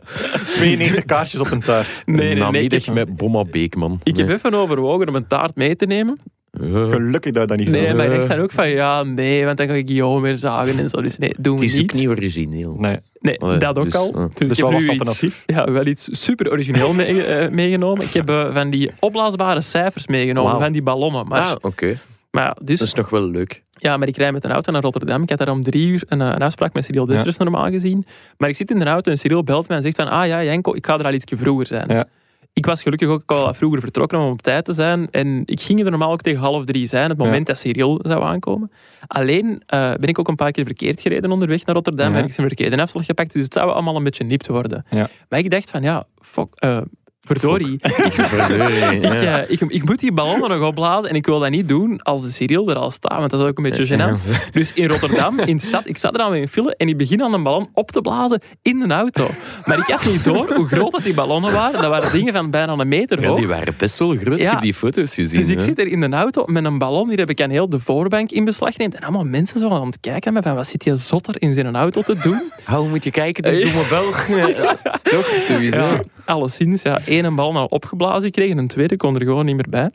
92 0.55 1.05
kaarsjes 1.05 1.39
op 1.39 1.51
een 1.51 1.59
taart. 1.61 2.01
Nee, 2.05 2.35
nee, 2.35 2.51
nee. 2.51 2.63
Ik 2.63 2.85
heb, 2.85 2.93
met 2.93 3.15
Bomma 3.17 3.43
Beekman. 3.43 3.99
ik 4.03 4.17
heb 4.17 4.29
even 4.29 4.53
overwogen 4.53 5.07
om 5.07 5.15
een 5.15 5.27
taart 5.27 5.55
mee 5.55 5.75
te 5.75 5.85
nemen. 5.85 6.19
Ja. 6.61 6.87
Gelukkig 6.89 7.31
dat 7.33 7.41
je 7.41 7.47
dat 7.47 7.57
niet 7.57 7.69
Nee, 7.69 7.93
maar 7.93 8.05
Eh. 8.11 8.15
echt 8.17 8.27
dan 8.27 8.39
ook 8.39 8.51
van, 8.51 8.69
ja, 8.69 9.03
nee, 9.03 9.45
want 9.45 9.57
dan 9.57 9.67
ga 9.67 9.73
ik 9.73 9.87
Guillaume 9.87 10.21
weer 10.21 10.35
zagen 10.35 10.79
en 10.79 10.89
zo. 10.89 11.01
Dus 11.01 11.17
nee, 11.17 11.33
doen 11.39 11.51
Het 11.53 11.61
we 11.61 11.65
is 11.67 11.73
ook 11.73 11.79
niet. 11.81 11.93
niet 11.93 12.07
origineel. 12.07 12.75
Nee. 12.79 12.97
Nee, 13.19 13.37
dat 13.57 13.77
ook 13.77 13.83
dus, 13.83 13.95
al. 13.95 14.13
eh. 14.15 14.25
Dus, 14.35 14.47
Dus 14.49 14.57
ik 14.57 14.63
heb 14.63 14.67
nu 14.67 14.73
het 14.73 14.81
iets- 14.83 14.89
alternatief? 14.89 15.43
Ja, 15.45 15.71
wel 15.71 15.85
iets 15.85 16.07
super 16.11 16.51
origineel 16.51 16.93
mee- 16.93 17.23
eh, 17.23 17.49
meegenomen. 17.49 18.03
Ik 18.05 18.13
heb 18.13 18.29
eh, 18.29 18.53
van 18.53 18.69
die 18.69 18.91
opblaasbare 18.99 19.61
cijfers 19.61 20.07
meegenomen, 20.07 20.59
van 20.59 20.71
die 20.71 20.81
ballonnen. 20.81 21.27
Maar, 21.27 21.41
Ah, 21.41 21.55
oké. 21.61 21.97
maar 22.31 22.43
ja, 22.43 22.55
dus, 22.63 22.79
Dat 22.79 22.87
is 22.87 22.93
nog 22.93 23.09
wel 23.09 23.29
leuk. 23.29 23.63
Ja, 23.77 23.97
maar 23.97 24.07
ik 24.07 24.17
rijd 24.17 24.33
met 24.33 24.43
een 24.43 24.51
auto 24.51 24.71
naar 24.71 24.81
Rotterdam. 24.81 25.21
Ik 25.21 25.29
had 25.29 25.37
daar 25.37 25.49
om 25.49 25.63
drie 25.63 25.87
uur 25.87 26.03
een, 26.07 26.21
eh, 26.21 26.27
een 26.27 26.41
afspraak 26.41 26.73
met 26.73 26.85
Cyril 26.85 27.05
Dessers 27.05 27.37
normaal 27.37 27.69
gezien. 27.69 28.05
Maar 28.37 28.49
ik 28.49 28.55
zit 28.55 28.71
in 28.71 28.79
de 28.79 28.85
auto 28.85 29.11
en 29.11 29.17
Cyril 29.17 29.43
belt 29.43 29.67
mij 29.67 29.77
en 29.77 29.83
zegt 29.83 29.95
van, 29.95 30.07
ah 30.07 30.27
ja, 30.27 30.43
Janko, 30.43 30.73
ik 30.75 30.85
ga 30.85 30.99
er 30.99 31.05
al 31.05 31.13
iets 31.13 31.31
vroeger 31.35 31.65
zijn. 31.65 31.87
Ja. 31.87 32.05
Ik 32.53 32.65
was 32.65 32.81
gelukkig 32.81 33.07
ook 33.07 33.31
al 33.31 33.53
vroeger 33.53 33.79
vertrokken 33.79 34.19
om 34.19 34.31
op 34.31 34.41
tijd 34.41 34.65
te 34.65 34.73
zijn. 34.73 35.07
En 35.11 35.41
ik 35.45 35.61
ging 35.61 35.83
er 35.83 35.89
normaal 35.89 36.11
ook 36.11 36.21
tegen 36.21 36.39
half 36.39 36.65
drie 36.65 36.87
zijn, 36.87 37.09
het 37.09 37.17
moment 37.17 37.47
dat 37.47 37.57
Cyril 37.57 37.99
zou 38.03 38.23
aankomen. 38.23 38.71
Alleen 39.07 39.63
eh, 39.65 39.93
ben 39.99 40.09
ik 40.09 40.19
ook 40.19 40.27
een 40.27 40.35
paar 40.35 40.51
keer 40.51 40.65
verkeerd 40.65 41.01
gereden 41.01 41.31
onderweg 41.31 41.65
naar 41.65 41.75
Rotterdam. 41.75 42.15
En 42.15 42.23
ik 42.23 42.31
zijn 42.31 42.47
verkeerde 42.47 42.81
afslag 42.81 43.05
gepakt, 43.05 43.33
dus 43.33 43.43
het 43.43 43.53
zou 43.53 43.71
allemaal 43.71 43.95
een 43.95 44.03
beetje 44.03 44.23
nipt 44.23 44.47
worden. 44.47 44.85
Maar 45.29 45.39
ik 45.39 45.49
dacht 45.49 45.71
van, 45.71 45.83
ja, 45.83 46.05
fuck, 46.19 46.47
eh, 46.55 46.81
verdorie. 47.25 47.75
Verdorie, 47.81 48.95
Ik, 49.01 49.03
ja. 49.19 49.39
eh, 49.41 49.49
ik, 49.51 49.61
ik 49.61 49.85
moet 49.85 49.99
die 49.99 50.11
ballonnen 50.11 50.49
nog 50.49 50.67
opblazen 50.67 51.09
en 51.09 51.15
ik 51.15 51.25
wil 51.25 51.39
dat 51.39 51.49
niet 51.49 51.67
doen 51.67 52.01
als 52.01 52.21
de 52.21 52.31
Cyril 52.31 52.69
er 52.69 52.75
al 52.75 52.91
staat, 52.91 53.17
want 53.17 53.29
dat 53.31 53.39
is 53.41 53.47
ook 53.47 53.57
een 53.57 53.63
beetje 53.63 53.87
gênant. 53.87 54.51
Dus 54.51 54.73
in 54.73 54.87
Rotterdam, 54.87 55.39
in 55.39 55.57
de 55.57 55.63
stad, 55.63 55.81
ik 55.87 55.97
zat 55.97 56.13
er 56.15 56.21
aan 56.21 56.31
met 56.31 56.41
een 56.41 56.47
file 56.47 56.75
en 56.75 56.87
ik 56.87 56.97
begin 56.97 57.23
aan 57.23 57.33
een 57.33 57.43
ballon 57.43 57.69
op 57.73 57.91
te 57.91 58.01
blazen 58.01 58.41
in 58.61 58.81
een 58.81 58.91
auto. 58.91 59.27
Maar 59.65 59.77
ik 59.77 59.87
had 59.87 60.05
niet 60.05 60.23
door 60.23 60.53
hoe 60.53 60.67
groot 60.67 60.91
dat 60.91 61.03
die 61.03 61.13
ballonnen 61.13 61.53
waren. 61.53 61.81
Dat 61.81 61.89
waren 61.89 62.11
dingen 62.11 62.33
van 62.33 62.49
bijna 62.49 62.73
een 62.73 62.87
meter 62.87 63.21
Ja, 63.21 63.27
hoog. 63.27 63.37
die 63.37 63.47
waren 63.47 63.73
best 63.77 63.97
wel 63.97 64.15
groot. 64.15 64.37
Ik 64.37 64.41
Ja. 64.43 64.51
heb 64.51 64.61
die 64.61 64.73
foto's 64.73 65.13
gezien. 65.13 65.39
Dus 65.39 65.49
ik 65.49 65.59
zit 65.59 65.79
er 65.79 65.87
in 65.87 65.99
de 65.99 66.09
auto 66.09 66.43
met 66.45 66.65
een 66.65 66.77
ballon, 66.77 67.09
hier 67.09 67.17
heb 67.17 67.29
ik 67.29 67.41
aan 67.41 67.49
heel 67.49 67.69
de 67.69 67.79
voorbank 67.79 68.31
in 68.31 68.45
beslag 68.45 68.77
neemt. 68.77 68.95
En 68.95 69.01
allemaal 69.01 69.23
mensen 69.23 69.59
zo 69.59 69.69
aan 69.69 69.85
het 69.85 69.99
kijken 69.99 70.33
naar 70.33 70.41
me 70.43 70.47
van, 70.47 70.57
wat 70.57 70.67
zit 70.67 70.83
je 70.83 70.95
zotter 70.95 71.35
in 71.41 71.53
zijn 71.53 71.75
auto 71.75 72.01
te 72.01 72.15
doen? 72.21 72.41
Hou, 72.63 72.89
moet 72.89 73.03
je 73.03 73.11
kijken, 73.11 73.43
domme 73.43 73.85
Belg. 73.89 74.27
Ja, 74.35 74.77
Toch, 75.03 75.25
sowieso. 75.39 75.99
Alleszins, 76.25 76.81
ja, 76.81 76.99
één 77.05 77.35
ballon 77.35 77.55
al 77.55 77.65
opgeblazen 77.65 78.21
gekregen, 78.21 78.57
een 78.57 78.67
tweede 78.67 78.95
kon 78.95 79.15
er 79.15 79.21
gewoon 79.25 79.45
niet 79.45 79.55
meer 79.55 79.69
bij. 79.69 79.91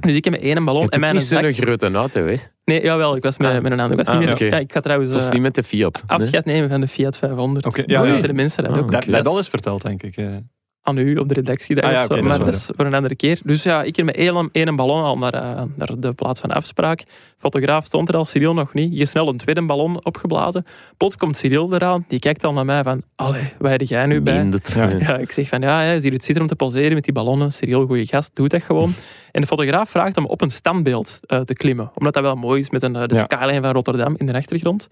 Dus 0.00 0.14
ik 0.16 0.24
heb 0.24 0.32
met 0.32 0.42
één 0.42 0.64
ballon 0.64 0.82
en 0.82 0.88
is 0.90 0.98
mijn 0.98 1.14
niet 1.14 1.22
zo'n 1.24 1.40
zak... 1.42 1.54
grote 1.54 1.90
auto, 1.90 2.26
hè? 2.26 2.34
Nee, 2.64 2.82
jawel, 2.82 3.16
ik 3.16 3.22
was 3.22 3.38
met, 3.38 3.48
Ah. 3.50 3.62
met 3.62 3.72
een 3.72 3.80
ander. 3.80 3.98
Ik, 3.98 4.04
was 4.04 4.14
Ah, 4.14 4.20
niet 4.20 4.38
meer, 4.40 4.50
ja, 4.50 4.58
ik 4.58 4.72
ga 4.72 4.80
trouwens 4.80 5.10
Dat 5.10 5.20
is 5.20 5.26
eh, 5.26 5.32
niet 5.32 5.42
met 5.42 5.54
de 5.54 5.62
Fiat. 5.62 6.02
nee? 6.06 6.18
afscheid 6.18 6.44
nemen 6.44 6.68
van 6.68 6.80
de 6.80 6.88
Fiat 6.88 7.18
500. 7.18 7.66
Oké, 7.66 7.82
ja, 7.86 8.00
ja, 8.00 8.06
ja. 8.06 8.12
weten 8.12 8.28
de 8.28 8.34
mensen 8.34 8.62
dat 8.64 8.72
Ah, 8.72 8.78
ook. 8.78 8.90
Dat, 8.90 9.04
dat 9.24 9.34
is 9.34 9.38
is 9.40 9.48
verteld, 9.48 9.82
denk 9.82 10.02
ik. 10.02 10.16
Aan 10.86 10.98
u 10.98 11.16
op 11.16 11.28
de 11.28 11.34
redactie. 11.34 11.82
Ah, 11.82 11.92
ja, 11.92 12.06
dat 12.06 12.16
is 12.16 12.22
maar 12.22 12.38
dat 12.38 12.54
is 12.54 12.70
voor 12.76 12.86
een 12.86 12.94
andere 12.94 13.16
keer. 13.16 13.40
Dus 13.44 13.62
ja, 13.62 13.82
ik 13.82 13.96
heb 13.96 14.06
met 14.06 14.16
één, 14.16 14.48
één 14.52 14.76
ballon 14.76 15.02
al 15.02 15.18
naar, 15.18 15.34
eh, 15.34 15.62
naar 15.74 15.90
de 15.98 16.12
plaats 16.12 16.40
van 16.40 16.50
afspraak. 16.50 17.04
Fotograaf 17.36 17.84
stond 17.84 18.08
er 18.08 18.16
al, 18.16 18.24
Cyril 18.24 18.54
nog 18.54 18.74
niet. 18.74 18.98
Je 18.98 19.06
snel 19.06 19.28
een 19.28 19.36
tweede 19.36 19.62
ballon 19.66 20.04
opgeblazen. 20.04 20.64
Plots 20.96 21.16
komt 21.16 21.36
Cyril 21.36 21.74
eraan. 21.74 22.04
Die 22.08 22.18
kijkt 22.18 22.44
al 22.44 22.52
naar 22.52 22.64
mij 22.64 22.82
van, 22.82 23.02
allee, 23.16 23.52
waar 23.58 23.82
jij 23.82 24.06
nu 24.06 24.20
bij? 24.20 24.48
Ja. 24.74 24.88
Ja, 24.98 25.16
ik 25.18 25.32
zeg 25.32 25.48
van 25.48 25.60
ja, 25.60 25.80
hè, 25.82 26.00
zie 26.00 26.08
je 26.10 26.16
het 26.16 26.24
zitten 26.24 26.42
om 26.42 26.48
te 26.48 26.56
poseren 26.56 26.94
met 26.94 27.04
die 27.04 27.12
ballonnen. 27.12 27.52
Cyril, 27.52 27.86
goede 27.86 28.06
gast, 28.06 28.30
doe 28.34 28.48
dat 28.48 28.62
gewoon. 28.62 28.92
En 29.32 29.40
de 29.40 29.46
fotograaf 29.46 29.90
vraagt 29.90 30.16
om 30.16 30.24
op 30.26 30.40
een 30.40 30.50
standbeeld 30.50 31.20
eh, 31.26 31.40
te 31.40 31.54
klimmen. 31.54 31.90
Omdat 31.94 32.14
dat 32.14 32.22
wel 32.22 32.34
mooi 32.36 32.60
is 32.60 32.70
met 32.70 32.82
een, 32.82 32.96
eh, 32.96 33.06
de 33.06 33.14
Ja. 33.14 33.20
skyline 33.20 33.60
van 33.60 33.72
Rotterdam 33.72 34.14
in 34.18 34.26
de 34.26 34.32
achtergrond. 34.34 34.88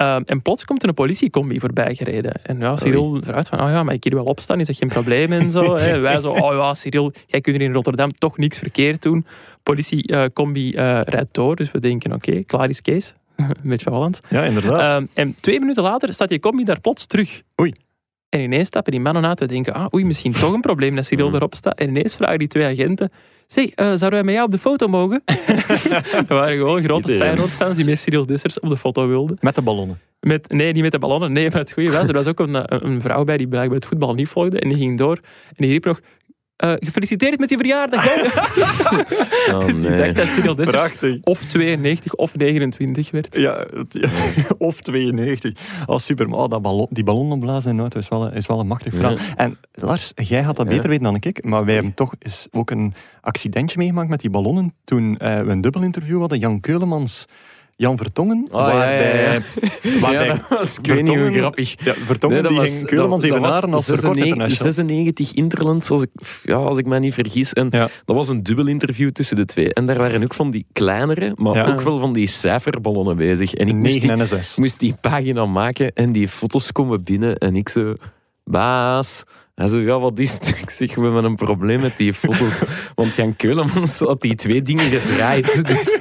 Ehm, 0.00 0.22
en 0.26 0.42
plots 0.42 0.64
komt 0.64 0.82
er 0.82 0.88
een 0.88 0.94
politiecombi 0.94 1.60
voorbij 1.60 1.94
gereden. 1.94 2.32
En 2.42 2.58
ja, 2.58 2.76
Cyril 2.76 3.20
vraagt 3.24 3.48
van, 3.48 3.60
oh 3.60 3.68
ja, 3.68 3.82
maar 3.82 3.94
ik 3.94 4.04
hier 4.04 4.14
wel 4.14 4.24
opstaan, 4.24 4.60
is 4.60 4.66
dat 4.66 4.76
geen 4.76 4.88
probleem 4.88 5.32
en 5.32 5.50
zo. 5.50 5.76
hè. 5.76 5.98
Wij 6.08 6.20
zo, 6.20 6.30
oh 6.30 6.52
ja, 6.54 6.74
Cyril, 6.74 7.12
jij 7.26 7.40
kunt 7.40 7.56
hier 7.56 7.64
in 7.64 7.72
Rotterdam 7.72 8.12
toch 8.12 8.36
niks 8.36 8.58
verkeerd 8.58 9.02
doen. 9.02 9.26
Politiecombi 9.62 10.72
eh 10.72 11.00
rijdt 11.02 11.34
door, 11.34 11.56
dus 11.56 11.70
we 11.70 11.80
denken, 11.80 12.12
oké, 12.12 12.42
klaar 12.44 12.68
is 12.68 12.82
Kees. 12.82 13.14
een 13.36 13.54
beetje 13.62 13.90
Holland. 13.90 14.20
Ja, 14.28 14.44
inderdaad. 14.44 14.80
Ehm, 14.80 15.06
en 15.14 15.34
twee 15.40 15.60
minuten 15.60 15.82
later 15.82 16.12
staat 16.12 16.28
die 16.28 16.40
combi 16.40 16.64
daar 16.64 16.80
plots 16.80 17.06
terug. 17.06 17.42
Oei. 17.60 17.72
En 18.28 18.40
ineens 18.40 18.66
stappen 18.66 18.92
die 18.92 19.00
mannen 19.00 19.26
uit. 19.26 19.40
We 19.40 19.46
denken, 19.46 19.72
ah, 19.72 19.86
oei, 19.94 20.04
misschien 20.04 20.32
toch 20.32 20.52
een 20.52 20.60
probleem 20.60 20.96
dat 20.96 21.06
Cyril 21.06 21.28
Mm. 21.28 21.34
erop 21.34 21.54
staat. 21.54 21.78
En 21.78 21.88
ineens 21.88 22.16
vragen 22.16 22.38
die 22.38 22.48
twee 22.48 22.64
agenten... 22.66 23.10
Zeg, 23.52 23.66
eh, 23.66 23.86
zouden 23.86 24.10
wij 24.10 24.22
met 24.22 24.34
jou 24.34 24.46
op 24.46 24.50
de 24.50 24.58
foto 24.58 24.88
mogen? 24.88 25.22
dat 26.12 26.28
waren 26.38 26.58
gewoon 26.58 26.82
grote. 26.82 27.14
Feyenoord-fans 27.14 27.76
die 27.76 27.84
met 27.84 27.98
Cyril 27.98 28.26
Dissers 28.26 28.60
op 28.60 28.68
de 28.68 28.76
foto 28.76 29.08
wilden. 29.08 29.36
Met 29.40 29.54
de 29.54 29.62
ballonnen. 29.62 30.00
Met, 30.20 30.48
nee, 30.48 30.72
niet 30.72 30.82
met 30.82 30.92
de 30.92 30.98
ballonnen. 30.98 31.32
Nee, 31.32 31.50
maar 31.50 31.58
het 31.58 31.72
goede 31.72 31.90
was, 31.90 32.06
er 32.06 32.12
was 32.12 32.26
ook 32.26 32.40
een, 32.40 32.84
een 32.86 33.00
vrouw 33.00 33.24
bij 33.24 33.36
die 33.36 33.48
blijkbaar 33.48 33.76
het 33.76 33.86
voetbal 33.86 34.14
niet 34.14 34.28
volgde. 34.28 34.60
En 34.60 34.68
die 34.68 34.78
ging 34.78 34.98
door. 34.98 35.16
En 35.48 35.54
die 35.56 35.70
riep 35.70 35.84
nog... 35.84 36.00
eh, 36.60 36.72
gefeliciteerd 36.78 37.38
met 37.38 37.50
je 37.50 37.56
verjaardag. 37.56 38.06
Oh, 39.54 39.68
Ik 39.68 39.76
nee. 39.76 39.98
dacht 39.98 40.16
dat 40.16 40.26
Cyril 40.26 40.54
Dessers 40.54 40.76
Prachtig. 40.76 41.18
of 41.22 41.44
92 41.44 42.14
of 42.14 42.36
29 42.36 43.10
werd. 43.10 43.34
Ja, 43.34 43.66
het- 43.74 43.92
ja, 44.00 44.08
of 44.68 44.80
92. 44.80 45.52
Oh, 45.86 45.98
super. 45.98 46.28
Maar 46.28 46.38
oh, 46.38 46.48
dat 46.48 46.62
ballon, 46.62 46.86
die 46.90 47.04
ballon 47.04 47.32
opblazen 47.32 47.78
in 47.78 47.88
is 47.88 48.08
wel, 48.08 48.26
een- 48.26 48.32
is 48.32 48.46
wel 48.46 48.60
een 48.60 48.66
machtig 48.66 48.94
verhaal. 48.94 49.12
Ja. 49.16 49.18
En 49.36 49.58
Lars, 49.72 50.12
jij 50.14 50.42
had 50.42 50.56
dat 50.56 50.66
Ja. 50.68 50.72
beter 50.74 50.88
weten 50.88 51.04
dan 51.04 51.16
ik. 51.20 51.44
Maar 51.44 51.64
wij 51.64 51.74
hebben 51.74 51.94
toch 51.94 52.14
eens 52.18 52.46
ook 52.50 52.70
een 52.70 52.94
accidentje 53.20 53.78
meegemaakt 53.78 54.08
met 54.08 54.20
die 54.20 54.30
ballonnen. 54.30 54.74
Toen 54.84 55.16
eh, 55.16 55.40
we 55.40 55.50
een 55.50 55.60
dubbel 55.60 55.82
interview 55.82 56.18
hadden. 56.20 56.38
Jan 56.38 56.60
Keulemans, 56.60 57.26
Jan 57.80 57.96
Vertongen. 57.96 58.48
Oh, 58.50 58.52
waarbij, 58.52 59.22
ja, 59.22 59.32
ja. 59.32 60.10
Ja, 60.10 60.36
was, 60.48 60.78
Vertongen- 60.82 61.32
grappig. 61.32 61.84
Ja, 61.84 61.92
Vertongen 61.92 62.48
die 62.48 62.60
ging 62.60 62.84
Keulemans 62.86 63.22
dat 63.22 63.30
evenaren 63.30 63.72
als 63.72 63.88
was 63.88 64.00
Verkort 64.00 64.16
96 64.16 64.24
International. 64.24 64.72
96 64.72 65.32
Interland, 65.32 65.90
als 65.90 66.02
ik, 66.02 66.10
ja, 66.42 66.54
als 66.54 66.78
ik 66.78 66.86
me 66.86 66.98
niet 66.98 67.14
vergis. 67.14 67.52
En 67.52 67.70
dat 67.70 67.90
was 68.16 68.28
een 68.28 68.42
dubbel 68.42 68.66
interview 68.66 69.10
tussen 69.10 69.36
de 69.36 69.44
twee. 69.44 69.74
En 69.74 69.86
daar 69.86 69.96
waren 69.98 70.22
ook 70.22 70.34
van 70.34 70.50
die 70.50 70.66
kleinere, 70.72 71.32
maar 71.36 71.72
ook 71.72 71.80
wel 71.80 71.98
van 71.98 72.12
die 72.12 72.26
cijferballonnen 72.26 73.16
bezig. 73.16 73.54
En 73.54 73.68
ik 73.68 73.74
moest 73.74 73.84
9 73.94 74.00
die, 74.00 74.10
en 74.10 74.20
een 74.20 74.26
6. 74.26 74.56
moest 74.56 74.80
die 74.80 74.94
pagina 75.00 75.46
maken 75.46 75.92
en 75.94 76.12
die 76.12 76.28
foto's 76.28 76.72
komen 76.72 77.04
binnen. 77.04 77.36
En 77.36 77.56
ik 77.56 77.68
zo, 77.68 77.94
baas. 78.44 79.22
Hij 79.60 79.68
zo, 79.68 79.78
ja, 79.78 79.98
wat 80.00 80.18
is 80.18 80.32
het? 80.32 80.48
Ik 80.62 80.70
zeg, 80.70 80.94
we 80.94 81.02
hebben 81.02 81.24
een 81.24 81.34
probleem 81.34 81.80
met 81.80 81.96
die 81.96 82.12
foto's. 82.12 82.62
Want 82.94 83.14
Jan 83.14 83.36
Keulemans 83.36 83.98
had 83.98 84.20
die 84.20 84.34
twee 84.34 84.62
dingen 84.62 84.84
gedraaid. 84.84 85.62
Dus, 85.74 85.98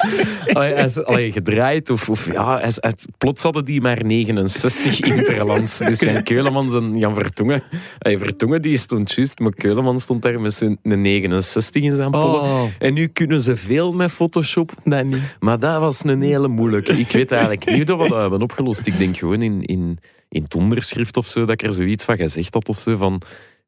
allee, 0.54 0.74
hij 0.74 1.04
allee, 1.04 1.32
gedraaid, 1.32 1.90
of, 1.90 2.10
of 2.10 2.32
ja, 2.32 2.58
hij, 2.58 2.68
is- 2.68 2.78
hij- 2.80 2.94
plots 3.18 3.44
hadden 3.44 3.66
die 3.66 3.82
maar 3.82 4.06
69 4.06 5.00
interlands. 5.00 5.78
Dus 5.78 6.00
Jan 6.00 6.24
Keulemans 6.24 6.74
en 6.74 6.98
Jan 6.98 7.14
Vertongen. 7.14 7.64
Allee, 8.00 8.18
Vertongen 8.18 8.62
die 8.62 8.78
stond 8.78 9.12
juist, 9.12 9.40
maar 9.40 9.54
Keulemans 9.54 10.04
stond 10.04 10.22
daar 10.22 10.42
met 10.42 10.54
zijn 10.54 10.78
een 10.84 11.02
69 11.02 11.82
in 11.84 11.96
zijn 11.96 12.12
pollen. 12.12 12.42
Oh. 12.42 12.64
En 12.80 12.94
nu 12.94 13.08
kunnen 13.08 13.42
ze 13.42 13.56
veel 13.56 13.92
met 13.92 14.12
Photoshop. 14.12 14.72
Dat 14.84 15.06
niet. 15.06 15.36
Maar 15.40 15.60
dat 15.60 15.80
was 15.80 16.04
een 16.04 16.22
hele 16.22 16.48
moeilijke. 16.48 17.00
Ik 17.00 17.12
weet 17.12 17.32
eigenlijk 17.32 17.66
niet 17.66 17.90
hoe 17.90 18.04
we 18.04 18.10
dat 18.10 18.20
hebben 18.20 18.42
opgelost. 18.42 18.88
Ik 18.88 18.98
denk 18.98 19.18
gewoon 19.18 19.42
in, 19.42 19.62
in, 19.62 20.00
in 20.30 20.44
het 20.44 20.56
onderschrift 20.56 21.18
of 21.18 21.28
zo, 21.28 21.40
dat 21.40 21.50
ik 21.50 21.64
er 21.64 21.74
zoiets 21.74 22.04
van 22.06 22.18
gezegd 22.18 22.54
had 22.54 22.70
of 22.70 22.80
zo. 22.80 22.98
Van, 22.98 23.14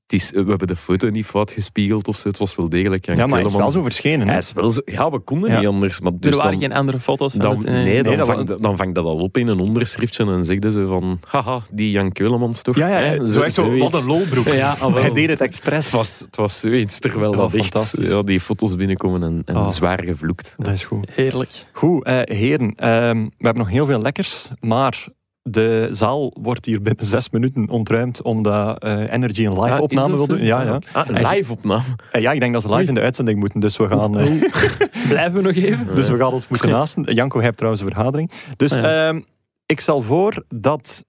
het 0.04 0.20
is, 0.22 0.32
we 0.32 0.44
hebben 0.50 0.68
de 0.68 0.76
foto 0.76 1.10
niet 1.10 1.26
fout 1.26 1.52
gespiegeld 1.52 2.08
of 2.08 2.18
zo. 2.18 2.28
Het 2.28 2.38
was 2.38 2.56
wel 2.56 2.70
degelijk. 2.70 3.06
Jan 3.06 3.16
Ja, 3.16 3.26
maar 3.28 3.38
hij 3.40 3.48
is 3.48 3.56
wel 3.56 3.70
zo 3.70 3.84
verschenen. 3.84 4.20
hè? 4.26 4.30
Hij 4.30 4.38
is 4.38 4.54
wel 4.54 4.72
zo... 4.72 4.82
Ja, 4.86 5.12
we 5.12 5.20
konden 5.20 5.52
Ja. 5.52 5.58
niet 5.60 5.68
anders. 5.68 6.00
Maar 6.00 6.12
er 6.12 6.20
dus 6.20 6.36
waren 6.36 6.52
dan, 6.52 6.62
geen 6.62 6.74
andere 6.74 7.00
foto's 7.00 7.32
van 7.32 7.42
dan, 7.42 7.58
het... 7.58 7.66
eh, 7.66 7.74
nee, 7.74 8.04
dan, 8.04 8.26
vang, 8.26 8.58
dan 8.60 8.78
vangt 8.78 8.96
dat 8.96 9.06
al 9.06 9.18
op 9.18 9.38
in 9.38 9.48
een 9.48 9.60
onderschriftje 9.60 10.26
en 10.26 10.46
zegden 10.46 10.72
ze 10.72 10.88
van... 10.88 11.20
Haha, 11.28 11.62
die 11.72 11.92
Jan 11.92 12.12
Keulemans 12.12 12.62
toch? 12.62 12.76
Ja, 12.76 12.88
ja, 12.88 12.96
Hè, 12.96 13.26
zo, 13.26 13.42
echt 13.42 13.54
zo, 13.54 13.64
zoiets. 13.66 13.84
wat 13.92 14.02
een 14.02 14.08
lolbroek. 14.08 14.48
Ja, 14.62 14.76
ah, 14.80 14.96
hij 14.96 15.12
deed 15.14 15.30
het 15.30 15.42
expres. 15.42 15.86
Het 15.86 15.94
was, 15.94 16.20
het 16.20 16.36
was 16.36 16.60
zoiets, 16.60 17.00
terwijl 17.00 17.32
dat 17.32 17.54
echt 17.54 17.94
ja, 18.02 18.22
die 18.22 18.40
foto's 18.40 18.76
binnenkomen 18.76 19.24
en, 19.24 19.42
en 19.46 19.56
Oh. 19.56 19.68
zwaar 19.70 20.04
gevloekt. 20.04 20.54
Dat 20.58 20.74
is 20.74 20.86
goed. 20.86 21.12
Heerlijk. 21.12 21.66
Goed, 21.74 22.04
eh, 22.04 22.20
heren. 22.24 22.74
ehm, 22.76 23.18
we 23.24 23.30
hebben 23.46 23.64
nog 23.64 23.70
heel 23.72 23.86
veel 23.86 24.02
lekkers, 24.02 24.50
maar 24.60 25.08
de 25.44 25.88
zaal 25.92 26.32
wordt 26.42 26.66
hier 26.66 26.82
binnen 26.82 27.06
zes 27.06 27.30
minuten 27.30 27.70
ontruimd 27.70 28.22
omdat 28.22 28.84
eh, 28.84 29.14
Energy 29.14 29.46
een 29.46 29.60
live 29.62 29.74
Ah, 29.76 29.82
opname 29.82 30.12
is 30.14 30.18
wil 30.18 30.28
doen. 30.28 30.44
Ja, 30.44 30.62
ja. 30.62 30.80
Ah, 30.94 31.08
een 31.08 31.28
live 31.28 31.52
opname. 31.52 31.84
Eh, 32.12 32.22
ja, 32.22 32.32
ik 32.32 32.40
denk 32.40 32.54
dat 32.54 32.62
ze 32.62 32.74
live 32.74 32.88
in 32.88 32.94
de 32.96 33.02
uitzending 33.02 33.40
moeten, 33.40 33.60
dus 33.60 33.78
we 33.78 33.88
gaan, 33.88 34.20
eh, 34.20 34.26
Blijven 35.10 35.34
we 35.34 35.42
nog 35.42 35.54
even? 35.56 35.96
dus 35.96 36.10
we 36.10 36.18
gaan 36.18 36.32
ons 36.32 36.48
moeten 36.48 36.70
naasten. 36.70 37.14
Janko, 37.14 37.36
jij 37.36 37.46
hebt 37.46 37.58
trouwens 37.58 37.84
een 37.84 37.92
vergadering. 37.94 38.32
Dus 38.58 38.76
Ah, 38.76 38.84
ja. 38.84 39.08
ehm, 39.08 39.22
ik 39.66 39.80
stel 39.80 40.02
voor 40.02 40.44
dat 40.50 41.04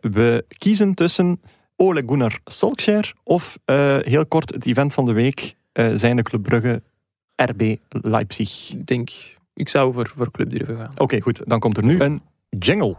we 0.00 0.44
kiezen 0.58 0.94
tussen 0.94 1.40
Ole 1.76 2.02
Gunnar 2.06 2.38
Solskjaer 2.44 3.12
of 3.24 3.58
heel 4.00 4.26
kort 4.26 4.54
het 4.54 4.66
event 4.66 4.92
van 4.92 5.04
de 5.04 5.12
week, 5.12 5.54
zijn 5.94 6.16
de 6.16 6.22
Club 6.22 6.42
Brugge 6.42 6.82
RB 7.36 7.76
Leipzig. 7.88 8.70
Ik 8.72 8.86
denk, 8.86 9.10
ik 9.54 9.68
zou 9.68 9.92
voor, 9.92 10.12
voor 10.16 10.30
Club 10.30 10.50
durven 10.50 10.76
gaan. 10.76 10.90
Oké, 10.96 11.20
goed. 11.20 11.40
Dan 11.44 11.58
komt 11.58 11.76
er 11.76 11.84
nu 11.84 12.00
een 12.00 12.22
jingle. 12.58 12.96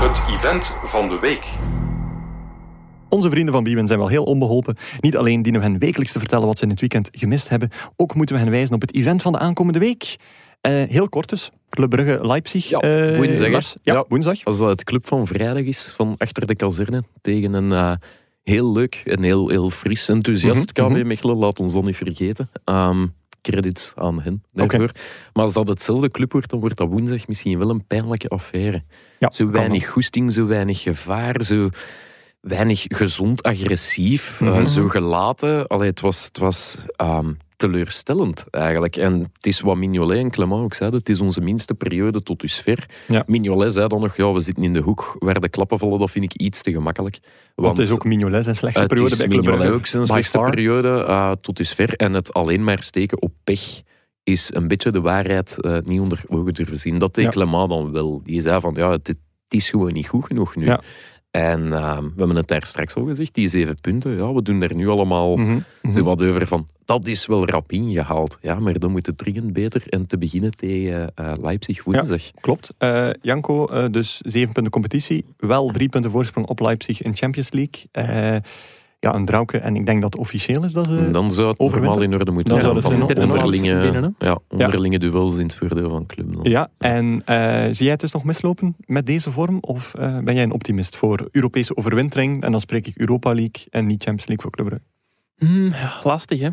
Het 0.00 0.34
event 0.34 0.76
van 0.82 1.08
de 1.08 1.18
week. 1.20 1.46
Onze 3.08 3.30
vrienden 3.30 3.54
van 3.54 3.62
Biewen 3.64 3.86
zijn 3.86 3.98
wel 3.98 4.08
heel 4.08 4.24
onbeholpen. 4.24 4.76
Niet 5.00 5.16
alleen 5.16 5.42
dienen 5.42 5.60
we 5.60 5.66
hen 5.66 5.78
wekelijks 5.78 6.12
te 6.12 6.18
vertellen 6.18 6.46
wat 6.46 6.58
ze 6.58 6.64
in 6.64 6.70
het 6.70 6.80
weekend 6.80 7.08
gemist 7.12 7.48
hebben, 7.48 7.70
ook 7.96 8.14
moeten 8.14 8.34
we 8.36 8.42
hen 8.42 8.50
wijzen 8.50 8.74
op 8.74 8.80
het 8.80 8.94
event 8.94 9.22
van 9.22 9.32
de 9.32 9.38
aankomende 9.38 9.78
week. 9.78 10.16
Eh, 10.60 10.72
heel 10.88 11.08
kort 11.08 11.28
dus. 11.28 11.50
Club 11.68 11.90
Brugge 11.90 12.26
Leipzig. 12.26 12.68
Ja, 12.68 12.78
eh, 12.78 13.16
woensdag. 13.16 13.74
Ja, 13.82 13.94
Ja. 13.94 14.04
woensdag. 14.08 14.44
Als 14.44 14.58
dat 14.58 14.68
het 14.68 14.84
club 14.84 15.06
van 15.06 15.26
vrijdag 15.26 15.62
is, 15.62 15.92
van 15.96 16.14
achter 16.18 16.46
de 16.46 16.56
kazerne, 16.56 17.02
tegen 17.20 17.52
een 17.52 17.72
eh, 17.72 17.92
heel 18.42 18.72
leuk 18.72 19.02
en 19.04 19.22
heel, 19.22 19.48
heel 19.48 19.70
fris, 19.70 20.08
enthousiast 20.08 20.76
Mhm, 20.76 20.86
KB 20.88 20.92
mhm. 20.96 21.06
Mechelen, 21.06 21.36
laat 21.36 21.58
ons 21.58 21.72
dat 21.72 21.84
niet 21.84 21.96
vergeten. 21.96 22.50
Ehm, 22.64 23.06
credits 23.42 23.92
aan 23.96 24.20
hen 24.22 24.42
daarvoor. 24.52 24.90
Maar 25.32 25.44
als 25.44 25.52
dat 25.52 25.68
hetzelfde 25.68 26.10
club 26.10 26.32
wordt, 26.32 26.50
dan 26.50 26.60
wordt 26.60 26.76
dat 26.76 26.88
woensdag 26.88 27.26
misschien 27.26 27.58
wel 27.58 27.70
een 27.70 27.86
pijnlijke 27.86 28.28
affaire. 28.28 28.82
Ja, 29.18 29.30
Zo 29.30 29.50
weinig 29.50 29.88
goesting, 29.88 30.32
zo 30.32 30.46
weinig 30.46 30.80
gevaar, 30.82 31.42
zo 31.42 31.68
weinig 32.40 32.84
gezond 32.88 33.42
agressief, 33.42 34.40
eh, 34.40 34.48
Mhm. 34.52 34.64
zo 34.64 34.88
gelaten. 34.88 35.66
Allee, 35.66 35.88
het 35.88 36.00
was, 36.00 36.24
het 36.24 36.38
was 36.38 36.84
ehm, 36.96 37.32
teleurstellend 37.60 38.44
eigenlijk. 38.50 38.96
En 38.96 39.20
het 39.32 39.46
is 39.46 39.60
wat 39.60 39.76
Mignolet 39.76 40.18
en 40.18 40.30
Clement 40.30 40.62
ook 40.62 40.74
zeiden, 40.74 40.98
het 40.98 41.08
is 41.08 41.20
onze 41.20 41.40
minste 41.40 41.74
periode 41.74 42.22
tot 42.22 42.40
dusver. 42.40 42.86
Ja. 43.08 43.22
Mignolet 43.26 43.72
zei 43.72 43.88
dan 43.88 44.00
nog, 44.00 44.16
ja, 44.16 44.32
we 44.32 44.40
zitten 44.40 44.64
in 44.64 44.72
de 44.72 44.80
hoek 44.80 45.16
waar 45.18 45.40
de 45.40 45.48
klappen 45.48 45.78
vallen, 45.78 45.98
dat 45.98 46.10
vind 46.10 46.24
ik 46.24 46.34
iets 46.34 46.62
te 46.62 46.72
gemakkelijk. 46.72 47.18
Want 47.54 47.78
het 47.78 47.86
is 47.86 47.92
ook 47.92 48.04
Mignolet 48.04 48.44
zijn 48.44 48.56
slechtste 48.56 48.86
periode 48.86 49.10
is 49.10 49.16
bij 49.16 49.28
Club 49.28 49.44
Brugge. 49.44 49.70
ook 49.70 49.86
zijn 49.86 50.06
slechtste 50.06 50.38
far. 50.38 50.50
periode 50.50 51.04
eh, 51.04 51.32
tot 51.40 51.56
dusver. 51.56 51.94
En 51.94 52.12
het 52.12 52.32
alleen 52.32 52.64
maar 52.64 52.82
steken 52.82 53.22
op 53.22 53.32
pech 53.44 53.82
is 54.22 54.54
een 54.54 54.68
beetje 54.68 54.90
de 54.90 55.00
waarheid 55.00 55.60
eh, 55.60 55.76
niet 55.84 56.00
onder 56.00 56.22
ogen 56.28 56.54
durven 56.54 56.78
zien. 56.78 56.98
Dat 56.98 57.14
deed 57.14 57.24
Ja. 57.24 57.30
Clement 57.30 57.68
dan 57.68 57.92
wel. 57.92 58.20
Die 58.24 58.40
zei 58.40 58.60
van, 58.60 58.74
ja, 58.76 58.90
het, 58.90 59.06
het 59.06 59.18
is 59.48 59.70
gewoon 59.70 59.92
niet 59.92 60.08
goed 60.08 60.24
genoeg 60.24 60.56
nu. 60.56 60.64
Ja. 60.64 60.80
En 61.30 61.72
eh, 61.72 61.98
we 61.98 62.12
hebben 62.16 62.36
het 62.36 62.48
daar 62.48 62.66
straks 62.66 62.94
al 62.94 63.04
gezegd, 63.04 63.34
die 63.34 63.48
zeven 63.48 63.80
punten, 63.80 64.16
ja, 64.16 64.32
we 64.32 64.42
doen 64.42 64.62
er 64.62 64.74
nu 64.74 64.88
allemaal 64.88 65.36
Mhm, 65.36 65.58
mhm. 65.82 65.92
zo 65.92 66.02
wat 66.02 66.22
over 66.22 66.46
van, 66.46 66.66
dat 66.84 67.06
is 67.06 67.26
wel 67.26 67.46
rap 67.46 67.72
ingehaald. 67.72 68.38
Ja, 68.40 68.60
maar 68.60 68.78
dan 68.78 68.90
moet 68.90 69.06
het 69.06 69.18
dringend 69.18 69.52
beter. 69.52 69.82
En 69.88 70.06
te 70.06 70.18
beginnen 70.18 70.50
tegen 70.50 71.12
eh, 71.14 71.32
Leipzig 71.40 71.84
woensdag. 71.84 72.22
Klopt. 72.40 72.70
Eh, 72.78 73.10
Janko, 73.22 73.66
eh, 73.66 73.84
dus 73.90 74.16
zeven 74.18 74.52
punten 74.52 74.72
competitie. 74.72 75.24
Wel 75.36 75.70
drie 75.70 75.88
punten 75.88 76.10
voorsprong 76.10 76.46
op 76.46 76.60
Leipzig 76.60 77.02
in 77.02 77.16
Champions 77.16 77.50
League. 77.52 78.42
Ja, 79.00 79.14
een 79.14 79.24
drauwke. 79.24 79.58
En 79.58 79.76
ik 79.76 79.86
denk 79.86 80.02
dat 80.02 80.12
het 80.12 80.22
officieel 80.22 80.64
is 80.64 80.72
dat 80.72 80.86
ze... 80.86 81.10
Dan 81.10 81.30
zou 81.30 81.48
het 81.48 81.58
normaal 81.58 82.00
in 82.00 82.14
orde 82.14 82.30
moeten 82.30 82.82
van 82.82 83.02
onderlinge, 83.02 83.80
binnen, 83.80 84.14
ja, 84.18 84.38
onderlinge 84.48 84.98
duels 84.98 85.36
in 85.36 85.42
het 85.42 85.54
voordeel 85.54 85.90
van 85.90 86.06
club. 86.06 86.34
dan. 86.34 86.50
Ja, 86.50 86.68
en 86.78 87.22
eh, 87.24 87.64
zie 87.64 87.82
jij 87.82 87.90
het 87.90 88.00
dus 88.00 88.12
nog 88.12 88.24
mislopen 88.24 88.76
met 88.86 89.06
deze 89.06 89.30
vorm? 89.30 89.58
Of 89.60 89.94
eh, 89.94 90.18
ben 90.18 90.34
jij 90.34 90.42
een 90.42 90.52
optimist 90.52 90.96
voor 90.96 91.28
Europese 91.30 91.76
overwintering? 91.76 92.42
En 92.42 92.50
dan 92.50 92.60
spreek 92.60 92.86
ik 92.86 92.96
Europa 92.96 93.34
League 93.34 93.66
en 93.70 93.86
niet 93.86 94.02
Champions 94.02 94.26
League 94.26 94.44
voor 94.44 94.50
Club 94.50 94.66
Brugge. 94.66 94.84
Hmm, 95.36 95.70
ja, 95.70 96.00
lastig, 96.02 96.40
hè. 96.40 96.48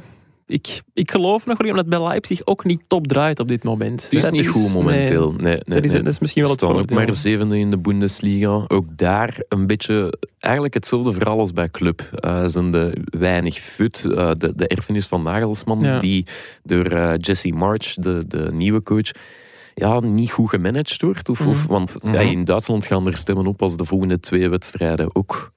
Ik, 0.48 0.82
ik 0.94 1.12
geloof 1.12 1.46
nog 1.46 1.58
wel, 1.58 1.70
omdat 1.70 1.86
bij 1.88 2.02
Leipzig 2.04 2.46
ook 2.46 2.64
niet 2.66 2.82
top 2.90 3.08
draait 3.08 3.40
op 3.40 3.48
dit 3.48 3.64
moment. 3.64 4.04
Het 4.04 4.14
is 4.14 4.22
Dat 4.24 4.32
niet 4.32 4.48
goed 4.48 4.74
momenteel. 4.74 5.32
Nee, 5.32 5.40
nee, 5.42 5.60
dat, 5.66 5.84
is, 5.84 5.92
nee. 5.92 6.04
dat 6.04 6.14
is 6.14 6.20
misschien 6.20 6.42
wel 6.42 6.52
het 6.52 6.60
staan 6.60 6.72
ook 6.72 6.78
voordeel. 6.78 6.98
maar 6.98 7.14
zevende 7.14 7.58
in 7.60 7.70
de 7.70 7.78
Bundesliga. 7.78 8.66
Ook 8.68 8.98
daar 8.98 9.42
een 9.50 9.68
beetje 9.68 10.18
eigenlijk 10.40 10.74
hetzelfde 10.74 11.14
verhaal 11.14 11.40
als 11.40 11.54
bij 11.54 11.70
Club. 11.70 12.02
Eh 12.14 12.44
zijn 12.46 12.72
de 12.72 12.98
weinig 13.18 13.58
fut. 13.60 14.06
eh, 14.06 14.32
de, 14.38 14.54
de 14.56 14.68
erfenis 14.68 15.06
van 15.08 15.22
Nagelsman, 15.22 15.80
Ja. 15.82 16.00
die 16.00 16.26
door 16.64 16.86
eh, 16.86 17.14
Jesse 17.18 17.50
March, 17.54 17.94
de, 17.94 18.24
de 18.28 18.50
nieuwe 18.54 18.84
coach, 18.84 19.12
ja, 19.76 20.00
niet 20.00 20.32
goed 20.32 20.50
gemanaged 20.50 21.02
wordt. 21.02 21.30
Of, 21.30 21.48
of, 21.48 21.64
Mhm. 21.64 21.68
want 21.72 21.96
ja, 22.02 22.10
Mhm. 22.10 22.22
in 22.22 22.44
Duitsland 22.44 22.86
gaan 22.86 23.08
er 23.08 23.18
stemmen 23.18 23.48
op 23.48 23.62
als 23.62 23.78
de 23.78 23.86
volgende 23.86 24.20
twee 24.20 24.50
wedstrijden 24.50 25.16
ook 25.16 25.52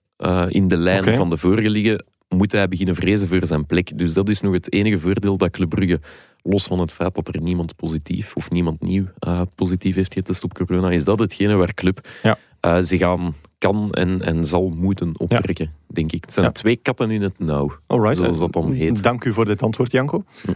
in 0.48 0.68
de 0.68 0.76
lijn 0.76 1.14
van 1.14 1.30
de 1.30 1.36
vorige 1.36 1.70
liggen. 1.70 2.04
Moet 2.36 2.52
hij 2.52 2.68
beginnen 2.68 2.94
vrezen 2.94 3.28
voor 3.28 3.46
zijn 3.46 3.66
plek. 3.66 3.98
Dus 3.98 4.14
dat 4.14 4.28
is 4.28 4.40
nog 4.40 4.52
het 4.52 4.72
enige 4.72 4.98
voordeel 4.98 5.36
dat 5.36 5.50
Club 5.50 5.68
Brugge, 5.68 6.00
los 6.42 6.64
van 6.64 6.78
het 6.78 6.92
feit 6.92 7.14
dat 7.14 7.34
er 7.34 7.40
niemand 7.40 7.76
positief 7.76 8.36
of 8.36 8.50
niemand 8.50 8.80
nieuw 8.82 9.04
eh, 9.18 9.40
positief 9.54 9.94
heeft 9.94 10.14
getest 10.14 10.44
op 10.44 10.54
corona, 10.54 10.90
is 10.90 11.04
dat 11.04 11.18
hetgene 11.18 11.54
waar 11.54 11.74
Club 11.74 12.08
Ja. 12.22 12.38
eh, 12.60 12.76
zich 12.80 13.02
aan 13.02 13.34
kan 13.58 13.92
en, 13.92 14.22
en 14.22 14.44
zal 14.44 14.68
moeten 14.68 15.12
optrekken, 15.16 15.72
denk 15.92 16.12
ik. 16.12 16.22
Het 16.22 16.32
zijn 16.32 16.46
Ja. 16.46 16.52
twee 16.52 16.76
katten 16.76 17.10
in 17.10 17.22
het 17.22 17.38
nauw, 17.38 17.72
Alright. 17.86 18.16
zoals 18.16 18.34
eh, 18.34 18.40
dat 18.40 18.52
dan 18.52 18.72
heet. 18.72 19.02
Dank 19.02 19.24
u 19.24 19.32
voor 19.32 19.44
dit 19.44 19.62
antwoord, 19.62 19.92
Janko. 19.92 20.22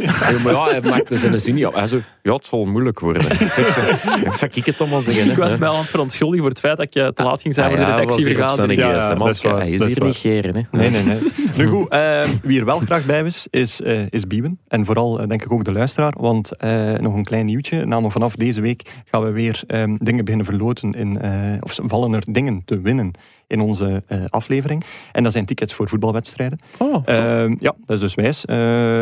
Ja, 0.00 0.38
maar 0.44 0.52
ja, 0.52 0.68
hij 0.68 0.80
maakte 0.80 1.16
zijn 1.16 1.40
zin. 1.40 1.56
Ja, 1.56 1.70
hij 1.70 1.88
zo, 1.88 1.98
ja, 2.22 2.32
het 2.34 2.46
zal 2.46 2.64
moeilijk 2.64 3.00
worden. 3.00 3.22
Ik 3.30 4.32
zeg, 4.34 4.50
ik 4.54 4.66
het 4.66 4.78
dan 4.78 4.88
maar 4.88 5.02
zeggen? 5.02 5.30
Ik 5.30 5.36
was 5.36 5.56
mij 5.56 5.68
aan 5.68 5.76
het 5.78 5.86
verontschuldigen 5.86 6.40
voor 6.40 6.50
het 6.50 6.60
feit 6.60 6.76
dat 6.76 6.86
ik 6.86 6.94
eh, 6.94 7.06
te 7.08 7.22
laat 7.22 7.40
ging 7.40 7.54
zijn 7.54 7.66
Ah, 7.70 7.76
voor 7.76 7.84
de 7.84 7.90
was 7.92 8.00
redactievergadering. 8.00 8.80
Ja, 8.80 8.90
ja, 8.92 9.14
dat 9.14 9.28
is 9.28 9.40
waar, 9.42 9.56
Hij 9.56 9.70
is 9.70 9.84
hier 9.84 10.04
niet 10.04 10.16
geren. 10.16 10.56
Hè. 10.56 10.62
Nee, 10.78 10.90
nee, 10.90 11.02
nee. 11.02 11.18
nu 11.56 11.66
goed, 11.66 11.88
eh, 11.88 12.22
wie 12.42 12.58
er 12.58 12.64
wel 12.64 12.78
graag 12.78 13.06
bij 13.06 13.22
is, 13.24 13.46
is, 13.50 13.80
eh 13.82 14.02
is 14.10 14.26
Biewen. 14.26 14.58
En 14.68 14.84
vooral, 14.84 15.20
eh, 15.20 15.28
denk 15.28 15.42
ik, 15.42 15.52
ook 15.52 15.64
de 15.64 15.72
luisteraar. 15.72 16.14
Want 16.18 16.56
eh, 16.56 16.92
nog 16.92 17.14
een 17.14 17.24
klein 17.24 17.46
nieuwtje. 17.46 17.84
Namelijk 17.84 18.12
vanaf 18.12 18.34
deze 18.34 18.60
week 18.60 18.90
gaan 19.04 19.22
we 19.24 19.30
weer 19.30 19.62
eh, 19.66 19.84
dingen 19.96 20.24
beginnen 20.24 20.46
verloten. 20.46 20.92
In, 20.92 21.20
eh, 21.20 21.56
of 21.60 21.78
vallen 21.82 22.12
er 22.12 22.22
dingen 22.28 22.62
te 22.64 22.80
winnen 22.80 23.10
in 23.50 23.60
onze 23.60 24.02
eh, 24.06 24.24
aflevering. 24.28 24.84
En 25.12 25.22
dat 25.22 25.32
zijn 25.32 25.44
tickets 25.44 25.74
voor 25.74 25.88
voetbalwedstrijden. 25.88 26.58
Oh. 26.78 27.02
Ehm, 27.04 27.54
ja, 27.58 27.74
dat 27.84 27.96
is 27.96 28.00
dus 28.00 28.14
wijs. 28.14 28.44
Eh, 28.44 28.56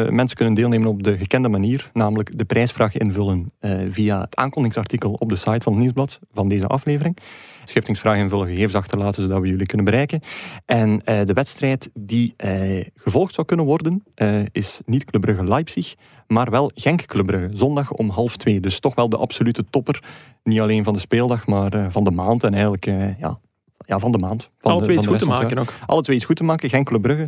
mensen 0.09 0.37
kunnen 0.37 0.55
deelnemen 0.55 0.89
op 0.89 1.03
de 1.03 1.19
gekende 1.19 1.49
manier, 1.49 1.91
namelijk 1.93 2.39
de 2.39 2.45
prijsvraag 2.45 2.97
invullen 2.97 3.51
eh, 3.59 3.79
via 3.89 4.21
het 4.21 4.37
aankondigingsartikel 4.37 5.13
op 5.13 5.29
de 5.29 5.37
site 5.37 5.61
van 5.61 5.73
het 5.73 5.81
Nieuwsblad 5.81 6.19
van 6.33 6.49
deze 6.49 6.67
aflevering. 6.67 7.17
Schiftingsvraag 7.65 8.19
invullen, 8.19 8.47
gegevens 8.47 8.75
achterlaten, 8.75 9.23
zodat 9.23 9.41
we 9.41 9.49
jullie 9.49 9.67
kunnen 9.67 9.87
bereiken. 9.87 10.21
En 10.67 10.99
de 11.05 11.33
wedstrijd 11.33 11.91
die 11.95 12.35
gevolgd 12.95 13.35
zou 13.35 13.47
kunnen 13.47 13.67
worden, 13.67 14.05
is 14.53 14.81
niet 14.85 15.05
Club 15.05 15.21
Brugge 15.23 15.45
Leipzig, 15.45 15.95
maar 16.27 16.51
wel 16.51 16.71
Genk 16.75 17.05
Club 17.07 17.27
Brugge, 17.27 17.57
zondag 17.57 17.93
om 17.93 18.11
half 18.11 18.37
twee. 18.37 18.61
Dus 18.61 18.81
toch 18.81 18.95
wel 18.95 19.09
de 19.09 19.17
absolute 19.17 19.65
topper, 19.71 20.03
niet 20.43 20.61
alleen 20.61 20.85
van 20.85 20.95
de 20.95 21.01
speeldag, 21.01 21.47
maar 21.47 21.93
van 21.93 22.05
de 22.05 22.11
maand 22.11 22.45
en 22.45 22.53
eigenlijk 22.53 22.85
ja, 23.19 23.39
ja, 23.89 23.99
van 23.99 24.13
de 24.13 24.19
maand. 24.19 24.51
Van 24.59 24.71
Alle 24.71 24.81
de- 24.81 24.87
twee 24.87 24.97
van 24.97 25.05
iets 25.15 25.23
de 25.25 25.27
goed 25.29 25.37
te 25.39 25.45
maken 25.45 25.59
ook. 25.59 25.73
Alle 25.87 26.03
twee 26.03 26.17
iets 26.17 26.25
goed 26.25 26.37
te 26.37 26.45
maken, 26.45 26.69
Genk 26.71 26.87
Club 26.87 27.03
Brugge. 27.03 27.27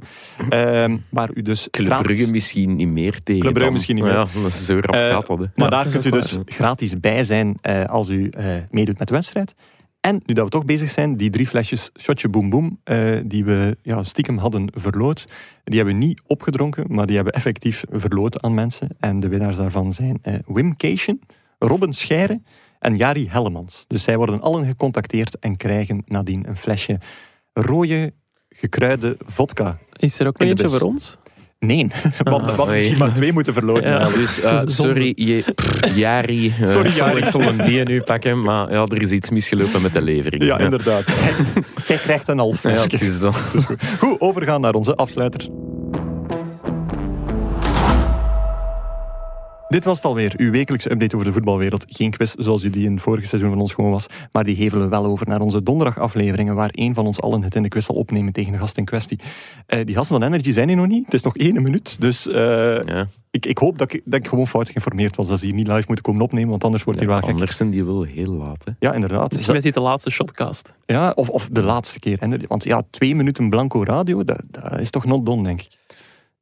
Ehm, 0.49 0.97
waar 1.11 1.31
u 1.35 1.43
dus 1.43 1.69
Club 1.71 1.87
gratis- 1.87 2.07
Brugge 2.07 2.33
misschien 2.33 2.77
niet 2.77 2.89
meer 2.89 3.23
tegen. 3.23 3.41
Club 3.41 3.55
Brugge 3.55 3.73
misschien 3.73 3.95
niet 3.95 4.05
Maar 4.05 4.13
meer. 4.17 4.27
Ja, 4.35 4.41
dat 4.43 4.51
is 4.51 4.65
zo 4.65 4.75
rap 4.81 4.95
Eh, 4.95 5.09
gaat 5.11 5.27
dat, 5.27 5.39
hè. 5.39 5.45
Maar 5.55 5.71
Ja, 5.71 5.83
daar 5.83 5.89
kunt 5.91 6.05
u 6.05 6.11
dus 6.11 6.39
gratis 6.45 7.01
bij 7.01 7.25
zijn 7.25 7.59
eh, 7.61 7.85
als 7.85 8.09
u 8.09 8.29
eh, 8.29 8.45
meedoet 8.71 8.99
met 8.99 9.09
de 9.09 9.15
wedstrijd. 9.15 9.55
En 10.01 10.23
nu 10.27 10.35
dat 10.35 10.45
we 10.45 10.51
toch 10.51 10.65
bezig 10.65 10.91
zijn, 10.91 11.17
die 11.17 11.31
drie 11.31 11.47
flesjes 11.47 11.91
Shotje 12.01 12.29
Boom 12.29 12.51
Boom, 12.51 12.79
eh, 12.85 13.17
die 13.25 13.45
we 13.45 13.77
ja, 13.83 14.03
stiekem 14.05 14.39
hadden 14.39 14.69
verloot, 14.75 15.25
die 15.65 15.77
hebben 15.77 15.99
we 15.99 16.05
niet 16.05 16.23
opgedronken, 16.27 16.85
maar 16.89 17.07
die 17.07 17.15
hebben 17.15 17.33
we 17.33 17.39
effectief 17.39 17.85
verloot 17.91 18.43
aan 18.43 18.55
mensen. 18.55 18.89
En 18.99 19.21
de 19.21 19.29
winnaars 19.29 19.57
daarvan 19.57 19.93
zijn 19.93 20.19
eh, 20.23 20.35
Wim 20.47 20.77
Cation, 20.77 21.21
Robin 21.59 21.93
Scheire 21.93 22.41
en 22.81 22.97
Jari 22.97 23.29
Hellemans. 23.31 23.85
Dus 23.87 24.03
zij 24.03 24.17
worden 24.17 24.41
allen 24.41 24.67
gecontacteerd 24.67 25.39
en 25.39 25.57
krijgen 25.57 26.03
nadien 26.07 26.49
een 26.49 26.57
flesje 26.57 26.99
rode 27.53 28.13
gekruide 28.49 29.17
vodka. 29.27 29.79
Is 29.97 30.19
er 30.21 30.27
ook 30.27 30.39
de 30.39 30.45
eentje 30.45 30.69
voor 30.69 30.81
ons? 30.81 31.19
Nee, 31.59 31.87
want 32.19 32.43
we 32.45 32.49
hadden 32.49 32.61
oei. 32.67 32.75
misschien 32.75 32.99
maar 32.99 33.13
twee 33.15 33.33
moeten 33.33 33.53
verloten. 33.53 33.89
Ja. 33.91 34.05
Dus 34.11 34.41
eh, 34.41 34.57
Zonde. 34.57 34.71
sorry, 34.73 35.13
je, 35.17 35.45
Jari. 35.95 36.47
eh, 36.61 36.67
Sorry, 36.73 36.87
ik 36.89 36.93
zal- 36.93 37.07
Jari. 37.09 37.21
Ik 37.21 37.27
zal 37.27 37.41
een 37.43 37.57
die 37.59 37.85
nu 37.85 38.03
pakken, 38.03 38.43
maar 38.43 38.73
ja, 38.73 38.85
er 38.87 39.01
is 39.01 39.11
iets 39.11 39.31
misgelopen 39.31 39.83
met 39.83 39.93
de 39.93 40.03
levering. 40.03 40.43
Ja, 40.45 40.59
inderdaad. 40.59 41.05
Jij 41.89 41.97
krijgt 41.97 42.29
een 42.29 42.39
half 42.39 42.63
Ja, 42.63 42.71
flesje. 42.71 42.89
het 42.91 43.01
is 43.01 43.21
dat. 43.21 43.37
Goed, 43.99 44.21
overgaan 44.21 44.61
naar 44.61 44.75
onze 44.75 44.95
afsluiter. 44.95 45.49
Dit 49.71 49.85
was 49.85 49.97
het 49.97 50.07
alweer, 50.07 50.35
uw 50.37 50.51
wekelijkse 50.51 50.91
update 50.91 51.15
over 51.15 51.27
de 51.27 51.33
voetbalwereld. 51.33 51.85
Geen 51.89 52.11
quiz 52.11 52.35
zoals 52.35 52.63
u 52.63 52.71
die 52.71 52.85
in 52.85 52.93
het 52.93 53.03
vorige 53.03 53.27
seizoen 53.27 53.51
van 53.51 53.61
ons 53.61 53.73
gewoon 53.73 53.91
was, 53.91 54.07
maar 54.33 54.45
die 54.45 54.57
hevelen 54.57 54.85
we 54.85 54.91
wel 54.91 55.05
over 55.05 55.29
naar 55.29 55.41
onze 55.41 55.63
donderdagafleveringen, 55.63 56.55
waar 56.55 56.71
één 56.71 56.95
van 56.95 57.07
ons 57.07 57.21
allen 57.21 57.43
het 57.43 57.55
in 57.55 57.63
de 57.63 57.69
quiz 57.69 57.87
zal 57.87 57.95
opnemen 57.95 58.33
tegen 58.33 58.53
de 58.53 58.59
gast 58.59 58.77
in 58.77 58.85
kwestie. 58.85 59.19
Eh, 59.67 59.85
die 59.85 59.95
gasten 59.95 60.19
van 60.21 60.27
Energy 60.27 60.53
zijn 60.53 60.69
hier 60.69 60.77
nog 60.77 60.87
niet, 60.87 61.05
het 61.05 61.15
is 61.15 61.23
nog 61.23 61.37
één 61.37 61.63
minuut, 61.63 62.01
dus 62.01 62.29
eh, 62.29 62.35
Ja. 62.83 63.07
ik, 63.31 63.47
ik 63.47 63.59
hoop 63.59 63.79
dat 63.79 63.93
ik, 63.93 64.03
dat 64.05 64.19
ik 64.21 64.29
gewoon 64.29 64.47
fout 64.47 64.67
geïnformeerd 64.67 65.17
was, 65.17 65.29
dat 65.29 65.39
ze 65.39 65.45
hier 65.45 65.55
niet 65.55 65.67
live 65.69 65.85
moeten 65.87 66.05
komen 66.05 66.23
opnemen, 66.23 66.51
want 66.51 66.65
anders 66.65 66.85
wordt 66.85 66.99
hier 66.99 67.09
wel 67.09 67.19
gek. 67.19 67.31
Anders 67.31 67.57
zijn 67.57 67.71
die 67.71 67.85
wel 67.85 68.03
heel 68.03 68.33
laat. 68.33 68.65
Hè. 68.65 68.73
Ja, 68.79 68.93
inderdaad. 68.93 69.33
Misschien 69.33 69.57
is 69.57 69.63
dit 69.63 69.75
de 69.75 69.81
laatste 69.81 70.11
shotcast. 70.11 70.75
Ja, 70.87 71.11
of, 71.15 71.29
of 71.29 71.49
de 71.53 71.63
laatste 71.63 71.99
keer. 71.99 72.45
Want 72.49 72.65
ja, 72.65 72.83
twee 72.91 73.15
minuten 73.15 73.49
blanco 73.51 73.83
radio, 73.85 74.25
dat, 74.25 74.43
dat 74.51 74.79
is 74.81 74.91
toch 74.91 75.05
not 75.05 75.27
done, 75.27 75.43
denk 75.43 75.61
ik. 75.61 75.69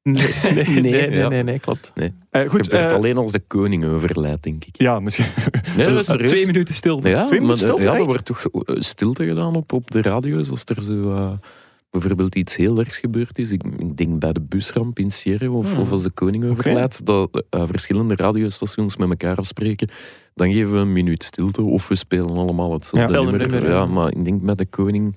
Nee, 0.03 0.15
nee, 0.55 0.65
nee, 0.65 0.81
nee, 0.81 1.11
ja. 1.11 1.29
nee, 1.29 1.43
nee, 1.43 1.59
klopt. 1.59 1.93
Eh, 1.95 2.09
Het 2.31 2.49
goed, 2.49 2.65
gebeurt 2.65 2.91
eh, 2.91 2.97
alleen 2.97 3.17
als 3.17 3.33
de 3.33 3.41
koning 3.47 3.85
overlijdt, 3.85 4.43
denk 4.43 4.65
ik. 4.65 4.77
ja, 4.81 5.01
misschien. 5.01 5.25
Nee, 5.77 5.87
dat 5.87 5.99
is. 6.21 6.29
Twee 6.31 6.47
minuten 6.47 6.75
stilte. 6.75 7.09
Ja, 7.09 7.27
Twee 7.27 7.41
minuten 7.41 7.47
maar, 7.47 7.57
stilte, 7.57 7.83
ja, 7.83 7.95
er 7.99 8.05
wordt 8.05 8.25
toch 8.25 8.45
eh, 8.45 8.75
stilte 8.79 9.27
gedaan 9.27 9.55
op, 9.57 9.73
op 9.73 9.91
de 9.91 10.03
radio's 10.03 10.51
als 10.51 10.63
er 10.65 10.83
zo 10.83 11.13
eh, 11.15 11.31
bijvoorbeeld 11.91 12.35
iets 12.35 12.57
heel 12.57 12.79
ergs 12.79 12.99
gebeurd 12.99 13.39
is. 13.39 13.51
Ik, 13.51 13.63
ik 13.79 13.97
denk 13.97 14.19
bij 14.19 14.33
de 14.33 14.41
busramp 14.41 14.99
in 14.99 15.11
Sierra 15.11 15.49
of, 15.51 15.73
Hmm. 15.73 15.81
of 15.83 15.91
als 15.91 16.03
de 16.03 16.11
koning 16.11 16.45
overlijdt, 16.45 17.07
dat 17.07 17.45
eh, 17.51 17.63
verschillende 17.67 18.17
radiostations 18.17 18.97
met 18.97 19.09
elkaar 19.09 19.37
afspreken. 19.37 19.89
Dan 20.35 20.53
geven 20.53 20.73
we 20.73 20.79
een 20.79 20.93
minuut 20.93 21.25
stilte 21.25 21.63
of 21.63 21.89
we 21.89 21.95
spelen 21.95 22.37
allemaal 22.37 22.73
hetzelfde 22.73 23.17
Ja. 23.17 23.23
Nummer. 23.31 23.69
ja. 23.69 23.87
maar 23.87 24.13
ik 24.17 24.25
denk 24.25 24.43
met 24.43 24.59
de 24.59 24.67
koning 24.67 25.17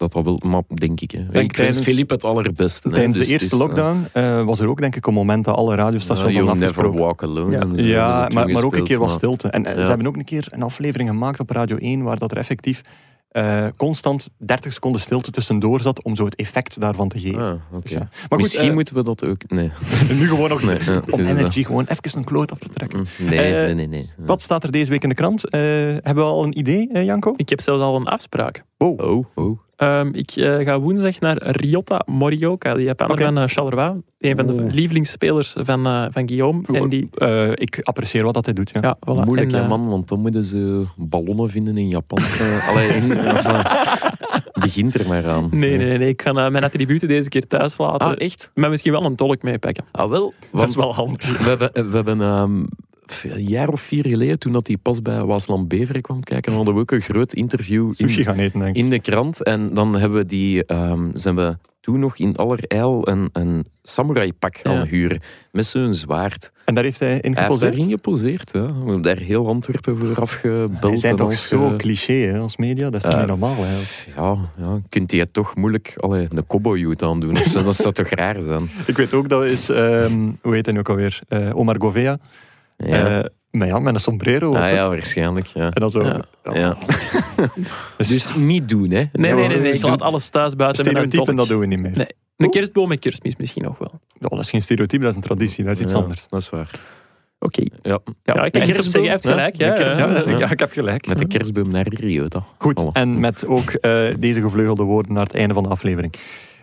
dat 0.00 0.12
dat 0.12 0.24
wel, 0.24 0.40
maar 0.50 0.62
denk 0.74 1.00
ik. 1.00 1.10
Hè. 1.10 1.40
ik 1.40 1.52
tijdens- 1.52 1.80
Filip 1.80 2.10
het 2.10 2.24
allerbeste. 2.24 2.88
Tijdens 2.90 3.16
Dus 3.16 3.26
de 3.26 3.32
eerste 3.32 3.56
lockdown 3.56 4.06
eh, 4.12 4.44
was 4.44 4.60
er 4.60 4.68
ook 4.68 4.80
denk 4.80 4.96
ik 4.96 5.06
een 5.06 5.14
moment 5.14 5.44
dat 5.44 5.56
alle 5.56 5.74
radiostations 5.74 6.34
ja, 6.34 6.42
hadden 6.42 6.58
You'll 6.68 6.82
never 6.82 6.98
walk 6.98 7.22
alone. 7.22 7.50
Ja. 7.56 7.76
zo 7.76 7.82
Ja, 7.84 8.28
maar, 8.32 8.48
maar 8.48 8.62
ook 8.64 8.76
een 8.76 8.84
keer 8.84 8.98
was 8.98 9.12
stilte. 9.12 9.48
En 9.48 9.66
eh, 9.66 9.76
Ja. 9.76 9.82
ze 9.82 9.88
hebben 9.88 10.06
ook 10.06 10.16
een 10.16 10.24
keer 10.24 10.46
een 10.50 10.62
aflevering 10.62 11.08
gemaakt 11.08 11.40
op 11.40 11.50
Radio 11.50 11.76
1 11.76 12.02
waar 12.02 12.18
dat 12.18 12.30
er 12.30 12.36
effectief 12.36 12.80
eh, 13.30 13.66
constant 13.76 14.28
30 14.38 14.72
seconden 14.72 15.00
stilte 15.00 15.30
tussendoor 15.30 15.80
zat 15.80 16.04
om 16.04 16.16
zo 16.16 16.24
het 16.24 16.34
effect 16.34 16.80
daarvan 16.80 17.08
te 17.08 17.20
geven. 17.20 17.42
Ah. 17.42 17.82
Dus 17.82 17.92
ja. 17.92 17.98
Maar 17.98 18.08
goed, 18.28 18.38
Misschien 18.38 18.72
moeten 18.74 18.94
we 18.94 19.02
dat 19.02 19.24
ook... 19.24 19.36
Nee, 19.48 19.70
nu 20.18 20.28
gewoon 20.28 20.48
nog 20.48 20.62
nee, 20.62 20.78
ja, 20.84 21.02
om 21.10 21.20
energy 21.20 21.64
gewoon 21.64 21.84
even 21.88 22.18
een 22.18 22.24
kloot 22.24 22.50
af 22.50 22.58
te 22.58 22.68
trekken. 22.68 22.98
Mm, 22.98 23.28
Nee, 23.28 23.52
nee, 23.52 23.74
nee. 23.74 23.86
nee. 23.88 24.10
Wat 24.16 24.42
staat 24.42 24.64
er 24.64 24.70
deze 24.70 24.90
week 24.90 25.02
in 25.02 25.08
de 25.08 25.14
krant? 25.14 25.48
Eh, 25.48 25.60
hebben 25.60 26.14
we 26.14 26.22
al 26.22 26.44
een 26.44 26.58
idee, 26.58 27.04
Janko? 27.04 27.32
Ik 27.36 27.48
heb 27.48 27.60
zelfs 27.60 27.82
al 27.82 27.96
een 27.96 28.06
afspraak. 28.06 28.64
Wow. 28.76 29.00
Oh, 29.00 29.24
oh. 29.34 29.58
Ehm, 29.80 30.08
ik 30.12 30.30
eh, 30.30 30.58
ga 30.58 30.80
woensdag 30.80 31.20
naar 31.20 31.36
Ryota 31.42 32.02
Morioka, 32.06 32.74
die 32.74 32.84
Japaner 32.84 33.12
Oké. 33.14 33.24
van 33.24 33.38
eh, 33.38 33.44
Charleroi. 33.46 34.00
Een 34.18 34.36
van 34.36 34.46
de 34.46 34.52
Oeh. 34.52 34.72
lievelingsspelers 34.72 35.54
van, 35.58 35.86
eh, 35.86 36.04
van 36.10 36.28
Guillaume. 36.28 36.62
En 36.72 36.88
die, 36.88 37.08
Eh, 37.14 37.50
ik 37.50 37.78
apprecieer 37.82 38.24
wat 38.24 38.34
dat 38.34 38.44
hij 38.44 38.54
doet. 38.54 38.70
Ja. 38.72 38.80
ja, 38.82 38.96
voilà. 38.96 39.24
Moeilijk, 39.24 39.52
En, 39.52 39.62
eh, 39.62 39.68
man, 39.68 39.88
want 39.88 40.08
dan 40.08 40.20
moeten 40.20 40.44
ze 40.44 40.84
ballonnen 40.96 41.48
vinden 41.50 41.76
in 41.76 41.88
Japan. 41.88 42.18
Allee, 42.68 42.88
in, 42.88 43.08
begint 44.60 44.94
er 44.94 45.08
maar 45.08 45.28
aan. 45.28 45.48
Nee, 45.52 45.76
nee, 45.76 45.98
nee. 45.98 46.08
Ik 46.08 46.22
ga 46.22 46.32
mijn 46.50 46.64
attributen 46.64 47.08
deze 47.08 47.28
keer 47.28 47.46
thuis 47.46 47.78
laten. 47.78 48.06
Ah, 48.06 48.12
echt? 48.16 48.50
Maar 48.54 48.70
misschien 48.70 48.92
wel 48.92 49.04
een 49.04 49.16
tolk 49.16 49.42
meepakken. 49.42 49.84
Ah, 49.92 50.10
wel. 50.10 50.32
Dat 50.52 50.68
is 50.68 50.76
wel 50.76 50.94
handig. 50.94 51.38
we 51.38 51.48
hebben, 51.48 51.70
we 51.90 51.96
hebben 51.96 52.20
ehm, 52.20 52.62
een 53.28 53.44
jaar 53.44 53.68
of 53.68 53.80
vier 53.80 54.06
geleden, 54.06 54.38
toen 54.38 54.52
dat 54.52 54.66
hij 54.66 54.76
pas 54.76 55.02
bij 55.02 55.24
Waasland 55.24 55.68
Beveren 55.68 56.02
kwam 56.02 56.22
kijken, 56.22 56.52
hadden 56.52 56.74
we 56.74 56.80
ook 56.80 56.90
een 56.90 57.00
groot 57.00 57.32
interview 57.32 57.92
Sushi 57.92 58.18
in, 58.18 58.24
gaan 58.24 58.38
eten, 58.38 58.58
denk 58.60 58.76
ik. 58.76 58.82
in 58.82 58.90
de 58.90 59.00
krant. 59.00 59.42
En 59.42 59.74
dan 59.74 59.96
hebben 59.96 60.18
we 60.18 60.26
die, 60.26 60.64
ehm, 60.64 61.08
zijn 61.14 61.34
we 61.36 61.56
toen 61.80 61.98
nog 61.98 62.16
in 62.18 62.36
allerijl 62.36 63.08
een, 63.08 63.28
een 63.32 63.64
samurai 63.82 64.32
pak 64.32 64.56
gaan 64.56 64.74
Ja. 64.74 64.84
huren. 64.86 65.20
Met 65.52 65.66
zo'n 65.66 65.94
zwaard. 65.94 66.52
En 66.64 66.74
daar 66.74 66.84
heeft 66.84 66.98
hij 66.98 67.08
in 67.08 67.14
Hij 67.14 67.22
heeft 67.28 67.40
geposeerd? 67.40 67.72
daarin 67.76 67.90
geposeerd. 67.90 68.50
Ja. 68.52 68.66
We 68.66 68.72
hebben 68.74 69.02
daar 69.02 69.16
heel 69.16 69.46
Antwerpen 69.46 69.98
voor 69.98 70.20
afgebeld. 70.20 70.80
Wij 70.80 70.96
zijn 70.96 71.16
toch 71.16 71.34
zo 71.34 71.68
eh, 71.70 71.76
cliché 71.76 72.12
hè, 72.12 72.38
als 72.38 72.56
media? 72.56 72.84
Dat 72.90 72.94
is 72.94 73.02
toch 73.02 73.12
Eh, 73.12 73.18
niet 73.18 73.28
normaal? 73.28 73.54
Hè? 73.58 73.76
Ja, 74.16 74.36
ja, 74.58 74.80
kunt 74.88 75.10
hij 75.10 75.20
het 75.20 75.32
toch 75.32 75.56
moeilijk 75.56 75.94
allee, 75.96 76.26
een 76.28 76.46
cowboyhoed 76.46 77.02
aandoen? 77.02 77.30
Of 77.30 77.42
zo? 77.46 77.62
Dat 77.62 77.76
zou 77.76 77.92
toch 77.94 78.08
raar 78.08 78.40
zijn? 78.42 78.70
Ik 78.86 78.96
weet 78.96 79.14
ook 79.14 79.28
dat 79.28 79.44
is, 79.44 79.68
ehm, 79.68 80.30
hoe 80.40 80.54
heet 80.54 80.64
hij 80.64 80.74
nu 80.74 80.80
ook 80.80 80.88
alweer? 80.88 81.20
Eh, 81.28 81.56
Omar 81.56 81.76
Govea. 81.80 82.18
Ja. 82.84 83.18
Eh, 83.20 83.24
maar 83.50 83.66
ja, 83.66 83.78
met 83.78 83.94
een 83.94 84.00
sombrero. 84.00 84.54
ah, 84.54 84.70
ja, 84.70 84.88
waarschijnlijk. 84.88 85.46
Ja. 85.46 85.64
En 85.70 85.80
dan 85.80 85.90
zo. 85.90 86.02
Ja. 86.02 86.20
ja. 86.44 86.52
Ja. 86.54 86.76
Dus, 87.96 88.08
Dus 88.08 88.34
niet 88.34 88.68
doen, 88.68 88.90
hè? 88.90 89.04
Nee, 89.12 89.32
nee, 89.34 89.48
nee. 89.48 89.58
nee. 89.60 89.72
Ik 89.72 89.82
laat 89.82 90.02
alles 90.02 90.28
thuis 90.28 90.56
buiten 90.56 90.84
met 90.84 90.94
een 90.94 91.00
stereotypen, 91.02 91.36
dat 91.36 91.48
doen 91.48 91.60
we 91.60 91.66
niet 91.66 91.80
meer. 91.80 91.96
Nee. 91.96 92.06
Een 92.36 92.50
kerstboom 92.50 92.88
met 92.88 92.98
kerstmis 92.98 93.36
misschien 93.36 93.62
nog 93.62 93.78
wel. 93.78 94.00
Oh, 94.20 94.30
dat 94.30 94.40
is 94.40 94.50
geen 94.50 94.62
stereotype, 94.62 95.02
dat 95.02 95.10
is 95.10 95.16
een 95.16 95.22
traditie, 95.22 95.64
dat 95.64 95.74
is 95.74 95.80
iets 95.80 95.92
Ja, 95.92 95.98
anders. 95.98 96.26
Dat 96.28 96.40
is 96.40 96.50
waar. 96.50 96.70
Oké. 97.38 97.62
Ja. 97.82 97.98
Ja, 98.22 98.44
ik 98.44 98.54
zeggen, 98.54 98.60
heeft 98.60 98.72
kerstboom, 98.72 99.04
gelijk. 99.20 99.56
ja, 99.56 99.66
Ja, 99.66 99.80
ja. 99.80 99.96
Ja, 99.98 100.30
ja. 100.30 100.38
ja, 100.38 100.50
ik 100.50 100.58
heb 100.58 100.72
gelijk. 100.72 101.06
Met 101.06 101.18
de 101.18 101.26
kerstboom 101.26 101.70
naar 101.70 101.86
Rio. 101.88 102.28
Dat. 102.28 102.42
Goed, 102.58 102.82
en 102.92 103.20
met 103.20 103.46
ook 103.46 103.70
eh, 103.70 104.14
deze 104.18 104.40
gevleugelde 104.40 104.82
woorden 104.82 105.12
naar 105.12 105.24
het 105.24 105.34
einde 105.34 105.54
van 105.54 105.62
de 105.62 105.68
aflevering. 105.68 106.12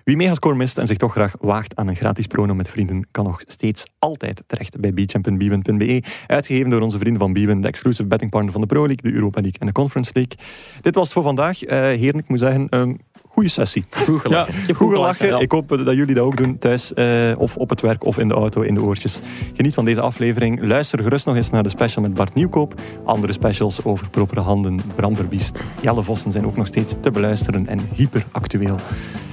Wie 0.08 0.16
Megascore 0.16 0.56
mist 0.56 0.78
en 0.78 0.88
zich 0.88 0.98
toch 0.98 1.12
graag 1.12 1.36
waagt 1.40 1.76
aan 1.76 1.88
een 1.88 1.96
gratis 1.96 2.28
prono 2.28 2.56
met 2.56 2.70
vrienden, 2.70 3.08
kan 3.12 3.24
nog 3.24 3.42
steeds 3.48 3.86
altijd 4.00 4.44
terecht 4.48 4.80
bij 4.80 4.94
beachamp.biewen.be. 4.94 6.04
Uitgegeven 6.28 6.70
door 6.70 6.82
onze 6.82 6.98
vrienden 6.98 7.22
van 7.22 7.34
Biewen, 7.34 7.62
de 7.62 7.68
exclusive 7.68 8.08
bettingpartner 8.08 8.52
van 8.52 8.62
de 8.62 8.68
Pro 8.68 8.86
League, 8.86 9.12
de 9.12 9.18
Europa 9.18 9.42
League 9.42 9.60
en 9.60 9.66
de 9.66 9.72
Conference 9.72 10.12
League. 10.14 10.38
Dit 10.82 10.96
was 10.96 11.04
het 11.04 11.14
voor 11.14 11.24
vandaag. 11.24 11.64
Eh 11.64 11.80
heren, 11.80 12.20
ik 12.20 12.28
moet 12.28 12.40
zeggen, 12.40 12.68
een 12.70 13.00
goede 13.38 13.52
sessie. 13.52 13.86
Goed 13.90 14.30
Ja, 14.30 14.48
ik 14.48 14.68
heb 14.68 14.76
Goed 14.76 14.94
gelachen. 14.94 15.28
ja. 15.28 15.40
Ik 15.40 15.52
hoop 15.52 15.70
dat 15.70 15.96
jullie 15.96 16.16
dat 16.16 16.24
ook 16.24 16.38
doen 16.38 16.58
thuis 16.58 16.94
eh, 16.94 17.32
of 17.38 17.58
op 17.58 17.70
het 17.70 17.82
werk 17.82 18.04
of 18.06 18.18
in 18.18 18.28
de 18.28 18.34
auto, 18.34 18.62
in 18.62 18.74
de 18.74 18.82
oortjes. 18.82 19.20
Geniet 19.56 19.74
van 19.74 19.86
deze 19.86 20.02
aflevering. 20.02 20.68
Luister 20.68 21.04
gerust 21.04 21.26
nog 21.26 21.36
eens 21.36 21.50
naar 21.50 21.64
de 21.64 21.70
special 21.70 22.04
met 22.04 22.14
Bart 22.14 22.34
Nieuwkoop. 22.34 22.74
Andere 23.04 23.34
specials 23.34 23.84
over 23.84 24.10
propere 24.10 24.42
handen, 24.42 24.82
Bram 24.96 25.16
Verbiest, 25.16 25.64
Jelle 25.82 26.04
Vossen 26.04 26.32
zijn 26.32 26.46
ook 26.46 26.58
nog 26.58 26.68
steeds 26.68 26.96
te 27.02 27.12
beluisteren 27.12 27.68
en 27.68 27.80
hyperactueel. 27.96 28.76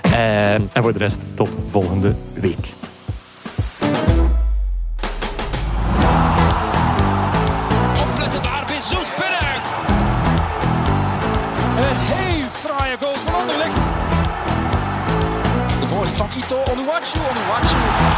Eh, 0.02 0.52
en 0.54 0.68
voor 0.72 0.92
de 0.92 0.98
rest, 0.98 1.20
tot 1.34 1.56
volgende 1.70 2.14
week. 2.40 2.72
Ito, 17.04 17.20
Onuwachu, 17.20 17.28
Onuwachu. 17.30 17.76
Dat 17.76 18.08
is 18.08 18.13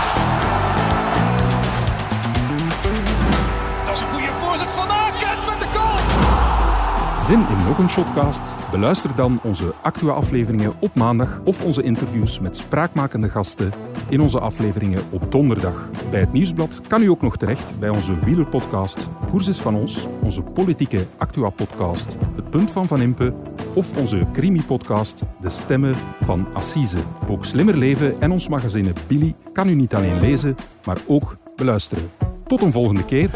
Zin 7.27 7.47
in 7.49 7.65
nog 7.65 7.79
een 7.79 7.89
shotcast? 7.89 8.55
Beluister 8.71 9.15
dan 9.17 9.41
onze 9.43 9.73
Actua-afleveringen 9.83 10.73
op 10.81 10.95
maandag 10.95 11.41
of 11.45 11.65
onze 11.65 11.83
interviews 11.83 12.41
met 12.41 12.57
spraakmakende 12.57 13.29
gasten 13.29 13.73
in 14.09 14.21
onze 14.21 14.41
afleveringen 14.41 15.03
op 15.11 15.33
donderdag. 15.33 15.89
Bij 16.11 16.21
het 16.21 16.33
Nieuwsblad 16.33 16.81
kan 16.89 17.03
u 17.03 17.09
ook 17.09 17.23
nog 17.23 17.37
terecht 17.37 17.79
bij 17.79 17.89
onze 17.89 18.19
wielerpodcast 18.19 19.07
Koers 19.31 19.47
is 19.47 19.59
van 19.59 19.75
ons, 19.75 20.07
onze 20.23 20.43
politieke 20.43 21.07
Actua-podcast 21.19 22.17
Het 22.35 22.51
Punt 22.51 22.71
van 22.71 22.87
Van 22.87 23.01
Impe 23.01 23.35
of 23.75 23.97
onze 23.99 24.21
crimi-podcast 24.33 25.23
De 25.41 25.51
Stemmen 25.51 25.95
van 26.21 26.47
Assise. 26.55 26.99
Ook 27.29 27.45
Slimmer 27.45 27.77
Leven 27.77 28.21
en 28.21 28.31
ons 28.31 28.49
magazine 28.49 28.93
Billy 29.07 29.35
kan 29.53 29.69
u 29.69 29.75
niet 29.75 29.95
alleen 29.95 30.21
lezen, 30.21 30.57
maar 30.85 30.99
ook 31.07 31.37
beluisteren. 31.57 32.09
Tot 32.45 32.63
een 32.63 32.73
volgende 32.73 33.05
keer 33.05 33.31